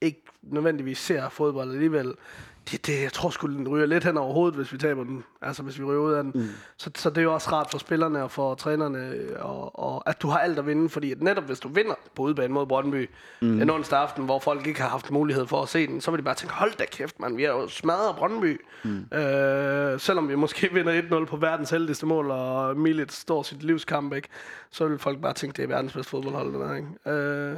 ikke 0.00 0.22
nødvendigvis 0.42 0.98
ser 0.98 1.28
fodbold 1.28 1.72
alligevel, 1.72 2.14
det, 2.70 2.86
det, 2.86 3.02
jeg 3.02 3.12
tror 3.12 3.30
sgu, 3.30 3.46
den 3.46 3.68
ryger 3.68 3.86
lidt 3.86 4.04
hen 4.04 4.16
over 4.16 4.32
hovedet, 4.32 4.56
hvis 4.56 4.72
vi 4.72 4.78
taber 4.78 5.04
den. 5.04 5.24
Altså, 5.42 5.62
hvis 5.62 5.78
vi 5.78 5.84
ryger 5.84 6.00
ud 6.00 6.12
af 6.12 6.22
den. 6.22 6.32
Mm. 6.34 6.48
Så, 6.76 6.90
så 6.94 7.10
det 7.10 7.18
er 7.18 7.22
jo 7.22 7.34
også 7.34 7.52
rart 7.52 7.70
for 7.70 7.78
spillerne 7.78 8.22
og 8.22 8.30
for 8.30 8.54
trænerne, 8.54 9.12
og, 9.38 9.78
og 9.78 10.08
at 10.08 10.22
du 10.22 10.28
har 10.28 10.38
alt 10.38 10.58
at 10.58 10.66
vinde, 10.66 10.88
fordi 10.88 11.12
at 11.12 11.22
netop 11.22 11.44
hvis 11.44 11.60
du 11.60 11.68
vinder 11.68 11.94
på 12.16 12.22
udebane 12.22 12.54
mod 12.54 12.66
Brøndby 12.66 13.10
mm. 13.40 13.62
en 13.62 13.70
onsdag 13.70 13.98
aften, 13.98 14.24
hvor 14.24 14.38
folk 14.38 14.66
ikke 14.66 14.80
har 14.80 14.88
haft 14.88 15.10
mulighed 15.10 15.46
for 15.46 15.62
at 15.62 15.68
se 15.68 15.86
den, 15.86 16.00
så 16.00 16.10
vil 16.10 16.18
de 16.18 16.24
bare 16.24 16.34
tænke, 16.34 16.54
hold 16.54 16.72
da 16.78 16.84
kæft, 16.84 17.20
man, 17.20 17.36
vi 17.36 17.42
har 17.42 17.50
jo 17.50 17.68
smadret 17.68 18.16
Brøndby. 18.16 18.60
Mm. 18.84 19.18
Øh, 19.18 20.00
selvom 20.00 20.28
vi 20.28 20.34
måske 20.34 20.70
vinder 20.74 21.22
1-0 21.22 21.24
på 21.24 21.36
verdens 21.36 21.70
heldigste 21.70 22.06
mål, 22.06 22.30
og 22.30 22.76
Milic 22.76 23.12
står 23.12 23.42
sit 23.42 23.62
livskamp, 23.62 24.14
ikke? 24.14 24.28
så 24.70 24.88
vil 24.88 24.98
folk 24.98 25.20
bare 25.20 25.32
tænke, 25.32 25.56
det 25.56 25.62
er 25.62 25.68
verdens 25.68 25.92
bedste 25.92 26.10
fodboldhold, 26.10 26.52
det 26.52 26.60
der, 26.60 26.74
ikke? 26.74 27.18
Øh, 27.20 27.56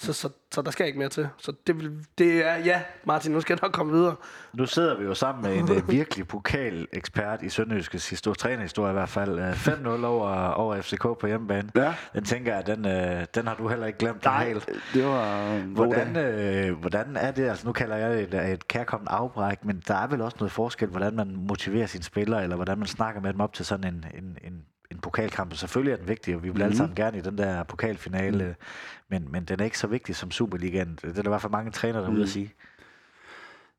så, 0.00 0.12
så, 0.12 0.28
så 0.54 0.62
der 0.62 0.70
skal 0.70 0.86
ikke 0.86 0.98
mere 0.98 1.08
til. 1.08 1.28
Så 1.38 1.52
det, 1.66 1.76
vil- 1.76 2.04
det 2.18 2.46
er, 2.46 2.56
ja, 2.56 2.82
Martin, 3.04 3.32
nu 3.32 3.40
skal 3.40 3.54
jeg 3.54 3.58
nok 3.62 3.72
komme 3.72 3.92
videre. 3.92 4.14
Nu 4.52 4.66
sidder 4.66 4.98
vi 4.98 5.04
jo 5.04 5.14
sammen 5.14 5.42
med 5.42 5.58
en 5.58 5.76
øh, 5.76 5.90
virkelig 5.90 6.28
pokalekspert 6.28 7.42
i 7.42 7.48
Sønderjyskes 7.48 8.10
historie, 8.10 8.34
trænerhistorie 8.34 8.90
i 8.90 8.92
hvert 8.92 9.08
fald. 9.08 9.38
Øh, 9.38 9.52
5-0 9.52 10.04
over, 10.06 10.48
over 10.50 10.80
FCK 10.82 11.02
på 11.02 11.26
hjemmebane. 11.26 11.70
Ja. 11.76 11.94
Den 12.14 12.24
tænker 12.24 12.54
jeg, 12.54 12.66
den, 12.66 12.86
øh, 12.86 13.26
den 13.34 13.46
har 13.46 13.54
du 13.54 13.68
heller 13.68 13.86
ikke 13.86 13.98
glemt 13.98 14.24
Nej, 14.24 14.46
helt. 14.46 14.68
det 14.94 15.04
var 15.04 15.58
Hvordan, 15.58 16.16
øh, 16.16 16.78
hvordan 16.80 17.16
er 17.16 17.30
det, 17.30 17.48
altså 17.48 17.66
nu 17.66 17.72
kalder 17.72 17.96
jeg 17.96 18.10
det 18.30 18.34
et, 18.34 18.52
et 18.52 18.68
kærkommet 18.68 19.08
afbræk, 19.10 19.64
men 19.64 19.82
der 19.88 19.94
er 19.94 20.06
vel 20.06 20.20
også 20.20 20.36
noget 20.40 20.52
forskel, 20.52 20.88
hvordan 20.88 21.14
man 21.16 21.34
motiverer 21.36 21.86
sine 21.86 22.04
spillere, 22.04 22.42
eller 22.42 22.56
hvordan 22.56 22.78
man 22.78 22.86
snakker 22.86 23.20
med 23.20 23.32
dem 23.32 23.40
op 23.40 23.52
til 23.52 23.64
sådan 23.66 23.94
en, 23.94 24.04
en, 24.14 24.38
en, 24.44 24.62
en 24.90 24.98
pokalkamp. 24.98 25.54
Selvfølgelig 25.54 25.92
er 25.92 25.96
den 25.96 26.08
vigtig, 26.08 26.34
og 26.36 26.42
vi 26.42 26.48
vil 26.48 26.56
mm. 26.56 26.62
alle 26.62 26.76
sammen 26.76 26.96
gerne 26.96 27.18
i 27.18 27.20
den 27.20 27.38
der 27.38 27.62
pokalfinale, 27.62 28.44
mm. 28.44 28.54
men, 29.08 29.32
men 29.32 29.44
den 29.44 29.60
er 29.60 29.64
ikke 29.64 29.78
så 29.78 29.86
vigtig 29.86 30.16
som 30.16 30.30
Superligaen. 30.30 30.98
Det 31.02 31.08
er 31.08 31.12
der 31.12 31.28
i 31.28 31.28
hvert 31.28 31.42
fald 31.42 31.52
mange 31.52 31.70
trænere, 31.70 32.02
der 32.02 32.08
er 32.08 32.12
ude 32.12 32.22
at 32.22 32.28
sige. 32.28 32.52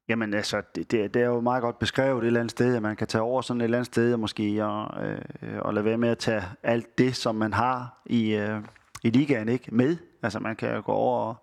Jamen 0.10 0.34
altså, 0.34 0.62
det, 0.76 0.92
det, 0.92 1.14
det 1.14 1.22
er 1.22 1.26
jo 1.26 1.42
meget 1.42 1.62
godt 1.62 1.80
beskrevet 1.80 2.22
et 2.22 2.28
eller 2.28 2.40
andet 2.40 2.52
sted, 2.52 2.76
at 2.76 2.82
man 2.82 2.96
kan 2.96 3.08
tage 3.08 3.22
over 3.22 3.42
sådan 3.42 3.62
et 3.62 3.64
eller 3.64 3.78
andet 3.78 3.86
sted, 3.86 4.14
og 4.14 4.20
måske 4.20 4.66
og, 4.66 5.08
øh, 5.08 5.22
og 5.60 5.74
lade 5.74 5.86
være 5.86 5.98
med 5.98 6.10
at 6.10 6.18
tage 6.18 6.44
alt 6.64 6.98
det, 6.98 7.16
som 7.16 7.36
man 7.36 7.54
har 7.54 8.02
i, 8.06 8.36
øh, 8.36 8.62
i 9.04 9.10
ligaen, 9.10 9.50
ikke 9.50 9.76
med. 9.76 9.98
Altså 10.24 10.40
man 10.40 10.56
kan 10.56 10.76
jo 10.76 10.82
gå 10.86 10.92
over 10.92 11.28
og, 11.28 11.36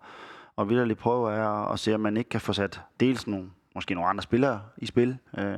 og 0.55 0.69
vildt 0.69 0.97
prøve 0.97 1.33
at, 1.33 1.47
og 1.47 1.79
se, 1.79 1.93
om 1.93 1.99
man 1.99 2.17
ikke 2.17 2.29
kan 2.29 2.41
få 2.41 2.53
sat 2.53 2.81
dels 2.99 3.27
nogle, 3.27 3.49
måske 3.75 3.93
nogle 3.93 4.09
andre 4.09 4.21
spillere 4.21 4.61
i 4.77 4.85
spil. 4.85 5.17
Øh, 5.37 5.55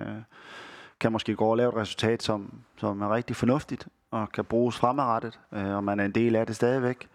kan 0.99 1.12
måske 1.12 1.36
gå 1.36 1.45
og 1.45 1.57
lave 1.57 1.70
et 1.70 1.76
resultat, 1.76 2.24
som, 2.24 2.53
som 2.78 3.01
er 3.01 3.16
rigtig 3.16 3.36
fornuftigt 3.36 3.88
og 4.12 4.32
kan 4.32 4.45
bruges 4.45 4.78
fremadrettet, 4.78 5.39
øh, 5.53 5.76
og 5.76 5.84
man 5.84 5.99
er 5.99 6.05
en 6.05 6.12
del 6.12 6.36
af 6.36 6.45
det 6.45 6.55
stadigvæk. 6.55 7.07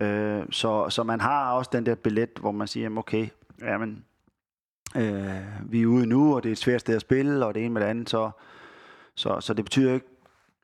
Øh, 0.00 0.42
så, 0.50 0.90
så 0.90 1.02
man 1.02 1.20
har 1.20 1.52
også 1.52 1.70
den 1.72 1.86
der 1.86 1.94
billet, 1.94 2.30
hvor 2.40 2.50
man 2.50 2.66
siger, 2.66 2.98
okay, 2.98 3.28
jamen, 3.62 4.04
øh, 4.96 5.72
vi 5.72 5.82
er 5.82 5.86
ude 5.86 6.06
nu, 6.06 6.36
og 6.36 6.42
det 6.42 6.48
er 6.48 6.52
et 6.52 6.58
svært 6.58 6.80
sted 6.80 6.94
at 6.94 7.00
spille, 7.00 7.46
og 7.46 7.54
det 7.54 7.64
ene 7.64 7.74
med 7.74 7.82
det 7.82 7.88
andet, 7.88 8.10
så, 8.10 8.30
så, 9.14 9.40
så 9.40 9.54
det 9.54 9.64
betyder 9.64 9.94
ikke 9.94 10.06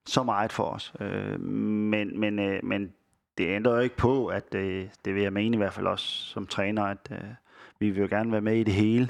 så 0.06 0.22
meget 0.22 0.52
for 0.52 0.64
os. 0.64 0.92
Øh, 1.00 1.40
men, 1.40 2.20
men, 2.20 2.38
øh, 2.38 2.60
men 2.64 2.92
det 3.38 3.48
ændrer 3.48 3.74
jo 3.74 3.80
ikke 3.80 3.96
på, 3.96 4.26
at 4.26 4.54
øh, 4.54 4.88
det 5.04 5.14
vil 5.14 5.22
jeg 5.22 5.32
mene 5.32 5.54
i 5.54 5.58
hvert 5.58 5.72
fald 5.72 5.86
også 5.86 6.06
som 6.06 6.46
træner, 6.46 6.84
at 6.84 7.08
øh, 7.10 7.18
vi 7.78 7.90
vil 7.90 8.00
jo 8.00 8.08
gerne 8.10 8.32
være 8.32 8.40
med 8.40 8.56
i 8.56 8.64
det 8.64 8.74
hele. 8.74 9.08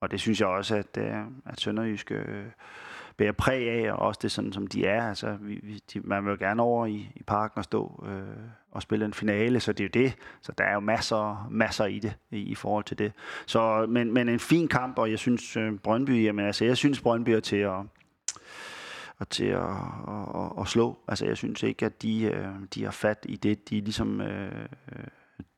Og 0.00 0.10
det 0.10 0.20
synes 0.20 0.40
jeg 0.40 0.48
også, 0.48 0.76
at, 0.76 0.96
øh, 0.98 1.14
at 1.46 1.60
Sønderjyske 1.60 2.14
øh, 2.14 2.46
bærer 3.18 3.32
præg 3.32 3.68
af, 3.70 3.92
og 3.92 3.98
også 3.98 4.18
det 4.22 4.32
sådan, 4.32 4.52
som 4.52 4.66
de 4.66 4.86
er. 4.86 5.08
Altså, 5.08 5.36
vi, 5.40 5.60
vi, 5.62 5.82
de, 5.94 6.00
man 6.00 6.24
vil 6.24 6.30
jo 6.30 6.36
gerne 6.40 6.62
over 6.62 6.86
i, 6.86 7.12
i 7.16 7.22
parken 7.22 7.58
og 7.58 7.64
stå 7.64 8.04
øh, 8.08 8.36
og 8.70 8.82
spille 8.82 9.04
en 9.04 9.14
finale, 9.14 9.60
så 9.60 9.72
det 9.72 9.84
er 9.84 10.00
jo 10.00 10.04
det. 10.04 10.16
Så 10.42 10.52
der 10.58 10.64
er 10.64 10.74
jo 10.74 10.80
masser, 10.80 11.48
masser 11.50 11.84
i 11.84 11.98
det, 11.98 12.16
i, 12.30 12.38
i 12.38 12.54
forhold 12.54 12.84
til 12.84 12.98
det. 12.98 13.12
Så, 13.46 13.86
men, 13.88 14.12
men 14.12 14.28
en 14.28 14.40
fin 14.40 14.68
kamp, 14.68 14.98
og 14.98 15.10
jeg 15.10 15.18
synes, 15.18 15.56
øh, 15.56 15.78
Brøndby, 15.78 16.24
jamen 16.24 16.46
altså, 16.46 16.64
jeg 16.64 16.76
synes, 16.76 17.00
Brøndby 17.00 17.30
er 17.30 17.40
til 17.40 17.56
at, 17.56 17.80
og 19.18 19.28
til 19.30 19.44
at, 19.44 19.70
at, 20.08 20.52
at 20.60 20.68
slå. 20.68 20.98
Altså, 21.08 21.26
jeg 21.26 21.36
synes 21.36 21.62
ikke, 21.62 21.86
at 21.86 22.02
de, 22.02 22.22
øh, 22.22 22.46
de 22.74 22.84
har 22.84 22.90
fat 22.90 23.26
i 23.28 23.36
det, 23.36 23.70
de 23.70 23.80
ligesom 23.80 24.20
øh, 24.20 24.62
øh, 24.92 25.04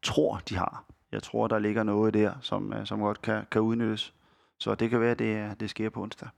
tror, 0.03 0.41
de 0.49 0.57
har. 0.57 0.85
Jeg 1.13 1.23
tror, 1.23 1.47
der 1.47 1.59
ligger 1.59 1.83
noget 1.83 2.15
der, 2.15 2.33
som, 2.41 2.73
øh, 2.73 2.87
som 2.87 3.01
godt 3.01 3.23
kan, 3.23 3.43
kan 3.51 3.61
udnyttes. 3.61 4.15
Så 4.59 4.75
det 4.75 4.91
kan 4.91 5.01
være, 5.01 5.11
at 5.11 5.19
det, 5.19 5.61
det 5.61 5.71
sker 5.71 5.91
på 5.91 6.03
onsdag. 6.03 6.29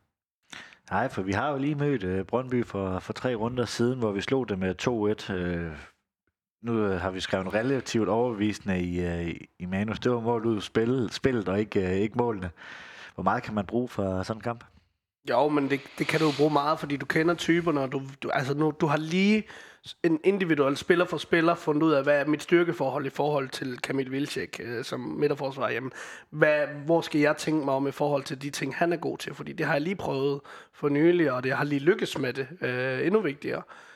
Nej, 0.90 1.08
for 1.08 1.22
vi 1.22 1.32
har 1.32 1.50
jo 1.50 1.58
lige 1.58 1.74
mødt 1.74 2.04
øh, 2.04 2.24
Brøndby 2.24 2.64
for, 2.64 2.98
for 2.98 3.12
tre 3.12 3.34
runder 3.34 3.64
siden, 3.64 3.98
hvor 3.98 4.12
vi 4.12 4.20
slog 4.20 4.48
det 4.48 4.58
med 4.58 4.74
2-1. 5.28 5.32
Øh, 5.32 5.72
nu 6.62 6.84
øh, 6.84 7.00
har 7.00 7.10
vi 7.10 7.20
skrevet 7.20 7.54
relativt 7.54 8.08
overbevisende 8.08 8.80
i, 8.80 9.00
øh, 9.00 9.34
i 9.58 9.66
manus. 9.66 9.98
Det 9.98 10.12
var 10.12 10.20
målet 10.20 10.46
ud 10.46 10.60
spillet, 10.60 11.12
spillet 11.12 11.48
og 11.48 11.60
ikke, 11.60 11.80
øh, 11.86 11.92
ikke 11.92 12.18
målene. 12.18 12.50
Hvor 13.14 13.22
meget 13.22 13.42
kan 13.42 13.54
man 13.54 13.66
bruge 13.66 13.88
for 13.88 14.22
sådan 14.22 14.38
en 14.38 14.42
kamp? 14.42 14.64
Jo, 15.30 15.48
men 15.48 15.70
det, 15.70 15.80
det 15.98 16.06
kan 16.06 16.20
du 16.20 16.26
jo 16.26 16.32
bruge 16.36 16.52
meget, 16.52 16.80
fordi 16.80 16.96
du 16.96 17.06
kender 17.06 17.34
typerne, 17.34 17.80
og 17.80 17.92
du, 17.92 18.02
du, 18.22 18.30
altså 18.30 18.54
nu, 18.54 18.72
du 18.80 18.86
har 18.86 18.96
lige 18.96 19.44
en 20.02 20.20
individuel 20.24 20.76
spiller 20.76 21.04
for 21.04 21.16
spiller 21.16 21.54
fundet 21.54 21.82
ud 21.82 21.92
af, 21.92 22.02
hvad 22.02 22.20
er 22.20 22.26
mit 22.26 22.42
styrkeforhold 22.42 23.06
i 23.06 23.10
forhold 23.10 23.48
til 23.48 23.78
Kamil 23.78 24.12
Vilcek 24.12 24.60
øh, 24.64 24.84
som 24.84 25.00
midterforsvar. 25.00 25.70
hjemme. 25.70 25.90
hvad, 26.30 26.66
hvor 26.84 27.00
skal 27.00 27.20
jeg 27.20 27.36
tænke 27.36 27.64
mig 27.64 27.74
om 27.74 27.86
i 27.86 27.90
forhold 27.90 28.22
til 28.22 28.42
de 28.42 28.50
ting, 28.50 28.74
han 28.74 28.92
er 28.92 28.96
god 28.96 29.18
til? 29.18 29.34
Fordi 29.34 29.52
det 29.52 29.66
har 29.66 29.72
jeg 29.72 29.82
lige 29.82 29.96
prøvet 29.96 30.40
for 30.72 30.88
nylig, 30.88 31.32
og 31.32 31.44
det 31.44 31.52
har 31.52 31.64
lige 31.64 31.78
lykkes 31.78 32.18
med 32.18 32.32
det. 32.32 32.48
Øh, 32.60 33.06
endnu 33.06 33.20
vigtigere. 33.20 33.58
Øh, 33.58 33.91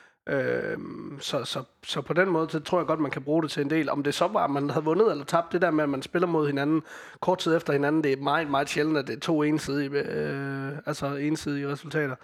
så, 1.19 1.43
så, 1.45 1.63
så 1.83 2.01
på 2.01 2.13
den 2.13 2.29
måde, 2.29 2.49
så 2.49 2.59
tror 2.59 2.79
jeg 2.79 2.87
godt, 2.87 2.99
man 2.99 3.11
kan 3.11 3.23
bruge 3.23 3.43
det 3.43 3.51
til 3.51 3.61
en 3.61 3.69
del. 3.69 3.89
Om 3.89 4.03
det 4.03 4.13
så 4.13 4.27
var, 4.27 4.43
at 4.43 4.49
man 4.49 4.69
havde 4.69 4.85
vundet 4.85 5.11
eller 5.11 5.25
tabt, 5.25 5.51
det 5.51 5.61
der 5.61 5.71
med, 5.71 5.83
at 5.83 5.89
man 5.89 6.01
spiller 6.01 6.27
mod 6.27 6.47
hinanden 6.47 6.83
kort 7.19 7.37
tid 7.37 7.55
efter 7.55 7.73
hinanden, 7.73 8.03
det 8.03 8.13
er 8.13 8.17
meget, 8.17 8.49
meget 8.49 8.69
sjældent, 8.69 8.97
at 8.97 9.07
det 9.07 9.15
er 9.15 9.19
to 9.19 9.43
ensidige, 9.43 9.89
øh, 9.89 10.71
altså 10.85 11.15
ensidige 11.15 11.71
resultater. 11.71 12.15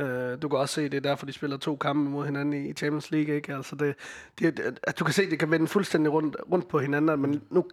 Øh, 0.00 0.42
du 0.42 0.48
kan 0.48 0.58
også 0.58 0.74
se, 0.74 0.82
det 0.82 0.94
er 0.94 1.00
derfor, 1.00 1.26
de 1.26 1.32
spiller 1.32 1.56
to 1.56 1.76
kampe 1.76 2.10
mod 2.10 2.24
hinanden 2.24 2.66
i 2.66 2.72
Champions 2.72 3.10
League. 3.10 3.34
Ikke? 3.34 3.54
Altså 3.54 3.76
det, 3.76 3.94
det, 4.38 4.78
at 4.82 4.98
du 4.98 5.04
kan 5.04 5.14
se, 5.14 5.30
det 5.30 5.38
kan 5.38 5.50
vende 5.50 5.66
fuldstændig 5.66 6.12
rundt, 6.12 6.36
rundt 6.52 6.68
på 6.68 6.78
hinanden, 6.78 7.20
men 7.20 7.42
nu, 7.50 7.64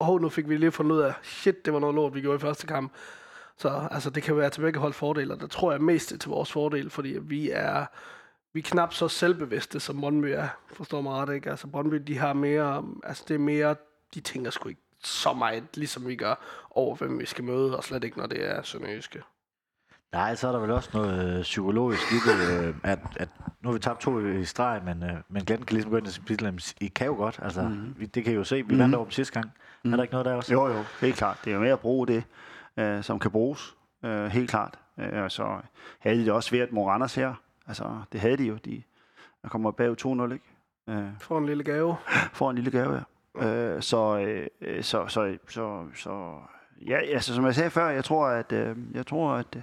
oh, 0.00 0.20
nu 0.20 0.28
fik 0.28 0.48
vi 0.48 0.56
lige 0.56 0.72
fundet 0.72 0.96
ud 0.96 1.00
af, 1.00 1.14
shit, 1.22 1.64
det 1.64 1.72
var 1.72 1.80
noget 1.80 1.94
lort, 1.94 2.14
vi 2.14 2.20
gjorde 2.20 2.36
i 2.36 2.40
første 2.40 2.66
kamp. 2.66 2.92
Så 3.56 3.88
altså, 3.90 4.10
det 4.10 4.22
kan 4.22 4.36
være 4.36 4.50
til 4.50 4.60
begge 4.60 4.78
hold 4.78 4.92
fordele, 4.92 5.34
og 5.34 5.40
der 5.40 5.46
tror 5.46 5.72
jeg 5.72 5.80
mest 5.80 6.08
til 6.20 6.28
vores 6.30 6.52
fordel, 6.52 6.90
fordi 6.90 7.18
vi 7.22 7.50
er 7.50 7.86
vi 8.52 8.60
er 8.60 8.64
knap 8.64 8.94
så 8.94 9.08
selvbevidste, 9.08 9.80
som 9.80 10.00
Brøndby 10.00 10.26
er, 10.26 10.48
forstår 10.72 11.00
mig 11.00 11.12
ret, 11.12 11.34
ikke? 11.34 11.50
Altså 11.50 11.66
Brøndby, 11.66 11.96
de 11.96 12.18
har 12.18 12.32
mere, 12.32 12.84
altså 13.04 13.24
det 13.28 13.34
er 13.34 13.38
mere, 13.38 13.76
de 14.14 14.20
tænker 14.20 14.50
sgu 14.50 14.68
ikke 14.68 14.80
så 15.04 15.32
meget, 15.32 15.64
ligesom 15.76 16.06
vi 16.06 16.16
gør, 16.16 16.34
over 16.70 16.96
hvem 16.96 17.18
vi 17.18 17.26
skal 17.26 17.44
møde, 17.44 17.76
og 17.76 17.84
slet 17.84 18.04
ikke, 18.04 18.18
når 18.18 18.26
det 18.26 18.50
er 18.50 18.62
sønderjyske. 18.62 19.22
Nej, 20.12 20.34
så 20.34 20.48
er 20.48 20.52
der 20.52 20.58
vel 20.58 20.70
også 20.70 20.90
noget 20.94 21.36
øh, 21.36 21.42
psykologisk 21.42 22.12
i 22.12 22.14
det, 22.14 22.64
øh, 22.64 22.74
at, 22.82 22.98
at 23.16 23.28
nu 23.62 23.68
har 23.68 23.72
vi 23.72 23.78
tabt 23.78 24.00
to 24.00 24.26
i 24.26 24.44
streg, 24.44 24.82
men, 24.84 25.02
øh, 25.02 25.16
men 25.28 25.44
Glenn 25.44 25.62
kan 25.62 25.74
ligesom 25.74 25.90
gå 25.90 25.96
ind 25.96 26.06
og 26.06 26.12
sige, 26.12 26.76
I 26.80 26.88
kan 26.88 27.06
jo 27.06 27.14
godt. 27.14 27.40
Altså, 27.42 27.62
mm-hmm. 27.62 27.94
vi, 27.98 28.06
det 28.06 28.24
kan 28.24 28.32
I 28.32 28.36
jo 28.36 28.44
se. 28.44 28.56
Vi 28.56 28.62
mm-hmm. 28.62 28.78
vandt 28.78 28.94
over 28.94 29.04
dem 29.04 29.10
sidste 29.10 29.34
gang. 29.34 29.46
Mm-hmm. 29.46 29.92
Er 29.92 29.96
der 29.96 30.02
ikke 30.02 30.12
noget 30.12 30.26
der 30.26 30.34
også? 30.34 30.52
Jo, 30.52 30.68
jo, 30.68 30.84
helt 31.00 31.16
klart. 31.16 31.38
Det 31.44 31.50
er 31.50 31.54
jo 31.54 31.60
mere 31.60 31.72
at 31.72 31.80
bruge 31.80 32.06
det, 32.06 32.24
øh, 32.76 33.02
som 33.02 33.18
kan 33.18 33.30
bruges. 33.30 33.76
Øh, 34.04 34.26
helt 34.26 34.50
klart. 34.50 34.78
Øh, 34.98 35.30
så 35.30 35.60
havde 35.98 36.18
de 36.18 36.24
det 36.24 36.32
også 36.32 36.48
svært 36.48 36.72
mod 36.72 36.86
Randers 36.86 37.14
her. 37.14 37.34
Altså, 37.70 38.00
det 38.12 38.20
havde 38.20 38.36
de 38.36 38.44
jo. 38.44 38.56
De 38.56 38.82
der 39.42 39.48
kommer 39.48 39.70
bag 39.70 39.96
2-0, 40.02 40.32
ikke? 40.32 40.44
Øh, 40.88 41.04
får 41.20 41.38
en 41.38 41.46
lille 41.46 41.64
gave. 41.64 41.96
Får 42.32 42.50
en 42.50 42.56
lille 42.56 42.70
gave, 42.70 42.94
ja. 42.94 43.46
Øh, 43.46 43.82
så, 43.82 44.18
øh, 44.60 44.82
så, 44.82 45.06
så, 45.08 45.38
så, 45.48 45.86
så, 45.94 46.36
ja, 46.86 46.96
altså, 46.96 47.34
som 47.34 47.44
jeg 47.44 47.54
sagde 47.54 47.70
før, 47.70 47.88
jeg 47.88 48.04
tror, 48.04 48.26
at, 48.26 48.52
øh, 48.52 48.76
jeg 48.94 49.06
tror, 49.06 49.32
at, 49.32 49.58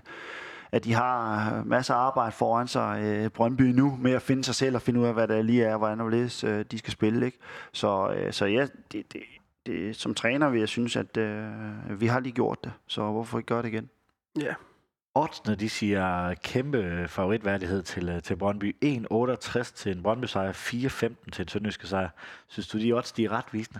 at 0.72 0.84
de 0.84 0.93
har 0.93 1.64
masser 1.64 1.93
af 1.93 1.97
arbejde 1.97 2.32
foran 2.32 2.68
sig, 2.68 3.01
øh, 3.03 3.30
Brøndby 3.30 3.62
nu, 3.62 3.97
med 4.01 4.12
at 4.12 4.22
finde 4.22 4.43
sig 4.43 4.55
selv 4.55 4.76
og 4.76 4.82
finde 4.82 4.99
ud 4.99 5.05
af, 5.05 5.14
hvad 5.14 5.28
der 5.28 5.41
lige 5.41 5.64
er, 5.64 5.78
hvordan 5.78 6.01
og 6.01 6.14
øh, 6.14 6.66
de 6.72 6.78
skal 6.78 6.91
spille, 6.91 7.26
ikke? 7.26 7.38
Så, 7.72 8.14
øh, 8.18 8.34
så 8.34 8.45
ja, 8.45 8.68
det, 8.91 9.14
det, 9.14 9.22
det, 9.66 9.95
som 9.95 10.14
træner 10.14 10.49
vil 10.49 10.60
jeg 10.60 10.70
synes, 10.70 10.95
at 10.95 11.18
øh, 11.18 11.51
vi 11.99 12.08
har 12.08 12.20
lige 12.20 12.34
gjort 12.34 12.64
det, 12.64 12.74
så 12.88 13.12
hvorfor 13.12 13.38
ikke 13.38 13.47
gøre 13.47 13.62
det 13.62 13.68
igen? 13.68 13.89
Ja, 14.39 14.53
Oddsene, 15.18 15.55
de 15.55 15.70
siger 15.70 16.34
kæmpe 16.43 17.05
favoritværdighed 17.07 17.84
til, 17.84 18.09
øh, 18.09 18.22
til 18.22 18.36
Brøndby. 18.36 18.76
1,68 18.86 19.74
til 19.76 19.91
en 19.91 20.03
Brøndby 20.03 20.26
sejr, 20.26 20.51
4,15 20.51 21.32
til 21.32 21.41
en 21.41 21.47
Sønderjyske 21.47 21.88
sejr. 21.88 22.09
Synes 22.47 22.68
du, 22.68 22.80
de 22.80 22.93
odds 22.93 23.11
de 23.11 23.26
er 23.26 23.32
retvisende? 23.32 23.80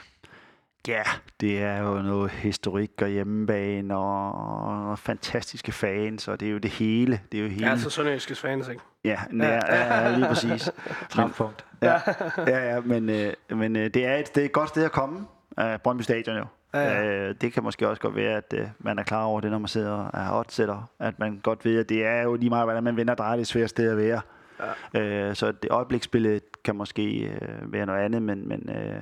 Ja, 0.88 1.03
det 1.39 1.63
er 1.63 1.77
jo 1.77 2.01
noget 2.01 2.31
historik 2.31 3.01
og 3.01 3.07
hjemmebane 3.07 3.97
og, 3.97 4.99
fantastiske 4.99 5.71
fans, 5.71 6.27
og 6.27 6.39
det 6.39 6.47
er 6.47 6.51
jo 6.51 6.57
det 6.57 6.71
hele. 6.71 7.21
Det 7.31 7.38
er 7.38 7.43
jo 7.43 7.49
hele. 7.49 7.65
Ja, 7.65 7.71
altså 7.71 7.89
Sønderjyske 7.89 8.35
fans, 8.35 8.67
ikke? 8.67 8.81
Ja, 9.03 9.19
nær, 9.31 9.47
ja. 9.47 10.01
ja, 10.01 10.15
lige 10.15 10.27
præcis. 10.27 10.71
Træfpunkt. 11.09 11.65
Ja, 11.81 12.01
ja, 12.38 12.73
ja, 12.73 12.79
men, 12.79 13.09
øh, 13.09 13.33
men 13.49 13.75
øh, 13.75 13.93
det, 13.93 14.05
er 14.05 14.15
et, 14.15 14.35
det 14.35 14.41
er 14.41 14.45
et 14.45 14.51
godt 14.51 14.69
sted 14.69 14.83
at 14.83 14.91
komme, 14.91 15.25
Brøndby 15.83 16.01
Stadion 16.01 16.38
jo. 16.38 16.45
Ja, 16.82 17.01
ja. 17.01 17.28
Øh, 17.30 17.36
det 17.41 17.53
kan 17.53 17.63
måske 17.63 17.89
også 17.89 18.01
godt 18.01 18.15
være, 18.15 18.38
at 18.38 18.53
øh, 18.57 18.67
man 18.80 18.99
er 18.99 19.03
klar 19.03 19.23
over 19.23 19.41
det, 19.41 19.51
når 19.51 19.57
man 19.57 19.67
sidder 19.67 19.91
og 19.91 20.19
er 20.21 20.39
oddsætter. 20.39 20.89
At 20.99 21.19
man 21.19 21.39
godt 21.43 21.65
ved, 21.65 21.80
at 21.80 21.89
det 21.89 22.05
er 22.05 22.23
jo 22.23 22.36
lige 22.36 22.49
meget, 22.49 22.65
hvordan 22.65 22.84
man 22.84 22.97
vender 22.97 23.13
og 23.13 23.17
drejer 23.17 23.36
det 23.36 23.47
svære 23.47 23.67
sted 23.67 23.91
at 23.91 23.97
være. 23.97 24.21
Ja. 24.93 24.99
Øh, 25.01 25.36
så 25.36 25.51
det 25.51 25.71
øjebliksbillede 25.71 26.39
kan 26.63 26.75
måske 26.75 27.19
øh, 27.19 27.73
være 27.73 27.86
noget 27.86 28.01
andet, 28.01 28.21
men, 28.21 28.47
men 28.47 28.69
øh, 28.69 29.01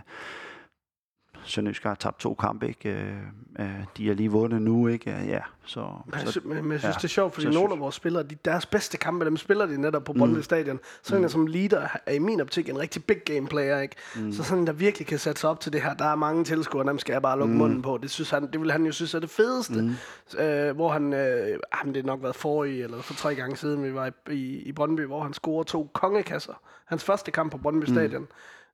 Sønderjysk 1.45 1.83
har 1.83 1.95
tabt 1.95 2.19
to 2.19 2.33
kampe, 2.33 2.67
ikke? 2.67 2.89
Øh, 2.89 3.13
øh, 3.59 3.69
de 3.97 4.07
har 4.07 4.13
lige 4.13 4.31
vundet 4.31 4.61
nu, 4.61 4.87
ikke? 4.87 5.09
Ja, 5.09 5.39
så, 5.65 5.87
men, 6.05 6.27
så, 6.27 6.39
men, 6.45 6.63
men 6.63 6.71
jeg 6.71 6.79
synes, 6.79 6.95
ja, 6.95 6.97
det 6.97 7.03
er 7.03 7.07
sjovt, 7.07 7.33
fordi 7.33 7.47
nogle 7.47 7.73
af 7.73 7.79
vores 7.79 7.95
spillere, 7.95 8.23
de, 8.23 8.35
deres 8.45 8.65
bedste 8.65 8.97
kampe, 8.97 9.25
dem 9.25 9.37
spiller 9.37 9.65
de 9.65 9.81
netop 9.81 10.03
på 10.03 10.13
Brøndby 10.13 10.37
mm. 10.37 10.43
Stadion. 10.43 10.79
Sådan 11.03 11.21
mm. 11.21 11.29
som 11.29 11.47
leader 11.47 11.87
er 12.05 12.13
i 12.13 12.19
min 12.19 12.41
optik 12.41 12.69
en 12.69 12.79
rigtig 12.79 13.03
big 13.03 13.17
game 13.25 13.47
player, 13.47 13.79
ikke? 13.79 13.95
Mm. 14.15 14.33
Så 14.33 14.43
sådan 14.43 14.67
der 14.67 14.73
virkelig 14.73 15.07
kan 15.07 15.19
sætte 15.19 15.41
sig 15.41 15.49
op 15.49 15.59
til 15.59 15.73
det 15.73 15.81
her. 15.81 15.93
Der 15.93 16.05
er 16.05 16.15
mange 16.15 16.43
tilskuere, 16.43 16.87
dem 16.87 16.99
skal 16.99 17.13
jeg 17.13 17.21
bare 17.21 17.39
lukke 17.39 17.51
mm. 17.53 17.57
munden 17.57 17.81
på. 17.81 17.99
Det, 18.01 18.11
synes 18.11 18.29
han, 18.29 18.51
det 18.51 18.61
vil 18.61 18.71
han 18.71 18.85
jo 18.85 18.91
synes 18.91 19.13
er 19.13 19.19
det 19.19 19.29
fedeste. 19.29 19.81
Mm. 19.81 20.39
Øh, 20.39 20.75
hvor 20.75 20.89
han, 20.89 21.13
øh, 21.13 21.59
jamen, 21.77 21.95
det 21.95 22.03
har 22.03 22.07
nok 22.07 22.23
været 22.23 22.35
for 22.35 22.63
i, 22.63 22.81
eller 22.81 23.01
for 23.01 23.13
tre 23.13 23.35
gange 23.35 23.57
siden, 23.57 23.83
vi 23.83 23.93
var 23.93 24.11
i, 24.29 24.33
i, 24.33 24.59
i 24.59 24.71
Brøndby, 24.71 25.05
hvor 25.05 25.23
han 25.23 25.33
scorer 25.33 25.63
to 25.63 25.89
kongekasser. 25.93 26.53
Hans 26.85 27.03
første 27.03 27.31
kamp 27.31 27.51
på 27.51 27.57
Brøndby 27.57 27.89
mm. 27.89 28.27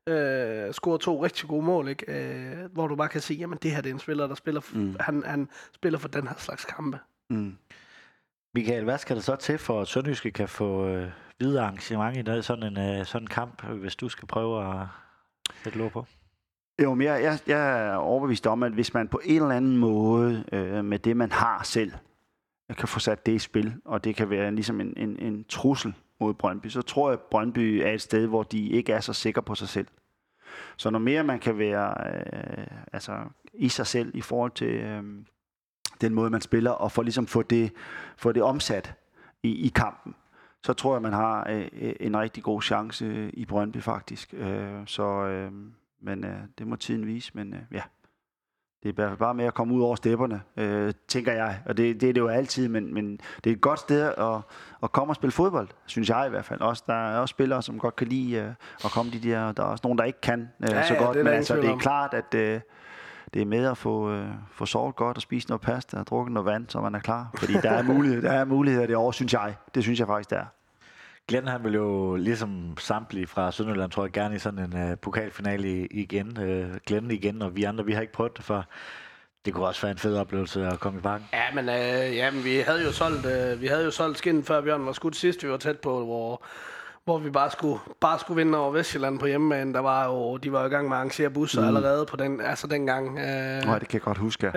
Øh, 0.10 0.74
scorer 0.74 0.98
to 0.98 1.24
rigtig 1.24 1.50
gode 1.50 1.66
mål, 1.66 1.88
ikke? 1.88 2.06
Øh, 2.08 2.72
hvor 2.74 2.88
du 2.88 2.96
bare 2.96 3.10
kan 3.10 3.22
se, 3.22 3.34
jamen 3.34 3.60
det 3.64 3.72
her 3.72 3.82
det 3.82 3.90
er 3.90 3.94
en 3.94 4.00
spiller, 4.00 4.28
der 4.28 4.36
spiller, 4.36 4.62
mm. 4.74 4.96
han, 5.00 5.24
han 5.26 5.50
spiller 5.74 6.00
for 6.00 6.08
den 6.08 6.28
her 6.28 6.36
slags 6.38 6.66
kampe. 6.66 7.00
Mm. 7.30 7.58
Michael, 8.54 8.84
hvad 8.84 8.98
skal 8.98 9.16
der 9.16 9.22
så 9.22 9.36
til 9.36 9.58
for, 9.58 9.82
at 9.82 9.88
Sønderjyske 9.88 10.32
kan 10.32 10.48
få 10.50 10.88
øh, 10.88 11.10
videre 11.40 11.64
arrangement 11.64 12.30
i 12.30 12.42
sådan 12.42 12.78
en 12.78 13.00
øh, 13.00 13.06
sådan 13.06 13.24
en 13.24 13.28
kamp, 13.28 13.64
hvis 13.64 13.96
du 13.96 14.10
skal 14.10 14.28
prøve 14.28 14.82
at 14.82 14.88
sætte 15.64 15.78
lov 15.78 15.92
på? 15.92 16.06
Jo, 16.82 16.94
men 16.94 17.08
jeg, 17.08 17.24
jeg, 17.24 17.40
jeg 17.48 17.88
er 17.88 17.96
overbevist 17.96 18.48
om, 18.48 18.64
at 18.64 18.72
hvis 18.72 18.94
man 18.94 19.08
på 19.08 19.22
en 19.24 19.42
eller 19.42 19.56
anden 19.56 19.78
måde 19.78 20.44
øh, 20.52 20.86
med 20.86 21.00
det, 21.00 21.18
man 21.18 21.32
har 21.32 21.64
selv, 21.64 21.92
kan 22.78 22.88
få 22.88 23.00
sat 23.00 23.26
det 23.26 23.32
i 23.32 23.40
spil, 23.40 23.74
og 23.86 24.04
det 24.04 24.16
kan 24.16 24.30
være 24.30 24.52
ligesom 24.52 24.82
en, 24.82 24.94
en, 24.98 25.20
en 25.20 25.44
trussel 25.50 25.94
mod 26.22 26.34
Brøndby, 26.34 26.68
så 26.68 26.82
tror 26.82 27.10
jeg, 27.10 27.20
at 27.20 27.26
Brøndby 27.32 27.82
er 27.86 27.92
et 27.92 28.02
sted, 28.02 28.28
hvor 28.28 28.44
de 28.44 28.70
ikke 28.70 28.94
er 28.94 29.00
så 29.00 29.14
sikre 29.14 29.42
på 29.42 29.56
sig 29.56 29.68
selv. 29.68 29.88
Så 30.78 30.90
når 30.90 31.00
mere 31.00 31.24
man 31.24 31.40
kan 31.40 31.58
være 31.58 31.94
øh, 32.08 32.68
altså, 32.94 33.18
i 33.54 33.70
sig 33.70 33.88
selv 33.88 34.16
i 34.16 34.22
forhold 34.22 34.52
til 34.52 34.68
øh, 34.68 35.04
den 36.02 36.14
måde, 36.14 36.30
man 36.30 36.42
spiller, 36.42 36.72
og 36.72 36.92
for 36.92 37.04
ligesom 37.04 37.28
få 37.28 37.42
det, 37.42 37.74
få 38.18 38.32
det 38.32 38.44
omsat 38.44 38.94
i, 39.44 39.66
i 39.66 39.68
kampen, 39.68 40.16
så 40.64 40.74
tror 40.74 40.96
jeg, 40.96 41.02
man 41.02 41.14
har 41.14 41.48
øh, 41.50 41.94
en 42.00 42.18
rigtig 42.18 42.44
god 42.44 42.62
chance 42.62 43.32
i 43.32 43.46
Brøndby 43.46 43.78
faktisk. 43.78 44.34
Øh, 44.34 44.82
så, 44.86 45.04
øh, 45.04 45.52
men 46.02 46.24
øh, 46.24 46.40
det 46.58 46.68
må 46.68 46.76
tiden 46.76 47.08
vise, 47.08 47.32
men 47.34 47.54
øh, 47.54 47.60
ja 47.72 47.82
det 48.84 49.00
er 49.00 49.16
bare 49.16 49.34
med 49.34 49.46
at 49.46 49.54
komme 49.54 49.74
ud 49.74 49.82
over 49.82 49.96
stepperne, 49.96 50.42
øh, 50.58 50.94
tænker 51.08 51.34
jeg. 51.34 51.60
Og 51.66 51.78
det, 51.78 52.02
det 52.02 52.10
er 52.10 52.14
det 52.14 52.22
jo 52.22 52.28
altid, 52.28 52.68
men, 52.68 52.94
men 52.94 53.20
det 53.44 53.50
er 53.50 53.54
et 53.56 53.62
godt 53.62 53.80
sted 53.80 54.02
at, 54.18 54.42
at 54.84 54.92
komme 54.92 55.12
og 55.12 55.16
spille 55.16 55.32
fodbold, 55.32 55.68
synes 55.86 56.10
jeg 56.10 56.28
i 56.28 56.30
hvert 56.30 56.46
fald. 56.46 56.62
Også, 56.62 56.84
der 56.88 56.94
er 56.94 57.20
også 57.20 57.32
spillere, 57.32 57.62
som 57.62 57.80
godt 57.80 57.96
kan 57.96 58.08
lide 58.08 58.36
øh, 58.36 58.48
at 58.86 58.92
komme 58.92 59.12
de 59.12 59.20
der. 59.20 59.52
Der 59.52 59.64
er 59.64 59.68
også 59.68 59.82
nogen, 59.84 59.98
der 59.98 60.04
ikke 60.04 60.22
kan 60.22 60.50
øh, 60.64 60.70
Ja, 60.70 60.88
så 60.88 60.94
ja, 60.94 61.04
godt, 61.04 61.18
det 61.18 61.26
men 61.26 61.34
altså, 61.34 61.56
det 61.56 61.66
er 61.66 61.72
om. 61.72 61.80
klart, 61.80 62.14
at 62.14 62.34
øh, 62.36 62.60
det 63.34 63.42
er 63.42 63.46
med 63.46 63.66
at 63.66 63.78
få, 63.78 64.12
øh, 64.12 64.28
få 64.52 64.66
sovet 64.66 64.96
godt 64.96 65.18
og 65.18 65.22
spise 65.22 65.48
noget 65.48 65.62
pasta 65.62 65.98
og 65.98 66.08
drukke 66.08 66.34
noget 66.34 66.46
vand, 66.46 66.66
så 66.70 66.82
man 66.82 66.96
er 66.96 67.00
klar. 67.00 67.32
Fordi 67.38 67.54
der 67.54 67.72
er 67.72 67.84
mulighed, 67.94 68.22
der 68.22 68.32
er 68.32 68.46
muligheder 68.46 68.88
det 68.88 68.96
år, 68.96 69.12
synes 69.12 69.34
jeg. 69.34 69.56
Det 69.76 69.84
synes 69.84 70.00
jeg 70.00 70.08
faktisk, 70.08 70.30
der 70.30 70.38
er. 70.38 70.46
Glenn 71.28 71.48
han 71.48 71.64
vil 71.64 71.74
jo 71.74 72.16
ligesom 72.16 72.78
samtlige 72.80 73.28
fra 73.28 73.52
Sønderjylland, 73.52 73.92
tror 73.92 74.04
jeg, 74.06 74.12
gerne 74.12 74.36
i 74.36 74.40
sådan 74.40 74.60
en 74.74 74.92
uh, 74.92 74.98
pokalfinale 75.02 75.68
i- 75.70 75.86
igen. 75.92 76.38
Uh, 76.38 76.76
Glenn 76.88 77.12
igen, 77.12 77.42
og 77.42 77.56
vi 77.56 77.64
andre, 77.64 77.86
vi 77.86 77.94
har 77.94 78.02
ikke 78.02 78.14
prøvet 78.14 78.38
det 78.38 78.46
før. 78.46 78.62
Det 79.46 79.54
kunne 79.54 79.66
også 79.68 79.82
være 79.82 79.92
en 79.92 79.98
fed 79.98 80.18
oplevelse 80.18 80.66
at 80.68 80.80
komme 80.80 81.00
i 81.00 81.02
parken. 81.02 81.28
Ja, 81.34 81.44
men, 81.56 81.70
øh, 81.70 82.16
ja, 82.16 82.32
men 82.32 82.44
vi 82.44 82.56
havde 82.58 82.84
jo 82.84 82.92
solgt, 82.92 83.26
øh, 83.26 83.62
vi 83.62 83.68
havde 83.68 83.84
jo 83.84 83.92
solgt 83.92 84.18
skinnen, 84.18 84.44
før 84.44 84.62
Bjørn 84.62 84.86
var 84.86 84.92
skudt 84.92 85.16
sidst, 85.16 85.44
vi 85.44 85.50
var 85.50 85.58
tæt 85.58 85.80
på, 85.80 86.06
hvor, 86.06 86.44
hvor 87.06 87.18
vi 87.18 87.30
bare 87.30 87.52
skulle, 87.52 87.80
bare 88.02 88.20
skulle 88.20 88.44
vinde 88.44 88.58
over 88.58 88.72
Vestjylland 88.72 89.20
på 89.20 89.26
hjemmebane. 89.26 89.74
Der 89.74 89.80
var 89.80 90.06
jo, 90.06 90.38
de 90.38 90.52
var 90.52 90.60
jo 90.62 90.66
i 90.68 90.70
gang 90.70 90.88
med 90.88 90.98
at 90.98 91.00
arrangere 91.00 91.30
busser 91.30 91.62
mm. 91.62 91.68
allerede 91.68 92.06
på 92.06 92.16
den, 92.18 92.42
altså 92.42 92.68
dengang. 92.68 93.20
Øh, 93.20 93.64
Nå, 93.66 93.74
det 93.80 93.88
kan 93.88 93.94
jeg 93.94 94.02
godt 94.02 94.18
huske. 94.18 94.48
Øh, 94.48 94.54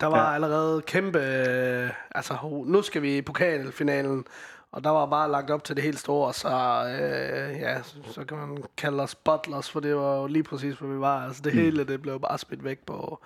der 0.00 0.06
var 0.06 0.28
Ja. 0.28 0.34
allerede 0.34 0.82
kæmpe... 0.82 1.18
Øh, 1.18 1.90
altså, 2.10 2.34
nu 2.66 2.82
skal 2.82 3.02
vi 3.02 3.16
i 3.16 3.22
pokalfinalen, 3.22 4.24
og 4.72 4.84
der 4.84 4.90
var 4.90 5.06
bare 5.06 5.30
lagt 5.30 5.50
op 5.50 5.64
til 5.64 5.76
det 5.76 5.84
helt 5.84 5.98
store, 5.98 6.34
så 6.34 6.48
øh, 6.48 7.60
ja, 7.60 7.82
så, 7.82 8.24
kan 8.28 8.36
man 8.38 8.64
kalde 8.76 9.02
os 9.02 9.14
butlers, 9.14 9.70
for 9.70 9.80
det 9.80 9.96
var 9.96 10.16
jo 10.16 10.26
lige 10.26 10.42
præcis, 10.42 10.74
hvor 10.74 10.88
vi 10.88 11.00
var. 11.00 11.26
Altså, 11.26 11.42
det 11.42 11.54
mm. 11.54 11.60
hele, 11.60 11.84
det 11.84 12.02
blev 12.02 12.20
bare 12.20 12.38
smidt 12.38 12.64
væk 12.64 12.78
på 12.86 13.20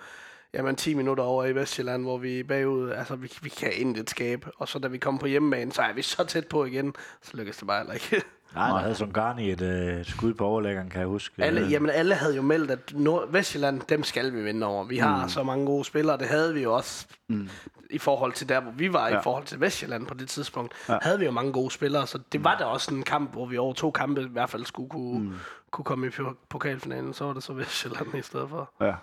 jamen, 0.53 0.75
10 0.75 0.93
minutter 0.93 1.23
over 1.23 1.45
i 1.45 1.55
Vestjylland, 1.55 2.03
hvor 2.03 2.17
vi 2.17 2.39
er 2.39 2.43
bagud, 2.43 2.89
altså, 2.89 3.15
vi, 3.15 3.31
vi 3.41 3.49
kan 3.49 3.71
intet 3.75 4.09
skabe. 4.09 4.51
Og 4.57 4.67
så 4.67 4.79
da 4.79 4.87
vi 4.87 4.97
kom 4.97 5.17
på 5.17 5.25
hjemmebane, 5.25 5.71
så 5.71 5.81
er 5.81 5.93
vi 5.93 6.01
så 6.01 6.23
tæt 6.23 6.47
på 6.47 6.65
igen, 6.65 6.93
så 7.21 7.37
lykkedes 7.37 7.57
det 7.57 7.67
bare 7.67 7.77
heller 7.77 7.93
ikke. 7.93 8.07
Nej, 8.55 8.67
der 8.67 8.77
havde 8.77 8.95
sådan 8.95 9.13
Garni 9.13 9.51
et 9.51 9.61
uh, 9.61 10.05
skud 10.05 10.33
på 10.33 10.45
overlæggeren, 10.45 10.89
kan 10.89 10.99
jeg 10.99 11.07
huske. 11.07 11.43
Alle, 11.43 11.67
jamen, 11.67 11.89
alle 11.89 12.15
havde 12.15 12.35
jo 12.35 12.41
meldt, 12.41 12.71
at 12.71 12.93
Nord- 12.93 13.31
Vestjylland, 13.31 13.81
dem 13.89 14.03
skal 14.03 14.33
vi 14.33 14.41
vinde 14.41 14.67
over. 14.67 14.83
Vi 14.83 14.97
har 14.97 15.23
mm. 15.23 15.29
så 15.29 15.43
mange 15.43 15.65
gode 15.65 15.85
spillere, 15.85 16.17
det 16.17 16.27
havde 16.27 16.53
vi 16.53 16.63
jo 16.63 16.75
også 16.75 17.07
mm. 17.29 17.49
I 17.91 17.97
forhold 17.97 18.33
til 18.33 18.49
der, 18.49 18.59
hvor 18.59 18.71
vi 18.71 18.93
var, 18.93 19.07
ja. 19.07 19.19
I 19.19 19.23
forhold 19.23 19.45
til 19.45 19.59
Vestjylland 19.59 20.07
på 20.07 20.13
det 20.13 20.29
tidspunkt. 20.29 20.73
Ja. 20.89 20.97
Havde 21.01 21.19
vi 21.19 21.25
jo 21.25 21.31
mange 21.31 21.53
gode 21.53 21.71
spillere, 21.71 22.07
så 22.07 22.19
det 22.31 22.43
var 22.43 22.57
da 22.57 22.65
også 22.65 22.95
en 22.95 23.03
kamp, 23.03 23.31
hvor 23.31 23.45
vi 23.45 23.57
over 23.57 23.73
to 23.73 23.91
kampe 23.91 24.21
i 24.21 24.27
hvert 24.27 24.49
fald 24.49 24.65
skulle 24.65 24.89
kunne, 24.89 25.19
mm. 25.19 25.33
kunne 25.71 25.85
komme 25.85 26.07
i 26.07 26.09
po- 26.09 26.35
pokalfinalen. 26.49 27.13
Så 27.13 27.25
var 27.25 27.33
det 27.33 27.43
så 27.43 27.53
Vestjylland 27.53 28.15
i 28.15 28.21
stedet 28.21 28.49
for. 28.49 28.73
ja. 28.81 28.95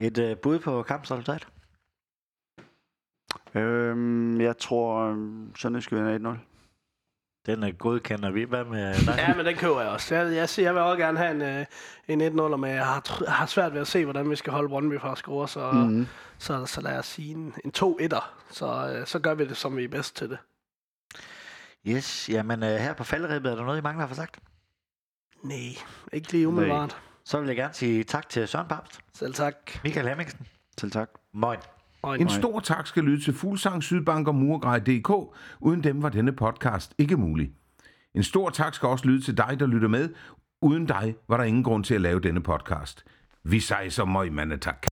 Et 0.00 0.18
uh, 0.18 0.36
bud 0.36 0.58
på 0.58 0.82
kampsresultat? 0.82 1.48
Øhm, 3.54 4.40
jeg 4.40 4.58
tror, 4.58 4.98
øhm, 5.00 5.52
Sønderjysk 5.56 5.92
vinder 5.92 6.34
1-0. 6.34 6.38
Den 7.46 7.62
er 7.62 7.72
godkender 7.72 8.30
vi. 8.30 8.42
Hvad 8.44 8.64
med 8.64 8.94
dig? 9.06 9.14
Ja, 9.18 9.34
men 9.34 9.46
den 9.46 9.56
køber 9.56 9.80
jeg 9.80 9.90
også. 9.90 10.14
Jeg, 10.14 10.34
jeg, 10.34 10.48
siger, 10.48 10.66
jeg 10.66 10.74
vil 10.74 10.82
også 10.82 11.02
gerne 11.02 11.18
have 11.18 11.30
en, 11.30 11.42
øh, 11.42 11.66
en 12.28 12.38
1-0, 12.40 12.56
men 12.56 12.70
jeg 12.70 12.86
har, 12.86 13.30
har 13.30 13.46
svært 13.46 13.72
ved 13.74 13.80
at 13.80 13.86
se, 13.86 14.04
hvordan 14.04 14.30
vi 14.30 14.36
skal 14.36 14.52
holde 14.52 14.68
Brøndby 14.68 15.00
fra 15.00 15.12
at 15.12 15.18
score, 15.18 15.48
så, 15.48 15.70
mm. 15.72 16.06
så, 16.38 16.66
så 16.66 16.80
lad 16.80 16.98
os 16.98 17.06
sige 17.06 17.34
en, 17.34 17.54
en 17.64 17.72
2-1'er. 17.78 18.24
Så, 18.50 18.94
øh, 18.94 19.06
så 19.06 19.18
gør 19.18 19.34
vi 19.34 19.44
det, 19.44 19.56
som 19.56 19.76
vi 19.76 19.84
er 19.84 19.88
bedst 19.88 20.16
til 20.16 20.30
det. 20.30 20.38
Yes, 21.86 22.28
jamen 22.28 22.62
uh, 22.62 22.68
her 22.68 22.94
på 22.94 23.04
faldrebet, 23.04 23.52
er 23.52 23.56
der 23.56 23.64
noget, 23.64 23.78
I 23.78 23.82
mangler 23.82 24.04
at 24.04 24.08
få 24.08 24.14
sagt? 24.16 24.38
Nej, 25.42 25.56
ikke 26.12 26.32
lige 26.32 26.48
umiddelbart. 26.48 26.96
Så 27.24 27.40
vil 27.40 27.46
jeg 27.46 27.56
gerne 27.56 27.74
sige 27.74 28.04
tak 28.04 28.28
til 28.28 28.48
Søren 28.48 28.68
Papst, 28.68 29.00
Selv 29.14 29.34
tak. 29.34 29.56
Michael 29.84 30.08
Hemmingsen, 30.08 30.46
Selv 30.78 30.90
tak. 30.92 31.10
Moin. 31.32 31.58
Og 32.06 32.20
En 32.20 32.28
stor 32.28 32.60
tak 32.60 32.86
skal 32.86 33.04
lyde 33.04 33.20
til 33.20 33.34
Fuglsang, 33.34 33.82
Sydbank 33.82 34.28
og 34.28 34.34
Murgrej.dk. 34.34 35.36
Uden 35.60 35.84
dem 35.84 36.02
var 36.02 36.08
denne 36.08 36.32
podcast 36.32 36.94
ikke 36.98 37.16
mulig. 37.16 37.50
En 38.14 38.22
stor 38.22 38.50
tak 38.50 38.74
skal 38.74 38.88
også 38.88 39.06
lyde 39.06 39.20
til 39.20 39.36
dig, 39.36 39.56
der 39.60 39.66
lytter 39.66 39.88
med. 39.88 40.08
Uden 40.62 40.86
dig 40.86 41.14
var 41.28 41.36
der 41.36 41.44
ingen 41.44 41.62
grund 41.62 41.84
til 41.84 41.94
at 41.94 42.00
lave 42.00 42.20
denne 42.20 42.42
podcast. 42.42 43.04
Vi 43.44 43.60
sejser 43.60 44.04
møg, 44.04 44.32
mandetak. 44.32 44.86